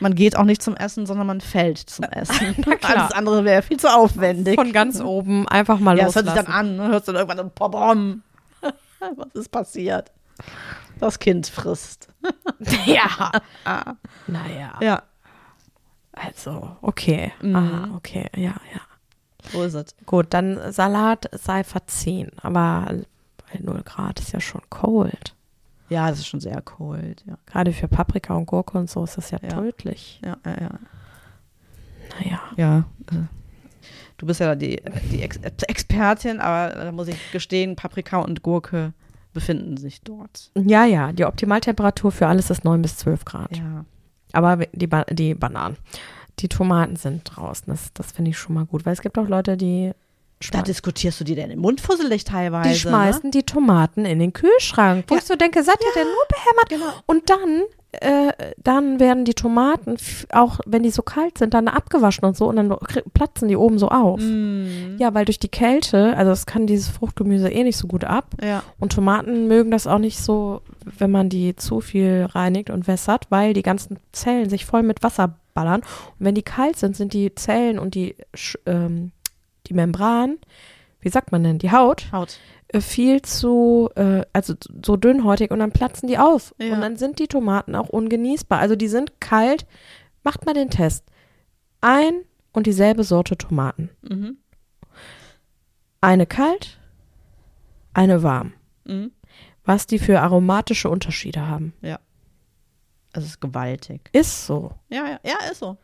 man 0.00 0.14
geht 0.14 0.36
auch 0.36 0.44
nicht 0.44 0.62
zum 0.62 0.76
Essen, 0.76 1.06
sondern 1.06 1.26
man 1.26 1.40
fällt 1.40 1.78
zum 1.78 2.04
Essen. 2.04 2.56
Alles 2.82 3.12
andere 3.12 3.44
wäre 3.44 3.62
viel 3.62 3.78
zu 3.78 3.88
aufwendig. 3.88 4.54
Von 4.56 4.72
ganz 4.72 5.00
oben 5.00 5.48
einfach 5.48 5.78
mal 5.78 5.96
ja, 5.98 6.06
das 6.06 6.14
hört 6.16 6.26
loslassen. 6.26 6.46
sich 6.46 6.54
dann 6.54 6.66
an, 6.68 6.76
ne? 6.76 6.88
hörst 6.88 7.08
du 7.08 7.12
dann 7.12 7.28
irgendwann 7.28 7.46
so, 7.46 7.52
Pom. 7.54 8.22
Was 9.16 9.34
ist 9.34 9.50
passiert? 9.50 10.12
Das 10.98 11.18
Kind 11.18 11.46
frisst. 11.46 12.08
ja. 12.86 13.30
Naja, 14.26 14.78
Ja, 14.80 15.02
also, 16.12 16.76
okay. 16.82 17.32
Mhm. 17.40 17.56
Ah, 17.56 17.88
okay, 17.96 18.26
ja, 18.34 18.54
ja. 18.74 18.80
so 19.52 19.62
ist 19.62 19.74
es. 19.74 19.94
Gut, 20.06 20.26
dann 20.30 20.72
Salat 20.72 21.28
sei 21.32 21.62
verziehen, 21.64 22.32
aber 22.42 22.86
bei 23.52 23.60
0 23.60 23.82
Grad 23.84 24.18
ist 24.20 24.32
ja 24.32 24.40
schon 24.40 24.62
cold. 24.68 25.34
Ja, 25.88 26.08
das 26.10 26.18
ist 26.18 26.26
schon 26.26 26.40
sehr 26.40 26.60
cold. 26.62 27.24
Ja, 27.26 27.38
Gerade 27.46 27.72
für 27.72 27.88
Paprika 27.88 28.34
und 28.34 28.46
Gurke 28.46 28.78
und 28.78 28.90
so 28.90 29.04
ist 29.04 29.16
das 29.16 29.30
ja, 29.30 29.38
Ja. 29.42 29.48
tödlich. 29.48 30.20
ja, 30.24 30.36
ja. 30.44 30.60
ja. 30.60 30.70
Naja. 32.20 32.40
ja 32.56 32.78
äh, 33.12 33.26
du 34.16 34.26
bist 34.26 34.40
ja 34.40 34.54
die, 34.54 34.82
die 35.10 35.22
Ex 35.22 35.36
Expertin, 35.36 36.40
aber 36.40 36.74
da 36.84 36.92
muss 36.92 37.08
ich 37.08 37.32
gestehen, 37.32 37.76
Paprika 37.76 38.18
und 38.18 38.42
Gurke 38.42 38.92
befinden 39.32 39.76
sich 39.76 40.00
dort. 40.02 40.50
Ja, 40.56 40.84
ja, 40.84 41.12
die 41.12 41.24
Optimaltemperatur 41.24 42.10
für 42.10 42.26
alles 42.26 42.50
ist 42.50 42.64
9 42.64 42.82
bis 42.82 42.96
12 42.96 43.24
Grad. 43.24 43.56
Ja. 43.56 43.84
Aber 44.32 44.56
die, 44.72 44.86
ba 44.86 45.04
die 45.04 45.34
Bananen, 45.34 45.76
die 46.40 46.48
Tomaten 46.48 46.96
sind 46.96 47.22
draußen. 47.24 47.66
Das, 47.66 47.92
das 47.92 48.12
finde 48.12 48.30
ich 48.30 48.38
schon 48.38 48.54
mal 48.54 48.66
gut, 48.66 48.84
weil 48.84 48.92
es 48.92 49.02
gibt 49.02 49.18
auch 49.18 49.28
Leute, 49.28 49.56
die, 49.56 49.92
Da 50.52 50.62
diskutierst 50.62 51.18
du 51.20 51.24
dir 51.24 51.36
denn 51.36 51.50
im 51.50 51.58
Mund 51.60 51.80
fusselig 51.80 52.24
teilweise. 52.24 52.68
die 52.70 52.76
schmeißen 52.76 53.30
die 53.32 53.42
Tomaten 53.42 54.04
in 54.04 54.18
den 54.20 54.32
Kühlschrank. 54.32 55.04
Wo 55.08 55.14
Ja. 55.14 55.20
ich 55.20 55.26
so 55.26 55.34
denke, 55.34 55.62
seid 55.64 55.78
ihr 55.80 56.00
denn 56.00 56.06
nur 56.06 56.26
behämmert? 56.28 56.68
Genau. 56.68 57.02
Und 57.06 57.28
dann, 57.28 57.62
äh, 57.90 58.54
dann 58.62 59.00
werden 59.00 59.24
die 59.24 59.34
Tomaten, 59.34 59.96
auch 60.30 60.60
wenn 60.64 60.84
die 60.84 60.90
so 60.90 61.02
kalt 61.02 61.38
sind, 61.38 61.54
dann 61.54 61.66
abgewaschen 61.66 62.24
und 62.24 62.36
so 62.36 62.46
und 62.48 62.54
dann 62.56 62.68
platzen 63.14 63.48
die 63.48 63.56
oben 63.56 63.78
so 63.80 63.88
auf. 63.88 64.20
Ne? 64.20 64.96
Ja, 64.98 65.12
weil 65.12 65.24
durch 65.24 65.40
die 65.40 65.48
Kälte, 65.48 66.16
also 66.16 66.30
das 66.30 66.46
kann 66.46 66.68
dieses 66.68 66.88
Fruchtgemüse 66.88 67.48
eh 67.50 67.64
nicht 67.64 67.76
so 67.76 67.88
gut 67.88 68.04
ab. 68.04 68.26
Ja. 68.40 68.62
Und 68.78 68.92
Tomaten 68.92 69.48
mögen 69.48 69.72
das 69.72 69.88
auch 69.88 69.98
nicht 69.98 70.18
so, 70.20 70.60
wenn 70.98 71.10
man 71.10 71.28
die 71.30 71.56
zu 71.56 71.80
viel 71.80 72.28
reinigt 72.30 72.70
und 72.70 72.86
wässert, 72.86 73.26
weil 73.30 73.54
die 73.54 73.62
ganzen 73.62 73.98
Zellen 74.12 74.48
sich 74.48 74.66
voll 74.66 74.84
mit 74.84 75.02
Wasser 75.02 75.34
ballern. 75.54 75.80
Und 75.80 76.26
wenn 76.26 76.36
die 76.36 76.42
kalt 76.42 76.76
sind, 76.76 76.94
sind 76.96 77.12
die 77.12 77.34
Zellen 77.34 77.80
und 77.80 77.94
die, 77.96 78.14
ähm, 78.66 79.10
die 79.68 79.74
Membran, 79.74 80.38
wie 81.00 81.08
sagt 81.08 81.32
man 81.32 81.44
denn, 81.44 81.58
die 81.58 81.70
Haut, 81.70 82.10
Haut. 82.12 82.38
äh, 82.68 82.80
viel 82.80 83.22
zu, 83.22 83.90
äh, 83.94 84.22
also 84.32 84.54
so 84.84 84.96
dünnhäutig 84.96 85.50
und 85.50 85.60
dann 85.60 85.72
platzen 85.72 86.08
die 86.08 86.18
auf. 86.18 86.54
Ja. 86.58 86.74
Und 86.74 86.80
dann 86.80 86.96
sind 86.96 87.18
die 87.18 87.28
Tomaten 87.28 87.74
auch 87.74 87.88
ungenießbar. 87.88 88.58
Also 88.58 88.76
die 88.76 88.88
sind 88.88 89.20
kalt. 89.20 89.66
Macht 90.24 90.44
mal 90.46 90.54
den 90.54 90.70
Test. 90.70 91.04
Ein 91.80 92.22
und 92.52 92.66
dieselbe 92.66 93.04
Sorte 93.04 93.36
Tomaten. 93.36 93.90
Mhm. 94.02 94.38
Eine 96.00 96.26
kalt, 96.26 96.78
eine 97.94 98.22
warm. 98.22 98.52
Mhm. 98.84 99.12
Was 99.64 99.86
die 99.86 99.98
für 99.98 100.20
aromatische 100.20 100.88
Unterschiede 100.88 101.46
haben. 101.46 101.74
Es 103.12 103.24
ist 103.24 103.40
gewaltig. 103.40 104.08
Ist 104.12 104.46
so. 104.46 104.72
Ja, 104.88 105.06
ja, 105.08 105.20
ja, 105.24 105.50
ist 105.50 105.60
so. 105.60 105.76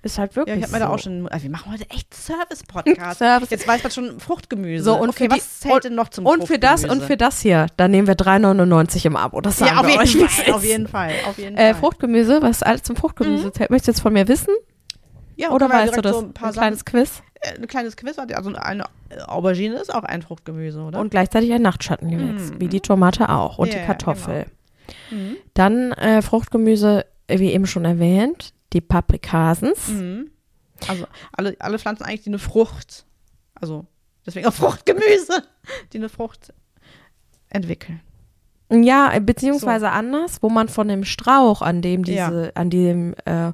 Ist 0.00 0.16
halt 0.18 0.30
Ja, 0.32 0.36
wirklich 0.36 0.56
ich 0.58 0.62
habe 0.62 0.72
mir 0.72 0.78
so. 0.78 0.84
da 0.84 0.90
auch 0.94 0.98
schon. 1.00 1.28
Also 1.28 1.42
wir 1.42 1.50
machen 1.50 1.72
heute 1.72 1.90
echt 1.90 2.14
Service-Podcast. 2.14 3.18
Service. 3.18 3.50
Jetzt 3.50 3.66
weiß 3.66 3.82
man 3.82 3.90
schon 3.92 4.20
Fruchtgemüse. 4.20 4.84
So, 4.84 4.96
und 4.96 5.08
okay, 5.08 5.24
für 5.24 5.28
die- 5.28 5.36
was 5.36 5.60
zählt 5.60 5.84
denn 5.84 5.94
noch 5.96 6.08
zum 6.08 6.24
Und 6.24 6.46
für 6.46 6.58
das 6.58 6.84
und 6.84 7.02
für 7.02 7.16
das 7.16 7.40
hier, 7.40 7.66
da 7.76 7.88
nehmen 7.88 8.06
wir 8.06 8.14
3,99 8.14 9.06
im 9.06 9.16
Abo. 9.16 9.40
Das 9.40 9.58
sagen 9.58 9.72
Ja, 9.74 9.80
auf 9.80 9.86
wir 9.86 10.02
jeden, 10.04 10.22
euch, 10.24 10.30
Fall, 10.30 10.54
auf 10.54 10.64
jeden 10.64 10.88
Fall. 10.88 11.10
Auf 11.26 11.38
jeden 11.38 11.56
Äh, 11.56 11.72
Fall. 11.72 11.80
Fruchtgemüse, 11.80 12.42
was 12.42 12.62
alles 12.62 12.84
zum 12.84 12.94
Fruchtgemüse 12.96 13.52
zählt. 13.52 13.70
Möchtest 13.70 13.88
du 13.88 13.90
jetzt 13.92 14.00
von 14.00 14.12
mir 14.12 14.28
wissen? 14.28 14.54
ja, 15.36 15.50
Oder 15.50 15.68
weißt 15.68 15.96
du 15.96 16.00
das? 16.00 16.12
So 16.16 16.22
ein, 16.22 16.32
paar 16.32 16.48
ein 16.48 16.52
kleines 16.54 16.84
Quiz. 16.84 17.22
Äh, 17.40 17.54
ein 17.60 17.66
kleines 17.66 17.96
Quiz. 17.96 18.18
Also 18.18 18.54
eine 18.54 18.84
äh, 19.08 19.20
Aubergine 19.26 19.76
ist 19.76 19.92
auch 19.92 20.04
ein 20.04 20.22
Fruchtgemüse, 20.22 20.80
oder? 20.80 21.00
Und 21.00 21.10
gleichzeitig 21.10 21.52
ein 21.52 21.62
Nachtschattengewächs, 21.62 22.52
Mhm. 22.52 22.60
wie 22.60 22.68
die 22.68 22.80
Tomate 22.80 23.28
auch 23.30 23.58
und 23.58 23.66
Ja, 23.68 23.74
die 23.74 23.80
ja, 23.80 23.86
Kartoffel. 23.86 24.46
Mhm. 25.10 25.36
Dann 25.54 25.90
äh, 25.92 26.22
Fruchtgemüse, 26.22 27.04
äh, 27.26 27.38
wie 27.40 27.52
eben 27.52 27.66
schon 27.66 27.84
erwähnt, 27.84 28.52
die 28.72 28.80
Paprikasens. 28.80 29.88
Mhm. 29.88 30.30
Also 30.86 31.06
alle, 31.32 31.56
alle 31.58 31.78
Pflanzen 31.78 32.04
eigentlich, 32.04 32.22
die 32.22 32.30
eine 32.30 32.38
Frucht, 32.38 33.04
also 33.54 33.86
Deswegen 34.28 34.46
auch 34.46 34.52
Fruchtgemüse, 34.52 35.42
die 35.92 35.96
eine 35.96 36.10
Frucht 36.10 36.52
entwickeln. 37.48 38.00
Ja, 38.70 39.10
äh, 39.14 39.20
beziehungsweise 39.20 39.90
anders, 39.90 40.42
wo 40.42 40.50
man 40.50 40.68
von 40.68 40.86
dem 40.86 41.04
Strauch, 41.04 41.62
an 41.62 41.80
dem 41.80 42.04
diese, 42.04 42.16
Ja. 42.44 42.50
an 42.54 42.68
dem 42.68 43.14
äh, 43.24 43.52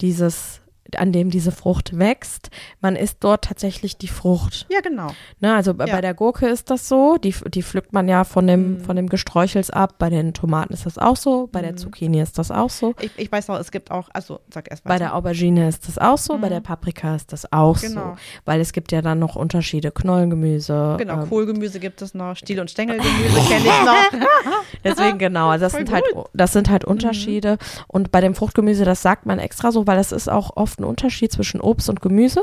dieses, 0.00 0.59
an 0.98 1.12
dem 1.12 1.30
diese 1.30 1.52
Frucht 1.52 1.98
wächst, 1.98 2.50
man 2.80 2.96
isst 2.96 3.18
dort 3.20 3.44
tatsächlich 3.44 3.96
die 3.98 4.08
Frucht. 4.08 4.66
Ja, 4.70 4.80
genau. 4.80 5.08
Ne, 5.40 5.54
also 5.54 5.74
bei- 5.74 5.86
Ja. 5.86 5.94
bei 5.96 6.00
der 6.00 6.14
Gurke 6.14 6.48
ist 6.48 6.70
das 6.70 6.88
so, 6.88 7.16
die, 7.18 7.34
die 7.48 7.62
pflückt 7.62 7.92
man 7.92 8.08
ja 8.08 8.24
von 8.24 8.46
dem, 8.46 8.74
Mhm. 8.78 8.80
von 8.80 8.96
dem 8.96 9.08
Gesträuchels 9.08 9.70
ab. 9.70 9.94
Bei 9.98 10.10
den 10.10 10.34
Tomaten 10.34 10.72
ist 10.72 10.86
das 10.86 10.98
auch 10.98 11.16
so, 11.16 11.48
bei 11.50 11.60
der 11.62 11.72
Mhm. 11.72 11.76
Zucchini 11.78 12.20
ist 12.20 12.38
das 12.38 12.50
auch 12.50 12.70
so. 12.70 12.94
Ich, 13.00 13.10
ich 13.16 13.30
weiß 13.30 13.48
noch, 13.48 13.58
es 13.58 13.70
gibt 13.70 13.90
auch, 13.90 14.08
also 14.12 14.40
sag 14.52 14.70
erst 14.70 14.84
Bei 14.84 14.98
der 14.98 15.14
Aubergine 15.14 15.68
ist 15.68 15.86
das 15.88 15.98
auch 15.98 16.18
so, 16.18 16.38
bei 16.38 16.46
Mhm. 16.48 16.52
der 16.52 16.60
Paprika 16.60 17.14
ist 17.16 17.32
das 17.32 17.52
auch 17.52 17.80
Genau. 17.80 18.00
so. 18.14 18.16
Weil 18.44 18.60
es 18.60 18.72
gibt 18.72 18.92
ja 18.92 19.02
dann 19.02 19.18
noch 19.18 19.36
Unterschiede. 19.36 19.90
Knollengemüse. 19.90 20.96
Genau, 20.98 21.22
ähm, 21.22 21.28
Kohlgemüse 21.28 21.80
gibt 21.80 22.02
es 22.02 22.14
noch, 22.14 22.36
Stiel- 22.36 22.60
und 22.60 22.70
Stängelgemüse 22.70 23.40
kenne 23.48 23.64
ich 23.64 23.84
noch. 23.86 24.20
Deswegen 24.84 25.18
genau, 25.18 25.48
also 25.48 25.64
das 25.66 25.72
Voll 25.72 25.80
sind 25.86 25.92
halt 25.92 26.04
das 26.32 26.52
sind 26.52 26.68
Mhm. 26.68 26.72
halt 26.72 26.84
Unterschiede 26.84 27.58
und 27.86 28.10
bei 28.12 28.20
dem 28.20 28.34
Fruchtgemüse, 28.34 28.84
das 28.84 29.02
sagt 29.02 29.26
man 29.26 29.38
extra 29.38 29.72
so, 29.72 29.86
weil 29.86 29.96
das 29.96 30.12
ist 30.12 30.28
auch 30.28 30.56
oft 30.56 30.79
ein 30.80 30.84
Unterschied 30.84 31.30
zwischen 31.32 31.60
Obst 31.60 31.88
und 31.88 32.00
Gemüse. 32.02 32.42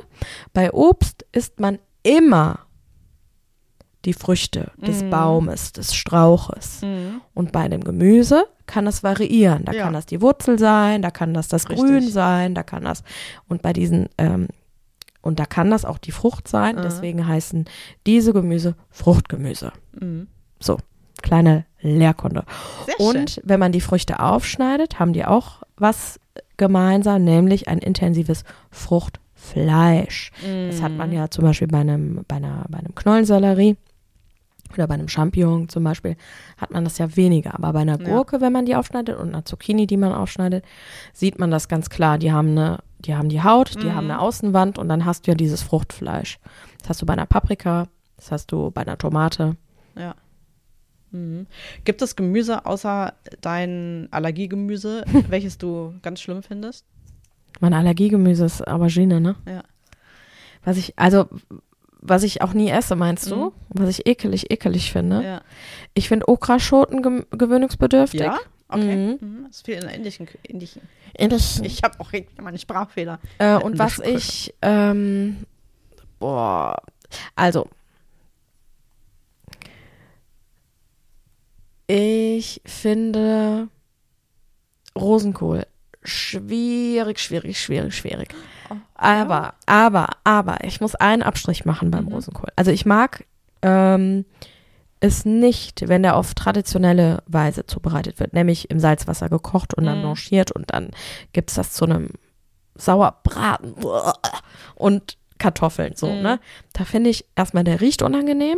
Bei 0.54 0.72
Obst 0.72 1.26
isst 1.32 1.60
man 1.60 1.80
immer 2.04 2.60
die 4.06 4.14
Früchte 4.14 4.72
des 4.78 5.04
Mhm. 5.04 5.10
Baumes, 5.10 5.74
des 5.74 5.94
Strauches. 5.94 6.82
Mhm. 6.82 7.22
Und 7.34 7.52
bei 7.52 7.68
dem 7.68 7.84
Gemüse 7.84 8.46
kann 8.66 8.88
es 8.88 9.04
variieren. 9.04 9.66
Da 9.66 9.74
Ja. 9.74 9.84
kann 9.84 9.94
das 9.94 10.06
die 10.06 10.22
Wurzel 10.22 10.58
sein, 10.60 11.02
da 11.02 11.12
kann 11.12 11.34
das 11.34 11.48
das 11.50 11.68
Richtig. 11.70 11.86
Grün 11.86 12.10
sein, 12.10 12.56
da 12.56 12.64
kann 12.64 12.84
das 12.84 13.04
und 13.50 13.62
bei 13.62 13.74
diesen 13.74 14.08
ähm, 14.18 14.48
und 15.22 15.40
da 15.40 15.46
kann 15.46 15.70
das 15.72 15.84
auch 15.84 15.98
die 15.98 16.12
Frucht 16.12 16.48
sein. 16.48 16.78
Aha. 16.78 16.84
Deswegen 16.84 17.28
heißen 17.28 17.66
diese 18.06 18.32
Gemüse 18.32 18.76
Fruchtgemüse. 18.92 19.74
Mhm. 20.00 20.28
Kleine 21.24 21.66
Lehrkunde. 21.82 22.46
Sehr 22.86 23.00
Und 23.00 23.32
schön. 23.32 23.44
wenn 23.46 23.60
man 23.60 23.72
die 23.72 23.82
Früchte 23.82 24.20
aufschneidet, 24.20 25.00
haben 25.00 25.14
die 25.14 25.26
auch 25.26 25.64
was 25.76 26.20
gemeinsam, 26.58 27.24
nämlich 27.24 27.68
ein 27.68 27.78
intensives 27.80 28.44
Fruchtfleisch. 28.72 30.32
Das 30.70 30.82
hat 30.82 30.92
man 30.94 31.12
ja 31.12 31.30
zum 31.30 31.44
Beispiel 31.46 31.68
bei 31.68 31.80
einem, 31.80 32.24
bei 32.28 32.38
einer, 32.38 32.66
bei 32.70 32.80
einem 32.80 32.96
Knollensellerie 32.96 33.78
oder 34.74 34.88
bei 34.88 34.96
einem 34.96 35.08
Champignon 35.08 35.70
zum 35.70 35.84
Beispiel, 35.84 36.18
hat 36.58 36.72
man 36.72 36.84
das 36.84 36.98
ja 36.98 37.16
weniger. 37.16 37.54
Aber 37.56 37.72
bei 37.74 37.80
einer 37.80 38.00
Ja. 38.02 38.06
Gurke, 38.06 38.42
wenn 38.42 38.52
man 38.52 38.66
die 38.66 38.76
aufschneidet 38.76 39.18
und 39.18 39.30
einer 39.30 39.46
Zucchini, 39.46 39.88
die 39.88 39.96
man 39.98 40.12
aufschneidet, 40.14 40.66
sieht 41.14 41.40
man 41.40 41.52
das 41.52 41.68
ganz 41.70 41.90
klar. 41.90 42.18
Die 42.18 42.32
haben 42.34 42.50
eine, 42.50 42.80
die 43.00 43.16
haben 43.16 43.30
die 43.30 43.42
Haut, 43.44 43.76
die 43.82 43.88
Mhm. 43.88 43.96
haben 43.96 44.04
eine 44.12 44.20
Außenwand 44.20 44.78
und 44.78 44.90
dann 44.90 45.06
hast 45.06 45.26
du 45.26 45.32
ja 45.32 45.36
dieses 45.36 45.62
Fruchtfleisch. 45.62 46.40
Das 46.82 46.90
hast 46.90 47.02
du 47.02 47.06
bei 47.06 47.14
einer 47.14 47.26
Paprika, 47.26 47.88
das 48.18 48.32
hast 48.32 48.52
du 48.52 48.72
bei 48.72 48.82
einer 48.82 48.98
Tomate. 48.98 49.56
Ja. 49.98 50.16
Mhm. 51.18 51.48
Gibt 51.84 52.02
es 52.02 52.16
Gemüse 52.16 52.66
außer 52.66 53.14
dein 53.42 54.08
Allergiegemüse, 54.12 55.04
welches 55.30 55.58
du 55.58 55.94
ganz 56.02 56.22
schlimm 56.22 56.44
findest? 56.44 56.86
Mein 57.60 57.74
Allergiegemüse 57.74 58.46
ist 58.46 58.68
Aubergine, 58.68 59.20
ne? 59.20 59.36
Ja. 59.48 59.64
Was 60.64 60.78
ich, 60.78 60.94
also, 60.98 61.26
was 62.02 62.24
ich 62.24 62.42
auch 62.42 62.54
nie 62.54 62.70
esse, 62.70 62.96
meinst 62.96 63.32
du? 63.32 63.36
Mhm. 63.36 63.52
Was 63.70 63.90
ich 63.90 64.06
ekelig, 64.08 64.52
ekelig 64.52 64.92
finde. 64.92 65.24
Ja. 65.24 65.42
Ich 65.94 66.08
finde 66.08 66.28
Okraschoten 66.28 67.02
gem- 67.02 67.26
gewöhnungsbedürftig. 67.32 68.22
Ja? 68.22 68.38
Okay. 68.70 68.96
Mhm. 68.96 69.28
Mhm. 69.28 69.44
Das 69.48 69.58
ist 69.58 69.66
viel 69.66 69.76
in 69.76 69.82
der 69.82 69.94
indischen. 69.94 70.28
Kü- 70.28 70.38
indischen. 70.44 70.82
Ich, 71.64 71.82
habe 71.84 72.00
auch 72.00 72.12
meine 72.42 72.60
Sprachfehler. 72.60 73.20
äh, 73.40 73.56
und 73.56 73.80
was 73.80 73.98
ich, 74.00 74.54
ähm, 74.62 75.38
boah, 76.20 76.78
also, 77.36 77.68
ich 81.88 82.62
finde 82.66 83.70
Rosenkohl 84.96 85.66
schwierig, 86.04 87.20
schwierig, 87.20 87.60
schwierig, 87.60 87.96
schwierig. 87.96 88.30
Oh, 88.70 88.76
Aber, 88.96 89.54
aber, 89.66 90.10
aber, 90.24 90.64
ich 90.64 90.80
muss 90.82 90.96
einen 90.96 91.24
Abstrich 91.24 91.66
machen 91.66 91.92
beim 91.92 92.06
Mhm. 92.06 92.14
Rosenkohl. 92.14 92.50
Also 92.56 92.72
ich 92.72 92.86
mag 92.86 93.26
ähm, 93.62 94.26
es 95.00 95.26
nicht, 95.26 95.88
wenn 95.88 96.04
der 96.04 96.16
auf 96.16 96.34
traditionelle 96.34 97.22
Weise 97.28 97.66
zubereitet 97.66 98.20
wird, 98.20 98.34
nämlich 98.34 98.70
im 98.70 98.80
Salzwasser 98.80 99.30
gekocht 99.30 99.74
und 99.74 99.86
dann 99.86 100.00
Mhm. 100.00 100.02
blanchiert 100.04 100.52
und 100.52 100.72
dann 100.74 100.92
gibt's 101.34 101.56
das 101.56 101.74
zu 101.74 101.86
einem 101.86 102.10
Sauerbraten 102.76 103.76
und 104.76 105.18
Kartoffeln, 105.40 105.94
so, 105.96 106.08
Mhm. 106.16 106.22
ne? 106.22 106.40
Da 106.74 106.86
finde 106.86 107.10
ich 107.10 107.26
erstmal, 107.36 107.64
der 107.64 107.82
riecht 107.82 108.02
unangenehm 108.02 108.58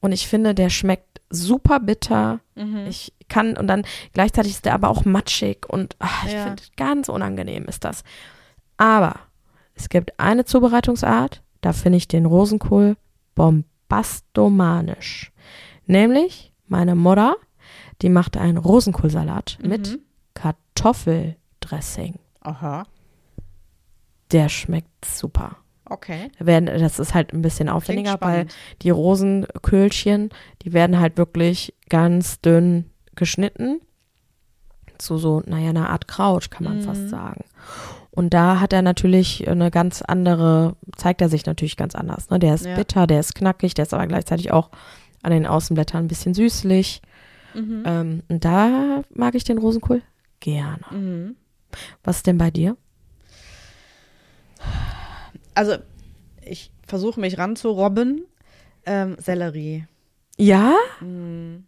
und 0.00 0.12
ich 0.12 0.26
finde, 0.26 0.54
der 0.54 0.70
schmeckt 0.70 1.15
super 1.30 1.80
bitter. 1.80 2.40
Mhm. 2.54 2.86
Ich 2.88 3.12
kann, 3.28 3.56
und 3.56 3.66
dann 3.66 3.84
gleichzeitig 4.12 4.52
ist 4.52 4.64
der 4.64 4.74
aber 4.74 4.88
auch 4.88 5.04
matschig 5.04 5.66
und 5.68 5.96
ach, 5.98 6.24
ich 6.26 6.32
Ja. 6.32 6.44
finde, 6.44 6.62
ganz 6.76 7.08
unangenehm 7.08 7.64
ist 7.66 7.84
das. 7.84 8.04
Aber 8.76 9.16
es 9.74 9.88
gibt 9.88 10.18
eine 10.20 10.44
Zubereitungsart, 10.44 11.42
da 11.60 11.72
finde 11.72 11.96
ich 11.98 12.08
den 12.08 12.26
Rosenkohl 12.26 12.96
bombastomanisch. 13.34 15.32
Nämlich 15.86 16.52
meine 16.68 16.94
Mutter, 16.94 17.36
die 18.02 18.08
macht 18.08 18.36
einen 18.36 18.56
Rosenkohlsalat 18.58 19.58
mit 19.62 19.88
Mhm. 19.90 19.98
Kartoffeldressing. 20.34 22.18
Aha. 22.40 22.84
Der 24.32 24.48
schmeckt 24.48 25.04
super. 25.04 25.56
Okay. 25.88 26.30
Werden, 26.38 26.66
das 26.66 26.98
ist 26.98 27.14
halt 27.14 27.32
ein 27.32 27.42
bisschen 27.42 27.68
aufwendiger, 27.68 28.16
weil 28.20 28.46
die 28.82 28.90
Rosenköhlchen, 28.90 30.30
die 30.62 30.72
werden 30.72 30.98
halt 30.98 31.16
wirklich 31.16 31.74
ganz 31.88 32.40
dünn 32.40 32.90
geschnitten. 33.14 33.80
Zu 34.98 35.18
so, 35.18 35.42
naja, 35.46 35.70
einer 35.70 35.90
Art 35.90 36.08
Kraut, 36.08 36.50
kann 36.50 36.64
man 36.64 36.78
Mhm. 36.78 36.82
fast 36.82 37.08
sagen. 37.08 37.44
Und 38.10 38.32
da 38.32 38.60
hat 38.60 38.72
er 38.72 38.80
natürlich 38.82 39.46
eine 39.46 39.70
ganz 39.70 40.00
andere, 40.02 40.74
zeigt 40.96 41.20
er 41.20 41.28
sich 41.28 41.44
natürlich 41.44 41.76
ganz 41.76 41.94
anders. 41.94 42.30
Ne? 42.30 42.38
Der 42.38 42.54
ist 42.54 42.64
Ja. 42.64 42.74
bitter, 42.74 43.06
der 43.06 43.20
ist 43.20 43.34
knackig, 43.34 43.74
der 43.74 43.84
ist 43.84 43.92
aber 43.92 44.06
gleichzeitig 44.06 44.52
auch 44.52 44.70
an 45.22 45.32
den 45.32 45.46
Außenblättern 45.46 46.04
ein 46.04 46.08
bisschen 46.08 46.32
süßlich. 46.34 47.02
Mhm. 47.54 47.82
Ähm, 47.84 48.22
und 48.28 48.44
da 48.44 49.02
mag 49.14 49.34
ich 49.34 49.44
den 49.44 49.58
Rosenkohl 49.58 50.02
gerne. 50.40 50.80
Mhm. 50.90 51.36
Was 52.04 52.16
ist 52.18 52.26
denn 52.26 52.38
bei 52.38 52.50
dir? 52.50 52.76
Also, 55.56 55.76
ich 56.42 56.70
versuche 56.86 57.18
mich 57.18 57.38
ranzurobben. 57.38 58.24
Ähm, 58.84 59.16
Sellerie. 59.18 59.86
Ja? 60.36 60.76
Mhm. 61.00 61.64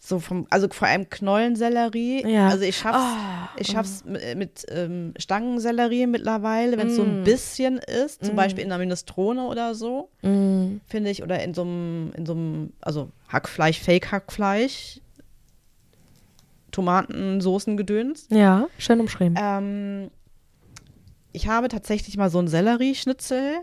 So 0.00 0.18
vom, 0.18 0.48
also 0.50 0.66
vor 0.68 0.88
allem 0.88 1.08
Knollensellerie. 1.08 2.26
Ja. 2.26 2.48
Also 2.48 2.64
ich 2.64 2.76
schaff's, 2.76 2.98
Ah, 2.98 3.48
ich 3.54 3.68
schaff's 3.68 4.04
mit, 4.04 4.36
mit 4.36 4.66
ähm, 4.70 5.14
Stangensellerie 5.16 6.08
mittlerweile, 6.08 6.76
wenn 6.76 6.88
es 6.88 6.96
so 6.96 7.04
Mm. 7.04 7.08
ein 7.20 7.22
bisschen 7.24 7.78
ist, 7.78 8.24
zum 8.24 8.34
Mm. 8.34 8.36
Beispiel 8.36 8.64
in 8.64 8.72
einer 8.72 8.78
Minestrone 8.80 9.46
oder 9.46 9.76
so, 9.76 10.08
mm, 10.22 10.78
finde 10.88 11.10
ich, 11.10 11.22
oder 11.22 11.40
in 11.44 11.54
so 11.54 11.62
einem, 11.62 12.10
in 12.16 12.26
so 12.26 12.32
einem, 12.32 12.72
also 12.80 13.10
Hackfleisch, 13.28 13.78
Fake-Hackfleisch, 13.78 15.00
Tomaten, 16.72 17.40
Soßengedöns. 17.40 18.26
ja, 18.30 18.66
schön 18.78 18.98
umschrieben. 18.98 19.36
Ähm, 19.40 20.10
ich 21.32 21.48
habe 21.48 21.68
tatsächlich 21.68 22.16
mal 22.16 22.30
so 22.30 22.38
ein 22.38 22.48
Sellerieschnitzel 22.48 23.62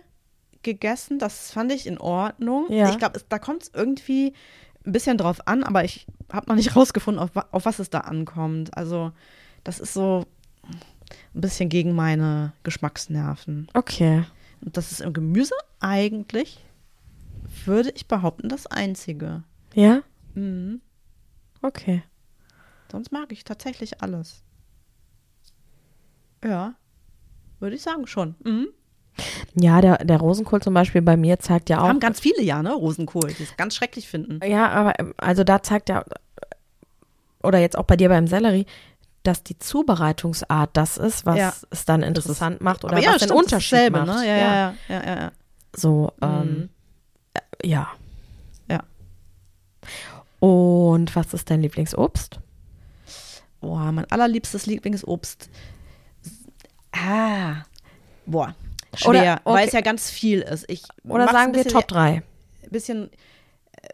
gegessen. 0.63 1.20
Das 1.20 1.51
fand 1.51 1.72
ich 1.72 1.88
in 1.88 1.97
Ordnung. 1.97 2.72
Ja. 2.72 2.89
Ich 2.89 2.97
glaube, 2.97 3.22
da 3.28 3.39
kommt 3.39 3.63
es 3.63 3.72
irgendwie 3.74 4.34
ein 4.86 4.91
bisschen 4.91 5.17
drauf 5.17 5.47
an, 5.47 5.63
aber 5.63 5.84
ich 5.84 6.07
habe 6.32 6.47
noch 6.49 6.55
nicht 6.55 6.76
rausgefunden, 6.76 7.22
auf, 7.22 7.32
auf 7.51 7.65
was 7.65 7.80
es 7.80 7.89
da 7.89 7.99
ankommt. 7.99 8.76
Also, 8.76 9.11
das 9.63 9.80
ist 9.80 9.93
so 9.93 10.26
ein 11.34 11.41
bisschen 11.41 11.70
gegen 11.70 11.93
meine 11.93 12.53
Geschmacksnerven. 12.63 13.67
Okay. 13.74 14.26
Und 14.61 14.76
das 14.78 14.91
ist 14.91 15.01
im 15.01 15.13
Gemüse 15.13 15.53
eigentlich, 15.80 16.59
würde 17.65 17.91
ich 17.91 18.07
behaupten, 18.07 18.49
das 18.49 18.67
Einzige. 18.67 19.43
Ja? 19.74 20.01
Mhm. 20.34 20.82
Okay. 21.61 22.03
Sonst 22.91 23.11
mag 23.11 23.32
ich 23.32 23.43
tatsächlich 23.43 24.01
alles. 24.01 24.43
Ja, 26.43 26.76
würde 27.60 27.76
ich 27.76 27.82
sagen 27.82 28.07
schon. 28.07 28.36
Mhm. 28.43 28.68
Ja, 29.55 29.82
der, 29.82 29.97
der 30.05 30.18
Rosenkohl 30.20 30.62
zum 30.62 30.74
Beispiel 30.74 31.01
bei 31.01 31.18
mir 31.18 31.39
zeigt 31.39 31.70
ja 31.70 31.82
auch. 31.82 31.88
Haben 31.89 31.99
ganz 31.99 32.20
viele 32.22 32.41
ja, 32.41 32.64
ne? 32.64 32.74
Rosenkohl, 32.74 33.34
die 33.38 33.43
es 33.43 33.57
ganz 33.57 33.76
schrecklich 33.76 34.07
finden. 34.07 34.39
ja, 34.45 34.70
aber 34.70 34.97
ähm, 34.99 35.14
also 35.18 35.43
da 35.43 35.62
zeigt 35.62 35.89
ja, 35.89 36.05
oder 37.43 37.60
jetzt 37.60 37.78
auch 37.78 37.84
bei 37.84 37.97
dir 37.97 38.07
beim 38.10 38.28
Sellerie, 38.28 38.66
dass 39.24 39.43
die 39.43 39.60
Zubereitungsart 39.60 40.70
das 40.74 40.97
ist, 40.97 41.26
was 41.26 41.38
Ja. 41.38 41.53
es 41.70 41.84
dann 41.84 42.01
interessant 42.03 42.62
macht 42.62 42.86
oder 42.86 42.93
Aber 42.95 43.01
was 43.05 43.12
den 43.18 43.18
stimmt, 43.28 43.32
ist 43.32 43.38
Unterschied 43.38 43.72
dasselbe, 43.74 44.05
macht. 44.05 44.20
Ne? 44.20 44.28
Ja, 44.28 44.38
ja, 44.38 44.76
ja, 44.88 45.03
ja, 45.05 45.20
ja. 45.22 45.32
So, 45.76 46.14
Mhm. 46.22 46.28
ähm, 46.28 46.70
äh, 47.34 47.68
ja. 47.68 47.89
Ja. 48.70 48.84
Und 50.39 51.14
was 51.16 51.34
ist 51.34 51.49
dein 51.49 51.62
Lieblingsobst? 51.62 52.39
Boah, 53.60 53.91
mein 53.91 54.10
allerliebstes 54.10 54.66
Lieblingsobst. 54.66 55.49
Ah, 56.91 57.63
boah. 58.25 58.55
schwer, 58.95 59.09
Oder- 59.09 59.41
weil 59.45 59.53
okay. 59.55 59.67
es 59.67 59.73
ja 59.73 59.81
ganz 59.81 60.09
viel 60.09 60.39
ist. 60.41 60.65
Ich 60.67 60.83
Oder 61.07 61.27
sagen 61.27 61.53
wir 61.53 61.63
Top 61.65 61.87
3. 61.87 62.23
bisschen 62.71 63.09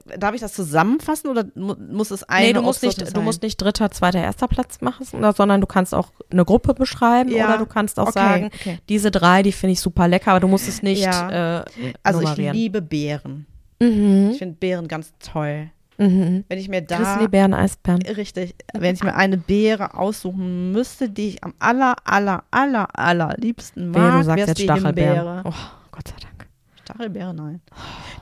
äh, 0.08 0.18
Darf 0.18 0.34
ich 0.34 0.42
das 0.42 0.54
zusammenfassen 0.54 1.30
oder 1.30 1.46
mu 1.56 1.76
muss 1.92 2.10
es 2.12 2.24
eine 2.24 2.48
Nee, 2.48 2.54
du 2.54 2.62
musst, 2.62 2.82
nicht, 2.84 3.00
du 3.02 3.06
sein? 3.06 3.24
musst 3.24 3.42
nicht 3.44 3.58
dritter, 3.58 3.92
zweiter, 3.92 4.20
erster 4.20 4.48
Platz 4.48 4.82
machen, 4.82 5.06
sondern 5.06 5.62
du 5.62 5.68
kannst 5.68 5.94
auch 5.94 6.12
eine 6.32 6.44
Gruppe 6.46 6.74
beschreiben 6.74 7.32
Ja. 7.32 7.48
oder 7.50 7.58
du 7.60 7.66
kannst 7.66 8.00
auch 8.00 8.08
Okay, 8.08 8.14
sagen, 8.20 8.46
okay. 8.54 8.80
diese 8.90 9.12
drei, 9.12 9.44
die 9.44 9.52
finde 9.52 9.74
ich 9.74 9.82
super 9.82 10.08
lecker, 10.08 10.32
aber 10.32 10.40
du 10.40 10.48
musst 10.48 10.68
es 10.68 10.82
nicht 10.82 11.02
Ja. 11.04 11.60
äh, 11.60 11.66
Also 12.04 12.22
ich 12.22 12.36
liebe 12.38 12.82
Beeren. 12.82 13.46
Mhm. 13.80 14.30
Ich 14.32 14.38
finde 14.40 14.56
Beeren 14.56 14.88
ganz 14.88 15.14
toll. 15.20 15.70
Mhm. 15.98 16.44
Wenn 16.50 16.60
ich 16.60 16.68
mir 16.68 16.82
da 16.82 16.98
Grizzly 16.98 17.28
Bären, 17.30 17.54
Eisbären. 17.54 18.02
richtig, 18.02 18.56
wenn 18.74 18.96
ich 18.96 19.04
mir 19.04 19.16
eine 19.16 19.38
Beere 19.38 19.94
aussuchen 19.98 20.72
müsste, 20.72 21.10
die 21.10 21.30
ich 21.30 21.44
am 21.44 21.54
aller 21.60 21.96
aller 22.04 22.44
aller 22.52 22.88
aller 23.00 23.34
liebsten 23.38 23.92
mag, 23.92 24.20
du 24.20 24.24
sagst 24.26 24.48
jetzt 24.48 24.58
die 24.60 24.64
Stachelbeeren. 24.64 25.16
Himbeere. 25.18 25.42
Oh, 25.46 25.54
Gott 25.92 26.08
sei 26.10 26.16
Dank. 26.22 26.48
Stachelbeere, 26.84 27.34
nein. 27.34 27.62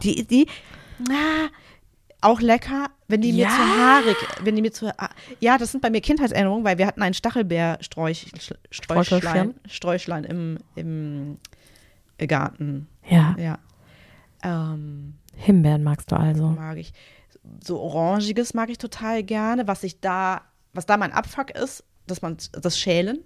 Die, 0.03 0.25
die, 0.27 0.47
ah, 1.09 1.47
auch 2.21 2.39
lecker, 2.41 2.87
wenn 3.07 3.21
die 3.21 3.33
mir 3.33 3.45
Ja. 3.45 3.49
zu 3.49 3.57
haarig, 3.57 4.15
wenn 4.43 4.55
die 4.55 4.61
mir 4.61 4.71
zu, 4.71 4.87
ah, 4.99 5.09
ja, 5.39 5.57
das 5.57 5.71
sind 5.71 5.81
bei 5.81 5.89
mir 5.89 6.01
Kindheitserinnerungen, 6.01 6.63
weil 6.63 6.77
wir 6.77 6.85
hatten 6.87 7.01
ein 7.01 7.13
Stachelbeersträuchlein? 7.13 9.55
Sträuchlein 9.67 10.23
im, 10.23 10.57
im 10.75 11.37
Garten, 12.27 12.87
Ja, 13.09 13.35
ja. 13.37 13.59
Ähm, 14.43 15.15
Himbeeren 15.35 15.83
magst 15.83 16.11
du 16.11 16.15
also. 16.15 16.47
mag 16.49 16.77
ich. 16.77 16.93
So 17.63 17.79
orangiges 17.79 18.53
mag 18.53 18.69
ich 18.69 18.77
total 18.77 19.23
gerne. 19.23 19.67
Was 19.67 19.83
ich 19.83 19.99
da, 19.99 20.41
was 20.73 20.85
da 20.85 20.97
mein 20.97 21.11
Abfuck 21.11 21.51
ist, 21.51 21.83
dass 22.07 22.21
man 22.21 22.37
das 22.53 22.77
Schälen, 22.79 23.19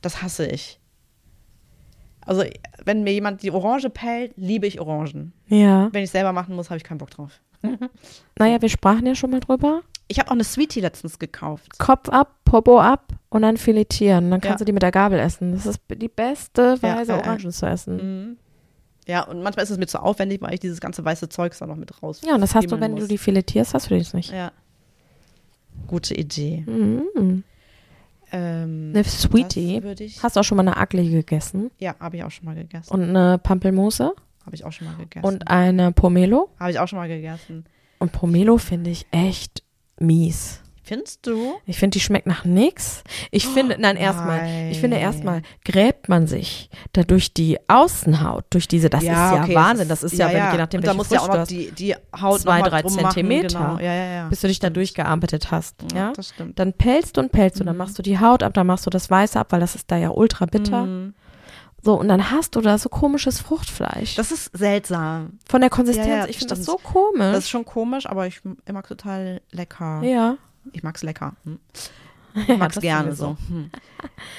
das 0.00 0.22
hasse 0.22 0.46
ich. 0.46 0.80
Also, 2.26 2.44
wenn 2.84 3.02
mir 3.02 3.12
jemand 3.12 3.42
die 3.42 3.50
Orange 3.50 3.90
pellt, 3.90 4.32
liebe 4.36 4.66
ich 4.66 4.80
Orangen. 4.80 5.32
Ja. 5.48 5.90
Wenn 5.92 6.04
ich 6.04 6.10
selber 6.10 6.32
machen 6.32 6.56
muss, 6.56 6.70
habe 6.70 6.78
ich 6.78 6.84
keinen 6.84 6.98
Bock 6.98 7.10
drauf. 7.10 7.40
Naja, 8.38 8.60
wir 8.60 8.68
sprachen 8.68 9.06
ja 9.06 9.14
schon 9.14 9.30
mal 9.30 9.40
drüber. 9.40 9.82
Ich 10.08 10.18
habe 10.18 10.28
auch 10.28 10.34
eine 10.34 10.44
Sweetie 10.44 10.80
letztens 10.80 11.18
gekauft. 11.18 11.78
Kopf 11.78 12.08
ab, 12.10 12.36
Popo 12.44 12.78
ab 12.80 13.12
und 13.30 13.42
dann 13.42 13.56
filetieren. 13.56 14.30
Dann 14.30 14.40
kannst 14.40 14.56
Ja. 14.60 14.64
du 14.64 14.64
die 14.66 14.72
mit 14.72 14.82
der 14.82 14.90
Gabel 14.90 15.18
essen. 15.18 15.52
Das 15.52 15.64
ist 15.64 15.80
die 15.88 16.08
beste 16.08 16.82
Weise, 16.82 17.12
ja, 17.12 17.18
ja. 17.18 17.22
Orangen 17.24 17.50
zu 17.52 17.66
essen. 17.66 17.96
Mhm. 17.96 18.36
Ja, 19.06 19.22
und 19.22 19.42
manchmal 19.42 19.64
ist 19.64 19.70
es 19.70 19.78
mir 19.78 19.86
zu 19.86 20.00
aufwendig, 20.02 20.40
weil 20.40 20.54
ich 20.54 20.60
dieses 20.60 20.80
ganze 20.80 21.04
weiße 21.04 21.28
Zeugs 21.28 21.58
da 21.58 21.66
noch 21.66 21.76
mit 21.76 22.02
raus. 22.02 22.20
Ja, 22.24 22.34
und 22.34 22.40
das 22.40 22.54
hast 22.54 22.70
du, 22.70 22.80
wenn 22.80 22.92
muss. 22.92 23.02
du 23.02 23.08
die 23.08 23.18
filetierst, 23.18 23.74
hast 23.74 23.90
du 23.90 23.98
das 23.98 24.14
nicht. 24.14 24.32
Ja. 24.32 24.52
Gute 25.86 26.14
Idee. 26.14 26.64
Mhm. 26.66 27.44
Ähm, 28.32 28.92
Eine 28.94 29.04
Sweetie. 29.04 29.80
Hast 30.22 30.36
du 30.36 30.40
auch 30.40 30.44
schon 30.44 30.56
mal 30.56 30.66
eine 30.66 30.80
Ugly 30.80 31.10
gegessen? 31.10 31.70
Ja, 31.78 31.94
habe 32.00 32.16
ich 32.16 32.24
auch 32.24 32.30
schon 32.30 32.46
mal 32.46 32.54
gegessen. 32.54 32.92
Und 32.92 33.02
eine 33.02 33.38
Pampelmuse? 33.38 34.14
Habe 34.44 34.56
ich 34.56 34.64
auch 34.64 34.72
schon 34.72 34.86
mal 34.86 34.96
gegessen. 34.96 35.24
Und 35.24 35.48
eine 35.48 35.92
Pomelo? 35.92 36.48
Habe 36.58 36.70
ich 36.70 36.78
auch 36.78 36.88
schon 36.88 36.98
mal 36.98 37.08
gegessen. 37.08 37.64
Und 37.98 38.12
Pomelo 38.12 38.58
finde 38.58 38.90
ich 38.90 39.06
echt 39.10 39.62
mies. 39.98 40.60
Findest 40.86 41.26
du? 41.26 41.54
Ich 41.64 41.78
finde, 41.78 41.94
die 41.96 42.00
schmeckt 42.00 42.26
nach 42.26 42.44
nix. 42.44 43.02
Ich 43.30 43.48
finde, 43.48 43.76
nein, 43.78 43.96
erstmal, 43.96 44.70
ich 44.70 44.78
finde 44.80 44.98
erstmal, 44.98 45.40
gräbt 45.64 46.10
man 46.10 46.26
sich 46.26 46.68
da 46.92 47.02
durch 47.04 47.32
die 47.32 47.58
Außenhaut, 47.68 48.44
durch 48.50 48.68
diese, 48.68 48.90
das 48.90 49.02
ist 49.02 49.08
ja 49.08 49.42
okay, 49.42 49.54
Wahnsinn. 49.54 49.88
Das 49.88 50.02
ist 50.02 50.12
ja, 50.18 50.28
wenn, 50.28 50.52
je 50.52 50.58
nachdem, 50.58 50.80
Und 50.80 50.86
da 50.86 50.92
du 50.92 51.14
ja 51.14 51.20
auch 51.20 51.28
noch 51.28 51.46
die, 51.46 51.70
die 51.70 51.94
Haut 52.20 52.40
Zwei, 52.42 52.60
drei 52.60 52.82
drum 52.82 52.94
machen, 52.96 53.14
Zentimeter. 53.14 53.58
Genau. 53.58 53.78
Ja, 53.78 53.94
ja, 53.94 54.04
ja. 54.12 54.28
bis 54.28 54.40
du 54.40 54.48
dich 54.48 54.58
da 54.58 54.68
durchgearbeitet 54.68 55.50
hast. 55.50 55.76
Ja, 55.94 56.12
das 56.12 56.28
stimmt. 56.28 56.58
Dann 56.58 56.72
pelzt 56.74 57.16
du 57.16 57.22
und 57.22 57.32
pelzt 57.32 57.60
du, 57.60 57.64
dann 57.64 57.74
Mhm. 57.74 57.78
machst 57.78 57.98
du 57.98 58.02
die 58.02 58.18
Haut 58.20 58.42
ab, 58.42 58.52
dann 58.54 58.66
machst 58.66 58.84
du 58.84 58.90
das 58.90 59.10
Weiße 59.10 59.40
ab, 59.40 59.52
weil 59.52 59.60
das 59.60 59.74
ist 59.74 59.90
da 59.90 59.96
ja 59.96 60.10
ultra 60.10 60.44
bitter. 60.46 60.84
Mhm. 60.84 61.14
So, 61.82 61.98
und 62.00 62.08
dann 62.08 62.30
hast 62.30 62.56
du 62.56 62.62
da 62.62 62.78
so 62.78 62.88
komisches 62.88 63.40
Fruchtfleisch. 63.40 64.14
Das 64.14 64.32
ist 64.32 64.50
seltsam. 64.56 65.38
Von 65.46 65.60
der 65.60 65.68
Konsistenz, 65.68 66.08
Ja, 66.08 66.16
ja, 66.20 66.26
ich 66.26 66.38
finde 66.38 66.54
das 66.54 66.64
so 66.64 66.76
komisch. 66.76 67.18
Das 67.32 67.38
ist 67.40 67.50
schon 67.50 67.66
komisch, 67.66 68.06
aber 68.06 68.26
ich, 68.26 68.40
ich 68.66 68.72
mag 68.72 68.86
total 68.88 69.40
lecker. 69.50 70.02
ja. 70.02 70.36
Ich 70.72 70.82
mag's 70.82 71.02
lecker. 71.02 71.34
Hm. 71.44 71.58
Ich 72.34 72.48
Ja, 72.48 72.56
mag's 72.56 72.74
das 72.74 72.82
gerne 72.82 73.14
sowieso. 73.14 73.36
so. 73.48 73.54
Hm. 73.54 73.70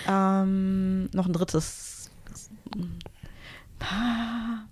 Ähm, 0.07 1.09
noch 1.13 1.25
ein 1.27 1.33
drittes. 1.33 2.09
Ah, 3.79 4.65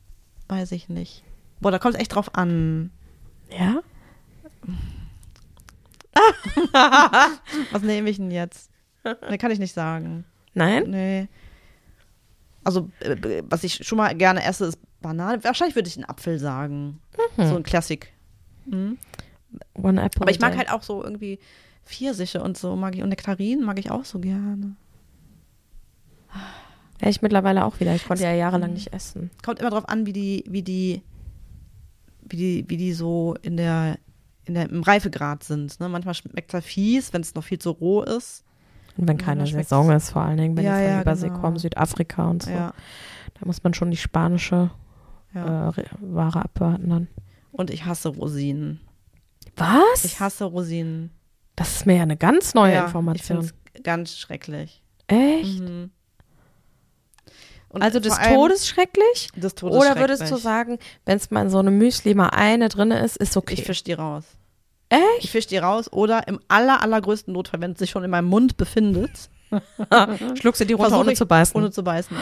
Weiß 0.50 0.72
ich 0.74 0.90
nicht. 0.90 1.24
Boah, 1.62 1.72
da 1.72 1.80
kommt 1.80 1.96
es 1.96 2.02
echt 2.02 2.16
drauf 2.16 2.36
an. 2.36 2.92
Ja? 3.50 3.82
Was 7.72 7.82
nehme 7.82 8.10
ich 8.10 8.18
denn 8.18 8.32
jetzt? 8.32 8.70
Ne, 9.04 9.38
kann 9.38 9.52
ich 9.52 9.60
nicht 9.60 9.74
sagen. 9.74 10.26
Nein? 10.54 10.90
Nee. 10.90 11.28
Also, 12.64 12.90
äh, 13.00 13.44
was 13.50 13.64
ich 13.64 13.86
schon 13.86 13.98
mal 13.98 14.16
gerne 14.16 14.44
esse, 14.44 14.66
ist 14.66 14.78
Banane. 15.02 15.44
Wahrscheinlich 15.44 15.76
würde 15.76 15.90
ich 15.90 15.98
einen 15.98 16.06
Apfel 16.10 16.40
sagen. 16.40 17.00
Mhm. 17.38 17.48
So 17.48 17.56
ein 17.58 17.64
Klassik. 17.64 18.14
Mhm. 18.66 18.98
One 19.76 20.02
Apple. 20.02 20.22
Aber 20.22 20.32
ich 20.32 20.40
mag 20.40 20.58
halt 20.58 20.72
auch 20.72 20.84
so 20.84 21.04
irgendwie 21.04 21.40
Pfirsiche 21.86 22.42
und 22.42 22.58
so 22.58 22.76
mag 22.76 22.96
ich. 22.96 23.04
Und 23.04 23.10
Nektarinen 23.10 23.66
mag 23.66 23.80
ich 23.80 23.92
auch 23.92 24.06
so 24.06 24.20
gerne. 24.20 24.76
Ja, 27.02 27.10
ich 27.10 27.22
mittlerweile 27.22 27.66
auch 27.66 27.80
wieder. 27.80 27.94
Ich 27.96 28.06
konnte 28.08 28.24
ja 28.24 28.34
jahrelang 28.34 28.74
nicht 28.74 28.94
essen. 28.94 29.30
Kommt 29.44 29.60
immer 29.60 29.70
drauf 29.70 29.88
an, 29.90 30.06
wie 30.06 30.14
die, 30.14 30.44
wie 30.48 30.62
die, 30.62 31.02
wie 32.30 32.38
die, 32.38 32.66
wie 32.70 32.78
die 32.78 32.94
so 32.94 33.36
in 33.42 33.58
der, 33.58 33.98
in 34.46 34.54
der, 34.54 34.70
im 34.70 34.84
Reifegrad 34.84 35.44
sind. 35.44 35.80
Ne? 35.80 35.90
Manchmal 35.90 36.14
schmeckt 36.14 36.54
es 36.54 36.66
fies, 36.66 37.12
wenn 37.14 37.22
es 37.22 37.36
noch 37.36 37.44
viel 37.44 37.60
zu 37.60 37.72
roh 37.72 38.04
ist. 38.04 38.46
Und 38.96 39.08
wenn 39.08 39.18
keine. 39.18 39.46
Saison 39.48 39.90
ist, 39.92 40.12
vor 40.12 40.22
allen 40.22 40.38
Dingen, 40.38 40.56
wenn 40.56 40.64
Ja, 40.66 40.78
die 40.78 40.84
von 40.86 40.94
ja, 40.94 41.02
Übersee 41.02 41.28
genau. 41.28 41.40
kommen, 41.42 41.58
Südafrika 41.58 42.30
und 42.30 42.44
so. 42.44 42.52
Ja, 42.52 42.74
Da 43.40 43.46
muss 43.46 43.64
man 43.64 43.74
schon 43.74 43.92
die 43.92 43.98
spanische 43.98 44.70
ja. 45.34 45.66
äh, 45.66 45.68
Re- 45.70 45.86
Ware 46.00 46.44
abwarten 46.44 46.90
dann. 46.90 47.08
Und 47.52 47.70
ich 47.70 47.86
hasse 47.86 48.10
Rosinen. 48.10 48.80
Was? 49.56 50.06
Ich 50.06 50.20
hasse 50.20 50.46
Rosinen. 50.46 51.12
das 51.56 51.76
ist 51.76 51.86
mir 51.86 51.98
ja 51.98 52.04
eine 52.04 52.18
ganz 52.18 52.54
neue 52.54 52.74
ja, 52.74 52.80
Ich 52.82 52.86
Information. 52.88 53.44
finde 53.44 53.54
es 53.76 53.84
ganz 53.84 54.18
schrecklich. 54.18 54.82
Echt? 55.08 55.60
Mhm. 55.60 55.92
Und 57.70 57.82
Also 57.82 58.00
des 58.00 58.18
Todes 58.18 58.68
schrecklich? 58.68 59.30
Des 59.36 59.56
Todes 59.56 59.76
Oder 59.78 59.96
würdest 59.98 60.30
du 60.30 60.38
sagen, 60.38 60.78
wenn 61.06 61.18
es 61.18 61.32
mal 61.32 61.42
in 61.42 61.50
so 61.50 61.58
einem 61.60 61.78
Müsli 61.78 62.14
mal 62.14 62.30
eine 62.30 62.70
drin 62.70 62.92
ist, 62.92 63.18
ist 63.18 63.36
okay? 63.36 63.56
Ich 63.56 63.64
fisch 63.64 63.84
die 63.84 63.94
raus. 63.94 64.24
Echt? 64.90 65.02
Ich 65.20 65.32
fisch 65.32 65.48
die 65.48 65.58
raus 65.58 65.92
oder 65.92 66.28
im 66.28 66.40
aller, 66.48 66.82
allergrößten 66.84 67.34
Notfall, 67.34 67.62
wenn 67.62 67.72
es 67.72 67.80
sich 67.80 67.90
schon 67.90 68.04
in 68.04 68.12
meinem 68.12 68.28
Mund 68.28 68.58
befindet, 68.58 69.30
Schluckst 70.40 70.62
du 70.62 70.66
die 70.66 70.74
runter, 70.74 70.90
Versuch 70.90 71.02
ohne 71.04 71.12
ich- 71.14 71.18
zu 71.18 71.26
beißen? 71.26 71.56
ohne 71.60 71.72
zu 71.72 71.84
beißen. 71.84 72.16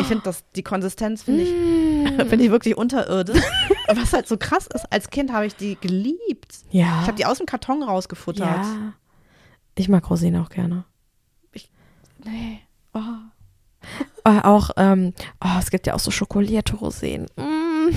Ich 0.00 0.06
finde 0.06 0.24
das, 0.24 0.44
die 0.56 0.62
Konsistenz 0.62 1.22
finde 1.22 1.42
ich, 1.42 1.50
Mm. 1.52 2.28
finde 2.28 2.44
ich 2.44 2.50
wirklich 2.50 2.76
unterirdisch. 2.76 3.40
Was 3.94 4.12
halt 4.12 4.26
so 4.28 4.36
krass 4.36 4.66
ist, 4.74 4.84
als 4.92 5.10
Kind 5.10 5.32
habe 5.32 5.46
ich 5.46 5.54
die 5.56 5.76
geliebt. 5.80 6.58
ja. 6.70 7.00
Ich 7.02 7.06
habe 7.08 7.14
die 7.16 7.26
aus 7.26 7.38
dem 7.38 7.46
Karton 7.46 7.82
rausgefuttert. 7.82 8.46
ja. 8.46 8.92
Ich 9.76 9.88
mag 9.88 10.08
Rosinen 10.10 10.42
auch 10.42 10.48
gerne. 10.50 10.84
Nee. 12.24 12.60
Oh. 12.94 13.00
Äh, 14.24 14.40
auch, 14.42 14.70
ähm, 14.76 15.12
oh, 15.44 15.58
es 15.58 15.70
gibt 15.70 15.86
ja 15.88 15.94
auch 15.94 15.98
so 15.98 16.10
schokolierte 16.12 16.76
Rosinen. 16.76 17.26
Mm, 17.36 17.42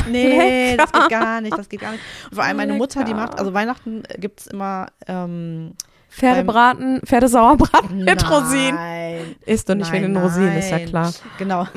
Nee, 0.12 0.72
lecker. 0.72 0.78
das 0.78 0.92
geht 0.92 1.10
gar 1.12 1.42
nicht, 1.42 1.56
das 1.58 1.70
geht 1.70 1.82
gar 1.82 1.92
nicht. 1.92 2.02
Und 2.30 2.36
vor 2.36 2.44
allem 2.44 2.58
meine 2.58 2.74
Mutter, 2.74 3.04
die 3.04 3.12
Lecker. 3.12 3.26
macht, 3.28 3.38
also 3.40 3.54
Weihnachten 3.54 4.02
gibt 4.18 4.40
es 4.42 4.48
immer 4.48 4.88
ähm, 5.06 5.74
Pferdebraten, 6.16 7.02
Pferdesauerbraten 7.06 7.98
mit 7.98 8.30
Rosinen. 8.30 8.76
Nein. 8.76 9.36
Isst 9.46 9.68
du 9.68 9.76
nicht 9.76 9.92
wegen 9.92 10.04
den 10.04 10.14
Nein, 10.14 10.24
Rosinen, 10.24 10.58
ist 10.58 10.70
ja 10.70 10.78
nein. 10.78 10.88
klar. 10.88 11.14
Genau. 11.38 11.68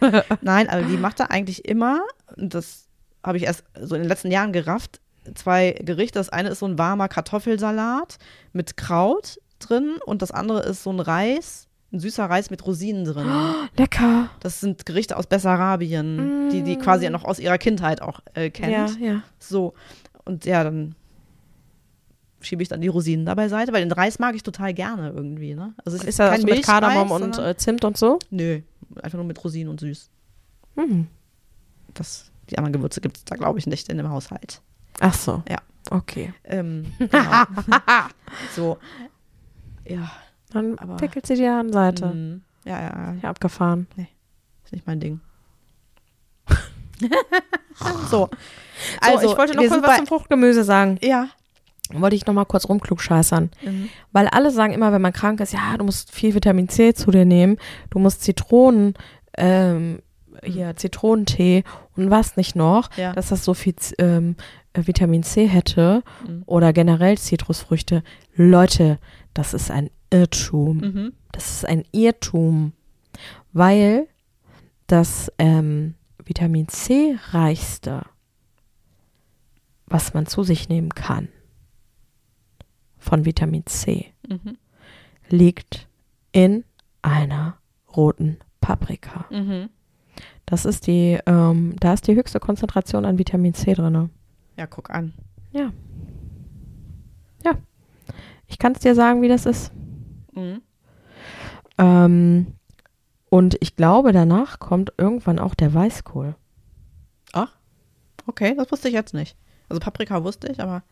Nein, 0.42 0.68
aber 0.68 0.82
die 0.82 0.96
macht 0.96 1.20
da 1.20 1.24
eigentlich 1.26 1.64
immer, 1.64 2.02
das 2.36 2.88
habe 3.24 3.38
ich 3.38 3.44
erst 3.44 3.64
so 3.80 3.94
in 3.94 4.02
den 4.02 4.08
letzten 4.08 4.30
Jahren 4.30 4.52
gerafft, 4.52 5.00
zwei 5.34 5.72
Gerichte. 5.80 6.18
Das 6.18 6.28
eine 6.28 6.50
ist 6.50 6.58
so 6.58 6.66
ein 6.66 6.78
warmer 6.78 7.08
Kartoffelsalat 7.08 8.18
mit 8.52 8.76
Kraut 8.76 9.38
drin 9.58 9.96
und 10.04 10.20
das 10.20 10.30
andere 10.30 10.60
ist 10.60 10.82
so 10.82 10.90
ein 10.90 11.00
Reis, 11.00 11.66
ein 11.90 11.98
süßer 11.98 12.26
Reis 12.26 12.50
mit 12.50 12.66
Rosinen 12.66 13.04
drin. 13.04 13.26
Lecker. 13.76 14.28
Das 14.40 14.60
sind 14.60 14.84
Gerichte 14.84 15.16
aus 15.16 15.26
Bessarabien, 15.26 16.50
die 16.50 16.62
die 16.62 16.76
quasi 16.76 17.08
noch 17.08 17.24
aus 17.24 17.38
ihrer 17.38 17.58
Kindheit 17.58 18.02
auch 18.02 18.20
äh, 18.34 18.50
kennt. 18.50 19.00
Ja, 19.00 19.06
ja. 19.06 19.22
So. 19.38 19.72
Und 20.24 20.44
ja, 20.44 20.64
dann 20.64 20.94
schiebe 22.46 22.62
ich 22.62 22.68
dann 22.68 22.80
die 22.80 22.88
Rosinen 22.88 23.26
da 23.26 23.34
beiseite, 23.34 23.72
weil 23.72 23.82
den 23.82 23.92
Reis 23.92 24.18
mag 24.18 24.34
ich 24.34 24.42
total 24.42 24.72
gerne 24.74 25.10
irgendwie. 25.10 25.54
Ne? 25.54 25.74
Also 25.84 25.96
es 25.98 26.04
Ist 26.04 26.18
das 26.18 26.30
kein 26.30 26.42
mit 26.42 26.62
Kardamom 26.64 27.10
und 27.10 27.38
äh, 27.38 27.56
Zimt 27.56 27.84
und 27.84 27.96
so? 27.96 28.18
Nö, 28.30 28.60
einfach 29.02 29.16
nur 29.16 29.26
mit 29.26 29.42
Rosinen 29.42 29.68
und 29.70 29.80
süß. 29.80 30.10
Hm. 30.76 31.06
Das, 31.94 32.30
die 32.50 32.58
anderen 32.58 32.72
Gewürze 32.74 33.00
gibt 33.00 33.16
es 33.16 33.24
da, 33.24 33.36
glaube 33.36 33.58
ich, 33.58 33.66
nicht 33.66 33.88
in 33.88 33.96
dem 33.96 34.08
Haushalt. 34.10 34.60
Ach 35.00 35.14
so. 35.14 35.42
Ja. 35.48 35.58
Okay. 35.90 36.32
Ähm, 36.44 36.92
genau. 36.98 37.44
so. 38.54 38.78
Ja. 39.86 40.10
Dann 40.50 40.78
Aber- 40.78 40.96
pickelt 40.96 41.26
sie 41.26 41.34
dir 41.36 41.54
an 41.54 41.72
Seite. 41.72 42.06
mm, 42.06 42.42
Ja, 42.64 42.80
ja, 42.80 43.14
ja. 43.22 43.28
Abgefahren. 43.30 43.86
Ist 44.64 44.72
nicht 44.72 44.86
mein 44.86 45.00
Ding. 45.00 45.20
so. 48.10 48.28
Also, 49.00 49.30
ich 49.30 49.36
wollte 49.38 49.54
noch 49.54 49.62
kurz 49.62 49.70
was 49.72 49.82
bei- 49.82 49.96
zum 49.96 50.06
Fruchtgemüse 50.06 50.64
sagen. 50.64 50.98
Ja. 51.02 51.28
Wollte 51.92 52.16
ich 52.16 52.26
noch 52.26 52.34
mal 52.34 52.44
kurz 52.44 52.68
rumklugscheißern. 52.68 53.50
Mhm. 53.64 53.88
Weil 54.12 54.26
alle 54.28 54.50
sagen 54.50 54.72
immer, 54.72 54.92
wenn 54.92 55.02
man 55.02 55.12
krank 55.12 55.40
ist, 55.40 55.52
ja, 55.52 55.76
du 55.76 55.84
musst 55.84 56.10
viel 56.12 56.34
Vitamin 56.34 56.68
C 56.68 56.94
zu 56.94 57.10
dir 57.10 57.24
nehmen, 57.24 57.58
du 57.90 57.98
musst 57.98 58.22
Zitronen 58.22 58.94
ähm, 59.38 60.00
hier 60.42 60.74
Zitronentee 60.76 61.64
und 61.96 62.10
was 62.10 62.36
nicht 62.36 62.56
noch, 62.56 62.90
Ja. 62.96 63.12
dass 63.12 63.28
das 63.28 63.44
so 63.44 63.54
viel 63.54 63.74
ähm, 63.98 64.36
äh, 64.72 64.86
Vitamin 64.86 65.22
C 65.22 65.46
hätte 65.46 66.02
Mhm. 66.26 66.42
oder 66.46 66.72
generell 66.72 67.16
Zitrusfrüchte. 67.18 68.02
Leute, 68.34 68.98
das 69.32 69.54
ist 69.54 69.70
ein 69.70 69.88
Irrtum. 70.10 70.78
Mhm. 70.78 71.12
Das 71.32 71.50
ist 71.50 71.66
ein 71.66 71.84
Irrtum, 71.92 72.72
weil 73.52 74.08
das 74.88 75.30
ähm, 75.38 75.94
Vitamin 76.24 76.68
C 76.68 77.16
reichste, 77.30 78.02
was 79.86 80.14
man 80.14 80.26
zu 80.26 80.42
sich 80.42 80.68
nehmen 80.68 80.90
kann, 80.90 81.28
von 83.06 83.24
Vitamin 83.24 83.64
C, 83.66 84.12
Mhm. 84.28 84.58
liegt 85.28 85.86
in 86.32 86.64
einer 87.02 87.56
roten 87.96 88.38
Paprika. 88.60 89.26
Mhm. 89.30 89.68
Das 90.44 90.64
ist 90.64 90.86
die, 90.86 91.18
ähm, 91.26 91.76
da 91.78 91.92
ist 91.94 92.06
die 92.08 92.14
höchste 92.16 92.40
Konzentration 92.40 93.04
an 93.04 93.18
Vitamin 93.18 93.54
C 93.54 93.74
drin. 93.74 94.10
Ja, 94.56 94.66
guck 94.66 94.90
an. 94.90 95.12
Ja. 95.52 95.72
Ja. 97.44 97.52
Ich 98.48 98.58
kann 98.58 98.72
es 98.72 98.80
dir 98.80 98.94
sagen, 98.94 99.22
wie 99.22 99.28
das 99.28 99.46
ist. 99.46 99.72
Mhm. 100.34 100.60
Ähm, 101.78 102.46
und 103.28 103.56
ich 103.60 103.76
glaube, 103.76 104.12
danach 104.12 104.58
kommt 104.58 104.92
irgendwann 104.98 105.38
auch 105.38 105.54
der 105.54 105.72
Weißkohl. 105.74 106.34
Okay, 108.28 108.56
das 108.56 108.72
wusste 108.72 108.88
ich 108.88 108.94
jetzt 108.94 109.14
nicht. 109.14 109.36
Also 109.68 109.78
Paprika 109.78 110.24
wusste 110.24 110.48
ich, 110.50 110.60
aber 110.60 110.82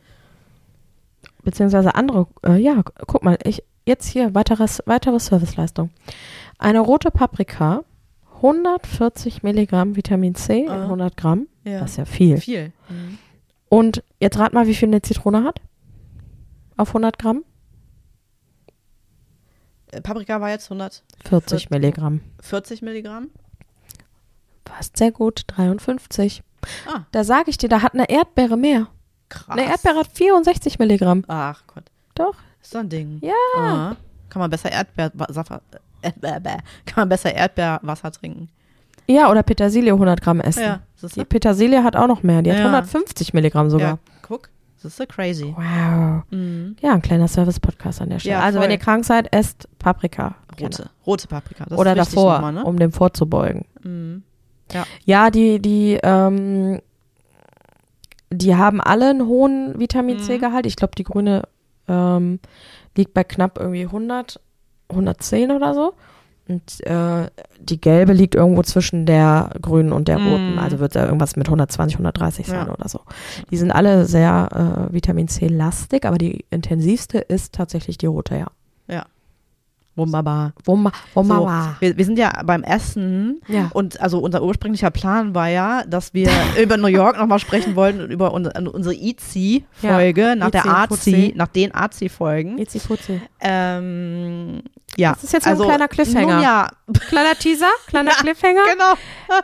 Beziehungsweise 1.44 1.94
andere, 1.94 2.26
äh, 2.44 2.56
ja, 2.56 2.74
gu- 2.82 2.92
guck 3.06 3.22
mal, 3.22 3.38
ich, 3.44 3.62
jetzt 3.86 4.06
hier, 4.08 4.34
weiteres, 4.34 4.82
weitere 4.86 5.18
Serviceleistung. 5.20 5.90
Eine 6.58 6.80
rote 6.80 7.10
Paprika, 7.10 7.84
140 8.36 9.42
Milligramm 9.42 9.96
Vitamin 9.96 10.34
C 10.34 10.62
in 10.64 10.68
Aha. 10.70 10.82
100 10.84 11.16
Gramm. 11.16 11.46
ja. 11.64 11.80
Das 11.80 11.92
ist 11.92 11.96
ja 11.98 12.04
viel. 12.04 12.38
viel. 12.38 12.72
Mhm. 12.88 13.18
Und 13.68 14.02
jetzt 14.20 14.38
rat 14.38 14.52
mal, 14.52 14.66
wie 14.66 14.74
viel 14.74 14.88
eine 14.88 15.02
Zitrone 15.02 15.44
hat? 15.44 15.60
Auf 16.76 16.88
100 16.88 17.18
Gramm? 17.18 17.44
Äh, 19.92 20.00
Paprika 20.00 20.40
war 20.40 20.50
jetzt 20.50 20.66
140 20.70 21.02
40 21.28 21.70
Milligramm. 21.70 22.20
Milligramm. 22.82 23.30
Fast 24.66 24.96
sehr 24.96 25.12
gut, 25.12 25.42
53. 25.48 26.42
Ah, 26.86 27.00
Da 27.12 27.22
sage 27.24 27.50
ich 27.50 27.58
dir, 27.58 27.68
da 27.68 27.82
hat 27.82 27.94
eine 27.94 28.08
Erdbeere 28.08 28.56
mehr. 28.56 28.88
Krass. 29.28 29.48
Eine 29.58 29.68
Erdbeere 29.70 29.96
hat 29.98 30.08
64 30.12 30.78
Milligramm. 30.78 31.24
Ach 31.28 31.62
Gott, 31.66 31.84
Doch. 32.14 32.34
ist 32.62 32.72
so 32.72 32.78
ein 32.78 32.88
Ding. 32.88 33.18
Ja. 33.22 33.32
Aha. 33.58 33.96
Kann 34.28 34.40
man 34.40 34.50
besser 34.50 34.70
Erdbeerwasser, 34.72 35.60
äh, 36.02 36.10
kann 36.86 36.96
man 36.96 37.08
besser 37.08 37.32
Erdbeerwasser 37.34 38.10
trinken. 38.10 38.48
Ja, 39.06 39.30
oder 39.30 39.42
Petersilie 39.42 39.92
100 39.92 40.20
Gramm 40.22 40.40
essen. 40.40 40.62
Ja, 40.62 40.80
Die? 41.14 41.24
Petersilie 41.24 41.84
hat 41.84 41.94
auch 41.94 42.06
noch 42.06 42.22
mehr. 42.22 42.40
Die 42.42 42.50
hat 42.50 42.58
Ja. 42.58 42.64
150 42.64 43.34
Milligramm 43.34 43.68
sogar. 43.68 43.88
Ja, 43.88 43.98
guck, 44.22 44.48
das 44.82 44.98
ist 44.98 45.08
crazy. 45.10 45.54
Wow. 45.56 46.22
Mhm. 46.30 46.76
Ja, 46.80 46.92
ein 46.94 47.02
kleiner 47.02 47.28
Service-Podcast 47.28 48.00
an 48.00 48.08
der 48.10 48.18
Stelle. 48.18 48.36
Ja, 48.36 48.40
also, 48.42 48.60
wenn 48.60 48.70
ihr 48.70 48.78
krank 48.78 49.04
seid, 49.04 49.30
esst 49.32 49.68
Paprika. 49.78 50.36
Rote, 50.58 50.88
rote 51.06 51.28
Paprika. 51.28 51.66
Das 51.68 51.78
Oder 51.78 51.94
davor, 51.94 52.34
nochmal, 52.34 52.52
ne? 52.54 52.64
um 52.64 52.78
dem 52.78 52.92
vorzubeugen. 52.92 53.66
Mhm. 53.82 54.22
Ja, 55.04 55.30
die, 55.30 55.60
die, 55.60 55.98
ähm, 56.02 56.80
die 58.36 58.56
haben 58.56 58.80
alle 58.80 59.10
einen 59.10 59.26
hohen 59.26 59.78
Vitamin 59.78 60.16
Mhm. 60.16 60.20
C-Gehalt. 60.20 60.66
Ich 60.66 60.76
glaube, 60.76 60.94
die 60.96 61.04
grüne 61.04 61.42
ähm, 61.88 62.40
liegt 62.96 63.14
bei 63.14 63.24
knapp 63.24 63.58
irgendwie 63.58 63.84
100, 63.84 64.40
110 64.88 65.50
oder 65.50 65.74
so. 65.74 65.92
Und 66.46 66.86
äh, 66.86 67.30
die 67.58 67.80
gelbe 67.80 68.12
liegt 68.12 68.34
irgendwo 68.34 68.62
zwischen 68.62 69.06
der 69.06 69.50
grünen 69.62 69.92
und 69.92 70.08
der 70.08 70.18
Mhm. 70.18 70.26
roten. 70.26 70.58
Also 70.58 70.78
wird 70.78 70.94
da 70.94 71.04
irgendwas 71.06 71.36
mit 71.36 71.48
120, 71.48 71.96
130 71.96 72.46
sein 72.46 72.66
Ja. 72.66 72.72
oder 72.74 72.86
so. 72.88 73.00
Die 73.50 73.56
sind 73.56 73.70
alle 73.70 74.04
sehr 74.04 74.86
äh, 74.90 74.92
Vitamin 74.92 75.28
C-lastig, 75.28 76.04
aber 76.04 76.18
die 76.18 76.44
intensivste 76.50 77.18
ist 77.18 77.54
tatsächlich 77.54 77.96
die 77.96 78.06
rote, 78.06 78.36
ja. 78.36 78.46
Wunderbar. 79.96 80.52
Wumma, 80.64 80.90
So, 81.14 81.22
wir, 81.80 81.96
wir 81.96 82.04
sind 82.04 82.18
ja 82.18 82.42
beim 82.44 82.62
Essen 82.64 83.40
Ja. 83.46 83.70
und 83.72 84.00
also 84.00 84.18
unser 84.18 84.42
ursprünglicher 84.42 84.90
Plan 84.90 85.34
war 85.34 85.48
ja, 85.48 85.84
dass 85.86 86.12
wir 86.14 86.28
über 86.60 86.76
New 86.76 86.88
York 86.88 87.16
nochmal 87.18 87.38
sprechen 87.38 87.76
wollten 87.76 88.00
und 88.00 88.10
über 88.10 88.32
unsere, 88.32 88.70
unsere 88.70 88.94
ITZY-Folge 88.94 90.34
nach 90.36 90.50
der 90.50 90.62
ITZY. 90.64 90.70
AZI, 91.14 91.32
nach 91.36 91.48
den 91.48 91.74
AZI-Folgen. 91.74 92.58
Itzi 92.58 92.80
Futzi. 92.80 93.20
Ähm, 93.40 94.62
ja. 94.96 95.12
Das 95.12 95.24
ist 95.24 95.32
jetzt 95.32 95.44
so 95.44 95.50
ein 95.50 95.58
kleiner 95.68 95.88
Cliffhanger. 95.88 96.34
Nun 96.34 96.42
ja, 96.42 96.68
Kleiner 97.08 97.34
Teaser, 97.38 97.70
kleiner 97.86 98.10
Cliffhanger. 98.12 98.62
genau. 98.72 98.94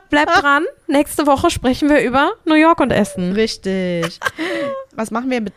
Bleibt 0.09 0.43
dran. 0.43 0.65
Nächste 0.89 1.27
Woche 1.27 1.51
sprechen 1.51 1.89
wir 1.89 2.03
über 2.03 2.33
New 2.45 2.55
York 2.55 2.81
und 2.81 2.91
Essen. 2.91 3.33
Richtig. 3.33 4.19
Was 4.95 5.11
machen 5.11 5.31
wir 5.31 5.41
mit, 5.41 5.53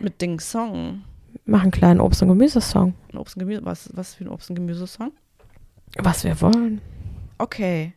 mit 0.00 0.20
dem 0.20 0.38
Song? 0.38 1.02
Machen 1.44 1.62
einen 1.62 1.70
kleinen 1.72 2.00
Obst- 2.00 2.22
und 2.22 2.28
Gemüsesong. 2.28 2.94
Ein 3.12 3.18
Obst 3.18 3.36
und 3.36 3.40
Gemüse, 3.40 3.64
was, 3.64 3.90
was 3.94 4.14
für 4.14 4.24
ein 4.24 4.28
Obst- 4.28 4.50
und 4.50 4.56
Gemüsesong? 4.56 5.12
Was 5.98 6.24
wir 6.24 6.40
wollen. 6.40 6.80
Okay. 7.38 7.92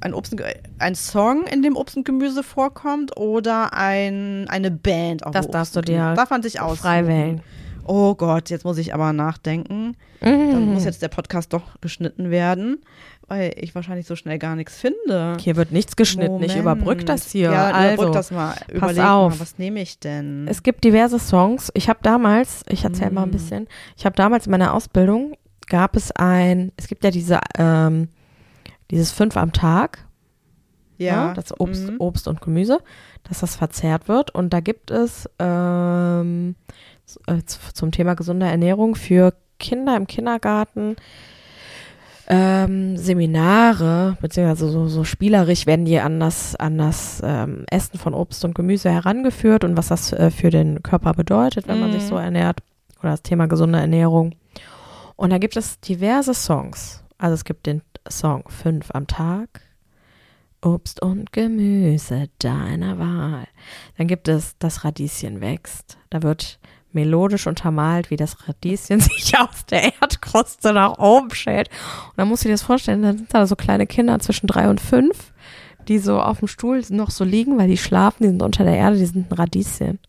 Ein, 0.00 0.14
Obst 0.14 0.32
und, 0.32 0.42
ein 0.78 0.94
Song, 0.94 1.44
in 1.46 1.62
dem 1.62 1.76
Obst 1.76 1.96
und 1.96 2.04
Gemüse 2.04 2.42
vorkommt 2.42 3.16
oder 3.16 3.72
ein, 3.72 4.46
eine 4.48 4.70
Band? 4.70 5.24
Auch 5.26 5.30
Das 5.30 5.48
darfst 5.48 5.74
du 5.76 5.80
dir 5.80 6.14
Darf 6.14 6.30
man 6.30 6.42
sich 6.42 6.60
aus. 6.60 6.78
Frei 6.80 7.06
wählen. 7.06 7.40
Oh 7.86 8.14
Gott, 8.14 8.50
jetzt 8.50 8.64
muss 8.64 8.78
ich 8.78 8.92
aber 8.94 9.12
nachdenken. 9.12 9.96
Dann 10.20 10.66
Mhm. 10.66 10.74
muss 10.74 10.84
jetzt 10.84 11.02
der 11.02 11.08
Podcast 11.08 11.52
doch 11.52 11.80
geschnitten 11.80 12.30
werden, 12.30 12.80
weil 13.28 13.52
ich 13.56 13.74
wahrscheinlich 13.74 14.06
so 14.06 14.14
schnell 14.16 14.38
gar 14.38 14.54
nichts 14.56 14.78
finde. 14.78 15.36
Hier 15.40 15.56
wird 15.56 15.72
nichts 15.72 15.96
geschnitten. 15.96 16.42
Ich 16.42 16.56
Moment. 16.56 16.60
überbrück 16.60 17.06
das 17.06 17.30
hier. 17.30 17.50
Ja, 17.50 17.70
also, 17.70 17.94
überbrück 17.94 18.14
das 18.14 18.30
mal. 18.30 18.54
Überleg 18.72 19.04
auf. 19.04 19.32
mal, 19.34 19.40
was 19.40 19.58
nehme 19.58 19.80
ich 19.80 19.98
denn? 19.98 20.46
es 20.48 20.62
gibt 20.62 20.84
diverse 20.84 21.18
Songs. 21.18 21.70
Ich 21.74 21.88
habe 21.88 21.98
damals, 22.02 22.62
ich 22.68 22.84
erzähle 22.84 23.10
mal 23.10 23.24
ein 23.24 23.30
Mm. 23.30 23.32
bisschen, 23.32 23.68
ich 23.96 24.04
habe 24.06 24.14
damals 24.16 24.46
in 24.46 24.52
meiner 24.52 24.74
Ausbildung, 24.74 25.36
gab 25.66 25.96
es 25.96 26.12
ein, 26.12 26.70
es 26.76 26.86
gibt 26.86 27.02
ja 27.02 27.10
diese, 27.10 27.40
ähm, 27.58 28.08
dieses 28.90 29.10
fünf 29.10 29.36
am 29.36 29.52
Tag, 29.52 30.06
ja, 30.98 31.28
ne, 31.28 31.34
das 31.34 31.58
Obst, 31.60 31.90
mhm. 31.90 31.96
Obst 31.98 32.28
und 32.28 32.40
Gemüse, 32.40 32.78
dass 33.24 33.40
das 33.40 33.56
verzehrt 33.56 34.08
wird. 34.08 34.30
Und 34.34 34.50
da 34.52 34.60
gibt 34.60 34.90
es 34.90 35.28
ähm, 35.40 36.54
äh, 37.26 37.42
zum 37.44 37.90
Thema 37.90 38.14
gesunde 38.14 38.46
Ernährung 38.46 38.94
für 38.94 39.34
Kinder 39.58 39.96
im 39.96 40.06
Kindergarten 40.06 40.96
ähm, 42.28 42.96
Seminare, 42.96 44.16
beziehungsweise 44.20 44.68
so, 44.68 44.88
so 44.88 45.04
spielerisch 45.04 45.66
werden 45.66 45.84
die 45.84 45.98
an 46.00 46.18
das, 46.20 46.56
an 46.56 46.78
das 46.78 47.22
ähm, 47.24 47.64
Essen 47.70 47.98
von 47.98 48.14
Obst 48.14 48.44
und 48.44 48.54
Gemüse 48.54 48.90
herangeführt 48.90 49.62
und 49.64 49.76
was 49.76 49.88
das 49.88 50.12
äh, 50.12 50.30
für 50.30 50.50
den 50.50 50.82
Körper 50.82 51.12
bedeutet, 51.14 51.68
wenn 51.68 51.80
man 51.80 51.92
sich 51.92 52.02
Mhm. 52.02 52.08
so 52.08 52.16
ernährt. 52.16 52.60
Oder 53.00 53.10
das 53.10 53.22
Thema 53.22 53.46
gesunde 53.46 53.78
Ernährung. 53.78 54.34
Und 55.16 55.30
da 55.30 55.38
gibt 55.38 55.56
es 55.56 55.80
diverse 55.80 56.34
Songs. 56.34 57.02
Also 57.18 57.34
es 57.34 57.44
gibt 57.44 57.66
den 57.66 57.82
Song 58.10 58.44
Fünf 58.48 58.90
am 58.92 59.06
Tag, 59.06 59.60
Obst 60.62 61.00
und 61.02 61.32
Gemüse 61.32 62.28
deiner 62.38 62.98
Wahl. 62.98 63.46
Dann 63.98 64.08
gibt 64.08 64.28
es 64.28 64.56
Das 64.58 64.84
Radieschen 64.84 65.40
wächst. 65.40 65.98
Da 66.10 66.22
wird 66.22 66.58
melodisch 66.96 67.46
untermalt, 67.46 68.10
wie 68.10 68.16
das 68.16 68.48
Radieschen 68.48 69.00
sich 69.00 69.38
aus 69.38 69.66
der 69.70 69.94
Erdkruste 70.00 70.72
nach 70.72 70.98
oben 70.98 71.32
schält. 71.32 71.68
Und 71.68 72.14
dann 72.16 72.28
musst 72.28 72.42
du 72.44 72.48
dir 72.48 72.54
das 72.54 72.62
vorstellen, 72.62 73.02
dann 73.02 73.18
sind 73.18 73.32
da 73.32 73.46
so 73.46 73.54
kleine 73.54 73.86
Kinder 73.86 74.18
zwischen 74.18 74.48
drei 74.48 74.68
und 74.68 74.80
fünf, 74.80 75.32
die 75.86 75.98
so 75.98 76.20
auf 76.20 76.40
dem 76.40 76.48
Stuhl 76.48 76.82
noch 76.88 77.10
so 77.10 77.22
liegen, 77.22 77.58
weil 77.58 77.68
die 77.68 77.76
schlafen, 77.76 78.24
die 78.24 78.28
sind 78.30 78.42
unter 78.42 78.64
der 78.64 78.76
Erde, 78.76 78.98
die 78.98 79.06
sind 79.06 79.30
ein 79.30 79.36
Radieschen. 79.36 80.00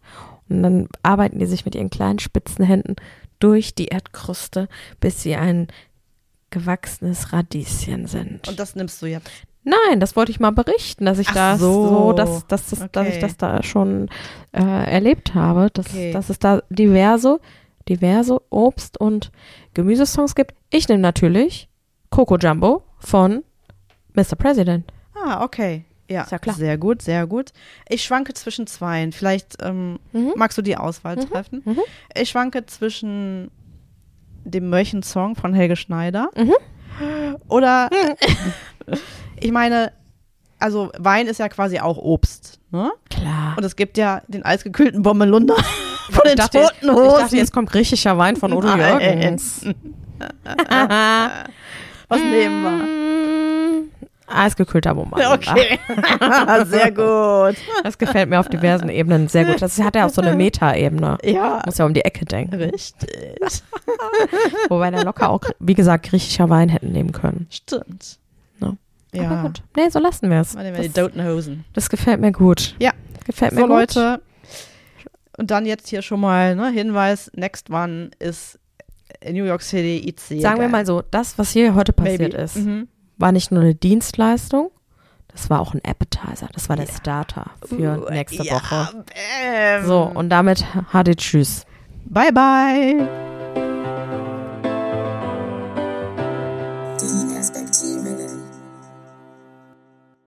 Und 0.49 0.63
dann 0.63 0.87
arbeiten 1.03 1.39
die 1.39 1.45
sich 1.45 1.65
mit 1.65 1.75
ihren 1.75 1.89
kleinen 1.89 2.19
spitzen 2.19 2.65
Händen 2.65 2.95
durch 3.39 3.75
die 3.75 3.87
Erdkruste, 3.87 4.69
bis 4.99 5.21
sie 5.21 5.35
ein 5.35 5.67
gewachsenes 6.49 7.33
Radieschen 7.33 8.07
sind. 8.07 8.47
Und 8.47 8.57
das 8.57 8.75
nimmst 8.75 9.01
du 9.01 9.07
jetzt. 9.07 9.29
Nein, 9.69 9.99
das 9.99 10.15
wollte 10.15 10.31
ich 10.31 10.39
mal 10.39 10.51
berichten, 10.51 11.05
dass 11.05 11.19
ich 11.19 11.27
Ach 11.29 11.33
das 11.33 11.59
so. 11.59 11.87
so, 11.89 12.13
dass, 12.13 12.47
dass, 12.47 12.69
das, 12.69 12.79
dass 12.91 13.07
ich 13.07 13.15
Okay. 13.15 13.19
das 13.21 13.35
da 13.37 13.61
schon 13.63 14.07
äh, 14.53 14.61
erlebt 14.61 15.35
habe, 15.35 15.69
dass, 15.73 15.87
Okay. 15.87 16.11
dass 16.11 16.29
es 16.29 16.39
da 16.39 16.61
diverse, 16.69 17.39
diverse 17.89 18.39
Obst- 18.49 18.97
und 18.97 19.31
Gemüsesongs 19.73 20.35
gibt. 20.35 20.53
Ich 20.69 20.87
nehme 20.87 21.01
natürlich 21.01 21.67
Coco 22.11 22.37
Jumbo 22.37 22.83
von 22.99 23.43
Mr. 24.13 24.35
President. 24.37 24.85
Ah, 25.15 25.43
okay. 25.43 25.83
Ja, 26.09 26.25
ja 26.31 26.39
klar. 26.39 26.55
sehr 26.55 26.77
gut, 26.77 27.01
sehr 27.01 27.27
gut. 27.27 27.51
Ich 27.89 28.03
schwanke 28.05 28.33
zwischen 28.33 28.65
zweien. 28.67 29.11
Vielleicht 29.11 29.57
ähm, 29.61 29.99
Mhm. 30.13 30.31
magst 30.37 30.57
du 30.57 30.61
die 30.61 30.77
Auswahl 30.77 31.17
Mhm, 31.17 31.29
treffen. 31.29 31.61
mhm. 31.65 31.79
Ich 32.15 32.29
schwanke 32.29 32.65
zwischen 32.65 33.51
dem 34.45 34.69
Mörchen-Song 34.69 35.35
von 35.35 35.53
Helge 35.53 35.75
Schneider 35.75 36.29
Mhm. 36.37 36.53
oder 37.49 37.89
ich 39.39 39.51
meine, 39.51 39.91
also 40.59 40.91
Wein 40.97 41.27
ist 41.27 41.39
ja 41.39 41.49
quasi 41.49 41.79
auch 41.79 41.97
Obst, 41.97 42.59
ne? 42.71 42.91
Klar. 43.09 43.55
Und 43.57 43.63
es 43.63 43.75
gibt 43.75 43.97
ja 43.97 44.21
den 44.27 44.43
eisgekühlten 44.43 45.01
Bommelunder 45.03 45.55
von 46.09 46.21
den 46.23 46.29
ich 46.31 46.35
dachte, 46.35 46.59
Toten 46.61 46.75
ich 46.81 46.91
Hosen. 46.91 47.19
dachte, 47.19 47.37
jetzt 47.37 47.53
kommt 47.53 47.69
griechischer 47.71 48.17
Wein 48.17 48.35
von 48.35 48.53
Udo. 48.53 48.67
Jürgens. 48.75 49.65
Was 52.09 52.19
nehmen 52.21 52.63
wir? 52.63 52.97
Eisgekühlter 54.29 54.93
Bomber. 54.93 55.17
Okay. 55.33 55.79
Sehr 56.65 56.91
gut. 56.91 57.55
Das 57.83 57.97
gefällt 57.97 58.29
mir 58.29 58.39
auf 58.39 58.49
diversen 58.49 58.89
Ebenen 58.89 59.29
sehr 59.29 59.45
gut. 59.45 59.61
Das 59.61 59.79
hat 59.79 59.95
ja 59.95 60.05
auch 60.05 60.09
so 60.09 60.21
eine 60.21 60.35
Meta-Ebene. 60.35 61.17
Ja. 61.23 61.61
Muss 61.65 61.77
ja 61.77 61.85
um 61.85 61.93
die 61.93 62.03
Ecke 62.03 62.25
denken. 62.25 62.55
Richtig. 62.55 63.09
Wobei 64.67 64.91
da 64.91 65.01
locker 65.03 65.29
auch, 65.29 65.41
wie 65.59 65.75
gesagt, 65.75 66.07
griechischer 66.09 66.49
Wein 66.49 66.67
hätten 66.67 66.91
nehmen 66.91 67.13
können. 67.13 67.47
Stimmt. 67.49 68.19
Ja. 69.13 69.29
Aber 69.29 69.41
gut. 69.43 69.63
Nee, 69.75 69.89
so 69.89 69.99
lassen 69.99 70.29
wir 70.29 70.41
es. 70.41 70.53
Mal 70.53 70.63
nehmen 70.63 70.75
wir 70.77 70.83
die 70.83 70.89
Das, 70.93 71.03
Dotenhosen. 71.05 71.65
das 71.73 71.89
gefällt 71.89 72.19
mir 72.21 72.31
gut. 72.31 72.75
Ja. 72.79 72.91
Gefällt 73.25 73.53
mir 73.53 73.61
So, 73.61 73.67
gut. 73.67 73.75
Leute. 73.95 74.21
Und 75.37 75.51
dann 75.51 75.65
jetzt 75.65 75.87
hier 75.87 76.01
schon 76.01 76.19
mal 76.19 76.55
ne, 76.55 76.69
Hinweis: 76.71 77.31
Next 77.35 77.69
One 77.69 78.09
ist 78.19 78.59
in 79.21 79.35
New 79.35 79.45
York 79.45 79.61
City 79.61 80.07
IC. 80.07 80.41
Sagen 80.41 80.59
wir 80.61 80.67
mal 80.69 80.85
so, 80.85 81.01
das, 81.11 81.37
was 81.37 81.51
hier 81.51 81.73
heute 81.75 81.93
passiert 81.93 82.33
Maybe. 82.33 82.37
ist, 82.43 82.55
Mhm. 82.57 82.87
war 83.17 83.31
nicht 83.31 83.51
nur 83.51 83.61
eine 83.61 83.75
Dienstleistung, 83.75 84.71
das 85.29 85.49
war 85.49 85.59
auch 85.59 85.73
ein 85.73 85.81
Appetizer. 85.85 86.49
Das 86.53 86.69
war 86.69 86.75
der 86.75 86.87
Starter 86.87 87.51
für 87.65 88.05
Uh, 88.07 88.09
nächste 88.11 88.43
ja, 88.43 88.53
Woche. 88.55 89.03
Bam. 89.05 89.85
So, 89.85 90.01
und 90.03 90.29
damit 90.29 90.63
HD 90.91 91.15
Tschüss. 91.15 91.65
bye 92.05 92.31
bye. 92.31 93.36